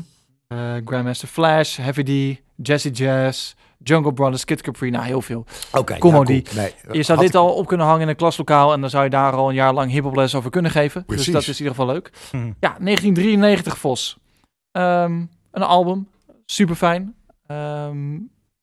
eh, 0.48 0.58
Grandmaster 0.84 1.28
Flash, 1.28 1.76
Heavy 1.76 2.02
D, 2.34 2.40
Jesse 2.62 2.90
Jazz, 2.90 3.54
Jungle 3.82 4.12
Brothers, 4.12 4.44
Kid 4.44 4.60
Capri, 4.62 4.90
nou 4.90 5.04
heel 5.04 5.22
veel. 5.22 5.44
Oké, 5.72 5.98
Kom 5.98 6.10
ja, 6.10 6.16
maar 6.16 6.26
cool. 6.26 6.42
die. 6.42 6.54
Nee, 6.54 6.74
Je 6.92 7.02
zou 7.02 7.18
dit 7.18 7.28
ik- 7.28 7.34
al 7.34 7.54
op 7.54 7.66
kunnen 7.66 7.86
hangen 7.86 8.02
in 8.02 8.08
een 8.08 8.16
klaslokaal 8.16 8.72
en 8.72 8.80
dan 8.80 8.90
zou 8.90 9.04
je 9.04 9.10
daar 9.10 9.32
al 9.32 9.48
een 9.48 9.54
jaar 9.54 9.72
lang 9.74 9.90
hiphoples 9.90 10.34
over 10.34 10.50
kunnen 10.50 10.70
geven. 10.70 11.04
Precies. 11.04 11.24
Dus 11.24 11.34
dat 11.34 11.42
is 11.42 11.48
in 11.60 11.64
ieder 11.66 11.70
geval 11.74 11.86
leuk. 11.94 12.10
Mhm. 12.32 12.46
Ja, 12.60 12.76
1993 12.78 13.78
Vos. 13.78 14.18
Ehm, 14.70 15.24
een 15.50 15.62
album, 15.62 16.08
super 16.46 16.74
fijn. 16.74 17.14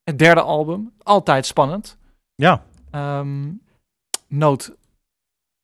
het 0.03 0.17
derde 0.19 0.41
album, 0.41 0.91
altijd 1.03 1.45
spannend. 1.45 1.97
Ja. 2.35 2.63
Ehm 2.91 3.43
Noot. 4.27 4.75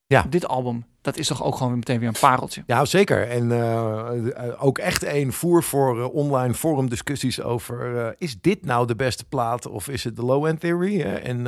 Ja. 0.05 0.25
Dit 0.29 0.47
album, 0.47 0.85
dat 1.01 1.17
is 1.17 1.27
toch 1.27 1.43
ook 1.43 1.55
gewoon 1.55 1.75
meteen 1.75 1.99
weer 1.99 2.07
een 2.07 2.15
pareltje. 2.19 2.63
Ja, 2.65 2.85
zeker. 2.85 3.29
En 3.29 3.51
eh, 3.51 4.47
eh, 4.47 4.63
ook 4.63 4.77
echt 4.77 5.05
een 5.05 5.33
voer 5.33 5.63
voor 5.63 5.99
eh, 5.99 6.13
online 6.13 6.53
forumdiscussies 6.53 7.41
over... 7.41 7.97
eh, 7.97 8.13
is 8.17 8.41
dit 8.41 8.65
nou 8.65 8.87
de 8.87 8.95
beste 8.95 9.25
plaat 9.25 9.67
of 9.67 9.87
is 9.87 10.03
het 10.03 10.15
de 10.15 10.25
low-end 10.25 10.59
theory? 10.59 11.01
En, 11.01 11.47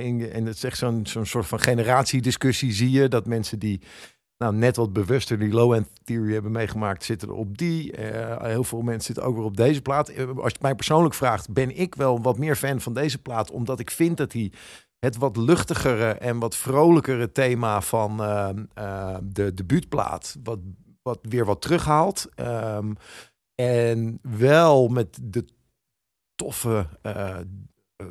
in, 0.00 0.30
en 0.32 0.46
het 0.46 0.56
is 0.56 0.64
echt 0.64 0.78
zo'n 0.78 1.06
zo'n 1.06 1.26
soort 1.26 1.46
van 1.46 1.60
generatiediscussie 1.60 2.72
zie 2.72 2.90
je... 2.90 3.08
dat 3.08 3.26
mensen 3.26 3.58
die 3.58 3.80
nou, 4.38 4.54
net 4.54 4.76
wat 4.76 4.92
bewuster 4.92 5.38
die 5.38 5.52
low-end 5.52 5.88
theory 6.04 6.32
hebben 6.32 6.52
meegemaakt... 6.52 7.04
zitten 7.04 7.30
op 7.30 7.58
die. 7.58 7.94
Heel 8.38 8.64
veel 8.64 8.80
mensen 8.82 9.04
zitten 9.14 9.24
ook 9.24 9.36
weer 9.36 9.44
op 9.44 9.56
deze 9.56 9.82
plaat. 9.82 10.08
Als 10.36 10.52
je 10.52 10.58
mij 10.60 10.74
persoonlijk 10.74 11.14
vraagt, 11.14 11.52
ben 11.52 11.78
ik 11.78 11.94
wel 11.94 12.22
wat 12.22 12.38
meer 12.38 12.56
fan 12.56 12.80
van 12.80 12.94
deze 12.94 13.18
plaat... 13.18 13.50
omdat 13.50 13.80
ik 13.80 13.90
vind 13.90 14.16
dat 14.16 14.32
hij 14.32 14.52
het 15.04 15.16
wat 15.16 15.36
luchtigere 15.36 16.10
en 16.10 16.38
wat 16.38 16.56
vrolijkere 16.56 17.32
thema 17.32 17.80
van 17.80 18.22
eh, 18.22 18.48
eh, 18.74 19.16
de 19.22 19.54
debuutplaat, 19.54 20.36
wat, 20.42 20.58
wat 21.02 21.18
weer 21.22 21.44
wat 21.44 21.62
terughaalt. 21.62 22.28
Ehm, 22.34 22.92
en 23.54 24.18
wel 24.22 24.88
met 24.88 25.18
de 25.22 25.44
toffe, 26.34 26.86
eh, 27.02 27.30
eh, 27.96 28.06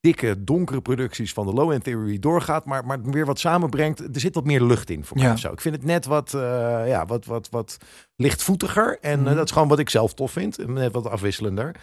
dikke, 0.00 0.44
donkere 0.44 0.80
producties 0.80 1.32
van 1.32 1.46
de 1.46 1.52
Low 1.52 1.70
End 1.72 1.84
Theory 1.84 2.18
doorgaat, 2.18 2.64
maar, 2.64 2.86
maar 2.86 3.02
weer 3.02 3.26
wat 3.26 3.38
samenbrengt. 3.38 4.00
Er 4.00 4.20
zit 4.20 4.34
wat 4.34 4.44
meer 4.44 4.62
lucht 4.62 4.90
in 4.90 5.04
voor 5.04 5.16
mij 5.16 5.26
Ja. 5.26 5.32
of 5.32 5.38
zo. 5.38 5.52
Ik 5.52 5.60
vind 5.60 5.74
het 5.74 5.84
net 5.84 6.06
wat, 6.06 6.34
eh, 6.34 6.40
ja, 6.88 7.06
wat, 7.06 7.24
wat, 7.24 7.48
wat 7.50 7.76
lichtvoetiger. 8.16 8.98
En 9.00 9.20
Mhm. 9.22 9.34
dat 9.34 9.44
is 9.44 9.50
gewoon 9.52 9.68
wat 9.68 9.78
ik 9.78 9.90
zelf 9.90 10.14
tof 10.14 10.32
vind. 10.32 10.66
Net 10.68 10.92
wat 10.92 11.06
afwisselender. 11.06 11.74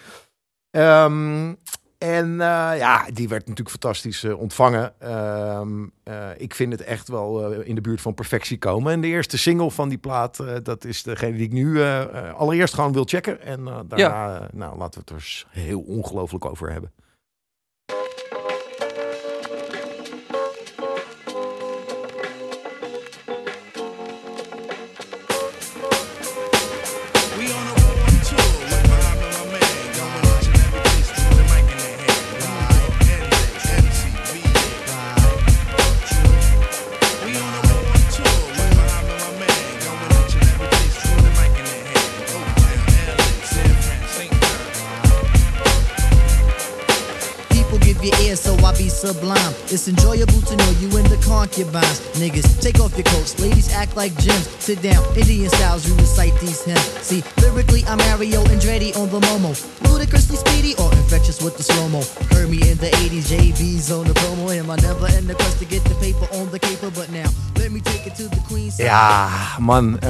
Ehm, 0.69 1.53
en 1.97 2.31
eh, 2.31 2.77
ja, 2.77 3.05
die 3.13 3.27
werd 3.27 3.41
natuurlijk 3.41 3.69
fantastisch 3.69 4.23
eh, 4.23 4.39
ontvangen. 4.39 4.93
Ehm, 4.99 5.85
eh, 6.03 6.29
ik 6.37 6.55
vind 6.55 6.71
het 6.71 6.81
echt 6.81 7.07
wel 7.07 7.51
in 7.51 7.75
de 7.75 7.81
buurt 7.81 8.01
van 8.01 8.13
perfectie 8.13 8.57
komen. 8.57 8.91
En 8.91 9.01
de 9.01 9.07
eerste 9.07 9.37
single 9.37 9.71
van 9.71 9.89
die 9.89 9.97
plaat, 9.97 10.43
dat 10.63 10.85
is 10.85 11.03
degene 11.03 11.37
die 11.37 11.45
ik 11.45 11.51
nu 11.51 11.81
allereerst 12.35 12.73
gewoon 12.73 12.93
wil 12.93 13.05
checken. 13.05 13.41
En 13.41 13.63
daarna, 13.87 14.49
nou, 14.53 14.77
laten 14.77 15.01
we 15.05 15.13
het 15.13 15.23
er 15.23 15.45
heel 15.49 15.79
ongelooflijk 15.79 16.45
over 16.45 16.71
hebben. 16.71 16.91
It's 49.69 49.89
enjoyable 49.89 50.41
to 50.41 50.55
know 50.55 50.69
you 50.79 50.87
in 50.97 51.03
the 51.09 51.21
concubines. 51.27 51.99
Niggas, 52.15 52.61
take 52.61 52.79
off 52.79 52.95
your 52.95 53.03
coats. 53.03 53.37
Ladies 53.39 53.73
act 53.73 53.97
like 53.97 54.15
gems. 54.17 54.47
Sit 54.63 54.81
down, 54.81 55.03
Indian 55.17 55.49
styles, 55.49 55.85
you 55.87 55.93
recite 55.95 56.33
these 56.39 56.63
hymns. 56.63 56.79
See, 57.03 57.21
lyrically, 57.41 57.83
I'm 57.85 57.97
Mario 57.97 58.43
Andretti 58.45 58.95
on 58.95 59.09
the 59.09 59.19
Momo. 59.19 59.86
Ludicrously 60.07 60.37
speedy 60.37 60.73
or 60.81 60.89
infectious 60.93 61.41
with 61.41 61.57
the 61.57 61.63
slow 61.63 61.87
mo. 61.89 62.01
Heard 62.29 62.49
me 62.49 62.57
in 62.71 62.77
the 62.77 62.89
80s, 63.03 63.27
JB's 63.27 63.91
on 63.91 64.05
the 64.05 64.13
promo. 64.13 64.49
Am 64.55 64.71
I 64.71 64.75
never 64.75 65.07
in 65.17 65.27
the 65.27 65.33
quest 65.33 65.59
to 65.59 65.65
get 65.65 65.83
the 65.83 65.95
paper 65.95 66.27
on 66.33 66.49
the 66.49 66.59
caper? 66.59 66.89
But 66.91 67.11
now, 67.11 67.29
let 67.55 67.71
me 67.71 67.81
take 67.81 68.05
it 68.05 68.15
to 68.15 68.29
the 68.29 68.41
queen. 68.47 68.71
Ja, 68.77 69.29
man. 69.59 69.99
eh, 69.99 70.09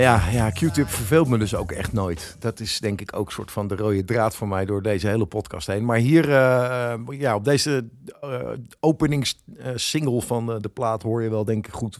ja, 0.00 0.28
ja, 0.30 0.50
Q-tip 0.50 0.88
verveelt 0.88 1.28
me 1.28 1.38
dus 1.38 1.54
ook 1.54 1.72
echt 1.72 1.92
nooit. 1.92 2.36
Dat 2.38 2.60
is 2.60 2.78
denk 2.80 3.00
ik 3.00 3.16
ook 3.16 3.26
een 3.26 3.32
soort 3.32 3.50
van 3.50 3.68
de 3.68 3.76
rode 3.76 4.04
draad 4.04 4.36
voor 4.36 4.48
mij 4.48 4.64
door 4.64 4.82
deze 4.82 5.08
hele 5.08 5.26
podcast 5.26 5.66
heen. 5.66 5.84
Maar 5.84 5.98
hier, 5.98 6.30
eh, 6.30 6.94
ja, 7.08 7.34
op 7.34 7.44
deze 7.44 7.88
eh 8.20 8.40
openingssingle 8.80 10.22
van 10.22 10.58
de 10.60 10.68
plaat 10.68 11.02
hoor 11.02 11.22
je 11.22 11.30
wel 11.30 11.44
denk 11.44 11.66
ik 11.66 11.72
goed, 11.72 11.98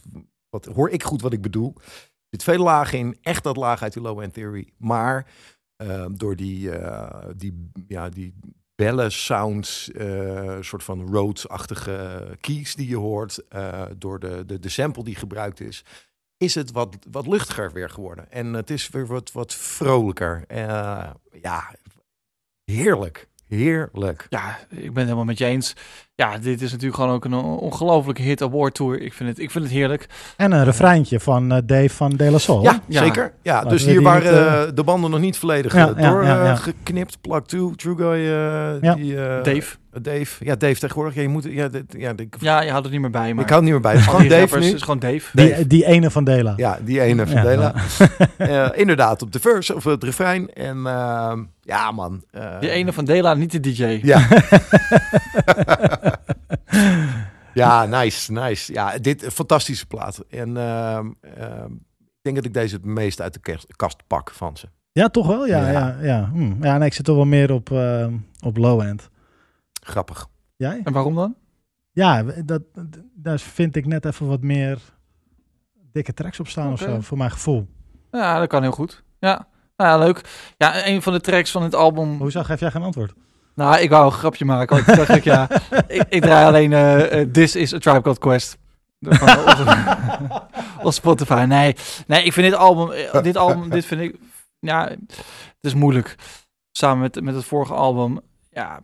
wat, 0.49 0.65
hoor 0.65 0.89
ik 0.89 1.03
goed 1.03 1.21
wat 1.21 1.33
ik 1.33 1.41
bedoel. 1.41 1.73
Er 1.75 2.41
zit 2.41 2.43
veel 2.43 2.63
lagen 2.63 2.97
in, 2.97 3.17
echt 3.21 3.43
dat 3.43 3.57
laag 3.57 3.81
uit 3.81 3.93
die 3.93 4.01
Low 4.01 4.21
End 4.21 4.33
Theory. 4.33 4.67
Maar 4.77 5.25
eh, 5.77 6.05
door 6.11 6.35
die, 6.35 6.71
eh, 6.71 7.29
die, 7.35 7.69
ja, 7.87 8.09
die 8.09 8.33
bellen 8.75 9.11
sounds, 9.11 9.91
eh 9.91 10.57
soort 10.61 10.83
van 10.83 11.07
Rhodes-achtige 11.13 12.27
keys 12.41 12.75
die 12.75 12.87
je 12.87 12.95
hoort, 12.95 13.47
eh, 13.47 13.85
door 13.97 14.19
de, 14.19 14.45
de, 14.45 14.59
de 14.59 14.69
sample 14.69 15.03
die 15.03 15.15
gebruikt 15.15 15.59
is, 15.59 15.83
is 16.37 16.55
het 16.55 16.71
wat, 16.71 16.97
wat 17.11 17.27
luchtiger 17.27 17.71
weer 17.71 17.89
geworden. 17.89 18.31
En 18.31 18.53
het 18.53 18.69
is 18.69 18.89
weer 18.89 19.07
wat, 19.07 19.31
wat 19.31 19.53
vrolijker. 19.53 20.43
Ja, 21.41 21.75
heerlijk. 22.63 23.27
Heerlijk. 23.55 24.25
Ja, 24.29 24.57
ik 24.69 24.77
ben 24.79 24.93
het 24.93 25.03
helemaal 25.03 25.23
met 25.25 25.37
je 25.37 25.45
eens. 25.45 25.75
Ja, 26.15 26.37
dit 26.37 26.61
is 26.61 26.71
natuurlijk 26.71 26.95
gewoon 27.01 27.15
ook 27.15 27.25
een 27.25 27.33
ongelofelijke 27.33 28.21
hit 28.21 28.41
award 28.41 28.73
tour. 28.73 29.01
Ik 29.01 29.13
vind 29.13 29.29
het, 29.29 29.39
ik 29.39 29.51
vind 29.51 29.63
het 29.63 29.73
heerlijk. 29.73 30.07
En 30.37 30.51
een 30.51 30.63
refreintje 30.63 31.19
van 31.19 31.51
eh, 31.51 31.57
Dave 31.65 31.89
van 31.89 32.09
De 32.11 32.31
La 32.31 32.37
Soul. 32.37 32.61
Ja, 32.63 32.79
Ja. 32.87 33.03
zeker. 33.03 33.31
Ja, 33.41 33.53
Laten 33.53 33.69
dus 33.69 33.85
hier 33.85 34.01
waren 34.01 34.21
niet, 34.23 34.31
eh, 34.41 34.63
eh, 34.63 34.69
de 34.73 34.83
banden 34.83 35.11
nog 35.11 35.19
niet 35.19 35.37
volledig 35.37 35.73
Ja, 35.73 35.89
eh, 35.89 36.01
ja, 36.01 36.09
door 36.09 36.23
ja, 36.23 36.43
ja. 36.43 36.51
eh, 36.51 36.57
geknipt. 36.57 37.17
Plak 37.21 37.47
2, 37.47 37.75
True 37.75 37.95
Guy, 37.95 38.05
eh, 38.11 38.81
Ja. 38.81 38.95
die, 38.95 39.21
eh, 39.25 39.43
Dave. 39.43 39.75
Dave. 40.01 40.45
Ja, 40.45 40.55
Dave 40.55 40.79
tegenwoordig. 40.79 41.15
Ja, 41.15 41.21
je 41.21 41.27
moet, 41.27 41.43
ja, 41.49 41.67
dit- 41.67 41.95
ja, 41.97 42.13
ik, 42.15 42.35
Ja, 42.39 42.61
je 42.61 42.69
houdt 42.69 42.83
het 42.83 42.93
niet 42.93 43.01
meer 43.01 43.11
bij. 43.11 43.33
Maar 43.33 43.43
ik 43.43 43.49
hou 43.49 43.61
het 43.65 43.71
niet 43.71 43.71
meer 43.71 43.81
bij. 43.81 43.91
Het 43.91 43.99
is 44.01 44.07
gewoon 44.07 44.27
Dave 44.27 44.39
rappers 44.39 44.65
nu. 44.65 44.73
is 44.73 44.81
gewoon 44.81 44.99
Dave. 44.99 45.21
Die, 45.33 45.67
die 45.67 45.85
ene 45.85 46.11
van 46.11 46.23
Dela. 46.23 46.53
Ja, 46.55 46.79
die 46.81 47.01
ene 47.01 47.27
van 47.27 47.35
Ja, 47.35 47.41
Dela. 47.43 47.73
Eh, 48.37 48.67
inderdaad, 48.79 49.21
op 49.21 49.31
de 49.31 49.39
verse 49.39 49.75
of 49.75 49.83
het 49.83 50.03
refrein. 50.03 50.53
En 50.53 50.85
ehm, 50.87 51.43
ja, 51.65 51.91
man. 51.91 52.23
eh, 52.31 52.59
Die 52.59 52.69
ene 52.69 52.93
van 52.93 53.05
Dela, 53.05 53.33
niet 53.33 53.51
de 53.51 53.59
DJ. 53.59 53.99
Ja. 54.03 54.27
ja, 57.53 57.85
nice, 57.85 58.31
nice. 58.31 58.73
Ja, 58.73 58.97
dit 58.97 59.23
een 59.23 59.31
fantastische 59.31 59.85
plaat. 59.85 60.17
En 60.29 60.57
ehm, 60.57 61.11
ehm, 61.21 61.71
ik 61.99 62.21
denk 62.21 62.35
dat 62.35 62.45
ik 62.45 62.53
deze 62.53 62.75
het 62.75 62.85
meest 62.85 63.21
uit 63.21 63.33
de 63.33 63.57
kast 63.75 64.03
pak 64.07 64.31
van 64.31 64.57
ze. 64.57 64.67
Ja, 64.91 65.07
toch 65.09 65.27
wel? 65.27 65.45
Ja, 65.45 65.69
Ja. 65.69 65.71
ja. 65.71 65.97
ja, 66.01 66.29
Hm. 66.33 66.63
ja 66.63 66.77
nee, 66.77 66.87
ik 66.87 66.93
zit 66.93 67.05
toch 67.05 67.15
wel 67.15 67.25
meer 67.25 67.51
op, 67.51 67.71
eh, 67.71 68.07
op 68.45 68.57
low 68.57 68.81
end. 68.81 69.09
Grappig. 69.81 70.27
Jij? 70.55 70.81
En 70.83 70.93
waarom 70.93 71.15
dan? 71.15 71.35
Ja, 71.91 72.23
dat, 72.45 72.61
daar 73.15 73.39
vind 73.39 73.75
ik 73.75 73.85
net 73.85 74.05
even 74.05 74.27
wat 74.27 74.41
meer 74.41 74.79
dikke 75.91 76.13
tracks 76.13 76.39
op 76.39 76.47
staan 76.47 76.71
of 76.71 76.79
zo, 76.79 77.01
voor 77.01 77.17
mijn 77.17 77.31
gevoel. 77.31 77.67
Ja, 78.11 78.39
dat 78.39 78.47
kan 78.47 78.61
heel 78.61 78.71
goed. 78.71 79.03
Ja, 79.19 79.47
nou 79.77 79.89
ja, 79.89 80.05
leuk. 80.05 80.21
Ja, 80.57 80.87
een 80.87 81.01
van 81.01 81.13
de 81.13 81.21
tracks 81.21 81.51
van 81.51 81.63
het 81.63 81.75
album... 81.75 82.17
Hoezo 82.17 82.43
geef 82.43 82.59
jij 82.59 82.71
geen 82.71 82.83
antwoord? 82.83 83.13
Nou, 83.55 83.79
ik 83.79 83.89
wou 83.89 84.05
een 84.05 84.11
grapje 84.11 84.45
maken. 84.45 84.75
want 84.75 84.87
Toen 84.87 84.95
dacht 84.95 85.15
ik, 85.15 85.23
ja, 85.23 85.47
ik, 85.87 86.05
ik 86.09 86.21
draai 86.21 86.45
alleen 86.45 86.73
eh, 86.73 87.21
eh, 87.21 87.31
This 87.31 87.55
is 87.55 87.73
a 87.73 87.79
Tribe 87.79 88.01
Called 88.01 88.19
Quest. 88.19 88.57
Op 90.83 90.93
Spotify. 90.93 91.45
Nee, 91.47 91.75
nee, 92.07 92.23
ik 92.23 92.33
vind 92.33 92.49
dit 92.49 92.59
album, 92.59 92.91
eh, 92.91 93.23
dit 93.23 93.37
album, 93.37 93.69
dit 93.69 93.85
vind 93.85 94.01
ik, 94.01 94.15
ja, 94.59 94.87
het 94.87 95.55
is 95.61 95.73
moeilijk. 95.73 96.15
Samen 96.71 96.99
met, 96.99 97.21
met 97.21 97.35
het 97.35 97.45
vorige 97.45 97.73
album, 97.73 98.19
ja, 98.49 98.81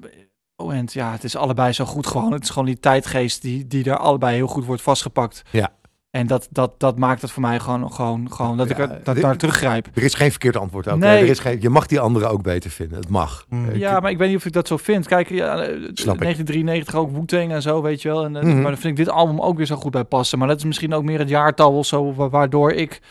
oh, 0.55 0.73
en 0.73 0.85
ja, 0.91 1.11
het 1.11 1.23
is 1.23 1.35
allebei 1.35 1.73
zo 1.73 1.85
goed 1.85 2.07
gewoon. 2.07 2.31
Het 2.31 2.43
is 2.43 2.49
gewoon 2.49 2.65
die 2.65 2.79
tijdgeest 2.79 3.41
die, 3.41 3.67
die 3.67 3.89
er 3.89 3.97
allebei 3.97 4.35
heel 4.35 4.47
goed 4.47 4.65
wordt 4.65 4.81
vastgepakt. 4.81 5.41
Ja. 5.49 5.73
En 6.11 6.27
dat, 6.27 6.47
dat, 6.51 6.71
dat 6.79 6.97
maakt 6.97 7.21
het 7.21 7.31
voor 7.31 7.41
mij 7.41 7.59
gewoon, 7.59 7.91
gewoon, 7.91 8.31
gewoon 8.31 8.57
dat 8.57 8.69
ik 8.69 8.77
er 8.77 8.99
dat 9.03 9.15
daar 9.17 9.37
teruggrijp. 9.37 9.87
Er 9.93 10.03
is 10.03 10.13
geen 10.13 10.29
verkeerd 10.29 10.57
antwoord 10.57 10.87
ook. 10.89 10.97
Nee. 10.97 11.21
Er 11.23 11.29
is 11.29 11.39
geen, 11.39 11.57
je 11.61 11.69
mag 11.69 11.85
die 11.85 11.99
andere 11.99 12.27
ook 12.27 12.41
beter 12.43 12.69
vinden. 12.69 12.97
Het 12.97 13.09
mag. 13.09 13.45
Hmm. 13.49 13.69
Eh, 13.69 13.75
Ja, 13.75 13.99
maar 13.99 14.11
ik 14.11 14.17
weet 14.17 14.27
niet 14.27 14.37
of 14.37 14.45
ik 14.45 14.53
dat 14.53 14.67
zo 14.67 14.77
vind. 14.77 15.07
Kijk, 15.07 15.29
ja, 15.29 15.55
eh, 15.61 15.67
Snap 15.93 16.15
ik. 16.15 16.21
1993 16.21 16.95
ook 16.95 17.11
Wu-Tang 17.11 17.51
en 17.51 17.61
zo, 17.61 17.81
weet 17.81 18.01
je 18.01 18.07
wel. 18.09 18.23
En, 18.23 18.35
eh, 18.35 18.43
Mhm. 18.43 18.53
Maar 18.61 18.71
dan 18.71 18.77
vind 18.81 18.99
ik 18.99 19.05
dit 19.05 19.13
album 19.13 19.39
ook 19.41 19.57
weer 19.57 19.65
zo 19.65 19.75
goed 19.75 19.91
bij 19.91 20.03
passen. 20.03 20.39
Maar 20.39 20.47
dat 20.47 20.57
is 20.57 20.63
misschien 20.63 20.93
ook 20.93 21.03
meer 21.03 21.19
het 21.19 21.29
jaartal 21.29 21.77
of 21.77 21.85
zo, 21.85 22.13
wa- 22.13 22.29
waardoor 22.29 22.71
ik 22.71 23.01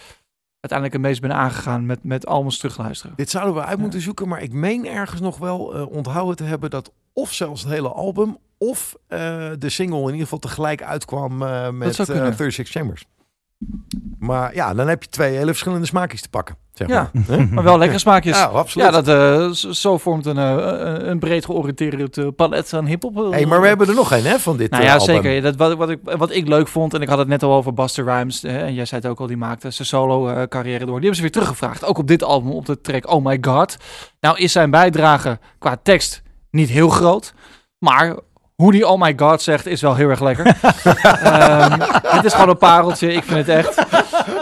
uiteindelijk 0.61 0.93
het 0.93 1.03
meest 1.03 1.21
ben 1.21 1.33
aangegaan 1.33 1.87
met, 1.87 2.05
met 2.05 2.27
albums 2.27 2.59
terugluisteren. 2.59 3.17
Dit 3.17 3.31
zouden 3.31 3.55
we 3.55 3.61
uit 3.61 3.77
Ja. 3.77 3.83
moeten 3.83 4.01
zoeken, 4.01 4.29
maar 4.29 4.43
ik 4.43 4.53
meen 4.53 4.87
ergens 4.87 5.21
nog 5.21 5.39
wel 5.39 5.75
eh, 5.75 5.91
onthouden 5.91 6.37
te 6.37 6.45
hebben 6.45 6.71
dat 6.71 6.93
of 7.13 7.33
zelfs 7.33 7.63
het 7.63 7.73
hele 7.73 7.89
album 7.89 8.37
of 8.59 8.97
eh, 9.07 9.19
de 9.59 9.69
single 9.69 9.99
in 9.99 10.05
ieder 10.05 10.21
geval 10.21 10.39
tegelijk 10.39 10.83
uitkwam 10.83 11.43
eh, 11.43 11.69
met 11.71 11.97
kunnen. 11.97 12.35
36 12.35 12.67
Chambers. 12.69 13.05
Maar 14.19 14.55
ja, 14.55 14.75
dan 14.75 14.89
heb 14.89 15.03
je 15.03 15.09
twee 15.09 15.37
hele 15.37 15.47
verschillende 15.47 15.87
smaakjes 15.87 16.23
te 16.23 16.29
pakken. 16.29 16.57
Zeg 16.73 16.89
Ja. 16.89 17.11
maar. 17.13 17.23
Hè? 17.39 17.45
Maar 17.47 17.65
wel 17.65 17.79
lekkere 17.79 17.99
smaakjes. 18.01 18.37
Ja, 18.37 18.43
Ja, 18.43 18.49
absoluut. 18.49 18.93
dat, 18.93 19.09
eh, 19.09 19.51
zo- 19.73 19.99
vormt 19.99 20.27
een, 20.27 20.39
eh, 20.39 20.51
een- 20.57 21.11
een 21.11 21.19
breed 21.19 21.45
georiënteerd 21.45 22.19
eh, 22.19 22.27
palet 22.37 22.73
aan 22.73 22.87
hiphop. 22.87 23.17
eh, 23.17 23.31
Hey, 23.31 23.47
maar 23.47 23.61
we 23.61 23.67
hebben 23.67 23.89
er 23.89 23.95
nog 23.95 24.13
een 24.13 24.25
hè, 24.25 24.39
van 24.39 24.57
dit 24.57 24.71
Nou 24.71 24.83
eh, 24.83 24.89
ja, 24.89 24.97
album. 24.97 25.15
zeker. 25.23 25.43
Dat, 25.43 25.57
wat, 25.57 25.77
wat, 25.77 25.91
ik, 25.91 25.99
wat 26.03 26.31
ik 26.35 26.49
leuk 26.49 26.69
vond, 26.69 26.95
en 26.95 27.03
ik 27.03 27.09
had 27.09 27.19
het 27.19 27.29
net 27.29 27.43
al 27.43 27.53
over 27.55 27.75
Buster 27.75 28.05
Rhymes, 28.05 28.43
hè, 28.43 28.59
en 28.59 28.75
jij 28.75 28.85
zei 28.85 29.01
het 29.01 29.11
ook 29.11 29.21
al, 29.21 29.27
die 29.27 29.37
maakte 29.37 29.71
zijn 29.71 29.89
solo-carrière 29.89 30.79
door. 30.87 31.01
Die 31.01 31.09
hebben 31.11 31.15
ze 31.17 31.23
weer 31.23 31.31
teruggevraagd, 31.31 31.85
ook 31.85 31.99
op 31.99 32.07
dit 32.07 32.23
album, 32.23 32.51
op 32.53 32.67
de 32.67 32.81
track 32.81 33.11
Oh 33.13 33.25
My 33.25 33.39
God. 33.41 33.77
Nou 34.21 34.39
is 34.39 34.53
zijn 34.53 34.71
bijdrage 34.71 35.39
qua 35.59 35.77
tekst 35.83 36.23
niet 36.51 36.69
heel 36.69 36.89
groot, 36.89 37.35
maar 37.79 38.17
hoe 38.61 38.73
die 38.73 38.87
Oh 38.89 39.01
My 39.01 39.13
God 39.17 39.43
zegt 39.43 39.67
is 39.67 39.81
wel 39.81 39.95
heel 39.95 40.09
erg 40.09 40.21
lekker. 40.21 40.47
Ehm, 41.23 41.81
het 42.07 42.25
is 42.25 42.33
gewoon 42.33 42.49
een 42.49 42.59
pareltje, 42.59 43.13
ik 43.13 43.23
vind 43.25 43.47
het 43.47 43.49
echt... 43.49 43.87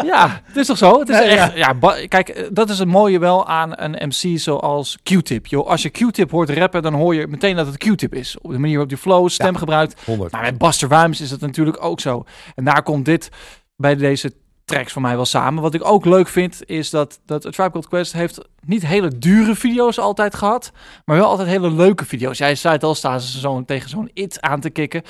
Ja, 0.04 0.40
het 0.44 0.56
is 0.56 0.66
toch 0.66 0.78
zo? 0.78 0.98
Het 0.98 1.08
is 1.08 1.18
Nee, 1.18 1.28
echt, 1.28 1.54
ja. 1.56 1.74
kijk, 2.08 2.28
eh, 2.28 2.46
dat 2.52 2.70
is 2.70 2.78
het 2.78 2.88
mooie 2.88 3.18
wel 3.18 3.46
aan 3.46 3.72
een 3.74 4.08
MC 4.08 4.38
zoals 4.38 4.98
Q-Tip. 5.02 5.46
Joh, 5.46 5.66
als 5.66 5.82
je 5.82 5.88
Q-Tip 5.90 6.30
hoort 6.30 6.50
rappen, 6.50 6.82
dan 6.82 6.94
hoor 6.94 7.14
je 7.14 7.26
meteen 7.26 7.56
dat 7.56 7.66
het 7.66 7.76
Q-Tip 7.76 8.14
is. 8.14 8.36
Op 8.40 8.50
de 8.50 8.58
manier 8.58 8.70
waarop 8.70 8.88
die 8.88 8.98
flow, 8.98 9.28
stem 9.28 9.56
gebruikt. 9.56 10.00
100. 10.04 10.32
Maar 10.32 10.42
met 10.42 10.58
Buster 10.58 10.88
Rhymes 10.88 11.20
is 11.20 11.30
het 11.30 11.40
natuurlijk 11.40 11.84
ook 11.84 12.00
zo. 12.00 12.24
En 12.54 12.64
daar 12.64 12.82
komt 12.82 13.04
dit 13.04 13.28
bij 13.76 13.96
deze 13.96 14.32
tracks 14.68 14.92
voor 14.92 15.02
mij 15.02 15.16
wel 15.16 15.24
samen. 15.24 15.62
Wat 15.62 15.74
ik 15.74 15.84
ook 15.84 16.04
leuk 16.04 16.28
vind, 16.28 16.60
is 16.66 16.90
dat, 16.90 17.20
dat 17.26 17.46
A 17.46 17.50
Tribe 17.50 17.88
Quest 17.88 18.12
heeft 18.12 18.38
niet 18.64 18.86
hele 18.86 19.18
dure 19.18 19.54
video's 19.54 19.98
altijd 19.98 20.34
gehad, 20.34 20.72
maar 21.04 21.16
wel 21.16 21.26
altijd 21.26 21.48
hele 21.48 21.70
leuke 21.70 22.04
video's. 22.04 22.38
Jij 22.38 22.54
zei 22.54 22.74
het 22.74 22.84
al, 22.84 22.94
staan 22.94 23.20
ze 23.20 23.62
tegen 23.64 23.90
zo'n 23.90 24.10
it 24.12 24.40
aan 24.40 24.60
te 24.60 24.70
kicken. 24.70 25.02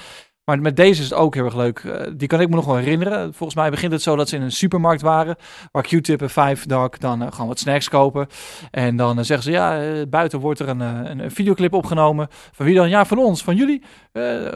Maar 0.49 0.61
met 0.61 0.77
deze 0.77 1.03
is 1.03 1.11
het 1.11 1.19
ook 1.19 1.35
heel 1.35 1.45
erg 1.45 1.57
leuk. 1.57 1.79
Eh, 1.79 2.07
die 2.17 2.29
kan 2.29 2.41
ik 2.41 2.49
me 2.49 2.55
nog 2.55 2.65
wel 2.65 2.77
herinneren. 2.77 3.35
Volgens 3.35 3.55
mij 3.55 3.71
begint 3.71 3.93
het 3.93 4.03
zo 4.03 4.17
dat 4.17 4.29
ze 4.29 4.37
in 4.37 4.43
een 4.43 4.53
supermarkt 4.53 5.03
waren. 5.03 5.37
Waar 5.73 5.83
Q-Tip 5.83 6.23
en 6.23 6.31
Five 6.31 6.69
Dark 6.69 7.01
dan 7.01 7.23
eh, 7.23 7.33
gewoon 7.33 7.47
wat 7.47 7.59
snacks 7.59 7.89
kopen. 7.89 8.27
En 8.71 8.97
dan 8.97 9.19
eh, 9.19 9.25
zeggen 9.25 9.43
ze, 9.43 9.51
ja, 9.51 10.07
buiten 10.07 10.41
wordt 10.41 10.61
er 10.61 10.69
een, 10.69 10.81
een, 10.81 11.31
videoclip 11.31 11.73
opgenomen. 11.73 12.29
Van 12.31 12.67
wie 12.67 12.75
dan? 12.75 12.89
Ja, 12.89 13.05
van 13.05 13.19
ons, 13.19 13.43
van 13.43 13.57
jullie. 13.57 13.83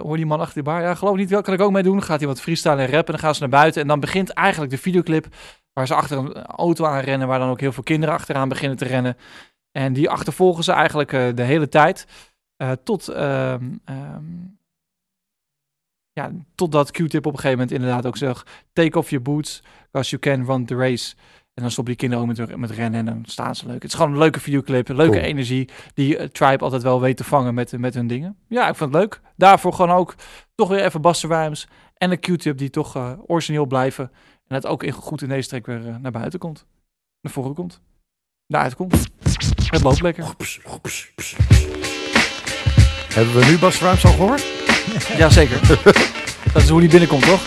Hoor 0.02 0.16
die 0.16 0.26
man 0.26 0.40
achter 0.40 0.54
de 0.54 0.62
bar. 0.62 0.80
Ja, 0.80 0.94
geloof 0.94 1.16
niet, 1.16 1.30
wel 1.30 1.42
kan 1.42 1.54
ik 1.54 1.60
ook 1.60 1.72
meedoen. 1.72 2.02
Gaat 2.02 2.18
hij 2.18 2.28
wat 2.28 2.40
freestyle 2.40 2.76
en 2.76 2.90
rappen. 2.90 3.06
En 3.06 3.12
dan 3.12 3.18
gaan 3.18 3.34
ze 3.34 3.40
naar 3.40 3.48
buiten. 3.48 3.82
En 3.82 3.88
dan 3.88 4.00
begint 4.00 4.30
eigenlijk 4.30 4.70
de 4.72 4.78
videoclip 4.78 5.26
waar 5.72 5.86
ze 5.86 5.94
achter 5.94 6.18
een 6.18 6.42
auto 6.42 6.84
aan 6.84 7.00
rennen. 7.00 7.28
Waar 7.28 7.38
dan 7.38 7.50
ook 7.50 7.60
heel 7.60 7.72
veel 7.72 7.82
kinderen 7.82 8.14
achteraan 8.14 8.48
beginnen 8.48 8.78
te 8.78 8.84
rennen. 8.84 9.16
En 9.72 9.92
die 9.92 10.10
achtervolgen 10.10 10.64
ze 10.64 10.72
eigenlijk 10.72 11.10
de 11.10 11.42
hele 11.42 11.68
tijd. 11.68 12.06
Tot, 12.84 13.08
ehm, 13.08 13.70
ehm, 13.84 14.24
ja, 16.12 16.30
totdat 16.54 16.90
Q-Tip 16.90 17.26
op 17.26 17.32
een 17.32 17.38
gegeven 17.38 17.50
moment 17.50 17.70
inderdaad 17.70 18.06
ook 18.06 18.16
zegt... 18.16 18.50
Take 18.72 18.98
off 18.98 19.10
your 19.10 19.24
boots, 19.24 19.62
because 19.90 20.10
you 20.16 20.22
can 20.22 20.46
run 20.46 20.64
the 20.64 20.76
race. 20.76 21.14
En 21.54 21.62
dan 21.62 21.70
stoppen 21.70 21.96
die 21.96 22.08
kinderen 22.08 22.30
ook 22.30 22.36
met, 22.36 22.56
met 22.56 22.70
rennen 22.70 23.00
en 23.00 23.04
dan 23.06 23.22
staan 23.26 23.54
ze 23.54 23.66
leuk. 23.66 23.82
Het 23.82 23.90
is 23.90 23.94
gewoon 23.94 24.12
een 24.12 24.18
leuke 24.18 24.40
videoclip, 24.40 24.88
een 24.88 24.96
leuke 24.96 25.12
Cool. 25.12 25.24
energie... 25.24 25.68
die 25.94 26.16
eh, 26.16 26.28
Tribe 26.28 26.64
altijd 26.64 26.82
wel 26.82 27.00
weet 27.00 27.16
te 27.16 27.24
vangen 27.24 27.54
met, 27.54 27.78
met 27.78 27.94
hun 27.94 28.06
dingen. 28.06 28.36
Ja, 28.48 28.68
ik 28.68 28.74
vond 28.74 28.92
het 28.92 29.02
leuk. 29.02 29.20
Daarvoor 29.36 29.72
gewoon 29.72 29.90
ook 29.90 30.14
toch 30.54 30.68
weer 30.68 30.84
even 30.84 31.00
Buster 31.00 31.28
Rhymes 31.28 31.68
en 31.96 32.10
een 32.10 32.20
Q-Tip... 32.20 32.58
die 32.58 32.70
toch 32.70 32.96
eh, 32.96 33.12
origineel 33.26 33.66
blijven. 33.66 34.10
En 34.46 34.54
het 34.54 34.66
ook 34.66 34.82
in, 34.82 34.92
goed 34.92 35.22
in 35.22 35.28
deze 35.28 35.48
trek 35.48 35.66
weer 35.66 35.88
eh, 35.88 35.96
naar 35.96 36.12
buiten 36.12 36.38
komt. 36.38 36.66
Naar 37.20 37.32
voren 37.32 37.54
komt. 37.54 37.80
Naar 38.46 38.62
uitkomt. 38.62 39.08
Het 39.70 39.82
loopt 39.82 40.02
lekker. 40.02 40.24
Hebben 43.08 43.34
we 43.34 43.44
nu 43.44 43.58
Bas 43.58 43.80
Rhymes 43.80 44.04
al 44.04 44.12
gehoord? 44.12 44.61
Jazeker. 45.18 45.60
Dat 46.52 46.62
is 46.62 46.68
hoe 46.68 46.80
die 46.80 46.88
binnenkomt, 46.88 47.24
toch? 47.24 47.40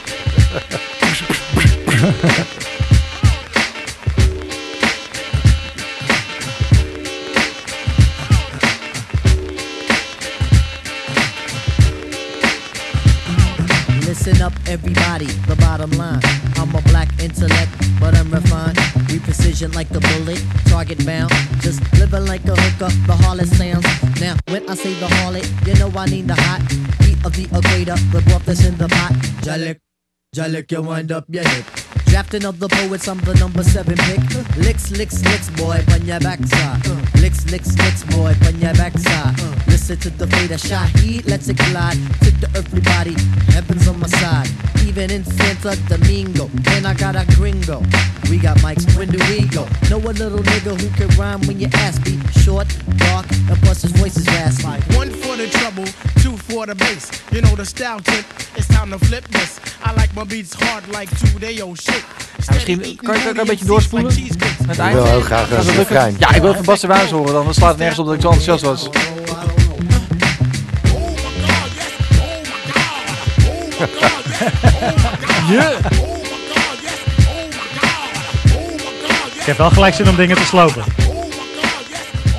Listen 13.99 14.41
up, 14.41 14.53
everybody. 14.63 15.25
The 15.25 15.55
bottom 15.55 15.89
line. 15.89 16.19
I'm 16.57 16.75
a 16.75 16.81
black 16.81 17.07
intellect, 17.19 17.69
but 17.99 18.15
I'm 18.15 18.31
refined. 18.31 18.79
We 19.09 19.19
precision 19.19 19.71
like 19.71 19.89
the 19.89 19.99
bullet, 19.99 20.43
target 20.65 21.05
bound. 21.05 21.31
Just 21.61 21.79
living 21.99 22.25
like 22.25 22.45
a 22.45 22.55
hooker, 22.55 22.91
the 23.05 23.13
harlot 23.13 23.47
sounds. 23.47 23.85
Now, 24.19 24.35
when 24.47 24.67
I 24.69 24.75
say 24.75 24.93
the 24.93 25.07
harlot, 25.07 25.67
you 25.67 25.75
know 25.75 25.91
I 25.99 26.05
need 26.05 26.27
the 26.27 26.35
hot 26.35 27.04
of 27.25 27.33
the 27.35 27.43
equator, 27.45 27.95
the 28.11 28.21
broth 28.21 28.45
that's 28.45 28.63
in 28.63 28.77
the 28.77 28.87
pot. 28.87 29.11
Jalik, 29.41 29.79
Jalik, 30.35 30.71
you 30.71 30.81
wind 30.83 31.11
up 31.11 31.25
your 31.29 31.47
hip. 31.47 31.84
Drafting 32.15 32.45
of 32.45 32.59
the 32.59 32.69
poets, 32.69 33.09
I'm 33.09 33.19
the 33.19 33.33
number 33.33 33.61
seven 33.61 33.97
pick. 33.97 34.23
Licks, 34.55 34.89
licks, 34.89 35.21
licks, 35.25 35.49
boy, 35.49 35.83
on 35.91 36.05
your 36.05 36.21
backside. 36.21 36.79
Licks, 37.19 37.45
licks, 37.51 37.77
licks, 37.77 38.05
boy, 38.05 38.33
on 38.47 38.55
your 38.61 38.73
backside. 38.75 39.37
Listen 39.67 39.97
to 39.97 40.09
the 40.11 40.25
fate 40.27 40.51
of 40.51 40.61
Shaheed, 40.61 41.27
let's 41.27 41.49
it 41.49 41.57
collide. 41.57 41.97
Take 42.21 42.39
the 42.39 42.47
earthly 42.55 42.79
body, 42.79 43.15
heaven's 43.51 43.85
on 43.89 43.99
my 43.99 44.07
side. 44.07 44.47
Even 44.87 45.11
in 45.11 45.25
Santa 45.25 45.75
Domingo, 45.89 46.49
and 46.69 46.87
I 46.87 46.93
got 46.93 47.17
a 47.17 47.25
gringo. 47.35 47.83
We 48.29 48.37
got 48.37 48.59
mics, 48.59 48.87
when 48.95 49.09
do 49.09 49.19
we 49.27 49.45
go? 49.49 49.67
Know 49.89 49.99
a 49.99 50.15
little 50.15 50.39
nigga 50.39 50.79
who 50.79 50.89
can 50.95 51.09
rhyme 51.19 51.41
when 51.41 51.59
your 51.59 51.69
ass 51.83 51.99
be 51.99 52.17
short, 52.39 52.69
dark, 52.95 53.25
and 53.29 53.57
plus 53.61 53.81
his 53.81 53.91
voice 53.91 54.15
is 54.15 54.25
raspy. 54.27 54.79
One 54.95 55.09
for 55.09 55.35
the 55.35 55.47
trouble, 55.47 55.83
two 56.23 56.37
for 56.37 56.65
the 56.65 56.75
bass. 56.75 57.11
You 57.33 57.41
know 57.41 57.55
the 57.57 57.65
style 57.65 57.99
tip, 57.99 58.25
it's 58.55 58.69
time 58.69 58.89
to 58.91 58.99
flip 58.99 59.25
this. 59.25 59.59
I 59.83 59.91
like 59.93 60.15
my 60.15 60.23
beats 60.23 60.53
hard 60.53 60.87
like 60.87 61.09
two 61.19 61.39
day 61.39 61.59
old 61.59 61.77
shit. 61.79 62.04
Ja, 62.45 62.53
misschien 62.53 62.99
kan 63.03 63.19
je 63.19 63.29
ook 63.29 63.37
een 63.37 63.45
beetje 63.45 63.65
doorspoelen 63.65 64.17
Ik 64.17 64.33
wil 64.67 65.05
heel 65.05 65.21
graag 65.21 65.49
het 65.49 65.57
lukken? 65.57 65.75
refrein. 65.75 66.15
Ja, 66.19 66.33
ik 66.33 66.41
wil 66.41 66.51
even 66.51 66.65
Bas 66.65 66.83
Wijns 66.83 67.11
horen, 67.11 67.33
dan 67.33 67.53
slaat 67.53 67.69
het 67.69 67.77
nergens 67.77 67.99
op 67.99 68.05
dat 68.05 68.15
ik 68.15 68.21
zo 68.21 68.29
enthousiast 68.29 68.63
was. 68.63 68.89
Ja. 75.49 75.71
Ik 79.39 79.51
heb 79.51 79.57
wel 79.57 79.69
gelijk 79.69 79.93
zin 79.93 80.09
om 80.09 80.15
dingen 80.15 80.35
te 80.37 80.43
slopen. 80.45 80.83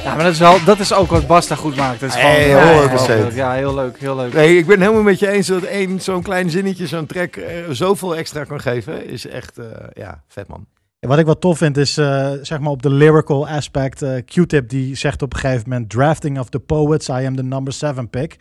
Ja, 0.06 0.14
maar 0.14 0.24
dat 0.24 0.32
is, 0.32 0.38
wel, 0.38 0.64
dat 0.64 0.78
is 0.78 0.92
ook 0.92 1.10
wat 1.10 1.26
Bas 1.26 1.46
daar 1.46 1.58
goed 1.58 1.76
maakt. 1.76 2.00
Dat 2.00 2.08
is 2.08 2.14
gewoon, 2.14 2.30
Hey, 2.30 2.48
ja, 2.48 2.88
hoor, 2.88 3.34
ja, 3.34 3.52
heel 3.52 3.74
leuk, 3.74 3.98
heel 3.98 4.16
leuk. 4.16 4.32
Nee, 4.32 4.58
ik 4.58 4.66
ben 4.66 4.80
helemaal 4.80 5.02
met 5.02 5.18
je 5.18 5.28
eens 5.28 5.46
dat 5.46 5.62
één 5.62 6.00
zo'n 6.00 6.22
klein 6.22 6.50
zinnetje, 6.50 6.86
zo'n 6.86 7.06
track, 7.06 7.36
eh, 7.36 7.54
zoveel 7.70 8.16
extra 8.16 8.44
kan 8.44 8.60
geven. 8.60 9.06
Is 9.08 9.26
echt, 9.26 9.58
eh, 9.58 9.66
ja, 9.92 10.22
vet 10.28 10.48
man. 10.48 10.66
Wat 11.00 11.18
ik 11.18 11.24
wel 11.24 11.38
tof 11.38 11.58
vind 11.58 11.76
is, 11.76 11.96
eh, 11.98 12.32
zeg 12.42 12.58
maar 12.58 12.70
op 12.70 12.82
de 12.82 12.90
lyrical 12.90 13.48
aspect, 13.48 14.02
eh, 14.02 14.16
Q-Tip 14.24 14.68
die 14.68 14.94
zegt 14.94 15.22
op 15.22 15.32
een 15.32 15.38
gegeven 15.38 15.68
moment, 15.68 15.90
drafting 15.90 16.38
of 16.38 16.48
the 16.48 16.58
poets, 16.58 17.08
I 17.08 17.12
am 17.26 17.36
the 17.36 17.42
number 17.42 17.72
seven 17.72 18.10
pick. 18.10 18.36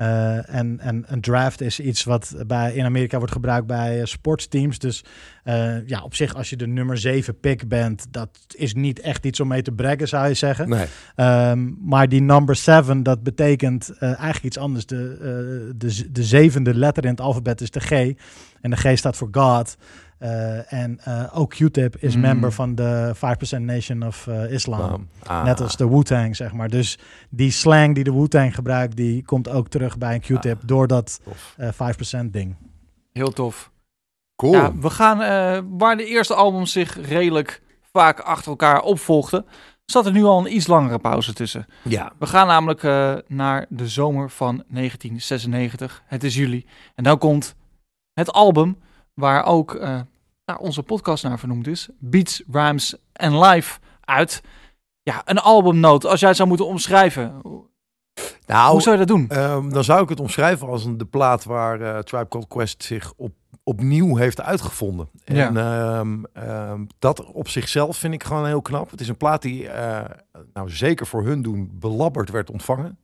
Eh, 0.00 0.54
en, 0.54 0.78
en 0.80 1.04
een 1.06 1.20
draft 1.20 1.60
is 1.60 1.80
iets 1.80 2.04
wat 2.04 2.34
bij, 2.46 2.74
in 2.74 2.84
Amerika 2.84 3.18
wordt 3.18 3.32
gebruikt 3.32 3.66
bij 3.66 4.00
eh, 4.00 4.06
sportsteams. 4.06 4.78
Dus 4.78 5.04
eh, 5.44 5.88
ja, 5.88 6.02
op 6.02 6.14
zich 6.14 6.34
als 6.34 6.50
je 6.50 6.56
de 6.56 6.66
nummer 6.66 6.98
7 6.98 7.40
pick 7.40 7.68
bent, 7.68 8.06
dat 8.10 8.28
is 8.54 8.74
niet 8.74 9.00
echt 9.00 9.24
iets 9.24 9.40
om 9.40 9.48
mee 9.48 9.62
te 9.62 9.72
braggen, 9.72 10.08
zou 10.08 10.28
je 10.28 10.34
zeggen. 10.34 10.68
Nee. 10.68 10.86
Ehm, 11.16 11.70
maar 11.80 12.08
die 12.08 12.22
number 12.22 12.56
7, 12.56 13.02
dat 13.02 13.22
betekent 13.22 13.98
eigenlijk 13.98 14.44
iets 14.44 14.58
anders. 14.58 14.86
De, 14.86 15.72
de, 15.76 16.10
de 16.12 16.24
zevende 16.24 16.74
letter 16.74 17.04
in 17.04 17.10
het 17.10 17.20
alfabet 17.20 17.60
is 17.60 17.70
de 17.70 17.80
G. 17.80 17.90
En 18.60 18.70
de 18.70 18.76
G 18.76 18.98
staat 18.98 19.16
voor 19.16 19.28
God. 19.30 19.76
Eh, 20.20 20.72
en 20.72 20.98
eh, 21.04 21.38
ook 21.38 21.50
Q-Tip 21.50 21.96
is 21.96 22.14
Mm. 22.14 22.20
member 22.20 22.52
van 22.52 22.74
de 22.74 23.12
5% 23.14 23.64
Nation 23.64 24.06
of 24.06 24.26
eh, 24.26 24.52
Islam. 24.52 25.08
Ah. 25.26 25.44
Net 25.44 25.60
als 25.60 25.76
de 25.76 25.88
Wu-Tang, 25.88 26.36
zeg 26.36 26.52
maar. 26.52 26.68
Dus 26.68 26.98
die 27.30 27.50
slang 27.50 27.94
die 27.94 28.04
de 28.04 28.12
Wu-Tang 28.12 28.54
gebruikt, 28.54 28.96
die 28.96 29.24
komt 29.24 29.48
ook 29.48 29.68
terug 29.68 29.98
bij 29.98 30.14
een 30.14 30.20
Q-Tip 30.20 30.58
door 30.64 30.86
dat 30.86 31.20
Tof. 31.24 31.54
eh 31.56 31.68
5% 31.72 32.32
ding. 32.32 32.56
Heel 33.12 33.32
tof. 33.32 33.70
Cool. 34.36 34.52
Ja, 34.52 34.76
we 34.76 34.90
gaan, 34.90 35.20
eh, 35.22 35.60
waar 35.78 35.96
de 35.96 36.04
eerste 36.06 36.34
albums 36.34 36.72
zich 36.72 37.06
redelijk 37.08 37.62
vaak 37.92 38.20
achter 38.20 38.50
elkaar 38.50 38.80
opvolgden, 38.80 39.44
zat 39.84 40.06
er 40.06 40.12
nu 40.12 40.24
al 40.24 40.38
een 40.46 40.54
iets 40.54 40.66
langere 40.66 40.98
pauze 40.98 41.32
tussen. 41.32 41.66
ja. 41.82 42.12
We 42.18 42.26
gaan 42.26 42.46
namelijk 42.46 42.82
eh, 42.82 43.14
naar 43.26 43.66
de 43.68 43.88
zomer 43.88 44.30
van 44.30 44.64
1996. 44.68 46.02
Het 46.06 46.24
is 46.24 46.34
juli. 46.34 46.66
En 46.94 47.04
dan 47.04 47.18
komt 47.18 47.54
het 48.12 48.32
album 48.32 48.76
waar 49.20 49.44
ook 49.44 49.74
eh, 49.74 50.00
nou, 50.44 50.60
onze 50.60 50.82
podcast 50.82 51.24
naar 51.24 51.38
vernoemd 51.38 51.66
is. 51.66 51.88
Beats, 51.98 52.42
Rhymes 52.50 52.96
en 53.12 53.38
Live 53.38 53.78
uit. 54.00 54.42
Ja, 55.02 55.22
een 55.24 55.38
albumnoot. 55.38 56.06
Als 56.06 56.20
jij 56.20 56.28
het 56.28 56.36
zou 56.36 56.48
moeten 56.48 56.66
omschrijven, 56.66 57.42
Nou, 58.46 58.72
hoe 58.72 58.82
zou 58.82 58.98
je 58.98 59.06
dat 59.06 59.16
doen? 59.16 59.28
Ehm, 59.28 59.68
dan 59.68 59.84
zou 59.84 60.02
ik 60.02 60.08
het 60.08 60.20
omschrijven 60.20 60.68
als 60.68 60.84
een, 60.84 60.98
de 60.98 61.04
plaat 61.04 61.44
waar 61.44 61.80
eh, 61.80 61.98
Tribe 61.98 62.28
Called 62.28 62.48
Quest 62.48 62.82
zich 62.82 63.12
op, 63.16 63.32
opnieuw 63.62 64.16
heeft 64.16 64.40
uitgevonden. 64.40 65.08
Ja. 65.24 65.46
En 65.46 65.56
ehm, 65.56 66.24
ehm, 66.32 66.84
dat 66.98 67.24
op 67.24 67.48
zichzelf 67.48 67.96
vind 67.96 68.14
ik 68.14 68.24
gewoon 68.24 68.46
heel 68.46 68.62
knap. 68.62 68.90
Het 68.90 69.00
is 69.00 69.08
een 69.08 69.16
plaat 69.16 69.42
die, 69.42 69.68
eh, 69.68 70.04
nou 70.52 70.70
zeker 70.70 71.06
voor 71.06 71.24
hun 71.24 71.42
doen, 71.42 71.70
belabberd 71.72 72.30
werd 72.30 72.50
ontvangen. 72.50 72.98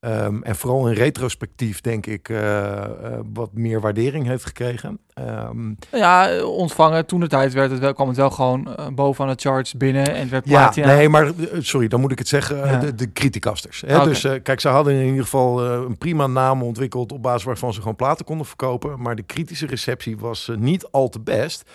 Ehm, 0.00 0.42
en 0.42 0.56
vooral 0.56 0.88
in 0.88 0.94
retrospectief 0.94 1.80
denk 1.80 2.06
ik 2.06 2.28
eh, 2.28 2.82
eh, 2.84 2.90
wat 3.32 3.52
meer 3.52 3.80
waardering 3.80 4.26
heeft 4.26 4.44
gekregen. 4.44 4.98
Ehm, 5.14 5.72
Ja, 5.92 6.44
ontvangen. 6.44 7.06
Toen 7.06 7.20
de 7.20 7.26
tijd 7.26 7.52
werd 7.52 7.70
het 7.70 7.80
wel, 7.80 7.92
kwam 7.92 8.08
het 8.08 8.16
wel 8.16 8.30
gewoon 8.30 8.76
eh, 8.76 8.86
bovenaan 8.88 9.34
de 9.34 9.40
charts 9.42 9.74
binnen 9.74 10.14
en 10.14 10.20
het 10.20 10.28
werd 10.28 10.48
Ja, 10.48 10.62
platina. 10.62 10.86
nee, 10.86 11.08
maar 11.08 11.32
sorry, 11.58 11.88
dan 11.88 12.00
moet 12.00 12.12
ik 12.12 12.18
het 12.18 12.28
zeggen. 12.28 12.56
Ja. 12.56 12.78
De, 12.78 12.94
de 12.94 13.12
criticasters. 13.12 13.80
Hè? 13.86 13.96
Oké. 13.96 14.04
Dus 14.08 14.20
kijk, 14.42 14.60
ze 14.60 14.68
hadden 14.68 14.94
in 14.94 15.06
ieder 15.06 15.22
geval 15.22 15.64
een 15.64 15.98
prima 15.98 16.26
naam 16.26 16.62
ontwikkeld 16.62 17.12
op 17.12 17.22
basis 17.22 17.44
waarvan 17.44 17.72
ze 17.72 17.80
gewoon 17.80 17.96
platen 17.96 18.24
konden 18.24 18.46
verkopen. 18.46 19.00
Maar 19.00 19.16
de 19.16 19.22
kritische 19.22 19.66
receptie 19.66 20.18
was 20.18 20.50
niet 20.58 20.86
al 20.90 21.08
te 21.08 21.20
best. 21.20 21.70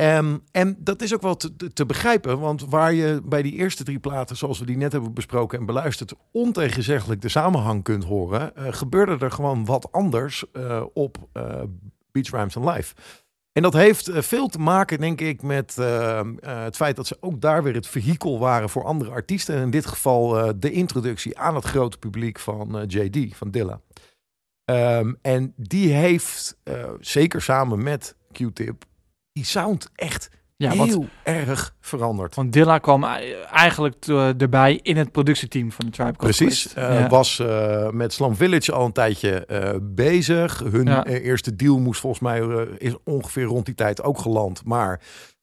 Ehm, 0.00 0.38
en 0.50 0.76
dat 0.78 1.02
is 1.02 1.14
ook 1.14 1.22
wel 1.22 1.36
te, 1.74 1.86
begrijpen, 1.86 2.38
want 2.38 2.64
waar 2.64 2.92
je 2.92 3.20
bij 3.24 3.42
die 3.42 3.52
eerste 3.52 3.84
drie 3.84 3.98
platen, 3.98 4.36
zoals 4.36 4.58
we 4.58 4.66
die 4.66 4.76
net 4.76 4.92
hebben 4.92 5.14
besproken 5.14 5.58
en 5.58 5.66
beluisterd, 5.66 6.14
ontegenzeggelijk 6.32 7.20
de 7.20 7.28
samenhang 7.28 7.82
kunt 7.82 8.04
horen, 8.04 8.56
eh, 8.56 8.72
gebeurde 8.72 9.24
er 9.24 9.30
gewoon 9.30 9.64
wat 9.64 9.92
anders 9.92 10.44
eh, 10.52 10.82
op 10.92 11.28
eh 11.32 11.62
Beach 12.12 12.30
Rhymes 12.30 12.56
and 12.56 12.76
Live. 12.76 12.94
En 13.52 13.62
dat 13.62 13.72
heeft 13.72 14.10
veel 14.12 14.48
te 14.48 14.58
maken, 14.58 14.98
denk 14.98 15.20
ik, 15.20 15.42
met 15.42 15.78
eh, 15.78 16.18
eh, 16.18 16.26
het 16.40 16.76
feit 16.76 16.96
dat 16.96 17.06
ze 17.06 17.16
ook 17.20 17.40
daar 17.40 17.62
weer 17.62 17.74
het 17.74 17.86
vehikel 17.86 18.38
waren 18.38 18.68
voor 18.68 18.84
andere 18.84 19.10
artiesten. 19.10 19.54
En 19.54 19.62
in 19.62 19.70
dit 19.70 19.86
geval 19.86 20.52
de 20.58 20.70
introductie 20.70 21.38
aan 21.38 21.54
het 21.54 21.64
grote 21.64 21.98
publiek 21.98 22.38
van 22.38 22.84
JD, 22.86 23.36
van 23.36 23.50
Dilla. 23.50 23.80
Ehm, 24.64 25.14
en 25.22 25.52
die 25.56 25.92
heeft, 25.92 26.58
zeker 27.00 27.42
samen 27.42 27.82
met 27.82 28.16
Q-Tip, 28.32 28.88
die 29.32 29.44
sound 29.44 29.88
echt 29.94 30.28
Ja, 30.56 30.70
heel 30.70 31.06
erg 31.22 31.74
veranderd. 31.80 32.34
want 32.34 32.52
Dilla 32.52 32.78
kwam 32.78 33.04
ei- 33.04 33.32
eigenlijk 33.34 34.06
eh, 34.06 34.40
erbij 34.40 34.80
in 34.82 34.96
het 34.96 35.12
productieteam 35.12 35.72
van 35.72 35.84
de 35.86 35.90
Tribe 35.92 36.16
Called 36.16 36.36
Precies. 36.36 36.72
Ja. 36.74 37.08
Was 37.08 37.38
eh, 37.38 37.88
met 37.90 38.12
Slum 38.12 38.34
Village 38.36 38.72
al 38.72 38.84
een 38.86 38.92
tijdje 38.92 39.46
bezig. 39.82 40.58
Hun 40.70 40.86
Ja. 40.86 41.04
eerste 41.06 41.56
deal 41.56 41.78
moest 41.78 42.00
volgens 42.00 42.22
mij 42.22 42.40
is 42.78 42.94
ongeveer 43.04 43.44
rond 43.44 43.66
die 43.66 43.74
tijd 43.74 44.02
ook 44.02 44.18
geland. 44.18 44.64
Maar 44.64 45.00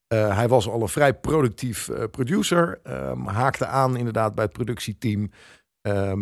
hij 0.08 0.48
was 0.48 0.70
al 0.70 0.82
een 0.82 0.88
vrij 0.88 1.14
productief 1.14 1.90
producer. 2.12 2.80
Ehm, 2.84 3.26
haakte 3.26 3.66
aan 3.66 3.98
inderdaad 3.98 4.36
bij 4.36 4.44
het 4.44 4.54
productieteam. 4.54 5.32
Eh, 5.82 6.14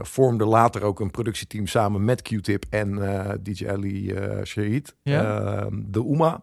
vormde 0.00 0.44
later 0.44 0.82
ook 0.82 1.00
een 1.00 1.10
productieteam 1.10 1.66
samen 1.66 2.04
met 2.04 2.22
Q-Tip 2.22 2.64
en 2.70 2.94
DJ 3.42 3.68
Ali 3.68 4.14
Shahid, 4.44 4.94
Ja. 5.02 5.40
ehm, 5.40 5.74
de 5.86 6.04
Uma. 6.04 6.42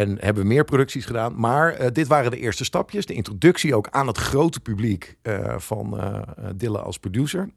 En 0.00 0.16
hebben 0.20 0.46
meer 0.46 0.64
producties 0.64 1.04
gedaan. 1.04 1.34
Maar 1.36 1.72
eh, 1.72 1.90
dit 1.92 2.06
waren 2.06 2.30
de 2.30 2.38
eerste 2.38 2.64
stapjes. 2.64 3.06
De 3.06 3.14
introductie 3.14 3.74
ook 3.74 3.88
aan 3.90 4.06
het 4.06 4.18
grote 4.18 4.60
publiek 4.60 5.16
eh, 5.22 5.58
van 5.58 5.98
eh, 5.98 6.22
Dilla 6.56 6.78
als 6.78 6.98
producer. 6.98 7.48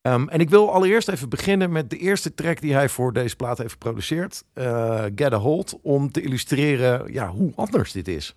Ehm, 0.00 0.28
en 0.28 0.40
ik 0.40 0.50
wil 0.50 0.72
allereerst 0.72 1.08
even 1.08 1.28
beginnen 1.28 1.72
met 1.72 1.90
de 1.90 1.96
eerste 1.96 2.34
track 2.34 2.60
die 2.60 2.74
hij 2.74 2.88
voor 2.88 3.12
deze 3.12 3.36
plaat 3.36 3.58
heeft 3.58 3.72
geproduceerd. 3.72 4.44
Get 5.14 5.32
a 5.32 5.36
Hold. 5.36 5.78
Om 5.82 6.12
te 6.12 6.20
illustreren 6.20 7.12
ja, 7.12 7.28
hoe 7.28 7.52
anders 7.54 7.92
dit 7.92 8.08
is. 8.08 8.36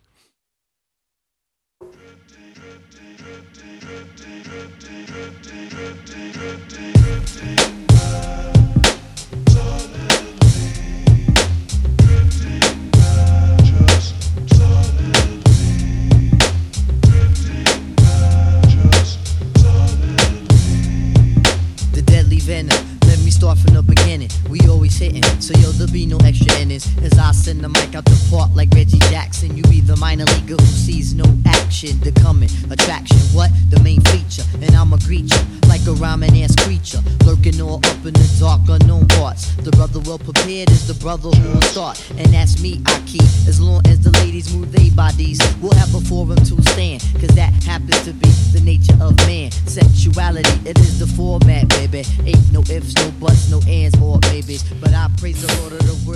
We 24.49 24.59
always 24.67 24.97
hitting, 24.97 25.23
so 25.39 25.53
yo, 25.59 25.71
there'll 25.71 25.91
be 25.91 26.05
no 26.05 26.17
extra 26.23 26.53
innings. 26.59 26.87
As 27.01 27.17
I 27.17 27.31
send 27.31 27.61
the 27.61 27.69
mic 27.69 27.95
out 27.95 28.05
the 28.05 28.27
park 28.29 28.51
like 28.53 28.69
Reggie 28.73 28.99
Jackson. 29.09 29.55
You 29.55 29.63
be 29.63 29.81
the 29.81 29.97
minor 29.97 30.25
leaguer 30.25 30.55
who 30.55 30.65
sees 30.65 31.13
no 31.13 31.25
action. 31.45 31.99
The 32.01 32.11
coming 32.11 32.49
attraction, 32.69 33.17
what? 33.33 33.51
The 33.69 33.79
main 33.81 34.01
feature. 34.01 34.43
And 34.61 34.75
I'ma 34.75 34.97
greet 34.97 35.33
you 35.33 35.41
like 35.67 35.85
a 35.87 35.93
rhyming 35.93 36.43
ass 36.43 36.55
creature. 36.55 37.01
Lurking 37.25 37.61
all 37.61 37.77
up 37.77 38.05
in 38.05 38.13
the 38.13 38.37
dark, 38.39 38.61
unknown 38.69 39.07
parts. 39.07 39.55
The 39.55 39.71
brother 39.71 39.99
well 39.99 40.19
prepared 40.19 40.69
is 40.69 40.87
the 40.87 40.95
brother 40.95 41.29
who 41.29 41.53
will 41.53 41.61
start. 41.61 41.97
And 42.17 42.27
that's 42.33 42.61
me, 42.61 42.81
I 42.85 43.01
keep. 43.05 43.27
As 43.47 43.59
long 43.59 43.81
as 43.87 43.99
the 43.99 44.11
ladies 44.23 44.53
move 44.53 44.71
their 44.71 44.91
bodies, 44.91 45.39
we'll 45.61 45.75
have 45.75 45.93
a 45.95 46.01
forum 46.01 46.37
to 46.37 46.55
stand. 46.71 47.01
Cause 47.19 47.33
that 47.35 47.51
happens 47.63 48.03
to 48.05 48.13
be 48.13 48.29
the 48.53 48.61
nature 48.63 48.97
of 49.01 49.15
man. 49.27 49.51
Sexuality, 49.65 50.69
it 50.69 50.77
is 50.79 50.99
the 50.99 51.07
format, 51.07 51.67
baby. 51.69 52.03
Ain't 52.25 52.51
no 52.51 52.61
ifs, 52.69 52.95
no 52.95 53.09
buts, 53.19 53.49
no 53.49 53.59
ands 53.67 53.97
or 54.01 54.19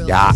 Ja. 0.05 0.33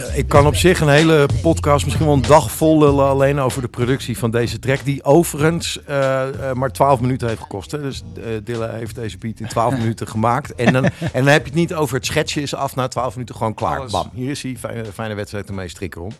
Eh, 0.00 0.18
Ik 0.18 0.28
kan 0.28 0.46
op 0.46 0.54
zich 0.56 0.80
een 0.80 0.88
hele 0.88 1.28
podcast, 1.42 1.84
misschien 1.84 2.06
wel 2.06 2.14
een 2.14 2.22
dag 2.22 2.50
vol 2.52 2.78
lullen 2.78 3.04
alleen 3.08 3.38
over 3.38 3.62
de 3.62 3.68
productie 3.68 4.18
van 4.18 4.30
deze 4.30 4.58
track. 4.58 4.84
Die 4.84 5.04
overigens 5.04 5.84
eh, 5.84 6.50
eh, 6.50 6.56
maar 6.56 6.72
12 6.72 7.00
minuten 7.00 7.28
heeft 7.28 7.40
gekost. 7.40 7.70
Hè. 7.70 7.80
Dus 7.80 8.02
eh 8.16 8.24
Dilla 8.44 8.68
heeft 8.70 8.94
deze 8.94 9.18
beat 9.18 9.40
in 9.40 9.48
12 9.48 9.76
minuten 9.78 10.08
gemaakt. 10.08 10.54
En 10.54 10.72
dan, 10.72 10.84
en 10.84 10.90
dan 11.12 11.26
heb 11.26 11.40
je 11.42 11.50
het 11.50 11.58
niet 11.58 11.74
over 11.74 11.94
het 11.96 12.06
schetsje 12.06 12.40
is 12.42 12.54
af 12.54 12.74
na 12.76 12.88
12 12.88 13.12
minuten 13.14 13.34
gewoon 13.34 13.54
klaar. 13.54 13.78
Alles. 13.78 13.92
Bam, 13.92 14.10
hier 14.14 14.30
is 14.30 14.42
hij. 14.42 14.56
Fijne, 14.58 14.84
fijne 14.84 15.14
wedstrijd 15.14 15.48
ermee 15.48 15.68
strikken 15.68 16.02
om. 16.02 16.12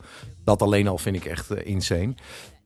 Dat 0.44 0.62
alleen 0.62 0.88
al 0.88 0.99
vind 0.99 1.16
ik 1.16 1.24
echt 1.24 1.55
insane. 1.64 2.14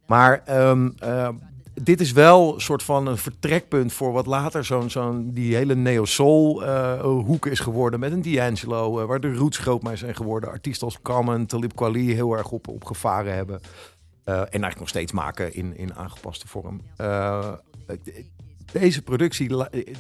Maar 0.06 0.42
ehm, 0.46 0.88
eh, 0.98 1.28
dit 1.74 2.00
is 2.00 2.12
wel 2.12 2.54
een 2.54 2.60
soort 2.60 2.82
van 2.82 3.06
een 3.06 3.18
vertrekpunt 3.18 3.92
voor 3.92 4.12
wat 4.12 4.26
later 4.26 4.64
zo'n 4.64 4.90
zo'n 4.90 5.30
die 5.32 5.54
hele 5.56 5.74
neo-soul 5.74 6.64
eh, 6.64 7.00
hoek 7.00 7.46
is 7.46 7.60
geworden 7.60 8.00
met 8.00 8.12
een 8.12 8.22
D'Angelo, 8.22 9.00
eh, 9.00 9.06
waar 9.06 9.20
de 9.20 9.34
roots 9.34 9.58
groot 9.58 9.82
mee 9.82 9.96
zijn 9.96 10.14
geworden. 10.14 10.50
Artiesten 10.50 10.86
als 10.86 11.02
Common, 11.02 11.46
Talib 11.46 11.76
Kweli 11.76 12.14
heel 12.14 12.36
erg 12.36 12.50
op, 12.50 12.68
op 12.68 12.84
gevaren 12.84 13.34
hebben. 13.34 13.60
Eh, 14.24 14.34
en 14.34 14.42
eigenlijk 14.42 14.78
nog 14.78 14.88
steeds 14.88 15.12
maken 15.12 15.54
in, 15.54 15.76
in 15.76 15.94
aangepaste 15.94 16.48
vorm. 16.48 16.80
Deze 18.72 19.02
productie 19.02 19.50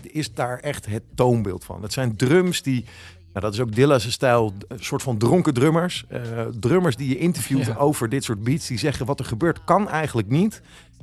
is 0.02 0.34
daar 0.34 0.58
echt 0.58 0.86
het 0.86 1.02
toonbeeld 1.14 1.64
van. 1.64 1.82
Het 1.82 1.92
zijn 1.92 2.16
drums 2.16 2.62
die 2.62 2.84
nou, 3.32 3.44
dat 3.44 3.54
is 3.54 3.60
ook 3.60 3.74
Dilla's 3.74 4.12
stijl, 4.12 4.54
een 4.68 4.84
soort 4.84 5.02
van 5.02 5.18
dronken 5.18 5.54
drummers. 5.54 6.04
Drummers 6.60 6.96
die 6.96 7.08
je 7.08 7.18
interviewt 7.18 7.66
Ja. 7.66 7.76
over 7.76 8.08
dit 8.08 8.24
soort 8.24 8.44
beats, 8.44 8.66
die 8.66 8.78
zeggen 8.78 9.06
wat 9.06 9.18
er 9.18 9.24
gebeurt 9.24 9.64
kan 9.64 9.88
eigenlijk 9.88 10.28
niet. 10.28 10.62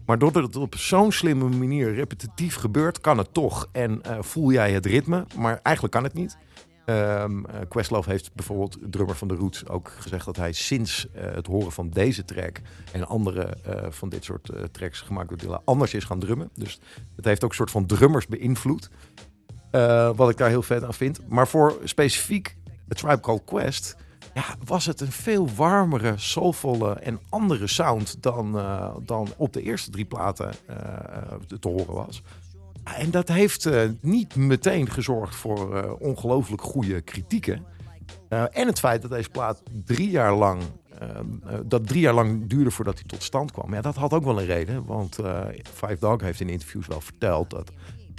Maar 0.09 0.19
doordat 0.19 0.43
het 0.43 0.55
op 0.55 0.75
zo'n 0.75 1.11
slimme 1.11 1.49
manier 1.49 1.93
repetitief 1.93 2.55
gebeurt, 2.55 3.01
kan 3.01 3.17
het 3.17 3.33
toch. 3.33 3.69
En 3.71 4.01
eh, 4.01 4.17
voel 4.21 4.51
jij 4.51 4.71
het 4.71 4.85
ritme, 4.85 5.25
maar 5.37 5.59
eigenlijk 5.63 5.95
kan 5.95 6.03
het 6.03 6.13
niet. 6.13 6.37
Eh, 6.85 7.25
Questlove 7.67 8.09
heeft 8.09 8.33
bijvoorbeeld, 8.33 8.77
drummer 8.81 9.15
van 9.15 9.27
de 9.27 9.35
Roots, 9.35 9.67
ook 9.67 9.91
gezegd 9.99 10.25
dat 10.25 10.35
hij 10.35 10.51
sinds 10.51 11.11
eh, 11.11 11.33
het 11.33 11.47
horen 11.47 11.71
van 11.71 11.89
deze 11.89 12.25
track 12.25 12.61
en 12.91 13.07
andere 13.07 13.57
van 13.89 14.09
dit 14.09 14.23
soort 14.23 14.51
tracks 14.71 15.01
gemaakt 15.01 15.29
door 15.29 15.37
Dilla 15.37 15.61
anders 15.65 15.93
is 15.93 16.03
gaan 16.03 16.19
drummen. 16.19 16.49
Dus 16.53 16.79
het 17.15 17.25
heeft 17.25 17.43
ook 17.43 17.49
een 17.49 17.55
soort 17.55 17.71
van 17.71 17.85
drummers 17.85 18.27
beïnvloed. 18.27 18.89
Wat 20.15 20.29
ik 20.29 20.37
daar 20.37 20.49
heel 20.49 20.61
vet 20.61 20.83
aan 20.83 20.93
vind. 20.93 21.19
Maar 21.27 21.47
voor 21.47 21.77
specifiek 21.83 22.55
het 22.87 22.97
Tribe 22.97 23.19
Called 23.19 23.43
Quest 23.45 23.95
ja, 24.33 24.43
was 24.65 24.85
het 24.85 25.01
een 25.01 25.11
veel 25.11 25.49
warmere, 25.55 26.13
soulvolle 26.17 26.93
en 26.93 27.19
andere 27.29 27.67
sound 27.67 28.23
dan, 28.23 28.57
eh, 28.57 28.95
dan 29.03 29.27
op 29.37 29.53
de 29.53 29.61
eerste 29.61 29.89
drie 29.89 30.05
platen 30.05 30.51
eh, 30.65 30.77
te 31.59 31.67
horen 31.67 31.93
was. 31.93 32.21
En 32.83 33.11
dat 33.11 33.27
heeft 33.27 33.65
eh, 33.65 33.89
niet 34.01 34.35
meteen 34.35 34.89
gezorgd 34.89 35.35
voor 35.35 35.97
ongelooflijk 35.99 36.61
goede 36.61 37.01
kritieken. 37.01 37.65
En 38.29 38.67
het 38.67 38.79
feit 38.79 39.01
dat 39.01 39.11
deze 39.11 39.29
plaat 39.29 39.63
drie 39.85 40.09
jaar 40.09 40.33
lang, 40.33 40.61
dat 41.65 41.87
drie 41.87 42.01
jaar 42.01 42.13
lang 42.13 42.49
duurde 42.49 42.71
voordat 42.71 42.93
hij 42.93 43.03
tot 43.03 43.23
stand 43.23 43.51
kwam. 43.51 43.73
Ja, 43.73 43.81
dat 43.81 43.95
had 43.95 44.13
ook 44.13 44.23
wel 44.23 44.39
een 44.39 44.45
reden. 44.45 44.85
Want 44.85 45.19
eh 45.19 45.45
Five 45.73 45.97
Dog 45.99 46.21
heeft 46.21 46.39
in 46.39 46.49
interviews 46.49 46.87
wel 46.87 47.01
verteld 47.01 47.49
dat 47.49 47.71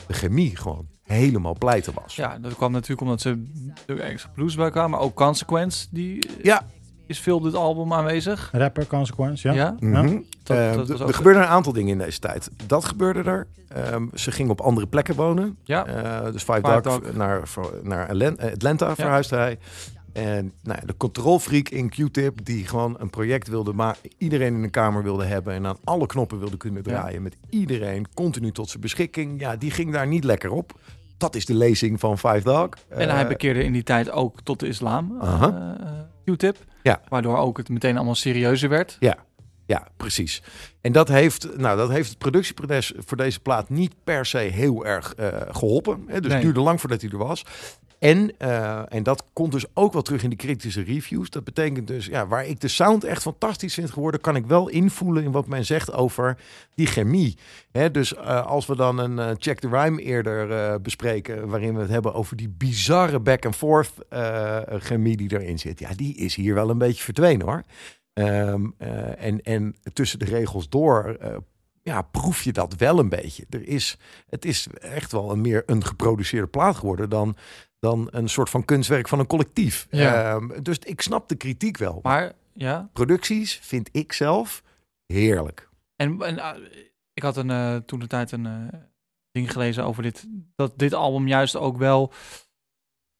de 0.06 0.12
chemie 0.12 0.56
gewoon 0.56 0.88
helemaal 1.10 1.54
pleiten 1.58 1.92
was. 2.02 2.16
Ja, 2.16 2.38
dat 2.38 2.54
kwam 2.54 2.72
natuurlijk 2.72 3.00
omdat 3.00 3.20
ze 3.20 3.42
er 3.86 4.00
extra 4.00 4.30
blues 4.34 4.54
bij 4.54 4.70
kwamen. 4.70 4.90
Maar 4.90 5.00
ook 5.00 5.14
Consequence, 5.14 5.86
die 5.90 6.28
Ja. 6.42 6.66
is 7.06 7.18
veel 7.20 7.36
op 7.36 7.42
dit 7.42 7.54
album 7.54 7.92
aanwezig. 7.92 8.48
Rapper 8.52 8.86
Consequence, 8.86 9.48
ja. 9.48 9.54
Ja? 9.54 9.76
Mhm. 9.80 10.18
Dat- 10.42 10.56
Eh, 10.56 10.74
dat 10.74 10.86
d- 10.86 10.88
was 10.88 11.00
ook- 11.00 11.08
er 11.08 11.14
gebeurden 11.14 11.42
een 11.42 11.48
aantal 11.48 11.72
dingen 11.72 11.92
in 11.92 11.98
deze 11.98 12.18
tijd. 12.18 12.50
Dat 12.66 12.84
gebeurde 12.84 13.22
er. 13.22 13.46
Ehm, 13.68 14.06
ze 14.14 14.30
ging 14.30 14.50
op 14.50 14.60
andere 14.60 14.86
plekken 14.86 15.14
wonen. 15.14 15.56
Ja. 15.64 15.86
Eh, 15.86 16.32
dus 16.32 16.42
Five, 16.42 16.60
Dog. 16.82 17.12
naar, 17.14 17.40
naar 17.82 18.08
eh, 18.10 18.52
Atlanta 18.52 18.94
verhuisde 18.94 19.36
hij. 19.36 19.58
En 20.12 20.52
nou, 20.62 20.78
ja, 20.80 20.86
de 20.86 20.96
controlfreak 20.96 21.68
in 21.68 21.88
Q-Tip, 21.88 22.44
die 22.44 22.66
gewoon 22.66 22.96
een 22.98 23.10
project 23.10 23.48
wilde 23.48 23.72
maken, 23.72 24.10
iedereen 24.18 24.54
in 24.54 24.62
de 24.62 24.68
kamer 24.70 25.02
wilde 25.02 25.24
hebben 25.24 25.54
en 25.54 25.66
aan 25.66 25.76
alle 25.84 26.06
knoppen 26.06 26.38
wilde 26.38 26.56
kunnen 26.56 26.82
draaien, 26.82 27.22
met 27.22 27.36
iedereen 27.50 28.06
continu 28.14 28.52
tot 28.52 28.68
zijn 28.68 28.80
beschikking. 28.80 29.40
Ja, 29.40 29.56
die 29.56 29.70
ging 29.70 29.92
daar 29.92 30.06
niet 30.06 30.24
lekker 30.24 30.50
op. 30.50 30.78
Dat 31.20 31.34
is 31.34 31.46
de 31.46 31.54
lezing 31.54 32.00
van 32.00 32.18
Five 32.18 32.40
Dog. 32.42 32.68
En 32.88 33.08
hij 33.10 33.22
Eh, 33.22 33.28
bekeerde 33.28 33.64
in 33.64 33.72
die 33.72 33.82
tijd 33.82 34.10
ook 34.10 34.40
tot 34.42 34.60
de 34.60 34.66
islam. 34.68 35.16
eh, 35.20 35.46
Q-tip. 36.24 36.56
Ja. 36.82 37.00
Waardoor 37.08 37.36
ook 37.36 37.56
het 37.56 37.68
meteen 37.68 37.96
allemaal 37.96 38.14
serieuzer 38.14 38.68
werd. 38.68 38.96
Ja, 39.00 39.16
ja, 39.66 39.86
precies. 39.96 40.42
En 40.80 40.92
dat 40.92 41.08
heeft, 41.08 41.56
nou, 41.56 41.76
dat 41.76 41.90
heeft 41.90 42.08
het 42.08 42.18
productieproces 42.18 42.92
voor 42.98 43.16
deze 43.16 43.40
plaat 43.40 43.68
niet 43.68 43.94
per 44.04 44.26
se 44.26 44.38
heel 44.38 44.86
erg 44.86 45.14
eh, 45.14 45.26
geholpen. 45.50 46.04
Hè? 46.06 46.14
Dus 46.20 46.22
Nee. 46.22 46.32
het 46.32 46.42
duurde 46.42 46.60
lang 46.60 46.80
voordat 46.80 47.00
hij 47.00 47.10
er 47.10 47.18
was. 47.18 47.44
En, 48.00 48.38
eh, 48.38 48.82
en 48.88 49.02
dat 49.02 49.24
komt 49.32 49.52
dus 49.52 49.64
ook 49.74 49.92
wel 49.92 50.02
terug 50.02 50.22
in 50.22 50.30
de 50.30 50.36
kritische 50.36 50.82
reviews. 50.82 51.30
Dat 51.30 51.44
betekent 51.44 51.86
dus, 51.86 52.06
ja, 52.06 52.26
waar 52.26 52.46
ik 52.46 52.60
de 52.60 52.68
sound 52.68 53.04
echt 53.04 53.22
fantastisch 53.22 53.74
vind 53.74 53.90
geworden, 53.90 54.20
kan 54.20 54.36
ik 54.36 54.46
wel 54.46 54.68
invoelen 54.68 55.24
in 55.24 55.30
wat 55.30 55.46
men 55.46 55.64
zegt 55.64 55.92
over 55.92 56.38
die 56.74 56.86
chemie. 56.86 57.38
Hè, 57.72 57.90
dus 57.90 58.14
eh, 58.14 58.46
als 58.46 58.66
we 58.66 58.76
dan 58.76 58.98
een 58.98 59.18
eh, 59.18 59.30
Check 59.38 59.58
the 59.58 59.68
Rhyme 59.68 60.02
eerder 60.02 60.52
eh, 60.52 60.74
bespreken, 60.82 61.48
waarin 61.48 61.74
we 61.74 61.80
het 61.80 61.90
hebben 61.90 62.14
over 62.14 62.36
die 62.36 62.48
bizarre 62.48 63.20
back-and-forth 63.20 63.92
eh, 64.08 64.58
chemie 64.68 65.16
die 65.16 65.32
erin 65.40 65.58
zit. 65.58 65.78
Ja, 65.78 65.94
die 65.96 66.16
is 66.16 66.34
hier 66.34 66.54
wel 66.54 66.70
een 66.70 66.78
beetje 66.78 67.04
verdwenen 67.04 67.46
hoor. 67.46 67.62
Ehm, 68.12 68.66
eh, 68.78 69.24
en, 69.24 69.42
en 69.42 69.76
tussen 69.92 70.18
de 70.18 70.24
regels 70.24 70.68
door 70.68 71.16
eh, 71.20 71.36
ja, 71.82 72.02
proef 72.02 72.42
je 72.42 72.52
dat 72.52 72.74
wel 72.74 72.98
een 72.98 73.08
beetje. 73.08 73.46
Er 73.50 73.68
is, 73.68 73.98
het 74.28 74.44
is 74.44 74.66
echt 74.80 75.12
wel 75.12 75.30
een 75.30 75.40
meer 75.40 75.62
een 75.66 75.84
geproduceerde 75.84 76.46
plaat 76.46 76.76
geworden 76.76 77.10
dan, 77.10 77.36
dan 77.80 78.08
een 78.10 78.28
soort 78.28 78.50
van 78.50 78.64
kunstwerk 78.64 79.08
van 79.08 79.18
een 79.18 79.26
collectief. 79.26 79.86
Ja. 79.90 80.34
Ehm, 80.34 80.62
dus 80.62 80.78
ik 80.78 81.00
snap 81.00 81.28
de 81.28 81.34
kritiek 81.34 81.76
wel. 81.76 82.00
Maar 82.02 82.32
ja, 82.52 82.90
Producties 82.92 83.54
vind 83.62 83.88
ik 83.92 84.12
zelf 84.12 84.62
heerlijk. 85.06 85.68
En, 85.96 86.22
en 86.22 86.38
eh, 86.38 86.50
ik 87.12 87.22
had 87.22 87.36
een, 87.36 87.50
eh, 87.50 87.76
toen 87.76 87.98
de 87.98 88.06
tijd 88.06 88.32
een 88.32 88.46
eh, 88.46 88.78
ding 89.32 89.52
gelezen 89.52 89.84
over 89.84 90.02
dit. 90.02 90.26
Dat 90.56 90.72
dit 90.78 90.94
album 90.94 91.28
juist 91.28 91.56
ook 91.56 91.76
wel 91.76 92.12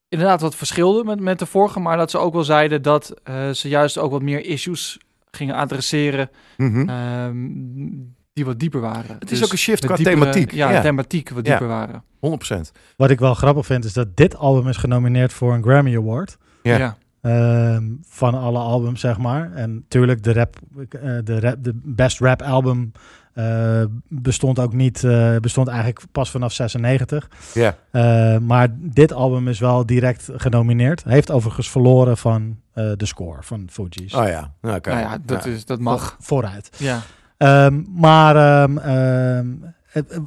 inderdaad 0.09 0.41
wat 0.41 0.55
verschilde 0.57 1.05
met, 1.05 1.21
met 1.21 1.39
de 1.39 1.47
vorige. 1.47 1.81
Maar 1.81 1.97
dat 1.97 2.11
ze 2.11 2.19
ook 2.19 2.33
wel 2.33 2.45
zeiden 2.45 2.83
dat 2.83 3.11
eh, 3.23 3.51
ze 3.51 3.69
juist 3.69 3.99
ook 3.99 4.11
wat 4.11 4.23
meer 4.23 4.45
issues 4.45 4.99
gingen 5.31 5.55
adresseren 5.55 6.31
Mhm. 6.57 6.89
ehm, 6.89 7.89
die 8.33 8.45
wat 8.45 8.59
dieper 8.59 8.81
waren. 8.81 9.15
Het 9.19 9.31
is 9.31 9.39
Dus 9.39 9.45
ook 9.45 9.53
een 9.53 9.59
shift 9.59 9.85
qua 9.87 9.97
diepere- 9.97 10.17
thematiek. 10.19 10.53
Ja, 10.53 10.71
Ja. 10.71 10.81
thematiek 10.81 11.29
wat 11.31 11.45
Ja. 11.47 11.51
dieper 11.51 11.69
waren. 11.69 12.03
100%. 12.19 12.73
Wat 12.97 13.11
ik 13.11 13.19
wel 13.19 13.35
grappig 13.35 13.67
vind, 13.67 13.85
is 13.85 13.93
dat 13.93 14.17
dit 14.17 14.37
album 14.37 14.69
is 14.69 14.77
genomineerd 14.77 15.33
voor 15.33 15.55
een 15.55 15.63
Grammy 15.63 15.97
Award. 15.97 16.37
Ja. 16.63 16.77
Ja. 16.79 16.97
Ehm, 17.21 17.85
van 18.03 18.35
alle 18.35 18.59
albums, 18.59 19.01
zeg 19.01 19.19
maar. 19.19 19.53
En 19.53 19.85
tuurlijk, 19.89 20.23
de, 20.23 20.33
rap, 20.33 20.57
eh, 20.89 21.11
de, 21.25 21.41
rap, 21.41 21.57
de 21.65 21.73
best 21.85 22.21
rap 22.21 22.43
album 22.43 22.93
eh, 23.35 23.83
bestond 24.09 24.59
ook 24.59 24.73
niet, 24.73 25.05
eh, 25.05 25.37
bestond 25.37 25.69
eigenlijk 25.69 26.01
pas 26.13 26.31
vanaf 26.31 26.53
96. 26.53 27.29
Ja. 27.55 27.77
Eh, 27.91 28.39
maar 28.39 28.69
dit 28.79 29.13
album 29.13 29.49
is 29.49 29.59
wel 29.59 29.87
direct 29.87 30.29
genomineerd. 30.37 31.05
Heeft 31.05 31.31
overigens 31.31 31.71
verloren 31.71 32.17
van 32.17 32.59
eh, 32.73 32.91
de 32.97 33.07
score 33.07 33.43
van 33.43 33.69
Fuji's. 33.71 34.15
Oh 34.15 34.27
ja. 34.27 34.53
Nou, 34.61 34.77
oké. 34.77 34.89
Nou 34.91 35.01
ja, 35.01 35.19
dat, 35.25 35.45
Ja. 35.45 35.51
Is, 35.51 35.65
dat 35.65 35.81
mag. 35.81 36.11
Vo- 36.11 36.17
vooruit. 36.19 36.71
Ja. 36.77 37.01
Ehm, 37.41 37.83
maar 37.95 38.37
ehm, 38.37 38.79
ehm, 38.79 39.47
het- 39.87 40.21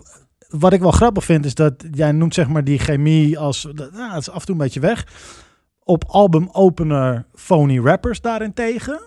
wat 0.50 0.74
ik 0.74 0.82
wel 0.82 0.92
grappig 0.92 1.24
vind 1.24 1.46
is 1.46 1.56
dat 1.56 1.74
jij 1.92 2.12
noemt 2.12 2.34
zeg 2.34 2.48
maar 2.48 2.64
die 2.64 2.80
chemie 2.80 3.40
als 3.40 3.68
dat, 3.74 3.92
nou, 3.92 4.18
is 4.18 4.30
af 4.30 4.40
en 4.40 4.46
toe 4.46 4.56
een 4.56 4.62
beetje 4.62 4.80
weg. 4.80 5.08
Op 5.84 6.04
album 6.08 6.50
opener 6.52 7.26
phony 7.34 7.80
rappers 7.80 8.22
daarentegen 8.22 9.02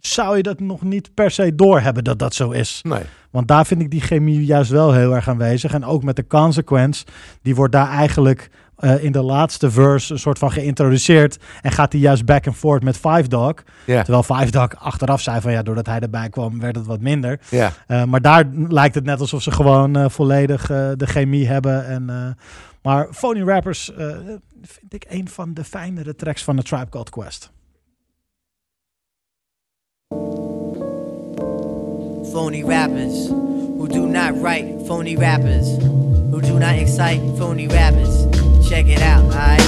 zou 0.00 0.36
je 0.36 0.42
dat 0.42 0.60
nog 0.60 0.82
niet 0.82 1.14
per 1.14 1.30
se 1.30 1.54
doorhebben 1.54 2.04
dat 2.04 2.18
dat 2.18 2.34
zo 2.34 2.50
is. 2.50 2.80
Nee. 2.82 3.02
Want 3.30 3.48
daar 3.48 3.66
vind 3.66 3.80
ik 3.80 3.90
die 3.90 4.00
chemie 4.00 4.44
juist 4.44 4.70
wel 4.70 4.92
heel 4.92 5.14
erg 5.14 5.28
aanwezig. 5.28 5.72
En 5.72 5.84
ook 5.84 6.02
met 6.02 6.16
de 6.16 6.26
consequence, 6.26 7.04
die 7.42 7.54
wordt 7.54 7.72
daar 7.72 7.88
eigenlijk 7.88 8.50
eh, 8.76 9.04
in 9.04 9.12
de 9.12 9.22
laatste 9.22 9.70
verse 9.70 10.12
een 10.12 10.18
soort 10.18 10.38
van 10.38 10.52
geïntroduceerd. 10.52 11.38
En 11.62 11.72
gaat 11.72 11.90
die 11.90 12.00
juist 12.00 12.24
back 12.24 12.46
and 12.46 12.56
forth 12.56 12.82
met 12.82 12.96
Five 12.96 13.28
Dog. 13.28 13.54
Terwijl 13.84 14.22
Five 14.22 14.50
Dog 14.50 14.68
achteraf 14.78 15.20
zei 15.20 15.40
van 15.40 15.52
ja, 15.52 15.62
doordat 15.62 15.86
hij 15.86 16.00
erbij 16.00 16.28
kwam, 16.28 16.60
werd 16.60 16.76
het 16.76 16.86
wat 16.86 17.00
minder. 17.00 17.40
Ja. 17.50 17.72
Eh, 17.86 18.04
maar 18.04 18.20
daar 18.20 18.44
lijkt 18.68 18.94
het 18.94 19.04
net 19.04 19.20
alsof 19.20 19.42
ze 19.42 19.50
gewoon 19.50 19.96
eh, 19.96 20.08
volledig 20.08 20.70
eh, 20.70 20.90
de 20.96 21.06
chemie 21.06 21.46
hebben. 21.46 21.86
En, 21.86 22.10
eh, 22.10 22.44
maar 22.82 23.06
Phony 23.12 23.42
Rappers 23.42 23.94
eh, 23.94 24.06
vind 24.62 24.94
ik 24.94 25.04
een 25.08 25.28
van 25.28 25.54
de 25.54 25.64
fijnere 25.64 26.14
tracks 26.14 26.44
van 26.44 26.56
de 26.56 26.62
Tribe 26.62 26.88
Called 26.88 27.10
Quest. 27.10 27.50
Phony 32.32 32.62
rappers 32.62 33.28
who 33.76 33.86
do 33.86 34.06
not 34.06 34.42
write, 34.42 34.84
phony 34.86 35.14
rappers 35.14 35.76
who 36.30 36.40
do 36.40 36.58
not 36.58 36.78
excite, 36.78 37.20
phony 37.36 37.66
rappers. 37.66 38.45
Check 38.68 38.86
it 38.88 39.00
out, 39.00 39.24
alright? 39.26 39.60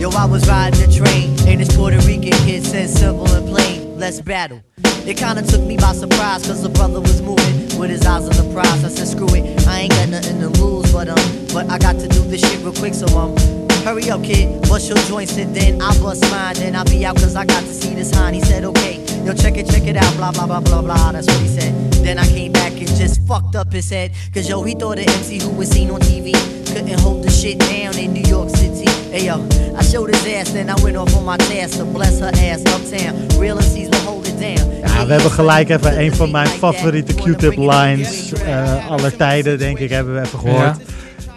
Yo, 0.00 0.08
I 0.10 0.24
was 0.24 0.48
riding 0.48 0.80
the 0.80 0.90
train, 0.90 1.36
and 1.46 1.60
this 1.60 1.76
Puerto 1.76 1.98
Rican 1.98 2.32
kid 2.46 2.64
said 2.64 2.88
simple 2.88 3.28
and 3.28 3.46
plain, 3.46 3.98
let's 3.98 4.20
battle. 4.22 4.62
It 5.06 5.16
kinda 5.16 5.42
took 5.42 5.62
me 5.62 5.76
by 5.76 5.92
surprise, 5.92 6.46
cause 6.46 6.62
the 6.62 6.68
brother 6.68 7.00
was 7.00 7.20
moving 7.22 7.78
with 7.78 7.90
his 7.90 8.04
eyes 8.06 8.28
on 8.28 8.36
the 8.36 8.52
prize. 8.52 8.84
I 8.84 8.88
said, 8.88 9.08
screw 9.08 9.28
it, 9.34 9.66
I 9.66 9.80
ain't 9.80 9.92
got 9.92 10.08
nothing 10.08 10.40
to 10.40 10.48
lose, 10.62 10.92
but 10.92 11.08
um, 11.08 11.46
but 11.52 11.68
I 11.70 11.78
got 11.78 11.98
to 12.00 12.08
do 12.08 12.22
this 12.24 12.40
shit 12.40 12.60
real 12.60 12.72
quick, 12.72 12.94
so 12.94 13.06
um, 13.18 13.36
hurry 13.82 14.10
up, 14.10 14.22
kid, 14.22 14.62
bust 14.68 14.88
your 14.88 14.98
joints, 15.08 15.36
and 15.36 15.54
then 15.54 15.80
I 15.80 15.98
bust 16.00 16.22
mine, 16.30 16.54
then 16.56 16.76
I'll 16.76 16.84
be 16.84 17.04
out, 17.04 17.16
cause 17.16 17.36
I 17.36 17.44
got 17.44 17.60
to 17.60 17.72
see 17.72 17.94
this 17.94 18.14
high. 18.14 18.32
He 18.32 18.40
said, 18.40 18.64
okay, 18.64 18.96
yo, 19.24 19.34
check 19.34 19.56
it, 19.56 19.66
check 19.66 19.84
it 19.86 19.96
out, 19.96 20.14
blah, 20.16 20.32
blah, 20.32 20.46
blah, 20.46 20.60
blah, 20.60 20.82
blah, 20.82 21.12
that's 21.12 21.26
what 21.26 21.40
he 21.40 21.48
said. 21.48 21.72
Then 22.04 22.18
I 22.18 22.26
came 22.26 22.52
back 22.52 22.72
and 22.72 22.86
just 22.86 23.26
fucked 23.26 23.56
up 23.56 23.72
his 23.72 23.88
head, 23.90 24.12
cause 24.32 24.48
yo, 24.48 24.62
he 24.62 24.74
thought 24.74 24.96
the 24.96 25.02
MC 25.02 25.40
who 25.40 25.50
was 25.50 25.70
seen 25.70 25.90
on 25.90 26.00
TV 26.00 26.32
couldn't 26.72 27.00
hold 27.00 27.24
the 27.24 27.30
shit 27.30 27.58
down 27.58 27.98
in 27.98 28.12
New 28.12 28.22
York 28.22 28.48
City. 28.50 28.88
Hey 29.10 29.26
yo, 29.26 29.46
I 29.76 29.82
showed 29.82 30.14
his 30.14 30.24
ass, 30.26 30.52
then 30.52 30.70
I 30.70 30.80
went 30.82 30.96
off 30.96 31.14
on 31.16 31.24
my 31.24 31.36
task 31.36 31.78
to 31.78 31.84
bless 31.84 32.20
her 32.20 32.30
ass 32.32 32.64
uptown. 32.66 33.26
Real 33.40 33.58
MC's 33.58 33.88
will 33.90 33.98
hold 34.06 34.28
it 34.28 34.38
down. 34.38 34.69
Ja, 35.00 35.06
we 35.06 35.12
hebben 35.12 35.30
gelijk 35.30 35.68
even 35.68 36.00
een 36.00 36.14
van 36.14 36.30
mijn 36.30 36.46
favoriete 36.46 37.14
Q-tip 37.14 37.56
lines 37.56 38.32
eh 38.32 38.90
aller 38.90 39.16
tijden, 39.16 39.58
denk 39.58 39.78
ik, 39.78 39.90
hebben 39.90 40.14
we 40.14 40.20
even 40.20 40.38
gehoord. 40.38 40.76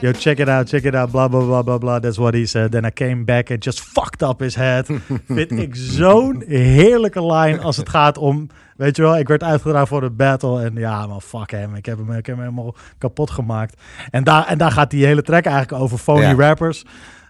Yo, 0.01 0.11
check 0.11 0.37
it 0.37 0.47
out, 0.47 0.69
check 0.69 0.83
it 0.83 0.95
out, 0.95 1.11
blah, 1.11 1.29
blah, 1.29 1.45
blah, 1.45 1.63
blah, 1.63 1.79
blah. 1.79 2.01
That's 2.01 2.17
what 2.17 2.33
he 2.33 2.45
said. 2.45 2.71
Then 2.71 2.85
I 2.85 2.89
came 2.93 3.23
back 3.23 3.51
and 3.51 3.63
just 3.63 3.81
fucked 3.81 4.21
up 4.21 4.39
his 4.39 4.55
head. 4.55 4.87
Vind 5.27 5.51
ik 5.51 5.75
zo'n 5.75 6.43
heerlijke 6.47 7.25
line 7.33 7.59
als 7.59 7.77
het 7.77 7.89
gaat 7.89 8.17
om... 8.17 8.47
Weet 8.77 8.95
je 8.95 9.01
wel, 9.01 9.17
ik 9.17 9.27
werd 9.27 9.43
uitgedragen 9.43 9.87
voor 9.87 10.01
de 10.01 10.09
battle. 10.09 10.63
En 10.63 10.75
ja, 10.75 11.07
man, 11.07 11.21
fuck 11.21 11.51
hem. 11.51 11.75
Ik 11.75 11.85
heb 11.85 11.97
hem, 11.97 12.07
ik 12.11 12.25
heb 12.25 12.35
hem 12.35 12.45
helemaal 12.45 12.75
kapot 12.97 13.31
gemaakt. 13.31 13.81
En 14.09 14.23
daar, 14.23 14.45
en 14.47 14.57
daar 14.57 14.71
gaat 14.71 14.89
die 14.89 15.05
hele 15.05 15.21
track 15.21 15.45
eigenlijk 15.45 15.83
over 15.83 15.97
phony 15.97 16.21
Ja. 16.21 16.33
rappers. 16.33 16.83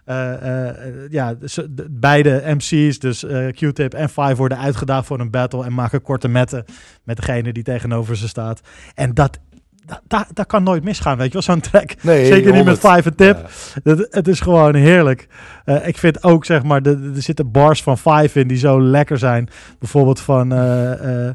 Eh, 0.04 0.68
eh, 0.68 1.10
ja, 1.10 1.34
de- 1.34 1.86
beide 1.90 2.42
MC's, 2.46 2.98
dus 2.98 3.24
eh, 3.24 3.46
Q-Tip 3.48 3.94
en 3.94 4.08
Five, 4.08 4.36
worden 4.36 4.58
uitgedaagd 4.58 5.06
voor 5.06 5.20
een 5.20 5.30
battle 5.30 5.64
en 5.64 5.74
maken 5.74 6.02
korte 6.02 6.28
metten 6.28 6.64
met 7.04 7.16
degene 7.16 7.52
die 7.52 7.62
tegenover 7.62 8.16
ze 8.16 8.28
staat. 8.28 8.60
En 8.94 9.14
dat, 9.14 9.38
dat, 9.86 10.00
dat, 10.06 10.26
dat 10.32 10.46
kan 10.46 10.62
nooit 10.62 10.84
misgaan, 10.84 11.16
weet 11.16 11.26
je 11.26 11.32
wel, 11.32 11.42
zo'n 11.42 11.60
track. 11.60 11.94
Nee, 12.02 12.26
Zeker 12.26 12.52
niet 12.52 12.64
met 12.64 12.82
100. 12.82 12.94
Five 12.94 13.08
en 13.08 13.16
Tip. 13.16 13.50
Ja. 13.84 13.94
Dat, 13.94 14.06
het 14.10 14.28
is 14.28 14.40
gewoon 14.40 14.74
heerlijk. 14.74 15.28
Eh, 15.64 15.86
ik 15.86 15.98
vind 15.98 16.22
ook, 16.22 16.44
zeg 16.44 16.62
maar, 16.62 16.82
er 16.82 16.98
zitten 17.14 17.50
bars 17.50 17.82
van 17.82 17.98
Five 17.98 18.40
in 18.40 18.48
die 18.48 18.56
zo 18.56 18.82
lekker 18.82 19.18
zijn. 19.18 19.48
Bijvoorbeeld 19.78 20.20
van 20.20 20.52
eh, 20.52 21.28
eh, 21.28 21.34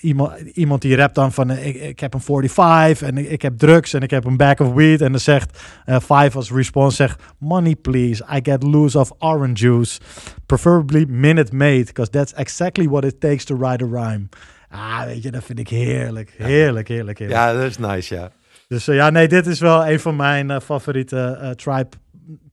iemand, 0.00 0.40
iemand 0.40 0.82
die 0.82 0.96
rapt 0.96 1.14
dan 1.14 1.32
van... 1.32 1.50
ik, 1.50 1.74
ik 1.74 2.00
heb 2.00 2.14
een 2.14 2.20
45 2.20 3.08
en 3.08 3.18
ik, 3.18 3.28
ik 3.28 3.42
heb 3.42 3.58
drugs 3.58 3.92
en 3.92 4.00
ik 4.00 4.10
heb 4.10 4.24
een 4.24 4.36
bag 4.36 4.58
of 4.58 4.72
weed. 4.72 5.00
En 5.00 5.10
dan 5.10 5.20
zegt 5.20 5.62
Five 5.86 6.30
als 6.32 6.50
response, 6.50 6.96
zegt... 6.96 7.22
Money 7.38 7.74
please, 7.74 8.24
I 8.36 8.40
get 8.42 8.62
loose 8.62 8.98
of 8.98 9.12
orange 9.18 9.54
juice. 9.54 10.00
Preferably 10.46 11.04
minute 11.08 11.54
made, 11.54 11.84
because 11.84 12.10
that's 12.10 12.32
exactly 12.32 12.88
what 12.88 13.04
it 13.04 13.20
takes 13.20 13.44
to 13.44 13.56
write 13.56 13.84
a 13.84 13.86
rhyme. 13.86 14.28
Ah, 14.70 15.04
weet 15.04 15.22
je, 15.22 15.30
dat 15.30 15.44
vind 15.44 15.58
ik 15.58 15.68
heerlijk. 15.68 16.34
Heerlijk, 16.36 16.88
heerlijk, 16.88 17.18
heerlijk. 17.18 17.40
Ja, 17.40 17.52
dat 17.52 17.62
is 17.62 17.78
nice, 17.78 18.14
ja. 18.14 18.30
Dus 18.68 18.88
eh, 18.88 18.94
ja, 18.94 19.10
nee, 19.10 19.28
dit 19.28 19.46
is 19.46 19.60
wel 19.60 19.86
een 19.88 20.00
van 20.00 20.16
mijn 20.16 20.50
eh, 20.50 20.60
favoriete 20.60 21.38
eh, 21.40 21.50
Tribe 21.50 21.88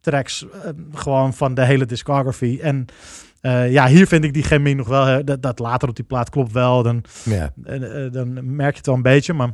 tracks. 0.02 0.46
gewoon 0.94 1.34
van 1.34 1.54
de 1.54 1.66
hele 1.66 1.86
discography. 1.86 2.60
En 2.62 2.86
ja, 3.70 3.88
hier 3.88 4.08
vind 4.08 4.24
ik 4.24 4.34
die 4.34 4.44
chemie 4.44 4.76
nog 4.76 4.88
wel. 4.88 5.06
hè, 5.06 5.24
dat, 5.24 5.42
dat 5.42 5.60
later 5.60 5.90
op 5.90 5.96
die 5.96 6.06
plaat 6.06 6.30
klopt 6.30 6.52
wel. 6.52 6.84
Dan, 6.84 7.04
Ja. 7.24 7.52
dan 8.10 8.56
merk 8.56 8.72
je 8.72 8.78
het 8.78 8.86
wel 8.86 8.96
een 8.96 9.02
beetje. 9.02 9.34
Maar 9.34 9.54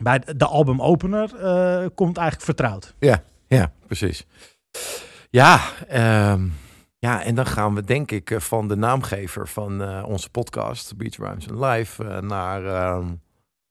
bij 0.00 0.22
de 0.36 0.44
album 0.46 0.82
opener 0.82 1.34
eh, 1.34 1.86
komt 1.94 2.16
eigenlijk 2.16 2.44
vertrouwd. 2.46 2.94
Ja, 2.98 3.22
ja, 3.46 3.72
precies. 3.86 4.26
Ja, 5.30 5.60
ehm, 5.88 6.46
ja, 6.98 7.22
en 7.22 7.34
dan 7.34 7.46
gaan 7.46 7.74
we 7.74 7.82
denk 7.84 8.10
ik 8.10 8.30
eh, 8.30 8.40
van 8.40 8.68
de 8.68 8.76
naamgever 8.76 9.48
van 9.48 9.82
eh, 9.82 10.04
onze 10.06 10.30
podcast, 10.30 10.96
Beach 10.96 11.16
Rhymes 11.16 11.48
and 11.50 11.60
Live, 11.60 12.04
eh, 12.04 12.18
naar, 12.20 12.64
ehm, 12.66 13.06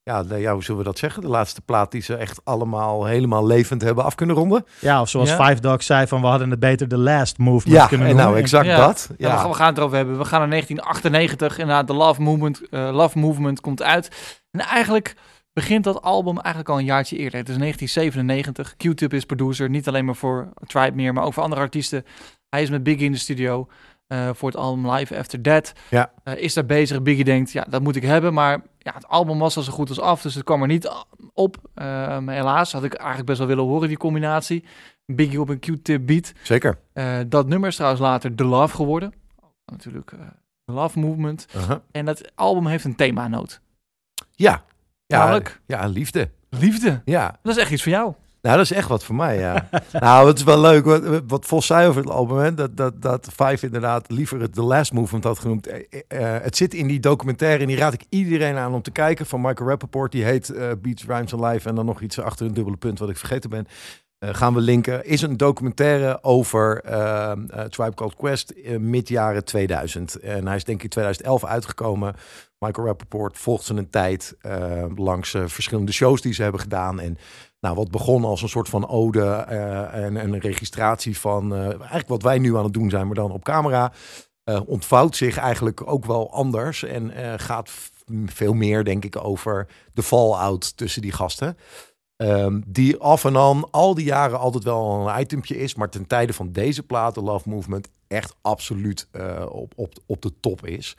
ja, 0.04 0.24
de, 0.24 0.38
ja, 0.38 0.54
hoe 0.54 0.64
zullen 0.64 0.80
we 0.80 0.88
dat 0.88 0.98
zeggen? 0.98 1.22
De 1.22 1.28
laatste 1.28 1.62
plaat 1.62 1.92
die 1.92 2.02
ze 2.02 2.16
echt 2.16 2.46
allemaal 2.46 3.06
helemaal 3.06 3.46
levend 3.46 3.82
hebben 3.82 4.04
af 4.04 4.16
kunnen 4.16 4.36
ronden. 4.36 4.66
Ja, 4.80 5.02
of 5.02 5.10
zoals 5.10 5.30
Ja. 5.30 5.46
Five 5.46 5.62
Dogs 5.62 5.86
zei 5.86 6.08
van 6.08 6.22
we 6.22 6.28
hadden 6.28 6.50
het 6.50 6.60
beter 6.60 6.88
de 6.88 6.98
last 6.98 7.38
movement 7.38 7.78
Ja, 7.78 7.88
kunnen 7.88 8.08
en 8.08 8.16
nou 8.16 8.38
exact 8.38 8.66
Ja. 8.66 8.78
dat. 8.78 9.10
Ja. 9.18 9.28
Ja, 9.30 9.48
we, 9.48 9.54
gaan, 9.54 9.68
het 9.68 9.78
erover 9.78 9.98
hebben. 9.98 10.18
We 10.18 10.26
gaan 10.26 10.40
naar 10.40 10.50
1998. 10.50 11.58
Inderdaad, 11.58 11.88
de 11.88 11.94
Love 11.94 12.22
Movement, 12.22 12.70
eh, 12.70 12.90
Love 12.92 13.20
Movement 13.20 13.62
komt 13.62 13.82
uit. 13.82 14.36
En 14.52 14.60
eigenlijk 14.60 15.16
begint 15.54 15.84
dat 15.84 16.02
album 16.02 16.36
eigenlijk 16.36 16.70
al 16.70 16.80
een 16.80 16.86
jaartje 16.86 17.18
eerder. 17.18 17.40
Het 17.40 17.50
is 17.50 17.58
1997. 17.58 18.76
Q-Tip 18.78 19.14
is 19.14 19.26
producer. 19.26 19.70
Niet 19.70 19.88
alleen 19.88 20.06
maar 20.06 20.16
voor 20.16 20.50
Tribe 20.68 20.96
meer, 20.96 21.14
maar 21.14 21.24
ook 21.24 21.34
voor 21.34 21.44
andere 21.44 21.62
artiesten. 21.62 22.06
Hij 22.50 22.62
is 22.62 22.70
met 22.70 22.84
Biggie 22.84 23.06
in 23.06 23.12
de 23.12 23.18
studio 23.18 23.68
eh, 24.08 24.30
voor 24.34 24.50
het 24.50 24.58
album 24.58 24.92
Live 24.92 25.18
After 25.18 25.42
That. 25.42 25.74
Ja. 25.90 26.12
Eh, 26.24 26.36
is 26.38 26.54
daar 26.54 26.66
bezig. 26.66 27.02
Biggie 27.02 27.24
denkt, 27.24 27.52
ja, 27.52 27.66
dat 27.70 27.82
moet 27.82 27.96
ik 27.96 28.04
hebben. 28.04 28.34
Maar 28.34 28.62
ja, 28.78 28.94
het 28.94 29.08
album 29.08 29.40
was 29.40 29.58
al 29.58 29.64
zo 29.64 29.72
goed 29.72 29.90
als 29.90 30.00
af, 30.00 30.22
dus 30.22 30.36
het 30.36 30.44
kwam 30.44 30.62
er 30.62 30.68
niet 30.68 30.90
op. 31.34 31.58
Eh, 31.74 31.86
maar 32.20 32.36
helaas 32.36 32.72
had 32.72 32.84
ik 32.84 32.94
eigenlijk 32.94 33.26
best 33.28 33.38
wel 33.40 33.48
willen 33.48 33.64
horen, 33.64 33.88
die 33.88 33.98
combinatie. 33.98 34.64
Biggie 35.06 35.42
op 35.42 35.50
een 35.50 35.60
Q-Tip 35.60 36.06
beat. 36.06 36.34
zeker. 36.42 36.80
Eh, 36.94 37.20
dat 37.28 37.48
nummer 37.48 37.70
is 37.70 37.76
trouwens 37.76 38.02
later 38.02 38.36
The 38.36 38.44
Love 38.44 38.76
geworden. 38.76 39.14
Natuurlijk 39.72 40.10
The 40.66 40.72
Love 40.72 41.00
Movement. 41.00 41.48
Aha. 41.56 41.82
En 41.92 42.06
dat 42.06 42.32
album 42.36 42.68
heeft 42.68 42.84
een 42.86 42.96
themanoot. 42.96 43.62
Ja. 44.34 44.64
Ja, 45.06 45.18
Namelijk? 45.18 45.62
ja, 45.66 45.86
liefde. 45.88 46.30
Liefde. 46.50 47.02
Ja, 47.06 47.40
Dat 47.42 47.56
is 47.56 47.62
echt 47.62 47.72
iets 47.72 47.84
voor 47.84 47.92
jou. 47.92 48.14
Nou, 48.48 48.60
dat 48.60 48.72
is 48.72 48.78
echt 48.78 48.88
wat 48.88 49.04
voor 49.04 49.16
mij, 49.16 49.38
ja. 49.38 49.70
nou, 49.92 50.28
het 50.28 50.38
is 50.38 50.44
wel 50.44 50.60
leuk. 50.60 50.86
Wat, 50.86 51.22
wat 51.28 51.46
Vos 51.46 51.66
zei 51.66 51.88
over 51.88 52.02
het 52.02 52.12
album, 52.12 52.38
hè, 52.38 52.54
dat, 52.54 52.78
dat, 52.78 53.02
dat 53.02 53.28
Five 53.36 53.66
inderdaad 53.66 54.10
liever 54.10 54.42
het 54.42 54.54
The 54.54 54.62
Last 54.62 54.94
Movement 54.94 55.24
had 55.24 55.40
genoemd. 55.40 55.68
Eh, 55.68 55.84
eh, 56.08 56.44
het 56.44 56.58
zit 56.58 56.74
in 56.74 56.88
die 56.88 57.00
documentaire 57.00 57.62
en 57.62 57.68
die 57.68 57.78
raad 57.78 57.94
ik 57.94 58.06
iedereen 58.10 58.58
aan 58.58 58.74
om 58.74 58.82
te 58.82 58.92
kijken. 58.92 59.26
Van 59.26 59.42
Michael 59.42 59.70
Rappaport, 59.70 60.12
die 60.12 60.24
heet 60.24 60.50
eh 60.50 60.72
Beats, 60.82 61.06
Rhymes 61.06 61.34
and 61.34 61.44
Life. 61.44 61.70
En 61.70 61.76
dan 61.76 61.86
nog 61.86 62.02
iets 62.02 62.20
achter 62.20 62.46
een 62.46 62.54
dubbele 62.54 62.78
punt 62.78 63.00
wat 63.00 63.10
ik 63.10 63.18
vergeten 63.18 63.50
ben. 63.50 63.68
Gaan 64.20 64.54
we 64.54 64.62
linken. 64.62 65.06
Is 65.06 65.22
een 65.22 65.38
documentaire 65.38 66.24
over 66.24 66.82
eh, 66.82 67.32
eh, 67.32 67.38
Tribe 67.48 67.94
Called 67.94 68.16
Quest 68.16 68.50
eh, 68.50 68.78
mid 68.78 69.08
jaren 69.08 69.46
2000. 69.46 70.16
En 70.16 70.48
hij 70.48 70.56
is 70.56 70.64
denk 70.64 70.78
ik 70.78 70.84
in 70.84 70.90
2011 70.90 71.46
uitgekomen. 71.46 72.16
Michael 72.60 72.88
Rappaport 72.88 73.38
volgt 73.38 73.66
ze 73.66 73.74
een 73.74 73.90
tijd 73.90 74.38
langs 74.96 75.36
verschillende 75.46 75.92
shows 75.92 76.22
die 76.22 76.34
ze 76.34 76.42
hebben 76.42 76.62
gedaan. 76.62 77.00
En 77.00 77.18
nou, 77.60 77.76
wat 77.76 77.92
begon 77.92 78.24
als 78.24 78.42
een 78.42 78.50
soort 78.50 78.70
van 78.70 78.88
ode 78.88 79.24
eh, 79.24 79.94
en, 79.94 80.18
en 80.18 80.34
een 80.34 80.40
registratie 80.40 81.20
van 81.20 81.56
eh, 81.56 81.66
eigenlijk 81.66 82.08
wat 82.08 82.22
wij 82.22 82.38
nu 82.38 82.58
aan 82.58 82.64
het 82.64 82.74
doen 82.74 82.90
zijn, 82.90 83.06
maar 83.06 83.16
dan 83.16 83.32
op 83.32 83.44
camera. 83.44 83.92
eh, 84.44 84.62
ontvouwt 84.66 85.16
zich 85.16 85.38
eigenlijk 85.38 85.88
ook 85.88 86.06
wel 86.06 86.32
anders. 86.32 86.84
En 86.84 87.12
gaat 87.40 87.72
veel 88.26 88.54
meer, 88.54 88.84
denk 88.84 89.06
ik, 89.06 89.24
over 89.24 89.68
de 89.94 90.04
fallout 90.04 90.78
tussen 90.78 91.02
die 91.02 91.12
gasten. 91.12 91.58
Ehm, 92.16 92.62
die 92.68 92.98
af 92.98 93.26
en 93.26 93.38
aan 93.38 93.72
al 93.72 93.94
die 93.94 94.06
jaren 94.06 94.40
altijd 94.40 94.64
wel 94.64 95.10
een 95.10 95.20
itempje 95.20 95.58
is. 95.58 95.76
Maar 95.76 95.90
ten 95.90 96.08
tijde 96.08 96.34
van 96.34 96.52
deze 96.52 96.84
plaat, 96.84 97.16
de 97.16 97.22
Love 97.22 97.50
Movement, 97.50 97.90
echt 98.08 98.36
absoluut 98.42 99.08
op, 99.50 99.74
op, 99.76 99.94
op 100.06 100.22
de 100.22 100.40
top 100.40 100.66
is. 100.66 100.98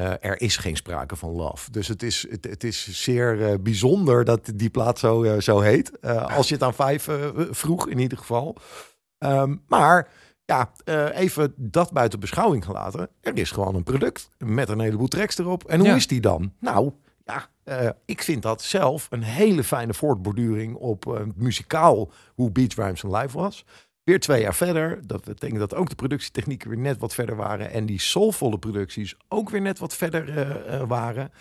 Eh, 0.00 0.30
er 0.30 0.40
is 0.40 0.56
geen 0.56 0.76
sprake 0.76 1.16
van 1.16 1.30
love. 1.30 1.70
Dus 1.70 1.88
het 1.88 2.02
is, 2.02 2.26
het, 2.30 2.44
het 2.44 2.64
is 2.64 3.02
zeer 3.02 3.46
eh, 3.46 3.54
bijzonder 3.60 4.24
dat 4.24 4.52
die 4.54 4.70
plaat 4.70 4.98
zo, 4.98 5.22
eh, 5.22 5.40
zo 5.40 5.60
heet. 5.60 6.02
Als 6.28 6.48
je 6.48 6.54
het 6.54 6.62
aan 6.62 6.74
vijf 6.74 7.08
vroeg, 7.50 7.88
in 7.88 7.98
ieder 7.98 8.18
geval. 8.18 8.56
Ehm, 9.18 9.56
maar 9.68 10.08
ja, 10.44 10.72
even 11.12 11.54
dat 11.56 11.92
buiten 11.92 12.20
beschouwing 12.20 12.64
gelaten. 12.64 13.08
Er 13.20 13.38
is 13.38 13.50
gewoon 13.50 13.74
een 13.74 13.82
product 13.82 14.30
met 14.38 14.68
een 14.68 14.80
heleboel 14.80 15.08
tracks 15.08 15.38
erop. 15.38 15.64
En 15.64 15.78
hoe 15.78 15.88
Ja. 15.88 15.94
is 15.94 16.06
die 16.06 16.20
dan? 16.20 16.52
Nou, 16.60 16.92
ja, 17.24 17.48
ik 18.04 18.22
vind 18.22 18.42
dat 18.42 18.62
zelf 18.62 19.06
een 19.10 19.22
hele 19.22 19.64
fijne 19.64 19.94
voortborduring 19.94 20.74
op 20.74 21.22
muzikaal 21.36 22.10
hoe 22.34 22.50
Beach 22.50 22.74
Rhymes 22.74 23.02
een 23.02 23.14
live 23.16 23.38
was. 23.38 23.64
Weer 24.04 24.20
twee 24.20 24.40
jaar 24.40 24.54
verder. 24.54 25.06
Dat 25.06 25.24
betekent 25.24 25.58
dat 25.58 25.74
ook 25.74 25.88
de 25.88 25.94
productietechnieken 25.94 26.68
weer 26.68 26.78
net 26.78 26.98
wat 26.98 27.14
verder 27.14 27.36
waren. 27.36 27.70
En 27.70 27.86
die 27.86 28.00
soulvolle 28.00 28.58
producties 28.58 29.16
ook 29.28 29.50
weer 29.50 29.60
net 29.60 29.78
wat 29.78 29.96
verder 29.96 30.28
eh, 30.28 30.74
eh, 30.74 30.88
waren. 30.88 31.32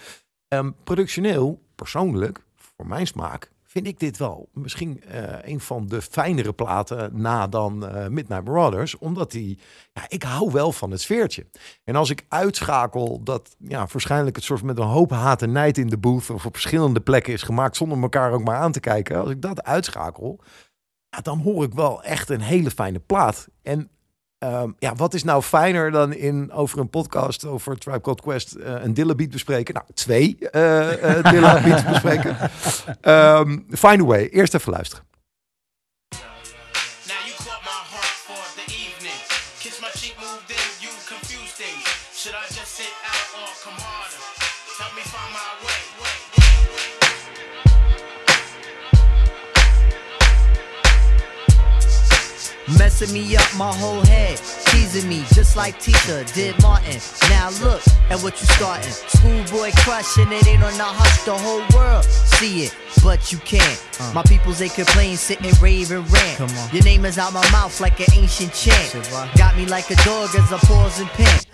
Ehm, 0.48 0.72
productioneel, 0.84 1.62
persoonlijk, 1.76 2.46
voor 2.56 2.88
mijn 2.88 3.08
smaak, 3.08 3.52
vind 3.64 3.88
ik 3.88 4.00
dit 4.00 4.18
wel 4.18 4.50
misschien 4.54 5.04
eh, 5.04 5.52
een 5.52 5.60
van 5.60 5.88
de 5.88 6.02
fijnere 6.02 6.54
platen 6.54 7.22
na 7.22 7.48
dan 7.48 7.78
Midnight 8.14 8.46
Marauders. 8.46 8.98
Omdat 8.98 9.32
die, 9.32 9.60
ja, 9.94 10.06
ik 10.08 10.24
hou 10.24 10.52
wel 10.52 10.72
van 10.72 10.92
het 10.92 11.02
sfeertje. 11.02 11.46
En 11.84 11.96
als 11.96 12.10
ik 12.10 12.26
uitschakel 12.28 13.24
dat 13.24 13.56
ja, 13.60 13.88
waarschijnlijk 13.92 14.36
het 14.36 14.46
soort 14.46 14.64
met 14.64 14.78
een 14.78 14.86
hoop 14.86 15.12
haat 15.12 15.42
en 15.42 15.52
nijd 15.52 15.78
in 15.78 15.88
de 15.88 15.98
booth 15.98 16.30
of 16.30 16.46
op 16.46 16.54
verschillende 16.54 17.02
plekken 17.02 17.34
is 17.34 17.44
gemaakt 17.44 17.76
zonder 17.76 18.02
elkaar 18.02 18.32
ook 18.32 18.44
maar 18.44 18.58
aan 18.58 18.72
te 18.72 18.80
kijken. 18.80 19.20
Als 19.20 19.30
ik 19.30 19.42
dat 19.42 19.64
uitschakel, 19.64 20.40
ja, 21.10 21.22
dan 21.22 21.40
hoor 21.40 21.64
ik 21.64 21.74
wel 21.74 22.04
echt 22.04 22.30
een 22.30 22.42
hele 22.42 22.72
fijne 22.72 23.00
plaat. 23.00 23.48
En 23.64 23.90
ehm, 24.38 24.72
ja, 24.80 24.96
wat 24.96 25.14
is 25.14 25.24
nou 25.24 25.42
fijner 25.42 25.92
dan 25.92 26.14
in 26.14 26.52
over 26.52 26.80
een 26.80 26.90
podcast 26.90 27.46
over 27.46 27.78
Tribe 27.78 28.02
Called 28.02 28.22
Quest 28.22 28.54
eh, 28.54 28.84
een 28.84 28.94
Dilla 28.94 29.16
beat 29.16 29.30
bespreken? 29.30 29.74
Nou, 29.74 29.86
twee 29.94 30.38
eh 30.40 31.18
eh, 31.18 31.32
Dilla 31.32 31.64
beats 31.64 31.86
bespreken. 31.86 32.38
Ehm 33.02 33.58
Find 33.70 34.02
a 34.02 34.06
Way. 34.06 34.28
Eerst 34.28 34.54
even 34.54 34.72
luisteren. 34.72 35.09
Messing 52.78 53.14
me 53.14 53.36
up 53.36 53.48
my 53.58 53.74
whole 53.74 54.02
head, 54.06 54.38
teasing 54.68 55.10
me 55.10 55.24
just 55.34 55.56
like 55.56 55.80
Tisha 55.80 56.32
did 56.34 56.62
Martin. 56.62 57.00
Now 57.30 57.50
look 57.62 57.82
at 58.10 58.20
what 58.22 58.40
you 58.40 58.48
starting. 58.48 58.92
Schoolboy 58.92 59.72
crushing 59.78 60.32
it 60.32 60.48
ain't 60.48 60.64
on 60.64 60.74
the 60.78 60.84
hush, 60.84 61.24
the 61.24 61.38
whole 61.38 61.64
world 61.76 62.06
see 62.40 62.64
it, 62.64 62.76
but 63.04 63.32
you 63.32 63.38
can't. 63.40 63.84
Uh. 64.00 64.12
My 64.14 64.24
peoples 64.24 64.60
they 64.60 64.70
complain, 64.70 65.18
sit 65.18 65.44
and 65.44 65.62
rave 65.62 65.92
and 65.92 66.10
rant. 66.12 66.38
Come 66.38 66.50
on. 66.58 66.70
Your 66.74 66.84
name 66.84 67.06
is 67.06 67.18
out 67.18 67.34
my 67.34 67.48
mouth 67.52 67.80
like 67.82 68.00
an 68.00 68.14
ancient 68.14 68.54
chant. 68.54 68.94
Got 69.38 69.58
me 69.58 69.66
like 69.66 69.90
a 69.92 69.96
dog 70.04 70.30
as 70.36 70.52
I 70.54 70.58
pause 70.60 71.00
and 71.00 71.10
pant. 71.10 71.46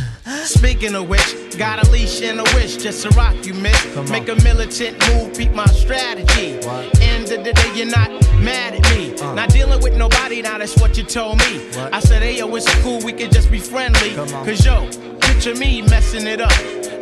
Speaking 0.46 0.94
of 0.94 1.08
which, 1.08 1.58
got 1.58 1.84
a 1.84 1.90
leash 1.90 2.22
and 2.22 2.38
a 2.38 2.44
wish 2.54 2.76
just 2.76 3.02
to 3.02 3.08
rock 3.16 3.34
you, 3.44 3.52
miss. 3.52 3.96
Make 4.08 4.28
a 4.28 4.36
militant 4.44 4.96
move, 5.08 5.36
beat 5.36 5.52
my 5.52 5.66
strategy. 5.66 6.56
What? 6.64 7.00
End 7.00 7.32
of 7.32 7.42
the 7.42 7.52
day, 7.52 7.74
you're 7.74 7.90
not 7.90 8.10
mad 8.38 8.74
at 8.74 8.96
me. 8.96 9.18
Uh. 9.18 9.34
Not 9.34 9.48
dealing 9.48 9.82
with 9.82 9.96
nobody, 9.96 10.42
now 10.42 10.58
that's 10.58 10.76
what 10.76 10.96
you 10.96 11.02
told 11.02 11.38
me. 11.38 11.58
What? 11.76 11.92
I 11.92 11.98
said, 11.98 12.22
hey, 12.22 12.38
yo, 12.38 12.54
it's 12.54 12.72
cool, 12.82 13.00
we 13.02 13.12
could 13.12 13.32
just 13.32 13.50
be 13.50 13.58
friendly. 13.58 14.14
Cause 14.14 14.64
yo, 14.64 14.88
picture 15.20 15.56
me 15.56 15.82
messing 15.82 16.28
it 16.28 16.40
up. 16.40 16.52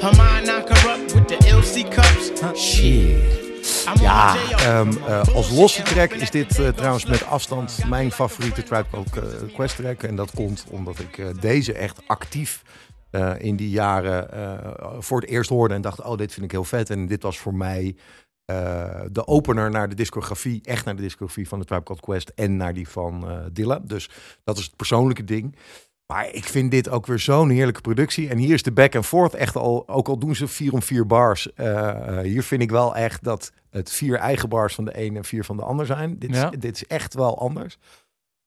Her 0.00 0.12
mind 0.16 0.46
not 0.46 0.66
corrupt 0.66 1.14
with 1.14 1.28
the 1.28 1.36
LC 1.46 1.90
cups. 1.92 2.58
Shit. 2.58 3.44
Ja, 4.00 4.32
the 4.32 4.48
J.O. 4.48 4.58
from 4.58 4.88
eh, 4.90 5.04
bullshit 5.06 5.34
als 5.34 5.50
losse 5.50 5.82
track 5.82 6.12
is 6.12 6.30
dit 6.30 6.58
eh, 6.58 6.68
trouwens 6.68 7.06
met 7.06 7.24
afstand 7.26 7.78
mijn 7.88 8.12
favoriete 8.12 8.62
Tribe 8.62 8.86
Called 8.90 9.16
eh, 9.16 9.54
Quest 9.54 9.76
track. 9.76 10.02
En 10.02 10.16
dat 10.16 10.30
komt 10.34 10.64
omdat 10.70 10.98
ik 10.98 11.18
eh, 11.18 11.26
deze 11.40 11.72
echt 11.72 12.00
actief 12.06 12.62
eh, 13.14 13.32
in 13.38 13.56
die 13.56 13.70
jaren 13.70 14.32
eh, 14.32 14.76
voor 14.98 15.20
het 15.20 15.30
eerst 15.30 15.50
hoorde. 15.50 15.74
En 15.74 15.80
dacht, 15.80 16.02
oh, 16.02 16.16
dit 16.16 16.32
vind 16.32 16.44
ik 16.44 16.50
heel 16.50 16.64
vet. 16.64 16.90
En 16.90 17.06
dit 17.06 17.22
was 17.22 17.38
voor 17.38 17.54
mij 17.54 17.96
eh, 18.44 19.00
de 19.10 19.26
opener 19.26 19.70
naar 19.70 19.88
de 19.88 19.94
discografie. 19.94 20.60
Echt 20.64 20.84
naar 20.84 20.96
de 20.96 21.02
discografie 21.02 21.48
van 21.48 21.58
de 21.58 21.64
Tribe 21.64 21.82
Called 21.82 22.02
Quest 22.02 22.32
en 22.34 22.56
naar 22.56 22.74
die 22.74 22.88
van 22.88 23.28
eh 23.28 23.38
Dilla. 23.52 23.78
Dus 23.82 24.10
dat 24.44 24.58
is 24.58 24.64
het 24.64 24.76
persoonlijke 24.76 25.24
ding. 25.24 25.56
Maar 26.06 26.30
ik 26.32 26.44
vind 26.44 26.70
dit 26.70 26.88
ook 26.88 27.06
weer 27.06 27.18
zo'n 27.18 27.48
heerlijke 27.50 27.80
productie. 27.80 28.28
En 28.28 28.38
hier 28.38 28.54
is 28.54 28.62
de 28.62 28.72
back 28.72 28.94
and 28.94 29.06
forth 29.06 29.34
echt 29.34 29.56
al, 29.56 29.88
ook 29.88 30.08
al 30.08 30.18
doen 30.18 30.34
ze 30.34 30.48
vier 30.48 30.72
om 30.72 30.82
vier 30.82 31.06
bars. 31.06 31.48
hier 32.22 32.42
vind 32.42 32.62
ik 32.62 32.70
wel 32.70 32.96
echt 32.96 33.24
dat 33.24 33.52
het 33.70 33.92
vier 33.92 34.16
eigen 34.16 34.48
bars 34.48 34.74
van 34.74 34.84
de 34.84 34.94
ene 34.94 35.18
en 35.18 35.24
vier 35.24 35.44
van 35.44 35.56
de 35.56 35.62
ander 35.62 35.86
zijn. 35.86 36.18
Dit, 36.18 36.34
Ja. 36.34 36.52
is, 36.52 36.58
dit 36.58 36.74
is 36.76 36.86
echt 36.86 37.14
wel 37.14 37.38
anders. 37.38 37.78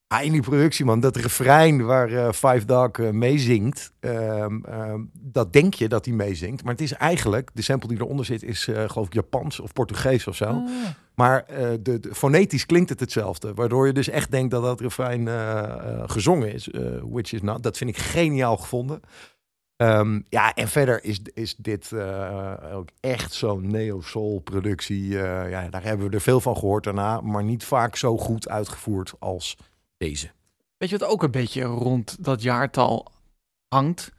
Ah, 0.08 0.24
in 0.24 0.32
die 0.32 0.40
productie, 0.42 0.84
man, 0.84 1.00
dat 1.00 1.16
refrein 1.16 1.84
waar 1.84 2.12
eh, 2.12 2.32
Five 2.32 2.64
Dog 2.64 2.90
eh, 2.90 3.10
meezingt, 3.10 3.92
ehm, 4.00 4.64
ehm, 4.64 5.00
dat 5.12 5.52
denk 5.52 5.74
je 5.74 5.88
dat 5.88 6.04
hij 6.04 6.14
meezingt. 6.14 6.62
Maar 6.64 6.72
het 6.72 6.82
is 6.82 6.92
eigenlijk, 6.92 7.50
de 7.54 7.62
sample 7.62 7.88
die 7.88 7.98
eronder 7.98 8.24
zit, 8.24 8.42
is 8.42 8.68
eh, 8.68 8.88
geloof 8.88 9.06
ik 9.06 9.12
Japans 9.14 9.60
of 9.60 9.72
Portugees 9.72 10.26
of 10.26 10.36
zo. 10.36 10.44
Ah. 10.44 10.68
Maar 11.14 11.44
de, 11.82 12.00
de- 12.00 12.14
fonetisch 12.14 12.66
klinkt 12.66 12.88
het 12.88 13.00
hetzelfde. 13.00 13.54
Waardoor 13.54 13.86
je 13.86 13.92
dus 13.92 14.08
echt 14.08 14.30
denkt 14.30 14.50
dat 14.50 14.62
dat 14.62 14.80
refrein 14.80 15.28
gezongen 16.10 16.52
is. 16.52 16.68
which 17.02 17.32
is 17.32 17.42
not. 17.42 17.62
Dat 17.62 17.76
vind 17.76 17.90
ik 17.90 17.96
geniaal 17.98 18.56
gevonden. 18.56 19.00
Ehm, 19.76 20.20
ja, 20.28 20.54
en 20.54 20.68
verder 20.68 21.04
is, 21.04 21.20
is 21.34 21.56
dit 21.56 21.92
ook 22.72 22.88
echt 23.00 23.32
zo'n 23.32 23.70
neo-soul 23.70 24.40
productie. 24.40 25.08
ja, 25.08 25.68
daar 25.68 25.82
hebben 25.82 26.08
we 26.08 26.14
er 26.14 26.20
veel 26.20 26.40
van 26.40 26.56
gehoord 26.56 26.84
daarna. 26.84 27.20
Maar 27.20 27.44
niet 27.44 27.64
vaak 27.64 27.96
zo 27.96 28.16
goed 28.18 28.48
uitgevoerd 28.48 29.12
als 29.18 29.56
deze. 29.98 30.30
Weet 30.76 30.90
je 30.90 30.98
wat 30.98 31.08
ook 31.08 31.22
een 31.22 31.30
beetje 31.30 31.62
rond 31.62 32.24
dat 32.24 32.42
jaartal 32.42 33.12
hangt? 33.68 34.12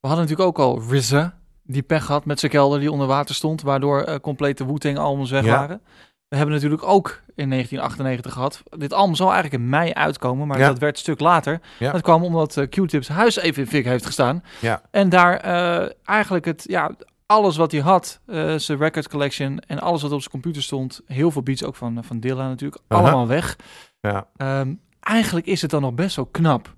We 0.00 0.08
hadden 0.08 0.26
natuurlijk 0.26 0.58
ook 0.58 0.66
al 0.66 0.82
RZA, 0.96 1.38
die 1.62 1.82
pech 1.82 2.06
had 2.06 2.24
met 2.24 2.40
zijn 2.40 2.52
kelder 2.52 2.80
die 2.80 2.92
onder 2.92 3.06
water 3.06 3.34
stond, 3.34 3.62
waardoor 3.62 4.02
eh, 4.02 4.16
complete 4.20 4.66
Wu-Tang 4.66 4.98
albums 4.98 5.30
weg 5.30 5.44
Ja. 5.44 5.56
waren. 5.58 5.80
We 6.28 6.36
hebben 6.36 6.54
natuurlijk 6.54 6.82
ook 6.82 7.08
in 7.34 7.48
1998 7.48 8.32
gehad. 8.32 8.62
Dit 8.78 8.92
album 8.92 9.14
zou 9.14 9.32
eigenlijk 9.32 9.62
in 9.62 9.68
mei 9.68 9.92
uitkomen, 9.92 10.46
maar 10.46 10.58
Ja. 10.58 10.66
dat 10.68 10.78
werd 10.78 10.94
een 10.94 11.00
stuk 11.00 11.20
later. 11.20 11.60
Ja. 11.78 11.92
Dat 11.92 12.02
kwam 12.02 12.22
omdat 12.24 12.56
eh, 12.56 12.68
Q-Tips 12.68 13.08
huis 13.08 13.36
even 13.36 13.62
in 13.62 13.68
fik 13.68 13.84
heeft 13.84 14.06
gestaan. 14.06 14.42
Ja. 14.60 14.82
En 14.90 15.08
daar 15.08 15.36
eh, 15.36 15.90
eigenlijk 16.04 16.44
het, 16.44 16.64
ja, 16.68 16.94
alles 17.26 17.56
wat 17.56 17.72
hij 17.72 17.80
had, 17.80 18.20
zijn 18.56 18.78
record 18.78 19.08
collection 19.08 19.58
en 19.60 19.78
alles 19.80 20.02
wat 20.02 20.12
op 20.12 20.18
zijn 20.18 20.30
computer 20.30 20.62
stond, 20.62 21.00
heel 21.06 21.30
veel 21.30 21.42
beats 21.42 21.64
ook 21.64 21.76
van, 21.76 22.04
van 22.04 22.20
Dilla 22.20 22.48
natuurlijk, 22.48 22.82
allemaal 22.88 23.26
weg. 23.26 23.56
Ja. 24.00 24.26
Ehm, 24.36 24.74
eigenlijk 25.02 25.46
is 25.46 25.62
het 25.62 25.70
dan 25.70 25.82
nog 25.82 25.94
best 25.94 26.16
wel 26.16 26.26
knap 26.26 26.74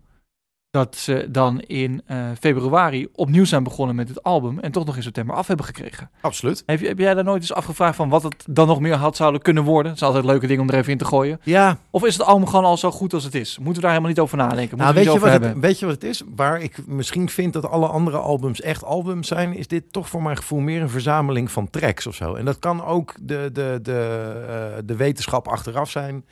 dat 0.75 0.97
ze 0.97 1.27
dan 1.31 1.61
in 1.61 2.03
eh, 2.07 2.27
februari 2.41 3.09
opnieuw 3.13 3.45
zijn 3.45 3.63
begonnen 3.63 3.97
met 3.97 4.09
het 4.09 4.23
album 4.23 4.59
en 4.59 4.73
toch 4.73 4.85
nog 4.85 4.97
in 4.97 5.03
september 5.03 5.37
af 5.37 5.47
hebben 5.47 5.67
gekregen. 5.67 6.11
Absoluut. 6.21 6.63
Heb, 6.67 6.81
heb 6.81 6.99
jij 6.99 7.15
daar 7.15 7.25
nooit 7.25 7.41
eens 7.41 7.53
afgevraagd 7.53 7.97
van 7.97 8.09
wat 8.09 8.23
het 8.23 8.45
dan 8.49 8.67
nog 8.67 8.81
meer 8.81 8.95
had 8.95 9.17
zouden 9.17 9.41
kunnen 9.41 9.63
worden? 9.63 9.93
Het 9.93 10.01
is 10.01 10.07
altijd 10.07 10.25
een 10.25 10.31
leuke 10.31 10.47
ding 10.47 10.61
om 10.61 10.69
er 10.69 10.75
even 10.75 10.93
in 10.93 10.99
te 10.99 11.05
gooien. 11.05 11.41
Ja, 11.43 11.79
Of 11.91 12.05
is 12.05 12.17
het 12.17 12.27
album 12.27 12.47
gewoon 12.47 12.65
al 12.65 12.77
zo 12.77 12.91
goed 12.91 13.15
als 13.15 13.25
het 13.25 13.35
is? 13.35 13.57
Moeten 13.57 13.75
we 13.75 13.81
daar 13.81 13.91
helemaal 13.91 14.11
niet 14.11 14.21
over 14.21 14.37
nadenken? 14.37 14.79
Nou, 14.79 14.89
we 14.89 14.95
weet, 14.95 15.13
je 15.13 15.19
wat 15.19 15.31
het, 15.31 15.59
weet 15.59 15.79
je 15.79 15.87
wat 15.87 15.95
het 15.95 16.05
is? 16.05 16.23
Waar 16.37 16.61
ik 16.61 16.87
misschien 16.87 17.29
vind 17.29 17.53
dat 17.53 17.69
alle 17.69 17.87
andere 17.87 18.19
albums 18.19 18.61
echt 18.61 18.85
albums 18.85 19.29
zijn, 19.29 19.57
is 19.57 19.67
dit 19.67 19.93
toch 19.93 20.09
voor 20.09 20.23
mijn 20.23 20.37
gevoel 20.37 20.61
meer 20.61 20.83
een 20.83 20.91
verzameling 20.91 21.51
van 21.51 21.71
tracks 21.71 22.07
of 22.07 22.15
zo. 22.15 22.35
En 22.35 22.45
dat 22.45 22.59
kan 22.59 22.85
ook 22.85 23.15
de, 23.21 23.51
de, 23.53 23.79
de, 23.83 24.33
eh, 24.49 24.83
de 24.85 24.97
wetenschap 24.97 25.49
achteraf 25.49 25.91
zijn, 25.91 26.25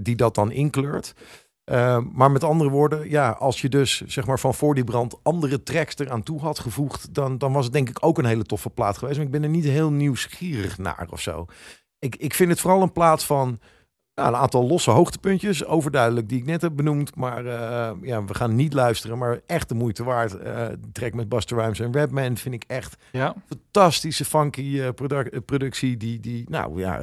die 0.00 0.16
dat 0.16 0.34
dan 0.34 0.50
inkleurt. 0.50 1.14
Eh, 1.64 1.98
maar 2.12 2.30
met 2.30 2.44
andere 2.44 2.70
woorden, 2.70 3.10
ja, 3.10 3.30
als 3.30 3.60
je 3.60 3.68
dus 3.68 4.00
zeg 4.00 4.26
maar 4.26 4.38
van 4.38 4.54
voor 4.54 4.74
die 4.74 4.84
brand 4.84 5.16
andere 5.22 5.62
tracks 5.62 5.98
eraan 5.98 6.22
toe 6.22 6.40
had 6.40 6.58
gevoegd, 6.58 7.14
dan, 7.14 7.38
dan 7.38 7.52
was 7.52 7.64
het 7.64 7.72
denk 7.72 7.88
ik 7.88 8.04
ook 8.04 8.18
een 8.18 8.24
hele 8.24 8.44
toffe 8.44 8.70
plaat 8.70 8.98
geweest. 8.98 9.16
Maar 9.16 9.26
ik 9.26 9.32
ben 9.32 9.42
er 9.42 9.48
niet 9.48 9.64
heel 9.64 9.92
nieuwsgierig 9.92 10.78
naar 10.78 11.08
of 11.10 11.20
zo. 11.20 11.46
Ik, 11.98 12.16
ik 12.16 12.34
vind 12.34 12.50
het 12.50 12.60
vooral 12.60 12.82
een 12.82 12.92
plaat 12.92 13.24
van 13.24 13.58
nou, 14.14 14.28
een 14.28 14.40
aantal 14.40 14.66
losse 14.66 14.90
hoogtepuntjes, 14.90 15.64
overduidelijk, 15.64 16.28
die 16.28 16.38
ik 16.38 16.44
net 16.44 16.62
heb 16.62 16.76
benoemd. 16.76 17.16
Maar 17.16 17.46
eh, 17.46 17.90
ja, 18.02 18.24
we 18.24 18.34
gaan 18.34 18.54
niet 18.54 18.72
luisteren, 18.72 19.18
maar 19.18 19.40
echt 19.46 19.68
de 19.68 19.74
moeite 19.74 20.04
waard. 20.04 20.34
Eh 20.38 20.66
track 20.92 21.14
met 21.14 21.28
Buster 21.28 21.58
Rhymes 21.58 21.80
en 21.80 21.94
Rapman 21.94 22.36
vind 22.36 22.54
ik 22.54 22.64
echt 22.66 22.96
Ja, 23.12 23.34
fantastische 23.46 24.24
funky 24.24 24.80
eh, 24.80 24.88
produ- 24.94 25.40
productie. 25.40 25.96
Die, 25.96 26.20
die 26.20 26.44
nou 26.50 26.78
ja, 26.80 27.00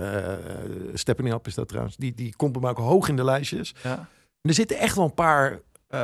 Stepping 0.93 1.33
Up 1.33 1.47
is 1.47 1.53
dat 1.55 1.67
trouwens. 1.67 1.95
Die, 1.97 2.13
die 2.15 2.33
komt 2.35 2.51
bij 2.51 2.61
mij 2.61 2.69
ook 2.71 2.77
hoog 2.77 3.09
in 3.09 3.15
de 3.15 3.23
lijstjes. 3.23 3.75
ja. 3.83 4.07
Er 4.41 4.53
zitten 4.53 4.77
echt 4.77 4.95
wel 4.95 5.05
een 5.05 5.13
paar 5.13 5.59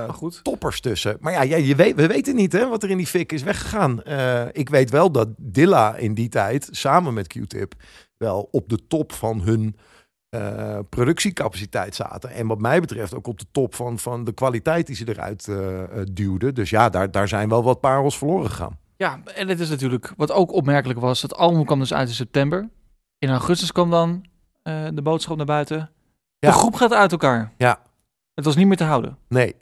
goed. 0.10 0.40
toppers 0.44 0.80
tussen. 0.82 1.18
Maar 1.20 1.34
ja, 1.34 1.42
ja 1.42 1.58
je 1.58 1.76
weet, 1.76 1.96
we 1.96 2.08
weten 2.08 2.36
niet 2.36 2.52
hè, 2.52 2.68
wat 2.68 2.84
er 2.84 2.90
in 2.90 2.98
die 2.98 3.08
fik 3.08 3.32
is 3.32 3.44
weggegaan. 3.44 4.02
Ik 4.52 4.70
weet 4.70 4.90
wel 4.90 5.12
dat 5.12 5.28
Dilla 5.38 5.96
in 5.96 6.14
die 6.14 6.30
tijd, 6.30 6.68
samen 6.72 7.14
met 7.14 7.28
Q-Tip, 7.28 7.74
wel 8.18 8.48
op 8.52 8.70
de 8.70 8.88
top 8.88 9.12
van 9.14 9.42
hun 9.42 9.76
eh, 10.36 10.80
productiecapaciteit 10.90 11.96
zaten. 11.96 12.30
En 12.30 12.48
wat 12.48 12.60
mij 12.60 12.80
betreft 12.80 13.16
ook 13.16 13.28
op 13.28 13.40
de 13.40 13.46
top 13.52 13.76
van, 13.76 14.00
van 14.00 14.24
de 14.24 14.32
kwaliteit 14.32 14.88
die 14.88 14.96
ze 14.96 15.10
eruit 15.10 15.48
eh, 15.48 15.84
duwden. 16.12 16.54
Dus 16.54 16.70
ja, 16.70 16.90
daar, 16.90 17.12
daar 17.12 17.28
zijn 17.28 17.50
wel 17.50 17.64
wat 17.64 17.80
parels 17.80 18.18
verloren 18.18 18.50
gegaan. 18.50 18.80
Ja, 18.98 19.20
en 19.36 19.48
het 19.48 19.60
is 19.60 19.70
natuurlijk, 19.70 20.14
wat 20.18 20.32
ook 20.32 20.52
opmerkelijk 20.52 21.00
was, 21.00 21.22
het 21.22 21.36
album 21.36 21.66
kwam 21.66 21.80
dus 21.80 21.94
uit 21.94 22.08
in 22.08 22.14
september. 22.14 22.70
In 23.18 23.30
augustus 23.30 23.72
kwam 23.72 23.90
dan 23.90 24.26
de 24.94 25.02
boodschap 25.04 25.38
naar 25.38 25.46
buiten. 25.46 25.90
Ja. 26.40 26.50
De 26.50 26.58
groep 26.58 26.76
gaat 26.76 26.94
uit 26.94 27.12
elkaar. 27.12 27.52
Ja. 27.58 27.80
Het 28.34 28.46
was 28.46 28.56
niet 28.56 28.68
meer 28.68 28.78
te 28.78 28.84
houden. 28.84 29.18
Nee, 29.28 29.56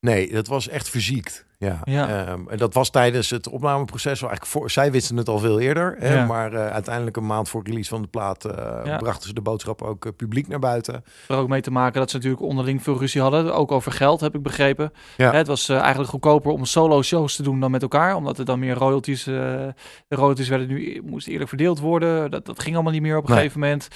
nee, 0.00 0.32
dat 0.32 0.46
was 0.46 0.68
echt 0.68 0.88
verziekt. 0.88 1.46
Ja. 1.66 1.78
Ja. 1.84 2.08
Ehm, 2.26 2.48
en 2.48 2.56
dat 2.58 2.74
was 2.74 2.90
tijdens 2.90 3.30
het 3.30 3.48
opnameproces. 3.48 4.20
wel 4.20 4.28
Eigenlijk 4.30 4.58
voor, 4.58 4.70
zij 4.70 4.90
wisten 4.92 5.16
het 5.16 5.28
al 5.28 5.38
veel 5.38 5.60
eerder. 5.60 5.96
Hè, 5.98 6.14
Ja. 6.14 6.26
Maar 6.26 6.52
eh, 6.52 6.66
uiteindelijk 6.68 7.16
een 7.16 7.26
maand 7.26 7.48
voor 7.48 7.62
release 7.64 7.88
van 7.88 8.02
de 8.02 8.08
plaat 8.08 8.44
eh, 8.44 8.80
Ja. 8.84 8.96
brachten 8.96 9.28
ze 9.28 9.34
de 9.34 9.40
boodschap 9.40 9.82
ook 9.82 10.04
eh, 10.04 10.12
publiek 10.16 10.48
naar 10.48 10.58
buiten. 10.58 11.04
Er 11.28 11.36
ook 11.36 11.48
mee 11.48 11.60
te 11.60 11.70
maken 11.70 12.00
dat 12.00 12.10
ze 12.10 12.16
natuurlijk 12.16 12.42
onderling 12.42 12.82
veel 12.82 12.98
ruzie 12.98 13.20
hadden. 13.20 13.54
Ook 13.54 13.72
over 13.72 13.92
geld, 13.92 14.20
heb 14.20 14.34
ik 14.34 14.42
begrepen. 14.42 14.92
Ja. 15.16 15.30
Hè, 15.30 15.36
Het 15.36 15.46
was 15.46 15.68
eigenlijk 15.68 16.10
goedkoper 16.10 16.50
om 16.52 16.64
solo 16.64 17.02
shows 17.02 17.36
te 17.36 17.42
doen 17.42 17.60
dan 17.60 17.70
met 17.70 17.82
elkaar. 17.82 18.14
Omdat 18.14 18.38
er 18.38 18.44
dan 18.44 18.58
meer 18.58 18.74
royalties... 18.74 19.24
de 19.24 19.74
royalties 20.08 20.48
werden 20.48 20.68
nu, 20.68 21.02
moesten 21.04 21.32
eerlijk 21.32 21.48
verdeeld 21.48 21.78
worden. 21.80 22.30
Dat, 22.30 22.46
dat 22.46 22.60
ging 22.60 22.74
allemaal 22.74 22.92
niet 22.92 23.02
meer 23.02 23.16
op 23.16 23.22
een 23.24 23.30
Nee. 23.30 23.38
gegeven 23.38 23.60
moment. 23.60 23.88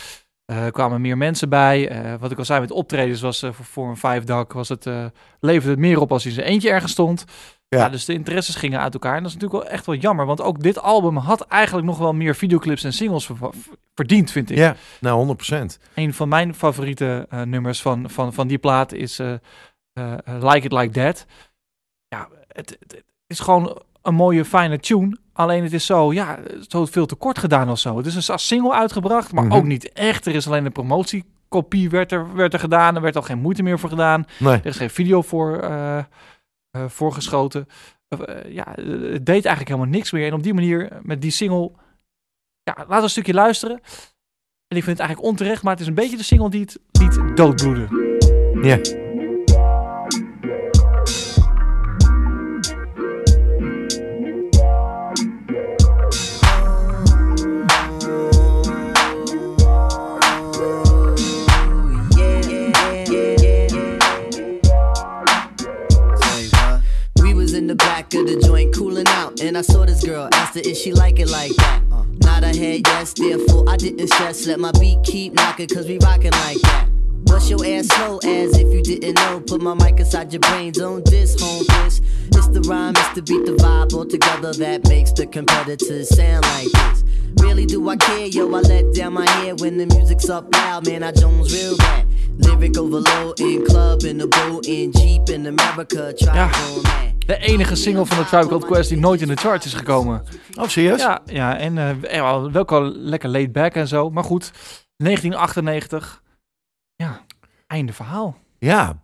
Eh, 0.44 0.64
Er 0.64 0.72
kwamen 0.72 1.00
meer 1.00 1.16
mensen 1.16 1.48
bij. 1.48 1.88
Eh, 1.88 2.14
wat 2.20 2.30
ik 2.30 2.38
al 2.38 2.44
zei 2.44 2.60
met 2.60 2.70
optredens 2.70 3.20
was 3.20 3.42
eh, 3.42 3.52
voor, 3.52 3.64
voor 3.64 3.88
een 3.88 3.96
vijfdak... 3.96 4.52
Was 4.52 4.68
het, 4.68 4.86
eh, 4.86 5.04
leverde 5.40 5.70
het 5.70 5.78
meer 5.78 6.00
op 6.00 6.12
als 6.12 6.22
hij 6.22 6.32
in 6.32 6.38
zijn 6.38 6.50
eentje 6.52 6.70
ergens 6.70 6.92
stond. 6.92 7.24
Ja. 7.68 7.78
Ja. 7.78 7.88
dus 7.88 8.04
de 8.04 8.12
interesses 8.12 8.54
gingen 8.54 8.80
uit 8.80 8.92
elkaar. 8.94 9.16
En 9.16 9.22
dat 9.22 9.32
is 9.32 9.34
natuurlijk 9.36 9.62
wel 9.62 9.72
echt 9.72 9.86
wel 9.86 9.94
jammer. 9.94 10.26
Want 10.26 10.40
ook 10.40 10.62
dit 10.62 10.78
album 10.78 11.16
had 11.16 11.40
eigenlijk 11.46 11.86
nog 11.86 11.98
wel 11.98 12.12
meer 12.12 12.34
videoclips 12.34 12.84
en 12.84 12.92
singles 12.92 13.26
ver- 13.26 13.50
verdiend, 13.94 14.30
vind 14.30 14.50
ik. 14.50 14.56
Ja, 14.56 14.76
nou 15.00 15.16
100 15.16 15.36
procent. 15.38 15.78
Een 15.94 16.14
van 16.14 16.28
mijn 16.28 16.54
favoriete 16.54 17.26
eh, 17.30 17.42
nummers 17.42 17.82
van, 17.82 18.10
van, 18.10 18.32
van 18.32 18.46
die 18.48 18.58
plaat 18.58 18.92
is 18.92 19.18
eh, 19.18 19.32
eh, 19.92 20.12
Like 20.24 20.66
It 20.66 20.72
Like 20.72 20.90
That. 20.90 21.26
Ja, 22.08 22.28
het, 22.48 22.76
het, 22.80 22.92
het 22.92 23.04
is 23.26 23.40
gewoon 23.40 23.82
een 24.04 24.14
mooie, 24.14 24.44
fijne 24.44 24.78
tune. 24.78 25.18
Alleen 25.32 25.62
het 25.62 25.72
is 25.72 25.86
zo, 25.86 26.12
ja, 26.12 26.38
zo 26.68 26.84
veel 26.86 27.06
te 27.06 27.14
kort 27.14 27.38
gedaan 27.38 27.70
of 27.70 27.78
zo. 27.78 27.96
Het 27.96 28.06
is 28.06 28.30
als 28.30 28.46
single 28.46 28.72
uitgebracht, 28.74 29.32
maar 29.32 29.44
Mhm. 29.44 29.54
ook 29.54 29.64
niet 29.64 29.92
echt. 29.92 30.26
Er 30.26 30.34
is 30.34 30.46
alleen 30.46 30.64
een 30.64 30.72
promotiekopie 30.72 31.90
werd 31.90 32.12
er, 32.12 32.34
werd 32.34 32.52
er 32.52 32.58
gedaan. 32.58 32.94
Er 32.94 33.00
werd 33.02 33.16
al 33.16 33.22
geen 33.22 33.38
moeite 33.38 33.62
meer 33.62 33.78
voor 33.78 33.88
gedaan. 33.88 34.24
Nee. 34.38 34.54
Er 34.54 34.66
is 34.66 34.76
geen 34.76 34.90
video 34.90 35.22
voor, 35.22 35.64
voorgeschoten. 36.86 37.66
Eh, 38.08 38.52
ja, 38.52 38.64
het 38.76 39.26
deed 39.26 39.44
eigenlijk 39.44 39.68
helemaal 39.68 39.88
niks 39.88 40.12
meer. 40.12 40.26
En 40.26 40.34
op 40.34 40.42
die 40.42 40.54
manier, 40.54 40.88
met 41.02 41.22
die 41.22 41.30
single... 41.30 41.72
Ja, 42.62 42.74
laten 42.76 42.96
we 42.96 43.02
een 43.02 43.10
stukje 43.10 43.34
luisteren. 43.34 43.80
En 44.68 44.76
ik 44.76 44.84
vind 44.84 44.98
het 44.98 45.06
eigenlijk 45.06 45.28
onterecht, 45.28 45.62
maar 45.62 45.72
het 45.72 45.80
is 45.80 45.86
een 45.86 45.94
beetje 45.94 46.16
de 46.16 46.22
single 46.22 46.50
die 46.50 46.60
het 46.60 46.78
liet 46.92 47.36
doodbloeden. 47.36 47.88
Ja. 48.62 49.03
I 69.56 69.62
saw 69.62 69.84
this 69.84 70.04
girl. 70.04 70.28
Asked 70.32 70.54
her 70.54 70.62
if 70.64 70.76
she 70.76 70.92
like 70.92 71.18
it 71.18 71.28
like 71.28 71.54
that. 71.56 71.82
Nod 72.20 72.42
her 72.42 72.48
head 72.48 72.82
yes, 72.86 73.12
therefore 73.12 73.68
I 73.68 73.76
didn't 73.76 74.08
stress. 74.08 74.46
Let 74.46 74.58
my 74.58 74.72
beat 74.72 75.02
keep 75.04 75.32
knocking, 75.34 75.68
cause 75.68 75.86
we 75.86 75.98
rockin' 75.98 76.32
like 76.32 76.60
that. 76.62 76.88
Bust 77.34 77.50
your 77.50 77.66
ass 77.66 77.88
slow 77.88 78.18
as 78.18 78.56
if 78.56 78.72
you 78.72 78.80
didn't 78.80 79.14
know. 79.16 79.40
Put 79.40 79.60
my 79.60 79.74
mic 79.74 79.98
inside 79.98 80.32
your 80.32 80.38
brain, 80.38 80.70
don't 80.70 81.04
diss, 81.04 81.34
home 81.42 81.64
this. 81.68 82.00
It's 82.28 82.46
the 82.46 82.60
rhyme, 82.68 82.94
it's 82.96 83.12
the 83.14 83.22
beat, 83.22 83.44
the 83.44 83.56
vibe 83.56 83.92
all 83.92 84.06
together 84.06 84.52
that 84.52 84.88
makes 84.88 85.10
the 85.10 85.26
competitors 85.26 86.14
sound 86.14 86.44
like 86.44 86.70
this. 86.70 87.02
Really 87.40 87.66
do 87.66 87.88
I 87.88 87.96
care, 87.96 88.28
yo? 88.28 88.46
I 88.54 88.60
let 88.60 88.94
down 88.94 89.14
my 89.14 89.28
hair 89.28 89.56
when 89.56 89.78
the 89.78 89.86
music's 89.86 90.30
up 90.30 90.54
loud, 90.54 90.86
man. 90.86 91.02
I 91.02 91.10
Jones 91.10 91.52
real 91.52 91.76
bad. 91.76 92.06
Lyric 92.38 92.78
overload 92.78 93.40
in 93.40 93.66
club, 93.66 94.04
in 94.04 94.18
the 94.18 94.28
boat, 94.28 94.68
in 94.68 94.92
Jeep, 94.92 95.28
in 95.28 95.44
America. 95.48 96.12
Try 96.12 96.34
Ja. 96.34 96.50
De 97.26 97.38
enige 97.38 97.74
single 97.74 98.06
van 98.06 98.18
de 98.18 98.24
Tribe 98.24 98.46
Called 98.46 98.64
Quest 98.64 98.88
die 98.88 98.98
nooit 98.98 99.20
in 99.20 99.28
de 99.28 99.36
charts 99.36 99.66
is 99.66 99.74
gekomen. 99.74 100.22
Oh, 100.60 100.68
serieus? 100.68 101.00
Ja, 101.00 101.22
ja 101.26 101.58
en 101.58 101.78
eh, 101.78 102.20
wel 102.20 102.64
wel 102.66 102.92
lekker 102.94 103.28
laid 103.28 103.52
back 103.52 103.74
en 103.74 103.88
zo. 103.88 104.10
Maar 104.10 104.24
goed, 104.24 104.50
1998. 104.96 106.22
Ja, 107.68 107.76
einde 107.76 107.92
verhaal. 107.92 108.36
Ja. 108.58 109.02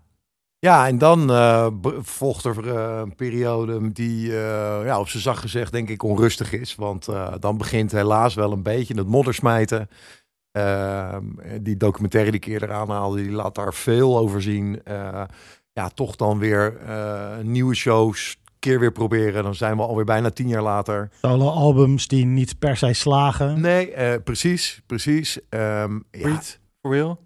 Ja, 0.58 0.86
en 0.86 0.98
dan 0.98 1.30
eh, 1.30 1.66
b- 1.80 1.94
volgt 2.00 2.44
er 2.44 2.68
eh, 2.76 2.98
een 3.02 3.14
periode 3.14 3.92
die 3.92 4.28
eh, 4.38 4.84
ja, 4.84 4.98
op 4.98 5.08
zijn 5.08 5.22
zacht 5.22 5.40
gezegd 5.40 5.72
denk 5.72 5.88
ik 5.88 6.02
onrustig 6.02 6.52
is. 6.52 6.74
Want 6.74 7.08
eh, 7.08 7.32
dan 7.40 7.58
begint 7.58 7.92
helaas 7.92 8.34
wel 8.34 8.52
een 8.52 8.62
beetje 8.62 8.94
het 8.94 9.06
moddersmijten. 9.06 9.88
Ehm, 10.52 11.24
die 11.60 11.76
documentaire 11.76 12.30
die 12.30 12.40
ik 12.40 12.46
eerder 12.46 12.72
aanhaalde, 12.72 13.22
die 13.22 13.30
laat 13.30 13.54
daar 13.54 13.74
veel 13.74 14.18
over 14.18 14.42
zien. 14.42 14.80
Eh, 14.84 15.22
ja, 15.72 15.88
toch 15.88 16.16
dan 16.16 16.38
weer 16.38 16.76
eh, 16.86 17.38
nieuwe 17.42 17.74
shows, 17.74 18.36
keer 18.58 18.80
weer 18.80 18.92
proberen. 18.92 19.42
Dan 19.42 19.54
zijn 19.54 19.76
we 19.76 19.82
alweer 19.82 20.04
bijna 20.04 20.30
tien 20.30 20.48
jaar 20.48 20.62
later. 20.62 21.10
Solo-albums 21.20 22.08
die 22.08 22.24
niet 22.24 22.58
per 22.58 22.76
se 22.76 22.92
slagen. 22.92 23.60
Nee, 23.60 23.92
eh, 23.92 24.22
precies, 24.24 24.82
precies. 24.86 25.38
Ehm, 25.48 25.98
ja, 26.10 26.40
for 26.80 26.92
real. 26.92 27.18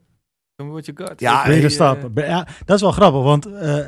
You 0.57 0.83
got. 0.95 1.21
Ja, 1.21 1.43
Read 1.43 1.63
eh, 1.63 1.69
stop. 1.69 2.11
Ja, 2.15 2.47
dat 2.65 2.77
is 2.77 2.83
wel 2.83 2.93
grappig, 2.93 3.23
want 3.23 3.47
eh, 3.47 3.79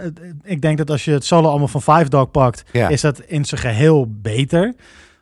ik 0.43 0.61
denk 0.62 0.79
dat 0.79 0.91
als 0.91 1.05
je 1.05 1.11
het 1.11 1.25
solo 1.25 1.49
allemaal 1.49 1.69
van 1.69 1.83
Five 1.83 2.09
Dog 2.09 2.31
pakt, 2.31 2.62
Ja. 2.73 2.89
is 2.89 3.01
dat 3.01 3.21
in 3.21 3.45
zijn 3.45 3.61
geheel 3.61 4.07
beter. 4.11 4.75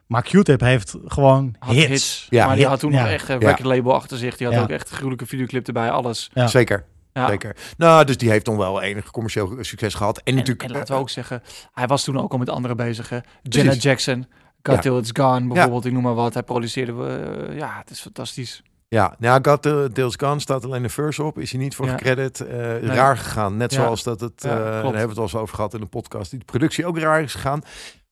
Maar 0.07 0.23
Q-Tip 0.23 0.61
heeft 0.61 0.95
gewoon 1.07 1.55
Had 1.59 1.75
hits. 1.75 2.27
Ja. 2.31 2.47
maar 2.47 2.55
die 2.55 2.65
Ja. 2.65 2.71
had 2.71 2.81
toen 2.81 2.93
Ja. 2.93 3.01
nog 3.03 3.11
echt 3.11 3.29
een 3.29 3.41
Ja. 3.41 3.47
record 3.49 3.65
label 3.67 3.95
achter 3.95 4.19
zich. 4.19 4.37
Die 4.37 4.47
had 4.47 4.57
Ja. 4.57 4.63
ook 4.63 4.69
echt 4.69 4.89
een 4.89 4.95
gruwelijke 4.95 5.27
videoclip 5.27 5.67
erbij, 5.67 5.91
alles. 5.91 6.31
Ja. 6.35 6.47
Zeker. 6.47 6.85
Ja. 7.13 7.29
Zeker. 7.29 7.57
Nou, 7.77 8.05
dus 8.05 8.17
die 8.17 8.31
heeft 8.31 8.45
dan 8.45 8.57
wel 8.57 8.83
enig 8.83 9.11
commercieel 9.11 9.57
succes 9.61 9.95
gehad. 9.95 10.17
En, 10.19 10.23
En, 10.25 10.35
natuurlijk. 10.35 10.63
en 10.69 10.71
laten 10.77 10.95
we 10.95 11.01
ook 11.01 11.11
zeggen, 11.11 11.43
hij 11.73 11.87
was 11.87 12.05
toen 12.05 12.19
ook 12.21 12.33
al 12.33 12.39
met 12.39 12.49
andere 12.49 12.75
bezig. 12.75 13.09
hè. 13.09 13.19
Janet. 13.43 13.83
Jackson, 13.83 14.27
Got 14.63 14.75
Ja. 14.75 14.81
Till 14.81 14.97
It's 14.99 15.11
Gone 15.13 15.47
bijvoorbeeld, 15.49 15.85
ik 15.85 15.93
noem 15.93 16.03
maar 16.03 16.15
wat. 16.15 16.35
Hij 16.35 16.43
produceerde, 16.43 16.93
eh, 16.93 17.57
ja, 17.59 17.77
het 17.79 17.91
is 17.91 18.01
fantastisch. 18.01 18.63
Ja, 18.95 19.15
nou, 19.19 19.39
Got 19.43 19.63
the 19.63 19.91
Deals 19.93 20.15
Gone 20.17 20.41
staat 20.41 20.65
alleen 20.65 20.83
de 20.83 20.89
verse 20.89 21.23
op. 21.23 21.39
Is 21.39 21.51
hij 21.53 21.61
niet 21.61 21.75
voor 21.75 21.87
Ja. 21.87 21.93
gecredit. 21.93 22.41
eh, 22.41 22.83
Raar 22.83 23.17
gegaan. 23.17 23.57
Net 23.57 23.73
Ja. 23.75 23.83
zoals 23.83 24.03
dat 24.03 24.21
het, 24.21 24.43
Ja, 24.43 24.51
eh, 24.51 24.57
daar 24.65 24.75
hebben 24.83 24.93
we 24.93 25.09
het 25.09 25.17
al 25.17 25.23
eens 25.23 25.35
over 25.37 25.55
gehad 25.55 25.75
in 25.75 25.81
de 25.81 25.87
podcast, 25.87 26.31
die 26.31 26.39
de 26.39 26.45
productie 26.45 26.87
ook 26.87 26.99
raar 26.99 27.23
is 27.23 27.33
gegaan. 27.35 27.63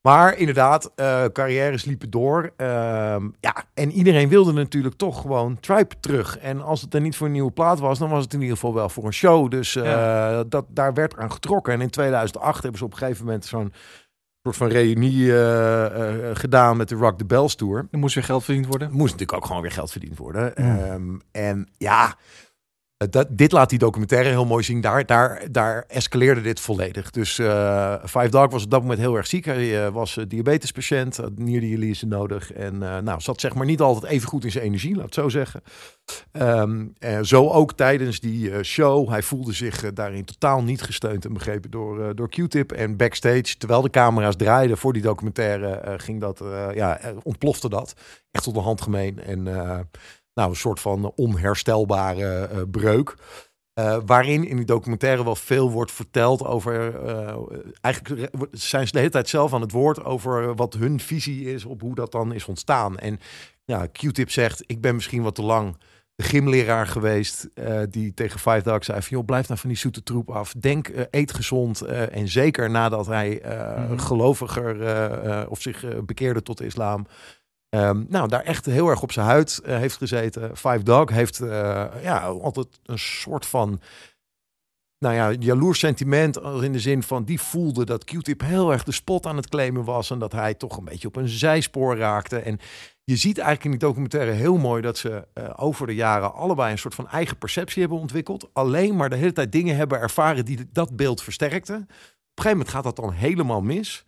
Maar 0.01 0.37
inderdaad, 0.37 0.91
eh, 0.95 1.23
carrières 1.33 1.85
liepen 1.85 2.09
door. 2.09 2.51
Ehm, 2.57 3.27
ja, 3.39 3.55
en 3.73 3.91
iedereen 3.91 4.29
wilde 4.29 4.51
natuurlijk 4.53 4.95
toch 4.95 5.21
gewoon 5.21 5.57
Tribe 5.59 5.95
terug. 5.99 6.37
En 6.37 6.61
als 6.61 6.81
het 6.81 6.93
er 6.93 7.01
niet 7.01 7.15
voor 7.15 7.27
een 7.27 7.33
nieuwe 7.33 7.51
plaat 7.51 7.79
was, 7.79 7.99
dan 7.99 8.09
was 8.09 8.23
het 8.23 8.33
in 8.33 8.41
ieder 8.41 8.55
geval 8.55 8.73
wel 8.73 8.89
voor 8.89 9.05
een 9.05 9.13
show. 9.13 9.51
Dus 9.51 9.75
eh, 9.75 10.39
dat, 10.47 10.65
daar 10.69 10.93
werd 10.93 11.17
aan 11.17 11.31
getrokken. 11.31 11.73
En 11.73 11.81
in 11.81 11.89
2008 11.89 12.61
hebben 12.61 12.79
ze 12.79 12.85
op 12.85 12.91
een 12.91 12.97
gegeven 12.97 13.25
moment 13.25 13.45
zo'n 13.45 13.73
soort 14.43 14.55
van 14.55 14.67
reunie 14.67 15.31
eh, 15.31 15.85
eh, 16.29 16.35
gedaan 16.35 16.77
met 16.77 16.89
de 16.89 16.95
Rock 16.95 17.17
the 17.17 17.25
Bells 17.25 17.55
Tour. 17.55 17.87
Er 17.91 17.97
moest 17.97 18.15
weer 18.15 18.23
geld 18.23 18.43
verdiend 18.43 18.65
worden. 18.65 18.91
moest 18.91 19.11
natuurlijk 19.11 19.33
ook 19.33 19.45
gewoon 19.45 19.61
weer 19.61 19.71
geld 19.71 19.91
verdiend 19.91 20.17
worden. 20.17 20.55
Ehm, 20.55 21.17
en 21.31 21.67
ja, 21.77 22.15
dat, 23.09 23.27
dit 23.29 23.51
laat 23.51 23.69
die 23.69 23.79
documentaire 23.79 24.29
heel 24.29 24.45
mooi 24.45 24.63
zien. 24.63 24.81
Daar, 24.81 25.05
daar, 25.05 25.41
daar 25.51 25.83
escaleerde 25.87 26.41
dit 26.41 26.59
volledig. 26.59 27.11
Dus 27.11 27.39
eh 27.39 27.95
Five 28.05 28.29
Dog 28.29 28.51
was 28.51 28.63
op 28.63 28.69
dat 28.69 28.81
moment 28.81 28.99
heel 28.99 29.15
erg 29.15 29.27
ziek. 29.27 29.45
Hij 29.45 29.85
eh, 29.85 29.93
was 29.93 30.17
eh, 30.17 30.25
diabetespatiënt, 30.27 31.17
had 31.17 31.37
nierdialyse 31.37 32.05
nodig. 32.05 32.53
En 32.53 32.83
eh, 32.83 32.97
nou, 32.97 33.21
zat 33.21 33.39
zeg 33.39 33.53
maar 33.53 33.65
niet 33.65 33.81
altijd 33.81 34.11
even 34.11 34.27
goed 34.27 34.43
in 34.43 34.51
zijn 34.51 34.63
energie, 34.63 34.95
laat 34.95 35.05
het 35.05 35.13
zo 35.13 35.29
zeggen. 35.29 35.63
Ehm, 36.31 36.85
eh, 36.99 37.19
zo 37.21 37.49
ook 37.49 37.73
tijdens 37.73 38.19
die 38.19 38.51
eh, 38.51 38.63
show. 38.63 39.09
Hij 39.09 39.21
voelde 39.21 39.53
zich 39.53 39.83
eh, 39.83 39.89
daarin 39.93 40.25
totaal 40.25 40.63
niet 40.63 40.81
gesteund 40.81 41.25
en 41.25 41.33
begrepen 41.33 41.71
door, 41.71 42.03
eh, 42.03 42.09
door 42.15 42.29
Q-Tip. 42.29 42.71
En 42.71 42.97
backstage, 42.97 43.57
terwijl 43.57 43.81
de 43.81 43.89
camera's 43.89 44.35
draaiden 44.35 44.77
voor 44.77 44.93
die 44.93 45.01
documentaire, 45.01 45.67
eh, 45.67 45.93
ging 45.97 46.21
dat, 46.21 46.41
eh, 46.41 46.67
ja, 46.73 46.97
eh, 46.97 47.11
ontplofte 47.23 47.69
dat. 47.69 47.93
Echt 48.31 48.43
tot 48.43 48.53
de 48.53 48.59
handgemeen. 48.59 49.19
En 49.19 49.47
eh, 49.47 49.79
nou, 50.33 50.49
een 50.49 50.55
soort 50.55 50.79
van 50.79 51.11
onherstelbare 51.15 52.45
eh, 52.45 52.61
breuk. 52.71 53.15
Eh, 53.73 53.97
waarin 54.05 54.47
in 54.47 54.55
die 54.55 54.65
documentaire 54.65 55.23
wel 55.23 55.35
veel 55.35 55.71
wordt 55.71 55.91
verteld 55.91 56.43
over. 56.45 56.95
eh, 57.05 57.37
eigenlijk 57.81 58.29
zijn 58.51 58.85
ze 58.85 58.91
de 58.91 58.97
hele 58.99 59.11
tijd 59.11 59.29
zelf 59.29 59.53
aan 59.53 59.61
het 59.61 59.71
woord 59.71 60.03
over 60.03 60.55
wat 60.55 60.73
hun 60.73 60.99
visie 60.99 61.53
is 61.53 61.65
op 61.65 61.81
hoe 61.81 61.95
dat 61.95 62.11
dan 62.11 62.33
is 62.33 62.45
ontstaan. 62.45 62.97
En 62.97 63.19
ja, 63.65 63.85
Q-Tip 63.87 64.29
zegt: 64.31 64.63
Ik 64.65 64.81
ben 64.81 64.95
misschien 64.95 65.21
wat 65.23 65.35
te 65.35 65.41
lang 65.43 65.77
de 66.15 66.23
gymleraar 66.23 66.87
geweest 66.87 67.49
die 67.89 68.13
tegen 68.13 68.39
Five 68.39 68.61
Dogs 68.63 68.85
zei 68.85 69.01
van 69.01 69.17
joh, 69.17 69.25
blijf 69.25 69.47
nou 69.47 69.59
van 69.59 69.69
die 69.69 69.77
zoete 69.77 70.03
troep 70.03 70.29
af. 70.31 70.53
Denk, 70.59 70.91
eet 71.09 71.33
gezond. 71.33 71.81
en 71.81 72.27
zeker 72.27 72.69
nadat 72.69 73.05
hij 73.07 73.41
Mhm. 73.43 73.97
geloviger 73.97 75.49
of 75.49 75.61
zich 75.61 75.85
bekeerde 76.05 76.41
tot 76.41 76.57
de 76.57 76.65
islam. 76.65 77.07
Ehm, 77.73 78.03
nou, 78.09 78.27
daar 78.27 78.43
echt 78.43 78.65
heel 78.65 78.89
erg 78.89 79.01
op 79.01 79.11
zijn 79.11 79.25
huid 79.25 79.59
eh, 79.63 79.77
heeft 79.77 79.97
gezeten. 79.97 80.57
Five 80.57 80.83
Dog 80.83 81.09
heeft 81.09 81.39
eh, 81.39 81.85
ja, 82.01 82.19
altijd 82.19 82.67
een 82.85 82.99
soort 82.99 83.45
van 83.45 83.81
nou 84.99 85.15
ja, 85.15 85.31
jaloers 85.31 85.79
sentiment 85.79 86.37
in 86.37 86.71
de 86.71 86.79
zin 86.79 87.03
van 87.03 87.23
die 87.23 87.41
voelde 87.41 87.85
dat 87.85 88.03
Q-Tip 88.03 88.41
heel 88.41 88.71
erg 88.71 88.83
de 88.83 88.91
spot 88.91 89.25
aan 89.25 89.35
het 89.35 89.49
claimen 89.49 89.83
was 89.83 90.09
en 90.11 90.19
dat 90.19 90.31
hij 90.31 90.53
toch 90.53 90.77
een 90.77 90.85
beetje 90.85 91.07
op 91.07 91.15
een 91.15 91.27
zijspoor 91.27 91.97
raakte. 91.97 92.39
En 92.39 92.59
je 93.03 93.15
ziet 93.15 93.37
eigenlijk 93.37 93.65
in 93.65 93.71
die 93.71 93.89
documentaire 93.89 94.31
heel 94.31 94.57
mooi 94.57 94.81
dat 94.81 94.97
ze 94.97 95.27
eh, 95.33 95.49
over 95.55 95.87
de 95.87 95.95
jaren 95.95 96.33
allebei 96.33 96.71
een 96.71 96.77
soort 96.77 96.95
van 96.95 97.09
eigen 97.09 97.37
perceptie 97.37 97.81
hebben 97.81 97.99
ontwikkeld. 97.99 98.49
Alleen 98.53 98.95
maar 98.95 99.09
de 99.09 99.15
hele 99.15 99.33
tijd 99.33 99.51
dingen 99.51 99.75
hebben 99.75 99.99
ervaren 99.99 100.45
die 100.45 100.69
dat 100.71 100.95
beeld 100.95 101.23
versterkten. 101.23 101.75
Op 101.75 101.89
een 101.89 101.95
gegeven 102.35 102.57
moment 102.57 102.69
gaat 102.69 102.83
dat 102.83 102.95
dan 102.95 103.11
helemaal 103.11 103.61
mis. 103.61 104.03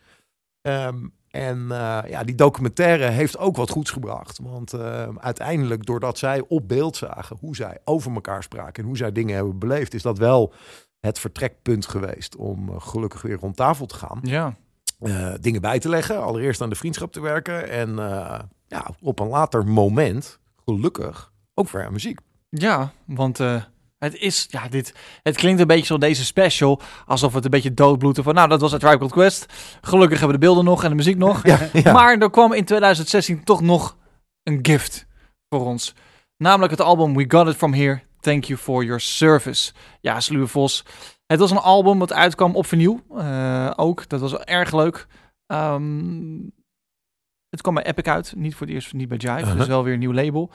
Ehm, 0.62 1.08
en 1.36 1.72
eh, 1.72 2.10
ja, 2.10 2.24
die 2.24 2.36
documentaire 2.36 3.10
heeft 3.10 3.38
ook 3.38 3.56
wat 3.56 3.70
goeds 3.70 3.92
gebracht. 3.92 4.40
Want 4.44 4.74
eh, 4.74 5.08
uiteindelijk, 5.18 5.86
doordat 5.86 6.18
zij 6.18 6.44
op 6.48 6.68
beeld 6.68 6.98
zagen 6.98 7.38
hoe 7.40 7.56
zij 7.56 7.78
over 7.84 8.14
elkaar 8.14 8.44
spraken 8.44 8.84
en 8.84 8.90
hoe 8.90 8.98
zij 8.98 9.12
dingen 9.12 9.36
hebben 9.36 9.60
beleefd, 9.60 9.94
is 9.94 10.02
dat 10.02 10.18
wel 10.18 10.54
het 11.00 11.20
vertrekpunt 11.20 11.86
geweest 11.86 12.36
om 12.36 12.70
eh, 12.70 12.76
gelukkig 12.80 13.22
weer 13.22 13.38
rond 13.38 13.56
tafel 13.56 13.86
te 13.86 13.96
gaan. 13.96 14.20
Ja. 14.22 14.56
Dingen 15.40 15.62
bij 15.62 15.80
te 15.80 15.90
leggen, 15.90 16.24
allereerst 16.24 16.62
aan 16.62 16.70
de 16.70 16.76
vriendschap 16.76 17.12
te 17.12 17.22
werken 17.22 17.70
en 17.70 17.96
ja, 18.68 18.90
op 19.02 19.20
een 19.20 19.28
later 19.28 19.66
moment, 19.66 20.40
gelukkig, 20.66 21.32
ook 21.54 21.70
weer 21.70 21.86
aan 21.86 21.92
muziek. 21.92 22.20
Ja, 22.50 22.92
want 23.06 23.40
het 23.98 24.16
is, 24.16 24.46
ja, 24.50 24.68
dit, 24.68 24.94
het 25.24 25.36
klinkt 25.36 25.62
een 25.62 25.68
beetje 25.68 25.86
zo 25.86 25.98
deze 25.98 26.26
special, 26.26 26.82
alsof 27.06 27.34
het 27.34 27.44
een 27.46 27.50
beetje 27.50 27.74
doodbloeden 27.74 28.24
van, 28.24 28.34
nou, 28.34 28.50
dat 28.50 28.62
was 28.62 28.72
het 28.72 28.82
Tribe 28.82 28.98
Called 28.98 29.14
Quest. 29.14 29.46
Gelukkig 29.82 30.20
hebben 30.20 30.36
we 30.38 30.42
de 30.42 30.46
beelden 30.48 30.66
nog 30.66 30.84
en 30.84 30.90
de 30.90 30.96
muziek 30.96 31.18
nog. 31.18 31.44
Ja, 31.48 31.70
ja. 31.74 31.92
Maar 31.94 32.18
er 32.18 32.30
kwam 32.30 32.54
in 32.54 32.66
2016 32.66 33.44
toch 33.44 33.62
nog 33.62 33.98
een 34.44 34.60
gift 34.62 35.08
voor 35.50 35.66
ons. 35.66 35.94
Namelijk 36.38 36.72
het 36.72 36.82
album 36.82 37.16
We 37.16 37.26
Got 37.28 37.48
It 37.48 37.56
From 37.56 37.74
Here, 37.74 38.02
Thank 38.20 38.44
You 38.44 38.60
For 38.60 38.84
Your 38.84 39.00
Service. 39.00 39.74
Ja, 40.02 40.20
Sluwe 40.20 40.48
Vos. 40.48 40.86
Het 41.26 41.40
was 41.40 41.52
een 41.52 41.58
album 41.58 42.00
wat 42.00 42.14
uitkwam 42.14 42.56
op 42.56 42.66
vinyl, 42.66 43.02
eh, 43.18 43.72
ook. 43.76 44.10
Dat 44.10 44.20
was 44.20 44.36
erg 44.36 44.72
leuk. 44.72 45.08
Ehm, 45.46 46.40
het 47.50 47.62
kwam 47.62 47.74
bij 47.74 47.86
Epic 47.86 48.06
uit, 48.06 48.34
niet 48.36 48.56
voor 48.56 48.66
het 48.66 48.76
eerst, 48.76 48.94
niet 48.94 49.08
bij 49.08 49.18
Jive, 49.18 49.40
Uh-huh. 49.40 49.58
dus 49.58 49.68
wel 49.68 49.84
weer 49.84 49.94
een 49.94 50.00
nieuw 50.00 50.14
label. 50.14 50.52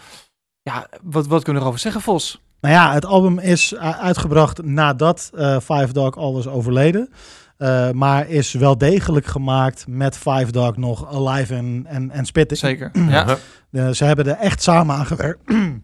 Ja, 0.62 0.86
wat, 1.02 1.26
wat 1.26 1.42
kunnen 1.42 1.62
we 1.62 1.68
erover 1.68 1.80
zeggen, 1.80 2.00
Vos? 2.00 2.40
Nou 2.60 2.74
ja, 2.74 2.92
het 2.92 3.04
album 3.04 3.38
is 3.38 3.72
uh, 3.72 4.00
uitgebracht 4.00 4.62
nadat 4.62 5.30
eh, 5.34 5.56
Five 5.58 5.92
Dog 5.92 6.16
al 6.16 6.32
was 6.32 6.46
overleden. 6.46 7.10
Uh, 7.58 7.90
maar 7.90 8.28
is 8.28 8.52
wel 8.52 8.78
degelijk 8.78 9.26
gemaakt 9.26 9.84
met 9.88 10.16
Five 10.16 10.52
Dog 10.52 10.76
nog 10.76 11.14
alive 11.14 11.54
en, 11.54 11.84
en, 11.88 12.10
en 12.10 12.24
spitting. 12.24 12.60
Zeker, 12.60 12.90
ja. 13.08 13.36
Uh, 13.70 13.90
ze 13.90 14.04
hebben 14.04 14.26
er 14.26 14.36
echt 14.36 14.62
samen 14.62 14.96
aan 14.96 15.06
gewerkt. 15.06 15.40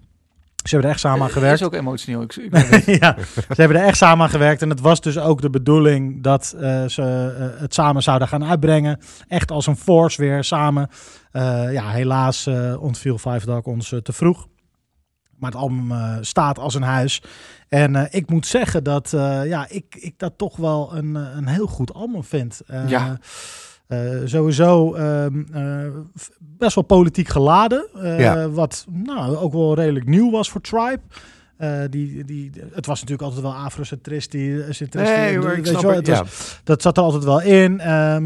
Ze 0.66 0.72
hebben 0.72 0.90
er 0.90 0.96
echt 0.96 1.04
samen 1.04 1.22
aan 1.22 1.30
gewerkt. 1.30 1.60
is 1.60 1.66
ook 1.66 1.74
emotioneel. 1.74 2.22
Ik, 2.22 2.36
ik 2.36 2.50
weet 2.56 2.70
het. 2.70 2.84
ja, 2.84 3.16
ze 3.34 3.60
hebben 3.60 3.76
er 3.76 3.86
echt 3.86 3.96
samen 3.96 4.24
aan 4.24 4.30
gewerkt. 4.30 4.62
En 4.62 4.70
het 4.70 4.80
was 4.80 5.00
dus 5.00 5.18
ook 5.18 5.40
de 5.40 5.50
bedoeling 5.50 6.22
dat 6.22 6.54
uh, 6.56 6.86
ze 6.86 7.34
uh, 7.38 7.60
het 7.60 7.74
samen 7.74 8.02
zouden 8.02 8.28
gaan 8.28 8.44
uitbrengen. 8.44 8.98
Echt 9.28 9.50
als 9.50 9.66
een 9.66 9.76
force 9.76 10.20
weer 10.20 10.44
samen. 10.44 10.88
Uh, 11.32 11.72
ja, 11.72 11.90
helaas 11.90 12.48
ontviel 12.78 13.18
Five 13.18 13.46
Dog 13.46 13.62
ons 13.62 13.94
te 14.02 14.12
vroeg. 14.12 14.46
Maar 15.38 15.50
het 15.50 15.60
album 15.60 15.92
staat 16.20 16.58
als 16.58 16.74
een 16.74 16.82
huis. 16.82 17.22
En 17.68 18.08
ik 18.10 18.30
moet 18.30 18.46
zeggen 18.46 18.84
dat 18.84 19.10
ja, 19.44 19.66
ik, 19.68 19.96
ik 19.98 20.14
dat 20.18 20.32
toch 20.36 20.56
wel 20.56 20.96
een, 20.96 21.14
een 21.14 21.46
heel 21.46 21.66
goed 21.66 21.94
album 21.94 22.24
vind. 22.24 22.60
ja. 22.86 23.18
Sowieso 24.24 24.96
uh, 24.96 25.26
best 26.38 26.74
wel 26.74 26.84
politiek 26.84 27.28
geladen. 27.28 27.88
Ja. 28.18 28.48
Wat 28.48 28.86
nou, 28.90 29.36
ook 29.36 29.52
wel 29.52 29.74
redelijk 29.74 30.06
nieuw 30.06 30.30
was 30.30 30.50
voor 30.50 30.60
Tribe. 30.60 31.00
Die, 31.90 32.24
die, 32.24 32.50
het 32.72 32.86
was 32.86 33.00
natuurlijk 33.00 33.28
altijd 33.28 33.42
wel 33.42 33.54
afrocentristisch. 33.54 34.80
Nee, 34.92 35.38
maar 35.38 35.58
ik 35.58 35.66
snap 35.66 35.82
wel, 35.82 35.94
het, 35.94 36.08
was, 36.08 36.18
ja. 36.18 36.60
Dat 36.64 36.82
zat 36.82 36.96
er 36.96 37.02
altijd 37.02 37.24
wel 37.24 37.40
in. 37.40 37.76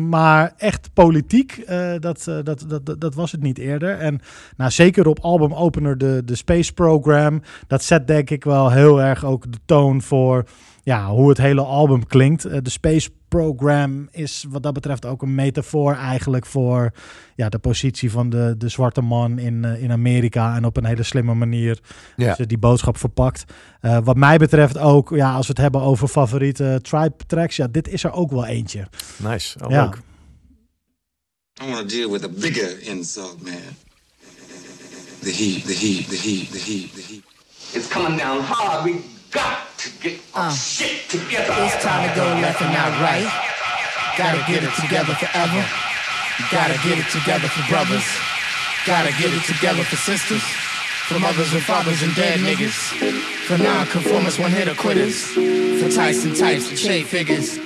maar 0.08 0.52
echt 0.56 0.90
politiek, 0.92 1.64
dat, 1.98 2.24
dat, 2.44 2.64
dat, 2.68 3.00
dat 3.00 3.14
was 3.14 3.32
het 3.32 3.42
niet 3.42 3.58
eerder. 3.58 3.98
En 3.98 4.20
nou, 4.56 4.70
zeker 4.70 5.06
op 5.06 5.18
albumopener 5.20 5.98
de, 5.98 6.22
de 6.24 6.34
Space 6.34 6.72
Program. 6.72 7.42
Dat 7.66 7.82
zet 7.82 8.06
denk 8.06 8.30
ik 8.30 8.44
wel 8.44 8.70
heel 8.70 9.02
erg 9.02 9.24
ook 9.24 9.52
de 9.52 9.58
toon 9.64 10.02
voor 10.02 10.44
ja, 10.90 11.08
hoe 11.08 11.28
het 11.28 11.38
hele 11.38 11.62
album 11.62 12.06
klinkt. 12.06 12.42
de 12.64 12.70
Space 12.70 13.10
Program 13.28 14.08
is 14.10 14.44
wat 14.48 14.62
dat 14.62 14.72
betreft 14.72 15.06
ook 15.06 15.22
een 15.22 15.34
metafoor 15.34 15.94
eigenlijk 15.94 16.46
voor 16.46 16.92
ja, 17.34 17.48
de 17.48 17.58
positie 17.58 18.10
van 18.10 18.30
de, 18.30 18.54
de 18.58 18.68
zwarte 18.68 19.00
man 19.00 19.38
in, 19.38 19.62
uh, 19.64 19.82
in 19.82 19.92
Amerika. 19.92 20.56
En 20.56 20.64
op 20.64 20.76
een 20.76 20.84
hele 20.84 21.02
slimme 21.02 21.34
manier 21.34 21.80
ja. 22.16 22.34
ze 22.34 22.46
die 22.46 22.58
boodschap 22.58 22.96
verpakt. 22.96 23.44
Uh, 23.82 23.98
wat 24.04 24.16
mij 24.16 24.38
betreft 24.38 24.78
ook, 24.78 25.10
ja, 25.10 25.34
als 25.34 25.46
we 25.46 25.52
het 25.52 25.62
hebben 25.62 25.80
over 25.80 26.08
favoriete 26.08 26.78
tribe 26.82 27.16
tracks, 27.26 27.56
ja, 27.56 27.66
dit 27.66 27.88
is 27.88 28.04
er 28.04 28.12
ook 28.12 28.30
wel 28.30 28.46
eentje. 28.46 28.86
Nice, 29.16 29.58
oh, 29.64 29.70
ja. 29.70 29.82
leuk. 29.82 29.98
I 31.62 31.70
want 31.70 31.88
to 31.88 31.96
deal 31.96 32.10
with 32.10 32.24
a 32.24 32.28
bigger 32.28 32.88
insult, 32.88 33.42
man. 33.42 33.52
The 35.20 35.30
heat, 35.30 35.66
the 35.66 35.74
heat, 35.74 36.08
the 36.08 36.16
heat, 36.16 36.50
the 36.52 36.58
heat, 36.58 36.94
the 36.94 37.02
heat. 37.08 37.22
It's 37.72 37.88
coming 37.88 38.18
down 38.18 38.40
hard. 38.40 38.84
We 38.84 39.19
got 39.30 39.66
to 39.78 39.90
get 40.02 40.20
our 40.34 40.50
oh. 40.50 40.54
shit 40.54 41.08
together. 41.08 41.54
It's 41.64 41.82
time 41.82 42.08
to 42.08 42.14
go 42.14 42.24
left 42.42 42.60
and 42.62 42.72
not 42.72 42.90
right. 43.00 43.28
Gotta 44.18 44.42
get 44.46 44.62
it 44.62 44.74
together 44.74 45.14
forever. 45.14 45.62
Gotta 46.50 46.76
get 46.82 46.98
it 46.98 47.08
together 47.08 47.48
for 47.48 47.62
brothers. 47.70 48.04
Gotta 48.86 49.12
get 49.16 49.32
it 49.32 49.44
together 49.44 49.82
for 49.84 49.96
sisters. 49.96 50.42
For 51.08 51.18
mothers 51.18 51.52
and 51.52 51.62
fathers 51.62 52.02
and 52.02 52.14
dead 52.14 52.40
niggas. 52.40 52.92
For 53.46 53.58
non-conformists, 53.58 54.38
one-hitter 54.38 54.74
quitters. 54.74 55.24
For 55.80 55.90
Tyson 55.90 56.34
types 56.34 56.68
and 56.70 56.78
shade 56.78 57.06
figures. 57.06 57.58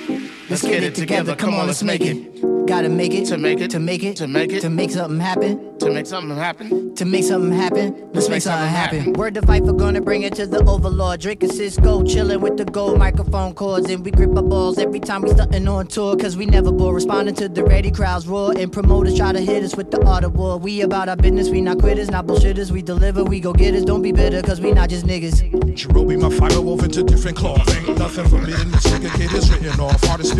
Let's 0.49 0.61
get 0.61 0.83
it 0.83 0.95
together. 0.95 1.35
Come 1.35 1.55
on, 1.55 1.67
let's 1.67 1.83
make 1.83 2.01
it. 2.01 2.65
Gotta 2.67 2.89
make 2.89 3.13
it 3.13 3.25
to 3.25 3.37
make 3.37 3.59
it 3.59 3.69
to 3.71 3.79
make 3.79 4.01
it 4.03 4.17
to 4.17 4.27
make 4.27 4.51
it 4.51 4.61
to 4.61 4.69
make 4.71 4.89
something 4.89 5.19
happen 5.19 5.77
To 5.77 5.91
make 5.91 6.07
something 6.07 6.35
happen. 6.35 6.95
to 6.95 7.05
make 7.05 7.23
something 7.23 7.51
happen. 7.51 8.09
Let's 8.11 8.27
make 8.27 8.41
something 8.41 8.67
happen. 8.67 9.13
Word 9.13 9.35
to 9.35 9.43
fight 9.43 9.65
for 9.65 9.73
gonna 9.73 10.01
bring 10.01 10.23
it 10.23 10.33
to 10.35 10.47
the 10.47 10.63
overlord. 10.65 11.19
Drinking 11.19 11.51
Cisco, 11.51 12.03
chilling 12.03 12.41
with 12.41 12.57
the 12.57 12.65
gold 12.65 12.97
microphone 12.97 13.53
cords, 13.53 13.87
and 13.91 14.03
we 14.03 14.09
grip 14.09 14.35
our 14.35 14.41
balls 14.41 14.79
every 14.79 14.99
time 14.99 15.21
we 15.21 15.29
stunting 15.29 15.67
on 15.67 15.85
tour. 15.87 16.15
Cause 16.15 16.35
we 16.37 16.47
never 16.47 16.71
bore. 16.71 16.95
Responding 16.95 17.35
to 17.35 17.47
the 17.47 17.63
ready 17.63 17.91
crowds 17.91 18.27
roar, 18.27 18.51
and 18.57 18.71
promoters 18.73 19.15
try 19.15 19.31
to 19.31 19.39
hit 19.41 19.63
us 19.63 19.75
with 19.75 19.91
the 19.91 20.03
art 20.03 20.23
of 20.23 20.35
war. 20.35 20.57
We 20.57 20.81
about 20.81 21.07
our 21.07 21.15
business, 21.15 21.49
we 21.49 21.61
not 21.61 21.77
quitters, 21.77 22.09
not 22.09 22.25
bullshitters. 22.25 22.71
We 22.71 22.81
deliver, 22.81 23.23
we 23.23 23.39
go 23.39 23.53
get 23.53 23.75
us. 23.75 23.83
Don't 23.83 24.01
be 24.01 24.11
bitter, 24.11 24.41
cause 24.41 24.59
we 24.59 24.71
not 24.71 24.89
just 24.89 25.05
niggas. 25.05 25.51
Jerobe, 25.75 26.19
my 26.19 26.29
fire 26.35 26.61
woven 26.61 26.85
into 26.85 27.03
different 27.03 27.37
cloth. 27.37 27.69
Ain't 27.75 27.99
nothing 27.99 28.27
forbidden. 28.27 28.71
This 28.71 28.87
nigga 28.87 29.13
kid 29.15 29.33
is 29.33 29.51
written 29.51 29.79
off. 29.79 30.01
Hardest 30.05 30.34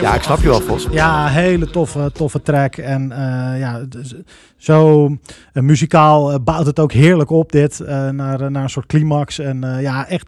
Ja, 0.00 0.14
ik 0.14 0.22
snap 0.22 0.40
je 0.40 0.48
wel, 0.48 0.60
Vos. 0.60 0.86
Ja, 0.90 1.26
hele 1.26 1.70
toffe, 1.70 2.10
toffe 2.12 2.42
track. 2.42 2.76
En 2.76 3.02
uh, 3.10 3.16
ja, 3.58 3.80
zo 4.56 5.08
uh, 5.08 5.62
muzikaal 5.62 6.32
uh, 6.32 6.38
bouwt 6.44 6.66
het 6.66 6.80
ook 6.80 6.92
heerlijk 6.92 7.30
op 7.30 7.52
dit. 7.52 7.78
naar, 8.12 8.50
naar 8.50 8.62
een 8.62 8.70
soort 8.70 8.86
climax. 8.86 9.38
En 9.38 9.78
ja, 9.80 10.08
echt 10.08 10.26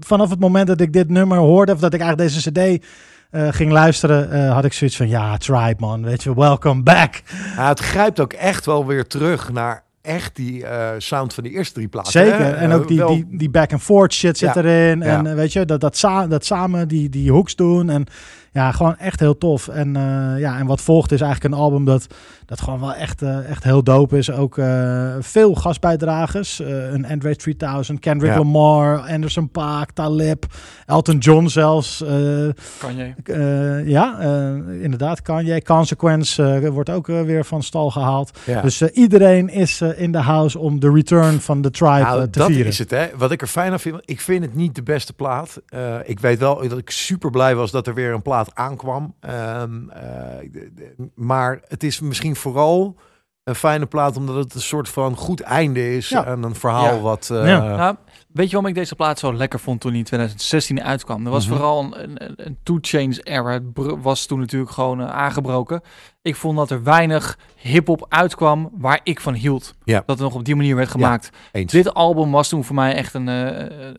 vanaf 0.00 0.30
het 0.30 0.40
moment 0.40 0.66
dat 0.66 0.80
ik 0.80 0.92
dit 0.92 1.08
nummer 1.08 1.38
hoorde, 1.38 1.72
of 1.72 1.80
dat 1.80 1.94
ik 1.94 2.00
eigenlijk 2.00 2.30
deze 2.30 2.50
cd 2.50 2.84
uh, 3.32 3.48
ging 3.50 3.72
luisteren, 3.72 4.36
uh, 4.36 4.52
had 4.52 4.64
ik 4.64 4.72
zoiets 4.72 4.96
van 4.96 5.08
ja, 5.08 5.36
Tribe 5.36 5.76
man, 5.78 6.02
weet 6.02 6.22
je, 6.22 6.34
welcome 6.34 6.82
back. 6.82 7.22
Ja, 7.56 7.68
het 7.68 7.80
grijpt 7.80 8.20
ook 8.20 8.32
echt 8.32 8.66
wel 8.66 8.86
weer 8.86 9.06
terug 9.06 9.52
naar 9.52 9.84
echt 10.02 10.36
die 10.36 10.62
uh, 10.62 10.88
sound 10.98 11.34
van 11.34 11.44
die 11.44 11.52
eerste 11.52 11.74
drie 11.74 11.88
platen. 11.88 12.12
Zeker, 12.12 12.38
hè? 12.38 12.52
en 12.52 12.72
ook 12.72 12.88
die, 12.88 12.98
wel... 12.98 13.08
die, 13.08 13.26
die 13.30 13.50
back 13.50 13.72
and 13.72 13.82
forth 13.82 14.12
shit 14.12 14.38
zit 14.38 14.54
Ja. 14.54 14.62
erin. 14.62 15.00
Ja. 15.00 15.24
En 15.24 15.36
weet 15.36 15.52
je, 15.52 15.64
dat, 15.64 15.80
dat, 15.80 15.96
sa 15.96 16.26
dat 16.26 16.44
samen 16.44 16.88
die, 16.88 17.08
die 17.08 17.30
hooks 17.30 17.56
doen. 17.56 17.90
En 17.90 18.06
ja, 18.52 18.72
gewoon 18.72 18.96
echt 18.98 19.20
heel 19.20 19.38
tof. 19.38 19.68
En, 19.68 19.92
ja, 20.38 20.58
en 20.58 20.66
wat 20.66 20.80
volgt 20.80 21.12
is 21.12 21.20
eigenlijk 21.20 21.54
een 21.54 21.60
album 21.60 21.84
dat, 21.84 22.06
dat 22.46 22.60
gewoon 22.60 22.80
wel 22.80 22.94
echt, 22.94 23.22
echt 23.22 23.64
heel 23.64 23.82
dope 23.82 24.18
is. 24.18 24.30
Ook 24.30 24.54
veel 25.20 25.54
gastbijdragers. 25.54 26.58
een 26.58 27.06
Andre 27.06 27.36
3000, 27.36 27.98
Kendrick 27.98 28.32
Ja. 28.32 28.38
Lamar, 28.38 28.98
Anderson 28.98 29.50
Paak, 29.50 29.90
Talib, 29.90 30.44
Elton 30.86 31.18
John 31.18 31.46
zelfs. 31.46 32.04
Kan 32.78 32.96
je? 32.96 33.14
Uh, 33.24 33.88
ja, 33.88 34.18
uh, 34.20 34.82
inderdaad, 34.82 35.22
Kanye. 35.22 35.62
Consequence 35.62 36.60
uh, 36.62 36.68
wordt 36.68 36.90
ook 36.90 37.06
weer 37.06 37.44
van 37.44 37.62
stal 37.62 37.90
gehaald. 37.90 38.38
Ja. 38.46 38.60
Dus 38.60 38.82
iedereen 38.82 39.48
is 39.48 39.80
in 39.80 40.12
de 40.12 40.18
house 40.18 40.58
om 40.58 40.80
de 40.80 40.92
return 40.92 41.40
van 41.40 41.62
de 41.62 41.70
tribe 41.70 42.00
Nou, 42.00 42.30
te 42.30 42.38
dat 42.38 42.48
vieren. 42.48 42.66
is 42.66 42.78
het, 42.78 42.90
hè. 42.90 43.06
Wat 43.16 43.30
ik 43.30 43.40
er 43.40 43.46
fijn 43.46 43.72
aan 43.72 43.80
vind, 43.80 43.96
ik 44.04 44.20
vind 44.20 44.44
het 44.44 44.54
niet 44.54 44.74
de 44.74 44.82
beste 44.82 45.12
plaat. 45.12 45.60
Uh, 45.74 45.94
ik 46.04 46.20
weet 46.20 46.38
wel 46.38 46.68
dat 46.68 46.78
ik 46.78 46.90
super 46.90 47.30
blij 47.30 47.54
was 47.54 47.70
dat 47.70 47.86
er 47.86 47.94
weer 47.94 48.12
een 48.12 48.22
plaat 48.22 48.41
aankwam. 48.54 49.14
Um, 49.20 49.90
uh, 49.90 50.00
de, 50.52 50.70
de, 50.74 50.94
maar 51.14 51.60
het 51.68 51.82
is 51.82 52.00
misschien 52.00 52.36
vooral 52.36 52.96
een 53.44 53.54
fijne 53.54 53.86
plaat, 53.86 54.16
omdat 54.16 54.36
het 54.36 54.54
een 54.54 54.60
soort 54.60 54.88
van 54.88 55.16
goed 55.16 55.40
einde 55.40 55.96
is 55.96 56.08
Ja. 56.08 56.24
aan 56.24 56.42
een 56.42 56.54
verhaal 56.54 56.94
Ja. 56.94 57.00
wat... 57.00 57.28
eh, 57.32 57.46
Ja. 57.46 57.98
Weet 58.32 58.46
je 58.46 58.52
waarom 58.52 58.66
ik 58.70 58.74
deze 58.74 58.94
plaat 58.94 59.18
zo 59.18 59.34
lekker 59.34 59.60
vond 59.60 59.80
toen 59.80 59.90
die 59.90 59.98
in 60.00 60.04
2016 60.06 60.82
uitkwam? 60.82 61.24
Er 61.24 61.30
was 61.30 61.46
Mhm. 61.46 61.54
vooral 61.54 61.80
een, 61.82 62.24
een, 62.24 62.32
een 62.36 62.56
Two 62.62 62.78
Chains 62.80 63.20
era. 63.24 63.60
Was 64.02 64.26
toen 64.26 64.38
natuurlijk 64.40 64.70
gewoon 64.72 65.00
eh, 65.00 65.06
aangebroken. 65.10 65.80
Ik 66.22 66.36
vond 66.36 66.56
dat 66.56 66.70
er 66.70 66.82
weinig 66.82 67.38
hip-hop 67.56 68.06
uitkwam 68.08 68.70
waar 68.78 69.00
ik 69.02 69.20
van 69.20 69.34
hield. 69.34 69.74
Ja. 69.84 70.02
Dat 70.06 70.18
het 70.18 70.18
nog 70.18 70.34
op 70.34 70.44
die 70.44 70.56
manier 70.56 70.76
werd 70.76 70.88
gemaakt. 70.90 71.30
Eens. 71.52 71.72
Dit 71.72 71.94
album 71.94 72.30
was 72.30 72.48
toen 72.48 72.64
voor 72.64 72.74
mij 72.74 72.94
echt 72.94 73.14
een 73.14 73.28
eh, 73.28 73.66
eh, 73.66 73.94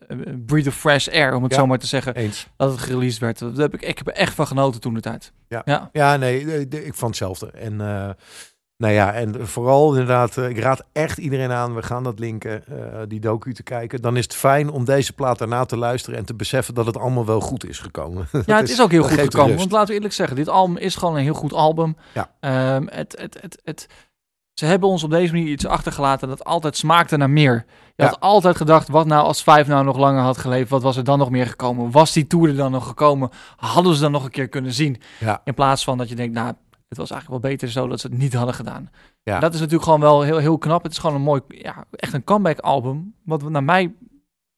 breath 0.45 0.68
of 0.68 0.76
fresh 0.76 1.07
air, 1.07 1.35
om 1.35 1.43
het 1.43 1.51
Ja. 1.51 1.57
zo 1.60 1.68
maar 1.68 1.80
te 1.80 1.88
zeggen. 1.88 2.15
Eens. 2.15 2.47
Dat 2.57 2.72
het 2.72 2.80
gereleased 2.80 3.19
werd. 3.19 3.39
Dat 3.39 3.57
heb 3.57 3.73
ik, 3.73 3.81
ik 3.81 3.97
heb 3.97 4.07
er 4.07 4.14
echt 4.14 4.34
van 4.34 4.47
genoten 4.47 4.81
toen 4.81 4.93
de 4.93 5.01
tijd. 5.01 5.31
Ja. 5.47 5.61
Ja. 5.65 5.89
Ja, 5.91 6.15
nee, 6.18 6.68
de- 6.68 6.85
ik 6.85 6.93
vond 6.93 7.10
hetzelfde. 7.19 7.47
En 7.51 7.81
eh, 7.81 8.10
nou 8.84 8.95
ja, 8.95 9.14
en 9.14 9.47
vooral 9.47 9.91
inderdaad, 9.91 10.38
eh, 10.38 10.49
ik 10.49 10.60
raad 10.60 10.84
echt 10.91 11.18
iedereen 11.18 11.51
aan, 11.51 11.76
we 11.76 11.81
gaan 11.84 12.03
dat 12.03 12.19
linken, 12.19 12.64
eh, 12.68 12.99
die 13.07 13.19
docu 13.19 13.53
te 13.53 13.64
kijken. 13.64 14.01
Dan 14.01 14.18
is 14.18 14.23
het 14.23 14.35
fijn 14.35 14.69
om 14.69 14.85
deze 14.85 15.14
plaat 15.14 15.38
daarna 15.38 15.65
te 15.65 15.77
luisteren 15.77 16.19
en 16.19 16.26
te 16.26 16.34
beseffen 16.34 16.73
dat 16.73 16.85
het 16.85 16.97
allemaal 16.97 17.26
wel 17.26 17.39
goed 17.39 17.68
is 17.69 17.80
gekomen. 17.80 18.27
Ja, 18.45 18.57
het 18.61 18.69
is 18.69 18.81
ook 18.81 18.91
heel 18.91 19.03
goed 19.03 19.19
gekomen. 19.19 19.47
rust. 19.47 19.60
Want 19.60 19.72
laten 19.72 19.88
we 19.88 19.93
eerlijk 19.93 20.14
zeggen, 20.14 20.35
dit 20.35 20.49
album 20.49 20.77
is 20.77 20.95
gewoon 20.95 21.15
een 21.15 21.23
heel 21.23 21.34
goed 21.34 21.53
album. 21.53 21.97
Ja. 22.14 22.30
Ehm, 22.39 22.85
het, 22.89 23.15
het, 23.19 23.38
het, 23.41 23.61
het, 23.64 23.88
ze 24.53 24.65
hebben 24.65 24.89
ons 24.89 25.03
op 25.03 25.10
deze 25.10 25.34
manier 25.34 25.47
iets 25.51 25.65
achtergelaten 25.65 26.27
dat 26.27 26.43
altijd 26.43 26.77
smaakte 26.77 27.18
naar 27.18 27.30
meer. 27.30 27.65
Je 27.95 28.03
Ja. 28.03 28.10
had 28.10 28.19
altijd 28.19 28.55
gedacht, 28.57 28.88
wat 28.88 29.05
nou 29.05 29.26
als 29.26 29.43
Vijf 29.43 29.68
nou 29.68 29.84
nog 29.85 29.97
langer 29.97 30.22
had 30.22 30.38
geleefd? 30.38 30.69
Wat 30.69 30.81
was 30.84 30.97
er 30.97 31.03
dan 31.03 31.18
nog 31.19 31.30
meer 31.30 31.47
gekomen? 31.47 31.91
Was 31.91 32.11
die 32.11 32.27
tour 32.27 32.49
er 32.49 32.55
dan 32.55 32.72
nog 32.72 32.88
gekomen? 32.88 33.30
Hadden 33.55 33.95
ze 33.95 34.01
dan 34.01 34.11
nog 34.11 34.23
een 34.23 34.31
keer 34.31 34.47
kunnen 34.49 34.73
zien? 34.73 35.01
Ja. 35.19 35.41
In 35.43 35.53
plaats 35.53 35.84
van 35.84 35.97
dat 35.97 36.10
je 36.10 36.15
denkt, 36.15 36.34
nou, 36.34 36.53
het 36.98 37.10
was 37.10 37.11
eigenlijk 37.11 37.41
wel 37.41 37.52
beter 37.52 37.72
zo 37.72 37.88
dat 37.88 37.99
ze 37.99 38.07
het 38.07 38.18
niet 38.18 38.34
hadden 38.34 38.56
gedaan. 38.56 38.90
Ja. 39.24 39.40
Dat 39.40 39.53
is 39.53 39.60
natuurlijk 39.60 39.84
gewoon 39.84 39.99
wel 39.99 40.22
heel, 40.22 40.38
heel 40.38 40.57
knap. 40.57 40.84
Het 40.84 40.91
is 40.91 40.98
gewoon 40.98 41.15
een 41.15 41.22
mooi, 41.22 41.41
ja, 41.48 41.86
echt 41.91 42.14
een 42.14 42.24
comeback 42.24 42.60
album. 42.60 43.14
Wat 43.26 43.49
naar 43.49 43.64
mij, 43.64 43.94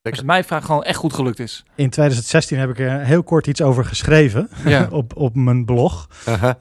als 0.01 0.19
je 0.19 0.25
mij 0.25 0.43
vraagt, 0.43 0.65
gewoon 0.65 0.83
echt 0.83 0.97
goed 0.97 1.13
gelukt 1.13 1.39
is. 1.39 1.65
In 1.75 1.89
2016 1.89 2.57
heb 2.57 2.69
ik 2.69 2.79
er 2.79 2.99
heel 2.99 3.23
kort 3.23 3.47
iets 3.47 3.61
over 3.61 3.85
geschreven 3.85 4.49
Ja. 4.65 4.87
op, 4.91 5.15
op 5.15 5.35
mijn 5.35 5.65
blog. 5.65 6.09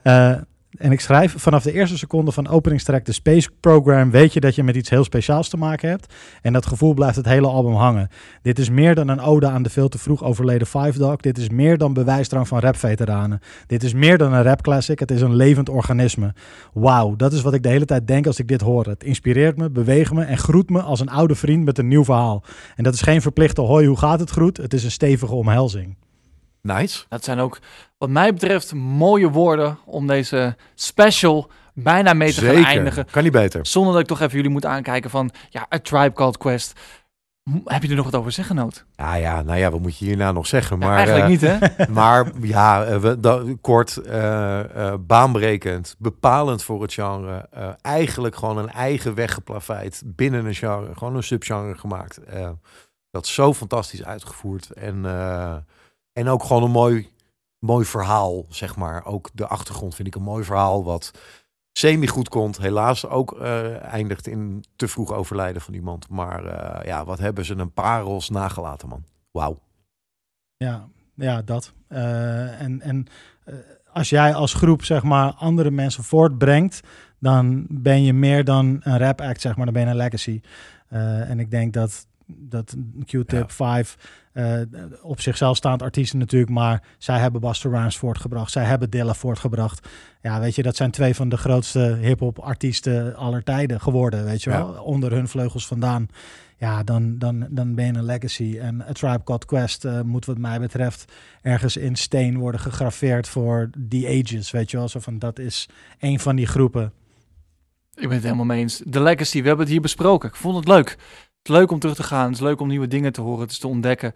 Eh, 0.03 0.35
en 0.79 0.93
ik 0.93 1.01
schrijf, 1.01 1.35
vanaf 1.37 1.63
de 1.63 1.73
eerste 1.73 1.99
seconde 1.99 2.33
van 2.33 2.49
openingstrack 2.49 3.05
de 3.05 3.13
Space 3.13 3.51
Program 3.61 4.11
weet 4.11 4.33
je 4.33 4.41
dat 4.41 4.55
je 4.55 4.63
met 4.63 4.77
iets 4.77 4.91
heel 4.91 5.05
speciaals 5.05 5.49
te 5.49 5.57
maken 5.57 5.89
hebt. 5.89 6.15
En 6.43 6.53
dat 6.53 6.67
gevoel 6.67 6.95
blijft 6.95 7.17
het 7.17 7.27
hele 7.27 7.47
album 7.47 7.75
hangen. 7.75 8.09
Dit 8.43 8.59
is 8.59 8.71
meer 8.71 8.95
dan 8.95 9.09
een 9.09 9.21
ode 9.21 9.47
aan 9.47 9.63
de 9.63 9.71
veel 9.71 9.89
te 9.89 9.99
vroeg 9.99 10.25
overleden 10.25 10.67
Five 10.67 10.99
Dog. 10.99 11.17
Dit 11.17 11.39
is 11.39 11.49
meer 11.49 11.79
dan 11.79 11.93
bewijsdrang 11.93 12.49
van 12.49 12.59
rapveteranen. 12.59 13.41
Dit 13.67 13.83
is 13.83 13.95
meer 13.95 14.19
dan 14.19 14.33
een 14.33 14.43
rap 14.43 14.63
classic. 14.63 14.99
Het 14.99 15.11
is 15.11 15.21
een 15.21 15.35
levend 15.35 15.69
organisme. 15.69 16.35
Wauw, 16.73 17.17
dat 17.17 17.33
is 17.33 17.43
wat 17.43 17.55
ik 17.55 17.63
de 17.63 17.69
hele 17.69 17.85
tijd 17.85 18.07
denk 18.07 18.27
als 18.27 18.39
ik 18.39 18.49
dit 18.49 18.61
hoor. 18.61 18.87
Het 18.87 19.05
inspireert 19.05 19.57
me, 19.57 19.71
beweegt 19.71 20.13
me 20.13 20.25
en 20.25 20.39
groet 20.39 20.71
me 20.71 20.83
als 20.83 21.01
een 21.01 21.11
oude 21.11 21.35
vriend 21.35 21.65
met 21.65 21.79
een 21.79 21.89
nieuw 21.89 22.05
verhaal. 22.05 22.45
En 22.77 22.85
dat 22.85 22.95
is 22.95 23.03
geen 23.03 23.23
verplichte 23.23 23.61
hoi, 23.61 23.87
hoe 23.87 23.99
gaat 23.99 24.21
het 24.21 24.31
groet? 24.31 24.57
Het 24.57 24.75
is 24.75 24.85
een 24.85 24.91
stevige 24.91 25.35
omhelzing. 25.35 25.97
Nice. 26.67 27.05
Dat 27.09 27.25
zijn 27.25 27.39
ook, 27.39 27.59
wat 27.99 28.09
mij 28.09 28.33
betreft, 28.33 28.75
mooie 28.75 29.31
woorden 29.31 29.79
om 29.85 30.07
deze 30.07 30.57
special 30.75 31.51
bijna 31.75 32.13
mee 32.13 32.33
te 32.33 32.41
gaan 32.41 32.55
Zeker. 32.55 32.67
eindigen. 32.69 33.07
Kan 33.11 33.23
niet 33.23 33.33
beter. 33.33 33.67
Zonder 33.67 33.93
dat 33.93 34.01
ik 34.03 34.07
toch 34.09 34.21
even 34.21 34.37
jullie 34.37 34.51
moet 34.51 34.65
aankijken 34.67 35.11
van, 35.11 35.31
ja, 35.51 35.67
A 35.75 35.79
Tribe 35.79 36.13
Called 36.13 36.37
Quest. 36.39 36.81
Heb 37.65 37.83
je 37.83 37.89
er 37.89 37.95
nog 37.97 38.05
wat 38.05 38.15
over 38.15 38.33
zeggen, 38.33 38.57
Noot? 38.57 38.85
Ja, 38.97 39.15
ja, 39.15 39.43
nou 39.43 39.59
ja, 39.59 39.71
wat 39.71 39.81
moet 39.81 39.99
je 39.99 40.05
hierna 40.05 40.33
nog 40.33 40.47
zeggen? 40.47 40.79
Ja, 40.81 40.87
Maar, 40.87 40.97
eigenlijk 40.97 41.25
eh, 41.25 41.31
niet, 41.31 41.77
hè? 41.77 41.87
Maar 42.01 42.31
ja, 42.41 42.85
eh, 42.85 42.99
we, 42.99 43.21
da- 43.21 43.43
kort, 43.61 43.97
eh, 43.97 44.95
baanbrekend, 45.01 45.95
bepalend 45.99 46.63
voor 46.63 46.83
het 46.83 46.93
genre. 46.93 47.49
eigenlijk 47.81 48.37
gewoon 48.37 48.59
een 48.59 48.71
eigen 48.71 49.15
weg 49.15 49.35
geplaveid 49.35 50.03
binnen 50.07 50.45
een 50.47 50.55
genre. 50.55 50.95
Gewoon 50.95 51.17
een 51.17 51.23
subgenre 51.23 51.79
gemaakt. 51.79 52.21
dat 53.11 53.25
is 53.25 53.35
zo 53.35 53.55
fantastisch 53.55 54.05
uitgevoerd. 54.05 54.71
En, 54.71 55.05
en 56.15 56.29
ook 56.29 56.45
gewoon 56.45 56.63
een 56.63 56.71
mooi, 56.71 57.13
mooi 57.59 57.85
verhaal, 57.85 58.45
zeg 58.49 58.77
maar. 58.77 59.05
Ook 59.05 59.31
de 59.33 59.47
achtergrond 59.47 59.95
vind 59.95 60.09
ik 60.09 60.15
een 60.15 60.23
mooi 60.23 60.45
verhaal 60.45 60.85
wat 60.85 61.13
semi 61.73 62.07
goed 62.07 62.29
komt. 62.29 62.59
Helaas 62.59 63.07
ook 63.07 63.41
eh, 63.41 63.83
eindigt 63.83 64.27
in 64.27 64.65
te 64.77 64.89
vroeg 64.89 65.13
overlijden 65.13 65.63
van 65.63 65.75
iemand. 65.75 66.09
Maar 66.09 66.45
eh, 66.45 66.87
ja, 66.87 67.05
wat 67.05 67.19
hebben 67.19 67.45
ze 67.45 67.55
een 67.55 67.73
parels 67.73 68.31
nagelaten, 68.31 68.89
man. 68.89 69.05
Wauw. 69.31 69.61
Ja, 70.57 70.89
ja 71.15 71.43
dat. 71.43 71.73
Eh, 71.89 72.61
en 72.61 72.81
en 72.81 73.07
als 73.93 74.09
jij 74.09 74.35
als 74.35 74.55
groep 74.55 74.85
zeg 74.85 75.03
maar 75.03 75.33
andere 75.33 75.71
mensen 75.71 76.05
voortbrengt, 76.05 76.81
dan 77.19 77.67
ben 77.71 78.03
je 78.03 78.13
meer 78.13 78.45
dan 78.45 78.81
een 78.83 78.99
rap 78.99 79.21
act, 79.21 79.41
zeg 79.41 79.57
maar. 79.57 79.65
Dan 79.65 79.75
ben 79.75 79.83
je 79.83 79.89
een 79.89 79.97
legacy. 79.97 80.41
En 80.89 81.41
ik 81.41 81.51
denk 81.51 81.73
dat 81.73 82.07
dat 82.27 82.77
Q-Tip 83.05 83.51
5 83.51 83.97
eh, 84.35 84.61
op 85.03 85.21
zichzelf 85.21 85.57
staand 85.57 85.83
artiesten 85.83 86.19
natuurlijk, 86.19 86.51
maar 86.51 86.83
zij 86.99 87.19
hebben 87.19 87.41
Busta 87.41 87.69
Rhymes 87.69 87.97
voortgebracht. 87.97 88.53
Zij 88.53 88.65
hebben 88.65 88.91
Dilla 88.91 89.15
voortgebracht. 89.15 89.89
Ja, 90.23 90.41
weet 90.41 90.55
je, 90.55 90.63
dat 90.63 90.77
zijn 90.77 90.91
twee 90.91 91.15
van 91.15 91.29
de 91.29 91.37
grootste 91.37 91.99
hip-hop 92.01 92.39
artiesten 92.39 93.17
aller 93.17 93.43
tijden 93.43 93.81
geworden, 93.81 94.25
weet 94.25 94.43
je 94.43 94.51
wel, 94.51 94.83
onder 94.83 95.13
hun 95.13 95.29
vleugels 95.29 95.67
vandaan. 95.67 96.09
Ja, 96.57 96.83
dan, 96.83 97.19
dan, 97.19 97.47
dan 97.51 97.75
ben 97.75 97.87
je 97.87 97.93
een 97.93 98.05
legacy. 98.05 98.59
En 98.61 98.83
A 98.83 98.93
Tribe 98.93 99.25
Called 99.25 99.45
Quest 99.45 99.85
eh, 99.85 100.01
moet 100.01 100.25
wat 100.25 100.39
mij 100.39 100.61
betreft 100.61 101.13
ergens 101.43 101.77
in 101.77 101.97
steen 101.97 102.39
worden 102.39 102.61
gegraveerd 102.61 103.29
voor 103.29 103.71
die 103.79 104.07
ages, 104.09 104.51
weet 104.51 104.71
je 104.71 104.77
wel. 104.77 104.89
Zo 104.89 105.01
van, 105.01 105.19
dat 105.19 105.39
is 105.39 105.69
een 105.99 106.21
van 106.21 106.37
die 106.37 106.47
groepen. 106.47 106.93
Ik 107.95 108.03
ben 108.03 108.13
het 108.13 108.23
helemaal 108.23 108.45
mee 108.45 108.61
eens. 108.61 108.83
De 108.85 109.01
Legacy, 109.01 109.41
we 109.41 109.47
hebben 109.47 109.65
het 109.65 109.75
hier 109.75 109.83
besproken. 109.83 110.29
Ik 110.29 110.35
vond 110.35 110.57
het 110.57 110.69
leuk. 110.69 110.99
Is 111.45 111.51
leuk 111.51 111.71
om 111.71 111.79
terug 111.79 111.97
te 111.97 112.03
gaan. 112.03 112.27
Het 112.27 112.35
is 112.35 112.41
leuk 112.41 112.61
om 112.61 112.69
nieuwe 112.69 112.89
dingen 112.89 113.13
te 113.13 113.21
horen. 113.21 113.41
Het 113.41 113.51
is 113.51 113.59
te 113.59 113.69
ontdekken. 113.69 114.13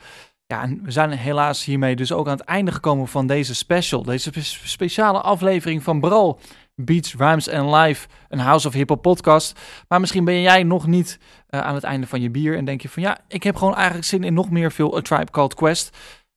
Ja, 0.46 0.62
en 0.62 0.80
we 0.82 0.90
zijn 0.90 1.10
helaas 1.10 1.64
hiermee 1.64 1.96
dus 1.96 2.12
ook 2.12 2.26
aan 2.26 2.36
het 2.36 2.46
einde 2.46 2.72
gekomen 2.72 3.08
van 3.08 3.26
deze 3.26 3.54
special. 3.54 4.02
Deze 4.02 4.30
spe- 4.30 4.68
speciale 4.68 5.20
aflevering 5.20 5.82
van 5.82 6.00
Bral. 6.00 6.40
Beats, 6.74 7.14
Rhymes 7.14 7.48
and 7.48 7.74
Live, 7.74 8.08
een 8.28 8.38
House 8.38 8.66
of 8.66 8.72
Hip 8.72 8.88
Hop 8.88 9.02
podcast. 9.02 9.60
Maar 9.88 10.00
misschien 10.00 10.24
ben 10.24 10.40
jij 10.40 10.62
nog 10.62 10.86
niet 10.86 11.18
eh, 11.46 11.60
aan 11.60 11.74
het 11.74 11.84
einde 11.84 12.06
van 12.06 12.20
je 12.20 12.30
bier 12.30 12.56
en 12.56 12.64
denk 12.64 12.80
je 12.80 12.88
van 12.88 13.02
ja, 13.02 13.18
ik 13.28 13.42
heb 13.42 13.56
gewoon 13.56 13.74
eigenlijk 13.74 14.06
zin 14.06 14.24
in 14.24 14.34
nog 14.34 14.50
meer 14.50 14.72
veel 14.72 14.96
A 14.96 15.00
Tribe 15.00 15.30
Called 15.30 15.54
Quest. 15.54 15.96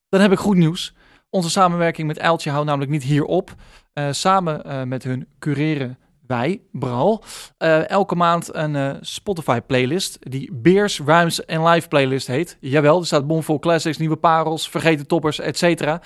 Dan 0.09 0.21
heb 0.21 0.31
ik 0.31 0.37
goed 0.37 0.57
nieuws. 0.57 0.93
Onze 1.29 1.49
samenwerking 1.49 2.07
met 2.07 2.19
Uiltje 2.19 2.49
houdt 2.49 2.65
namelijk 2.65 2.91
niet 2.91 3.03
hier 3.03 3.23
op. 3.23 3.55
Eh, 3.93 4.07
samen 4.11 4.63
eh, 4.65 4.83
met 4.83 5.03
hun 5.03 5.27
cureren 5.39 5.97
wij, 6.31 6.61
Bral, 6.71 7.23
eh, 7.57 7.89
elke 7.89 8.15
maand 8.15 8.55
een 8.55 8.75
eh, 8.75 8.95
Spotify-playlist 9.01 10.17
die 10.31 10.53
Beers, 10.53 10.99
Rhymes 10.99 11.45
en 11.45 11.63
Live 11.63 11.87
playlist 11.87 12.27
heet. 12.27 12.57
Jawel, 12.59 12.99
er 12.99 13.05
staat 13.05 13.27
bomvol 13.27 13.59
classics, 13.59 13.97
nieuwe 13.97 14.15
parels, 14.15 14.69
vergeten 14.69 15.07
toppers, 15.07 15.39
etc. 15.39 15.97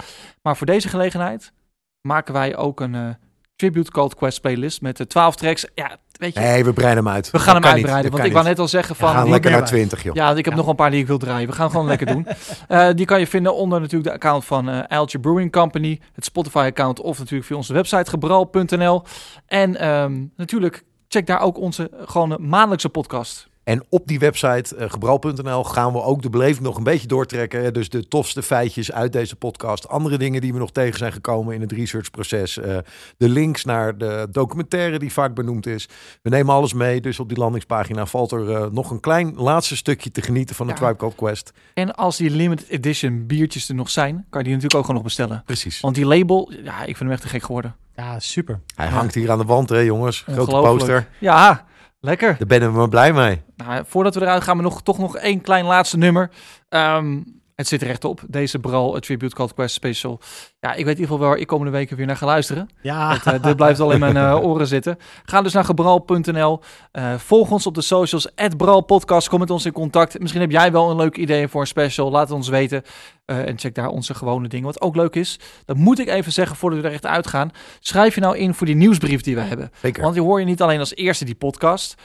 Maar 0.42 0.58
voor 0.58 0.66
deze 0.66 0.90
gelegenheid 0.90 1.54
maken 2.02 2.34
wij 2.34 2.58
ook 2.58 2.80
een 2.80 2.96
eh, 2.96 3.10
Tribute 3.56 3.92
Called 3.92 4.16
Quest 4.16 4.42
playlist 4.42 4.82
met 4.82 4.98
de 4.98 5.08
12 5.08 5.36
tracks. 5.36 5.68
Ja, 5.76 5.98
weet 6.18 6.34
je, 6.34 6.40
Nee, 6.40 6.64
we 6.64 6.74
breiden 6.74 7.04
hem 7.06 7.14
uit. 7.14 7.32
we 7.32 7.40
gaan 7.40 7.54
Dat 7.54 7.64
hem 7.64 7.74
uitbreiden. 7.74 8.12
Want 8.12 8.24
ik 8.24 8.32
wou 8.34 8.46
net 8.46 8.60
al 8.60 8.68
zeggen 8.68 8.94
We 8.94 9.00
van... 9.00 9.10
gaan 9.14 9.24
die- 9.24 9.32
lekker 9.32 9.52
naar 9.52 9.66
20, 9.66 10.04
joh. 10.04 10.16
Ja, 10.16 10.32
ik 10.36 10.46
heb 10.46 10.56
nog 10.56 10.68
een 10.68 10.76
paar 10.76 10.92
die 10.92 11.00
ik 11.00 11.08
wil 11.08 11.18
draaien. 11.18 11.48
We 11.50 11.56
gaan 11.56 11.70
gewoon 11.72 11.86
lekker 11.88 12.08
doen. 12.08 12.28
Eh, 12.68 12.88
die 12.96 13.06
kan 13.06 13.20
je 13.20 13.28
vinden 13.28 13.56
onder 13.56 13.80
natuurlijk 13.80 14.10
de 14.10 14.16
account 14.16 14.46
van 14.46 14.70
eh 14.70 14.98
Alge 14.98 15.20
Brewing 15.20 15.52
Company. 15.52 16.00
Het 16.14 16.26
Spotify-account 16.26 17.02
of 17.02 17.18
natuurlijk 17.20 17.46
via 17.48 17.56
onze 17.58 17.74
website 17.74 18.10
gebral.nl. 18.10 19.04
En 19.48 19.76
ehm, 19.80 20.24
natuurlijk 20.38 20.84
check 21.08 21.28
daar 21.28 21.40
ook 21.42 21.58
onze 21.58 21.90
eh, 21.90 22.00
gewone 22.06 22.38
maandelijkse 22.38 22.90
podcast. 22.90 23.48
En 23.66 23.84
op 23.90 24.08
die 24.08 24.20
website 24.20 24.76
uh, 24.78 24.90
gebral.nl 24.90 25.64
gaan 25.64 25.92
we 25.94 26.02
ook 26.02 26.22
de 26.22 26.30
beleving 26.30 26.60
nog 26.66 26.78
een 26.78 26.84
beetje 26.84 27.08
doortrekken. 27.08 27.64
hè. 27.64 27.72
Dus 27.72 27.90
de 27.90 28.08
tofste 28.08 28.44
feitjes 28.44 28.92
uit 28.92 29.14
deze 29.14 29.36
podcast. 29.36 29.88
Andere 29.88 30.18
dingen 30.18 30.42
die 30.42 30.54
we 30.54 30.60
nog 30.60 30.72
tegen 30.72 30.98
zijn 30.98 31.12
gekomen 31.12 31.56
in 31.56 31.62
het 31.62 31.72
researchproces. 31.72 32.58
eh, 32.58 32.78
de 33.18 33.30
links 33.30 33.66
naar 33.66 33.98
de 33.98 34.28
documentaire 34.32 35.00
die 35.00 35.12
vaak 35.14 35.34
benoemd 35.36 35.66
is. 35.68 35.88
We 36.22 36.30
nemen 36.30 36.54
alles 36.54 36.74
mee. 36.74 37.02
Dus 37.02 37.20
op 37.20 37.30
die 37.30 37.38
landingspagina 37.38 38.06
valt 38.06 38.32
er 38.32 38.52
eh, 38.52 38.66
nog 38.72 38.92
een 38.92 39.00
klein 39.00 39.34
laatste 39.36 39.76
stukje 39.76 40.12
te 40.12 40.22
genieten 40.22 40.56
van 40.56 40.68
de 40.68 40.74
Ja. 40.74 40.80
Tribe 40.80 40.96
Called 40.96 41.16
Quest. 41.16 41.52
En 41.74 41.96
als 41.96 42.18
die 42.18 42.30
limited 42.30 42.70
edition 42.70 43.26
biertjes 43.28 43.70
er 43.70 43.76
nog 43.76 43.90
zijn, 43.90 44.14
kan 44.30 44.42
je 44.42 44.46
die 44.48 44.54
natuurlijk 44.56 44.76
ook 44.76 44.82
gewoon 44.86 44.96
nog 44.96 45.04
bestellen. 45.04 45.44
Precies. 45.46 45.80
Want 45.80 45.96
die 45.96 46.06
label, 46.06 46.52
ja, 46.64 46.80
ik 46.80 46.86
vind 46.86 47.00
hem 47.00 47.12
echt 47.12 47.22
te 47.22 47.28
gek 47.28 47.44
geworden. 47.44 47.76
Ja, 47.96 48.20
super. 48.20 48.60
Hij 48.76 48.88
hangt 48.88 49.14
hier 49.14 49.32
aan 49.32 49.38
de 49.38 49.44
wand, 49.44 49.70
hè 49.70 49.80
jongens. 49.80 50.24
Grote 50.28 50.52
poster. 50.52 51.08
Ja, 51.20 51.66
lekker. 52.06 52.36
Daar 52.38 52.48
ben 52.60 52.70
ik 52.70 52.76
maar 52.76 52.90
blij 52.90 53.14
mee. 53.14 53.42
Nou, 53.56 53.84
voordat 53.88 54.16
we 54.16 54.22
eruit 54.22 54.44
gaan, 54.44 54.58
we 54.58 54.64
nog, 54.64 54.82
toch 54.84 54.98
nog 54.98 55.18
één 55.18 55.42
klein 55.42 55.66
laatste 55.66 55.98
nummer. 55.98 56.32
Ehm, 56.70 57.22
Het 57.56 57.68
zit 57.68 57.82
rechtop. 57.82 58.22
Deze 58.28 58.60
Bral, 58.60 59.00
Tribute 59.00 59.36
Called 59.36 59.54
Quest 59.54 59.76
Special. 59.76 60.20
Ja, 60.60 60.74
ik 60.74 60.86
weet 60.86 60.96
in 60.96 61.02
ieder 61.02 61.04
geval 61.04 61.20
wel 61.20 61.30
waar 61.30 61.38
ik 61.38 61.48
komende 61.48 61.72
weken 61.72 61.98
weer 61.98 62.06
naar 62.06 62.18
ga 62.18 62.26
luisteren. 62.26 62.70
Ja. 62.82 63.14
Dat, 63.14 63.34
eh, 63.34 63.44
dit 63.44 63.56
blijft 63.56 63.80
al 63.80 63.92
in 63.92 64.00
mijn 64.00 64.18
eh, 64.18 64.44
oren 64.44 64.68
zitten. 64.68 64.98
Ga 65.26 65.42
dus 65.42 65.54
naar 65.54 65.64
gebral.nl. 65.64 66.60
Eh, 66.92 67.14
volg 67.14 67.52
ons 67.52 67.66
op 67.66 67.76
de 67.76 67.82
socials. 67.82 68.28
@bralpodcast. 68.58 69.30
Kom 69.30 69.40
met 69.40 69.50
ons 69.50 69.66
in 69.66 69.72
contact. 69.72 70.20
Misschien 70.20 70.42
heb 70.42 70.52
jij 70.52 70.72
wel 70.72 70.90
een 70.90 70.98
leuk 70.98 71.18
idee 71.18 71.48
voor 71.48 71.62
een 71.62 71.68
special. 71.68 72.12
Laat 72.12 72.28
het 72.28 72.38
ons 72.38 72.48
weten. 72.48 72.84
En 73.26 73.60
check 73.60 73.76
daar 73.76 73.88
onze 73.88 74.14
gewone 74.14 74.48
dingen. 74.48 74.66
Wat 74.66 74.82
ook 74.82 74.96
leuk 74.96 75.16
is, 75.16 75.40
dat 75.66 75.78
moet 75.78 76.00
ik 76.00 76.08
even 76.08 76.32
zeggen 76.32 76.56
voordat 76.56 76.82
we 76.82 76.88
er 76.88 76.94
echt 76.94 77.06
uitgaan. 77.06 77.52
Schrijf 77.80 78.16
je 78.16 78.22
nou 78.22 78.38
in 78.38 78.54
voor 78.54 78.66
die 78.66 78.76
nieuwsbrief 78.76 79.22
die 79.22 79.36
we 79.36 79.42
hebben. 79.42 79.72
Zeker. 79.82 80.02
Want 80.02 80.14
die 80.14 80.24
hoor 80.24 80.40
je 80.40 80.46
niet 80.46 80.62
alleen 80.62 80.80
als 80.80 80.96
eerste 80.96 81.26
die 81.26 81.36
podcast. 81.36 81.96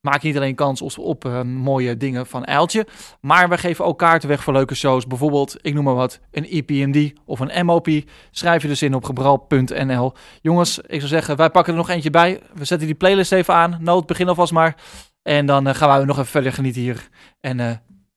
Maak 0.00 0.22
je 0.22 0.26
niet 0.28 0.36
alleen 0.36 0.54
kans 0.54 0.82
op, 0.82 0.98
op 0.98 1.24
eh, 1.24 1.42
mooie 1.42 1.96
dingen 1.96 2.26
van 2.26 2.44
Eiltje. 2.44 2.86
Maar 3.20 3.48
we 3.48 3.58
geven 3.58 3.84
ook 3.84 3.98
kaarten 3.98 4.28
weg 4.28 4.42
voor 4.42 4.52
leuke 4.52 4.74
shows. 4.74 5.06
Bijvoorbeeld, 5.06 5.56
ik 5.60 5.74
noem 5.74 5.84
maar 5.84 5.94
wat, 5.94 6.20
een 6.30 6.46
EPMD 6.48 7.12
of 7.24 7.40
een 7.40 7.66
MOP. 7.66 7.88
Schrijf 8.30 8.62
je 8.62 8.68
dus 8.68 8.82
in 8.82 8.94
op 8.94 9.04
gebral.nl. 9.04 10.12
Jongens, 10.40 10.78
ik 10.78 10.98
zou 10.98 11.06
zeggen, 11.06 11.36
wij 11.36 11.50
pakken 11.50 11.72
er 11.72 11.78
nog 11.78 11.88
eentje 11.88 12.10
bij. 12.10 12.40
We 12.54 12.64
zetten 12.64 12.86
die 12.86 12.96
playlist 12.96 13.32
even 13.32 13.54
aan. 13.54 13.78
Nood, 13.80 14.06
begin 14.06 14.28
alvast 14.28 14.52
maar. 14.52 14.76
En 15.22 15.46
dan 15.46 15.66
eh, 15.66 15.74
gaan 15.74 16.00
we 16.00 16.06
nog 16.06 16.18
even 16.18 16.30
verder 16.30 16.52
genieten 16.52 16.80
hier. 16.80 17.08
En 17.40 17.60
eh, 17.60 17.70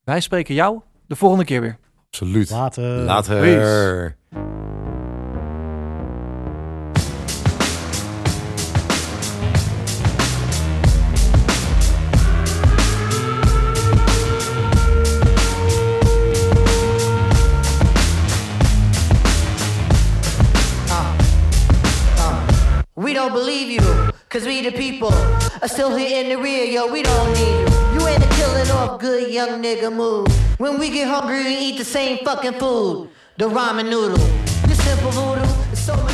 wij 0.04 0.20
spreken 0.20 0.54
jou 0.54 0.80
de 1.06 1.16
volgende 1.16 1.44
keer 1.44 1.60
weer. 1.60 1.78
Absoluut. 2.06 2.50
Later. 2.50 2.84
Later. 2.84 3.40
Peace. 3.40 5.03
We 23.14 23.20
don't 23.20 23.32
believe 23.32 23.70
you, 23.70 24.12
cause 24.28 24.44
we 24.44 24.60
the 24.60 24.72
people 24.72 25.14
are 25.62 25.68
still 25.68 25.94
here 25.94 26.20
in 26.20 26.30
the 26.30 26.36
rear, 26.36 26.64
yo, 26.64 26.92
we 26.92 27.04
don't 27.04 27.32
need 27.34 27.60
you. 27.60 28.00
You 28.00 28.08
ain't 28.08 28.24
a 28.24 28.28
killing 28.30 28.68
off 28.72 29.00
good 29.00 29.32
young 29.32 29.62
nigga 29.62 29.94
move. 29.94 30.26
When 30.58 30.80
we 30.80 30.90
get 30.90 31.06
hungry, 31.06 31.44
we 31.44 31.56
eat 31.56 31.78
the 31.78 31.84
same 31.84 32.24
fucking 32.24 32.54
food. 32.54 33.10
The 33.36 33.48
ramen 33.48 33.88
noodle. 33.88 34.18
This 34.66 34.82
simple 34.82 35.12
voodoo 35.12 35.44
is 35.70 35.78
so 35.78 35.94
much 35.94 36.13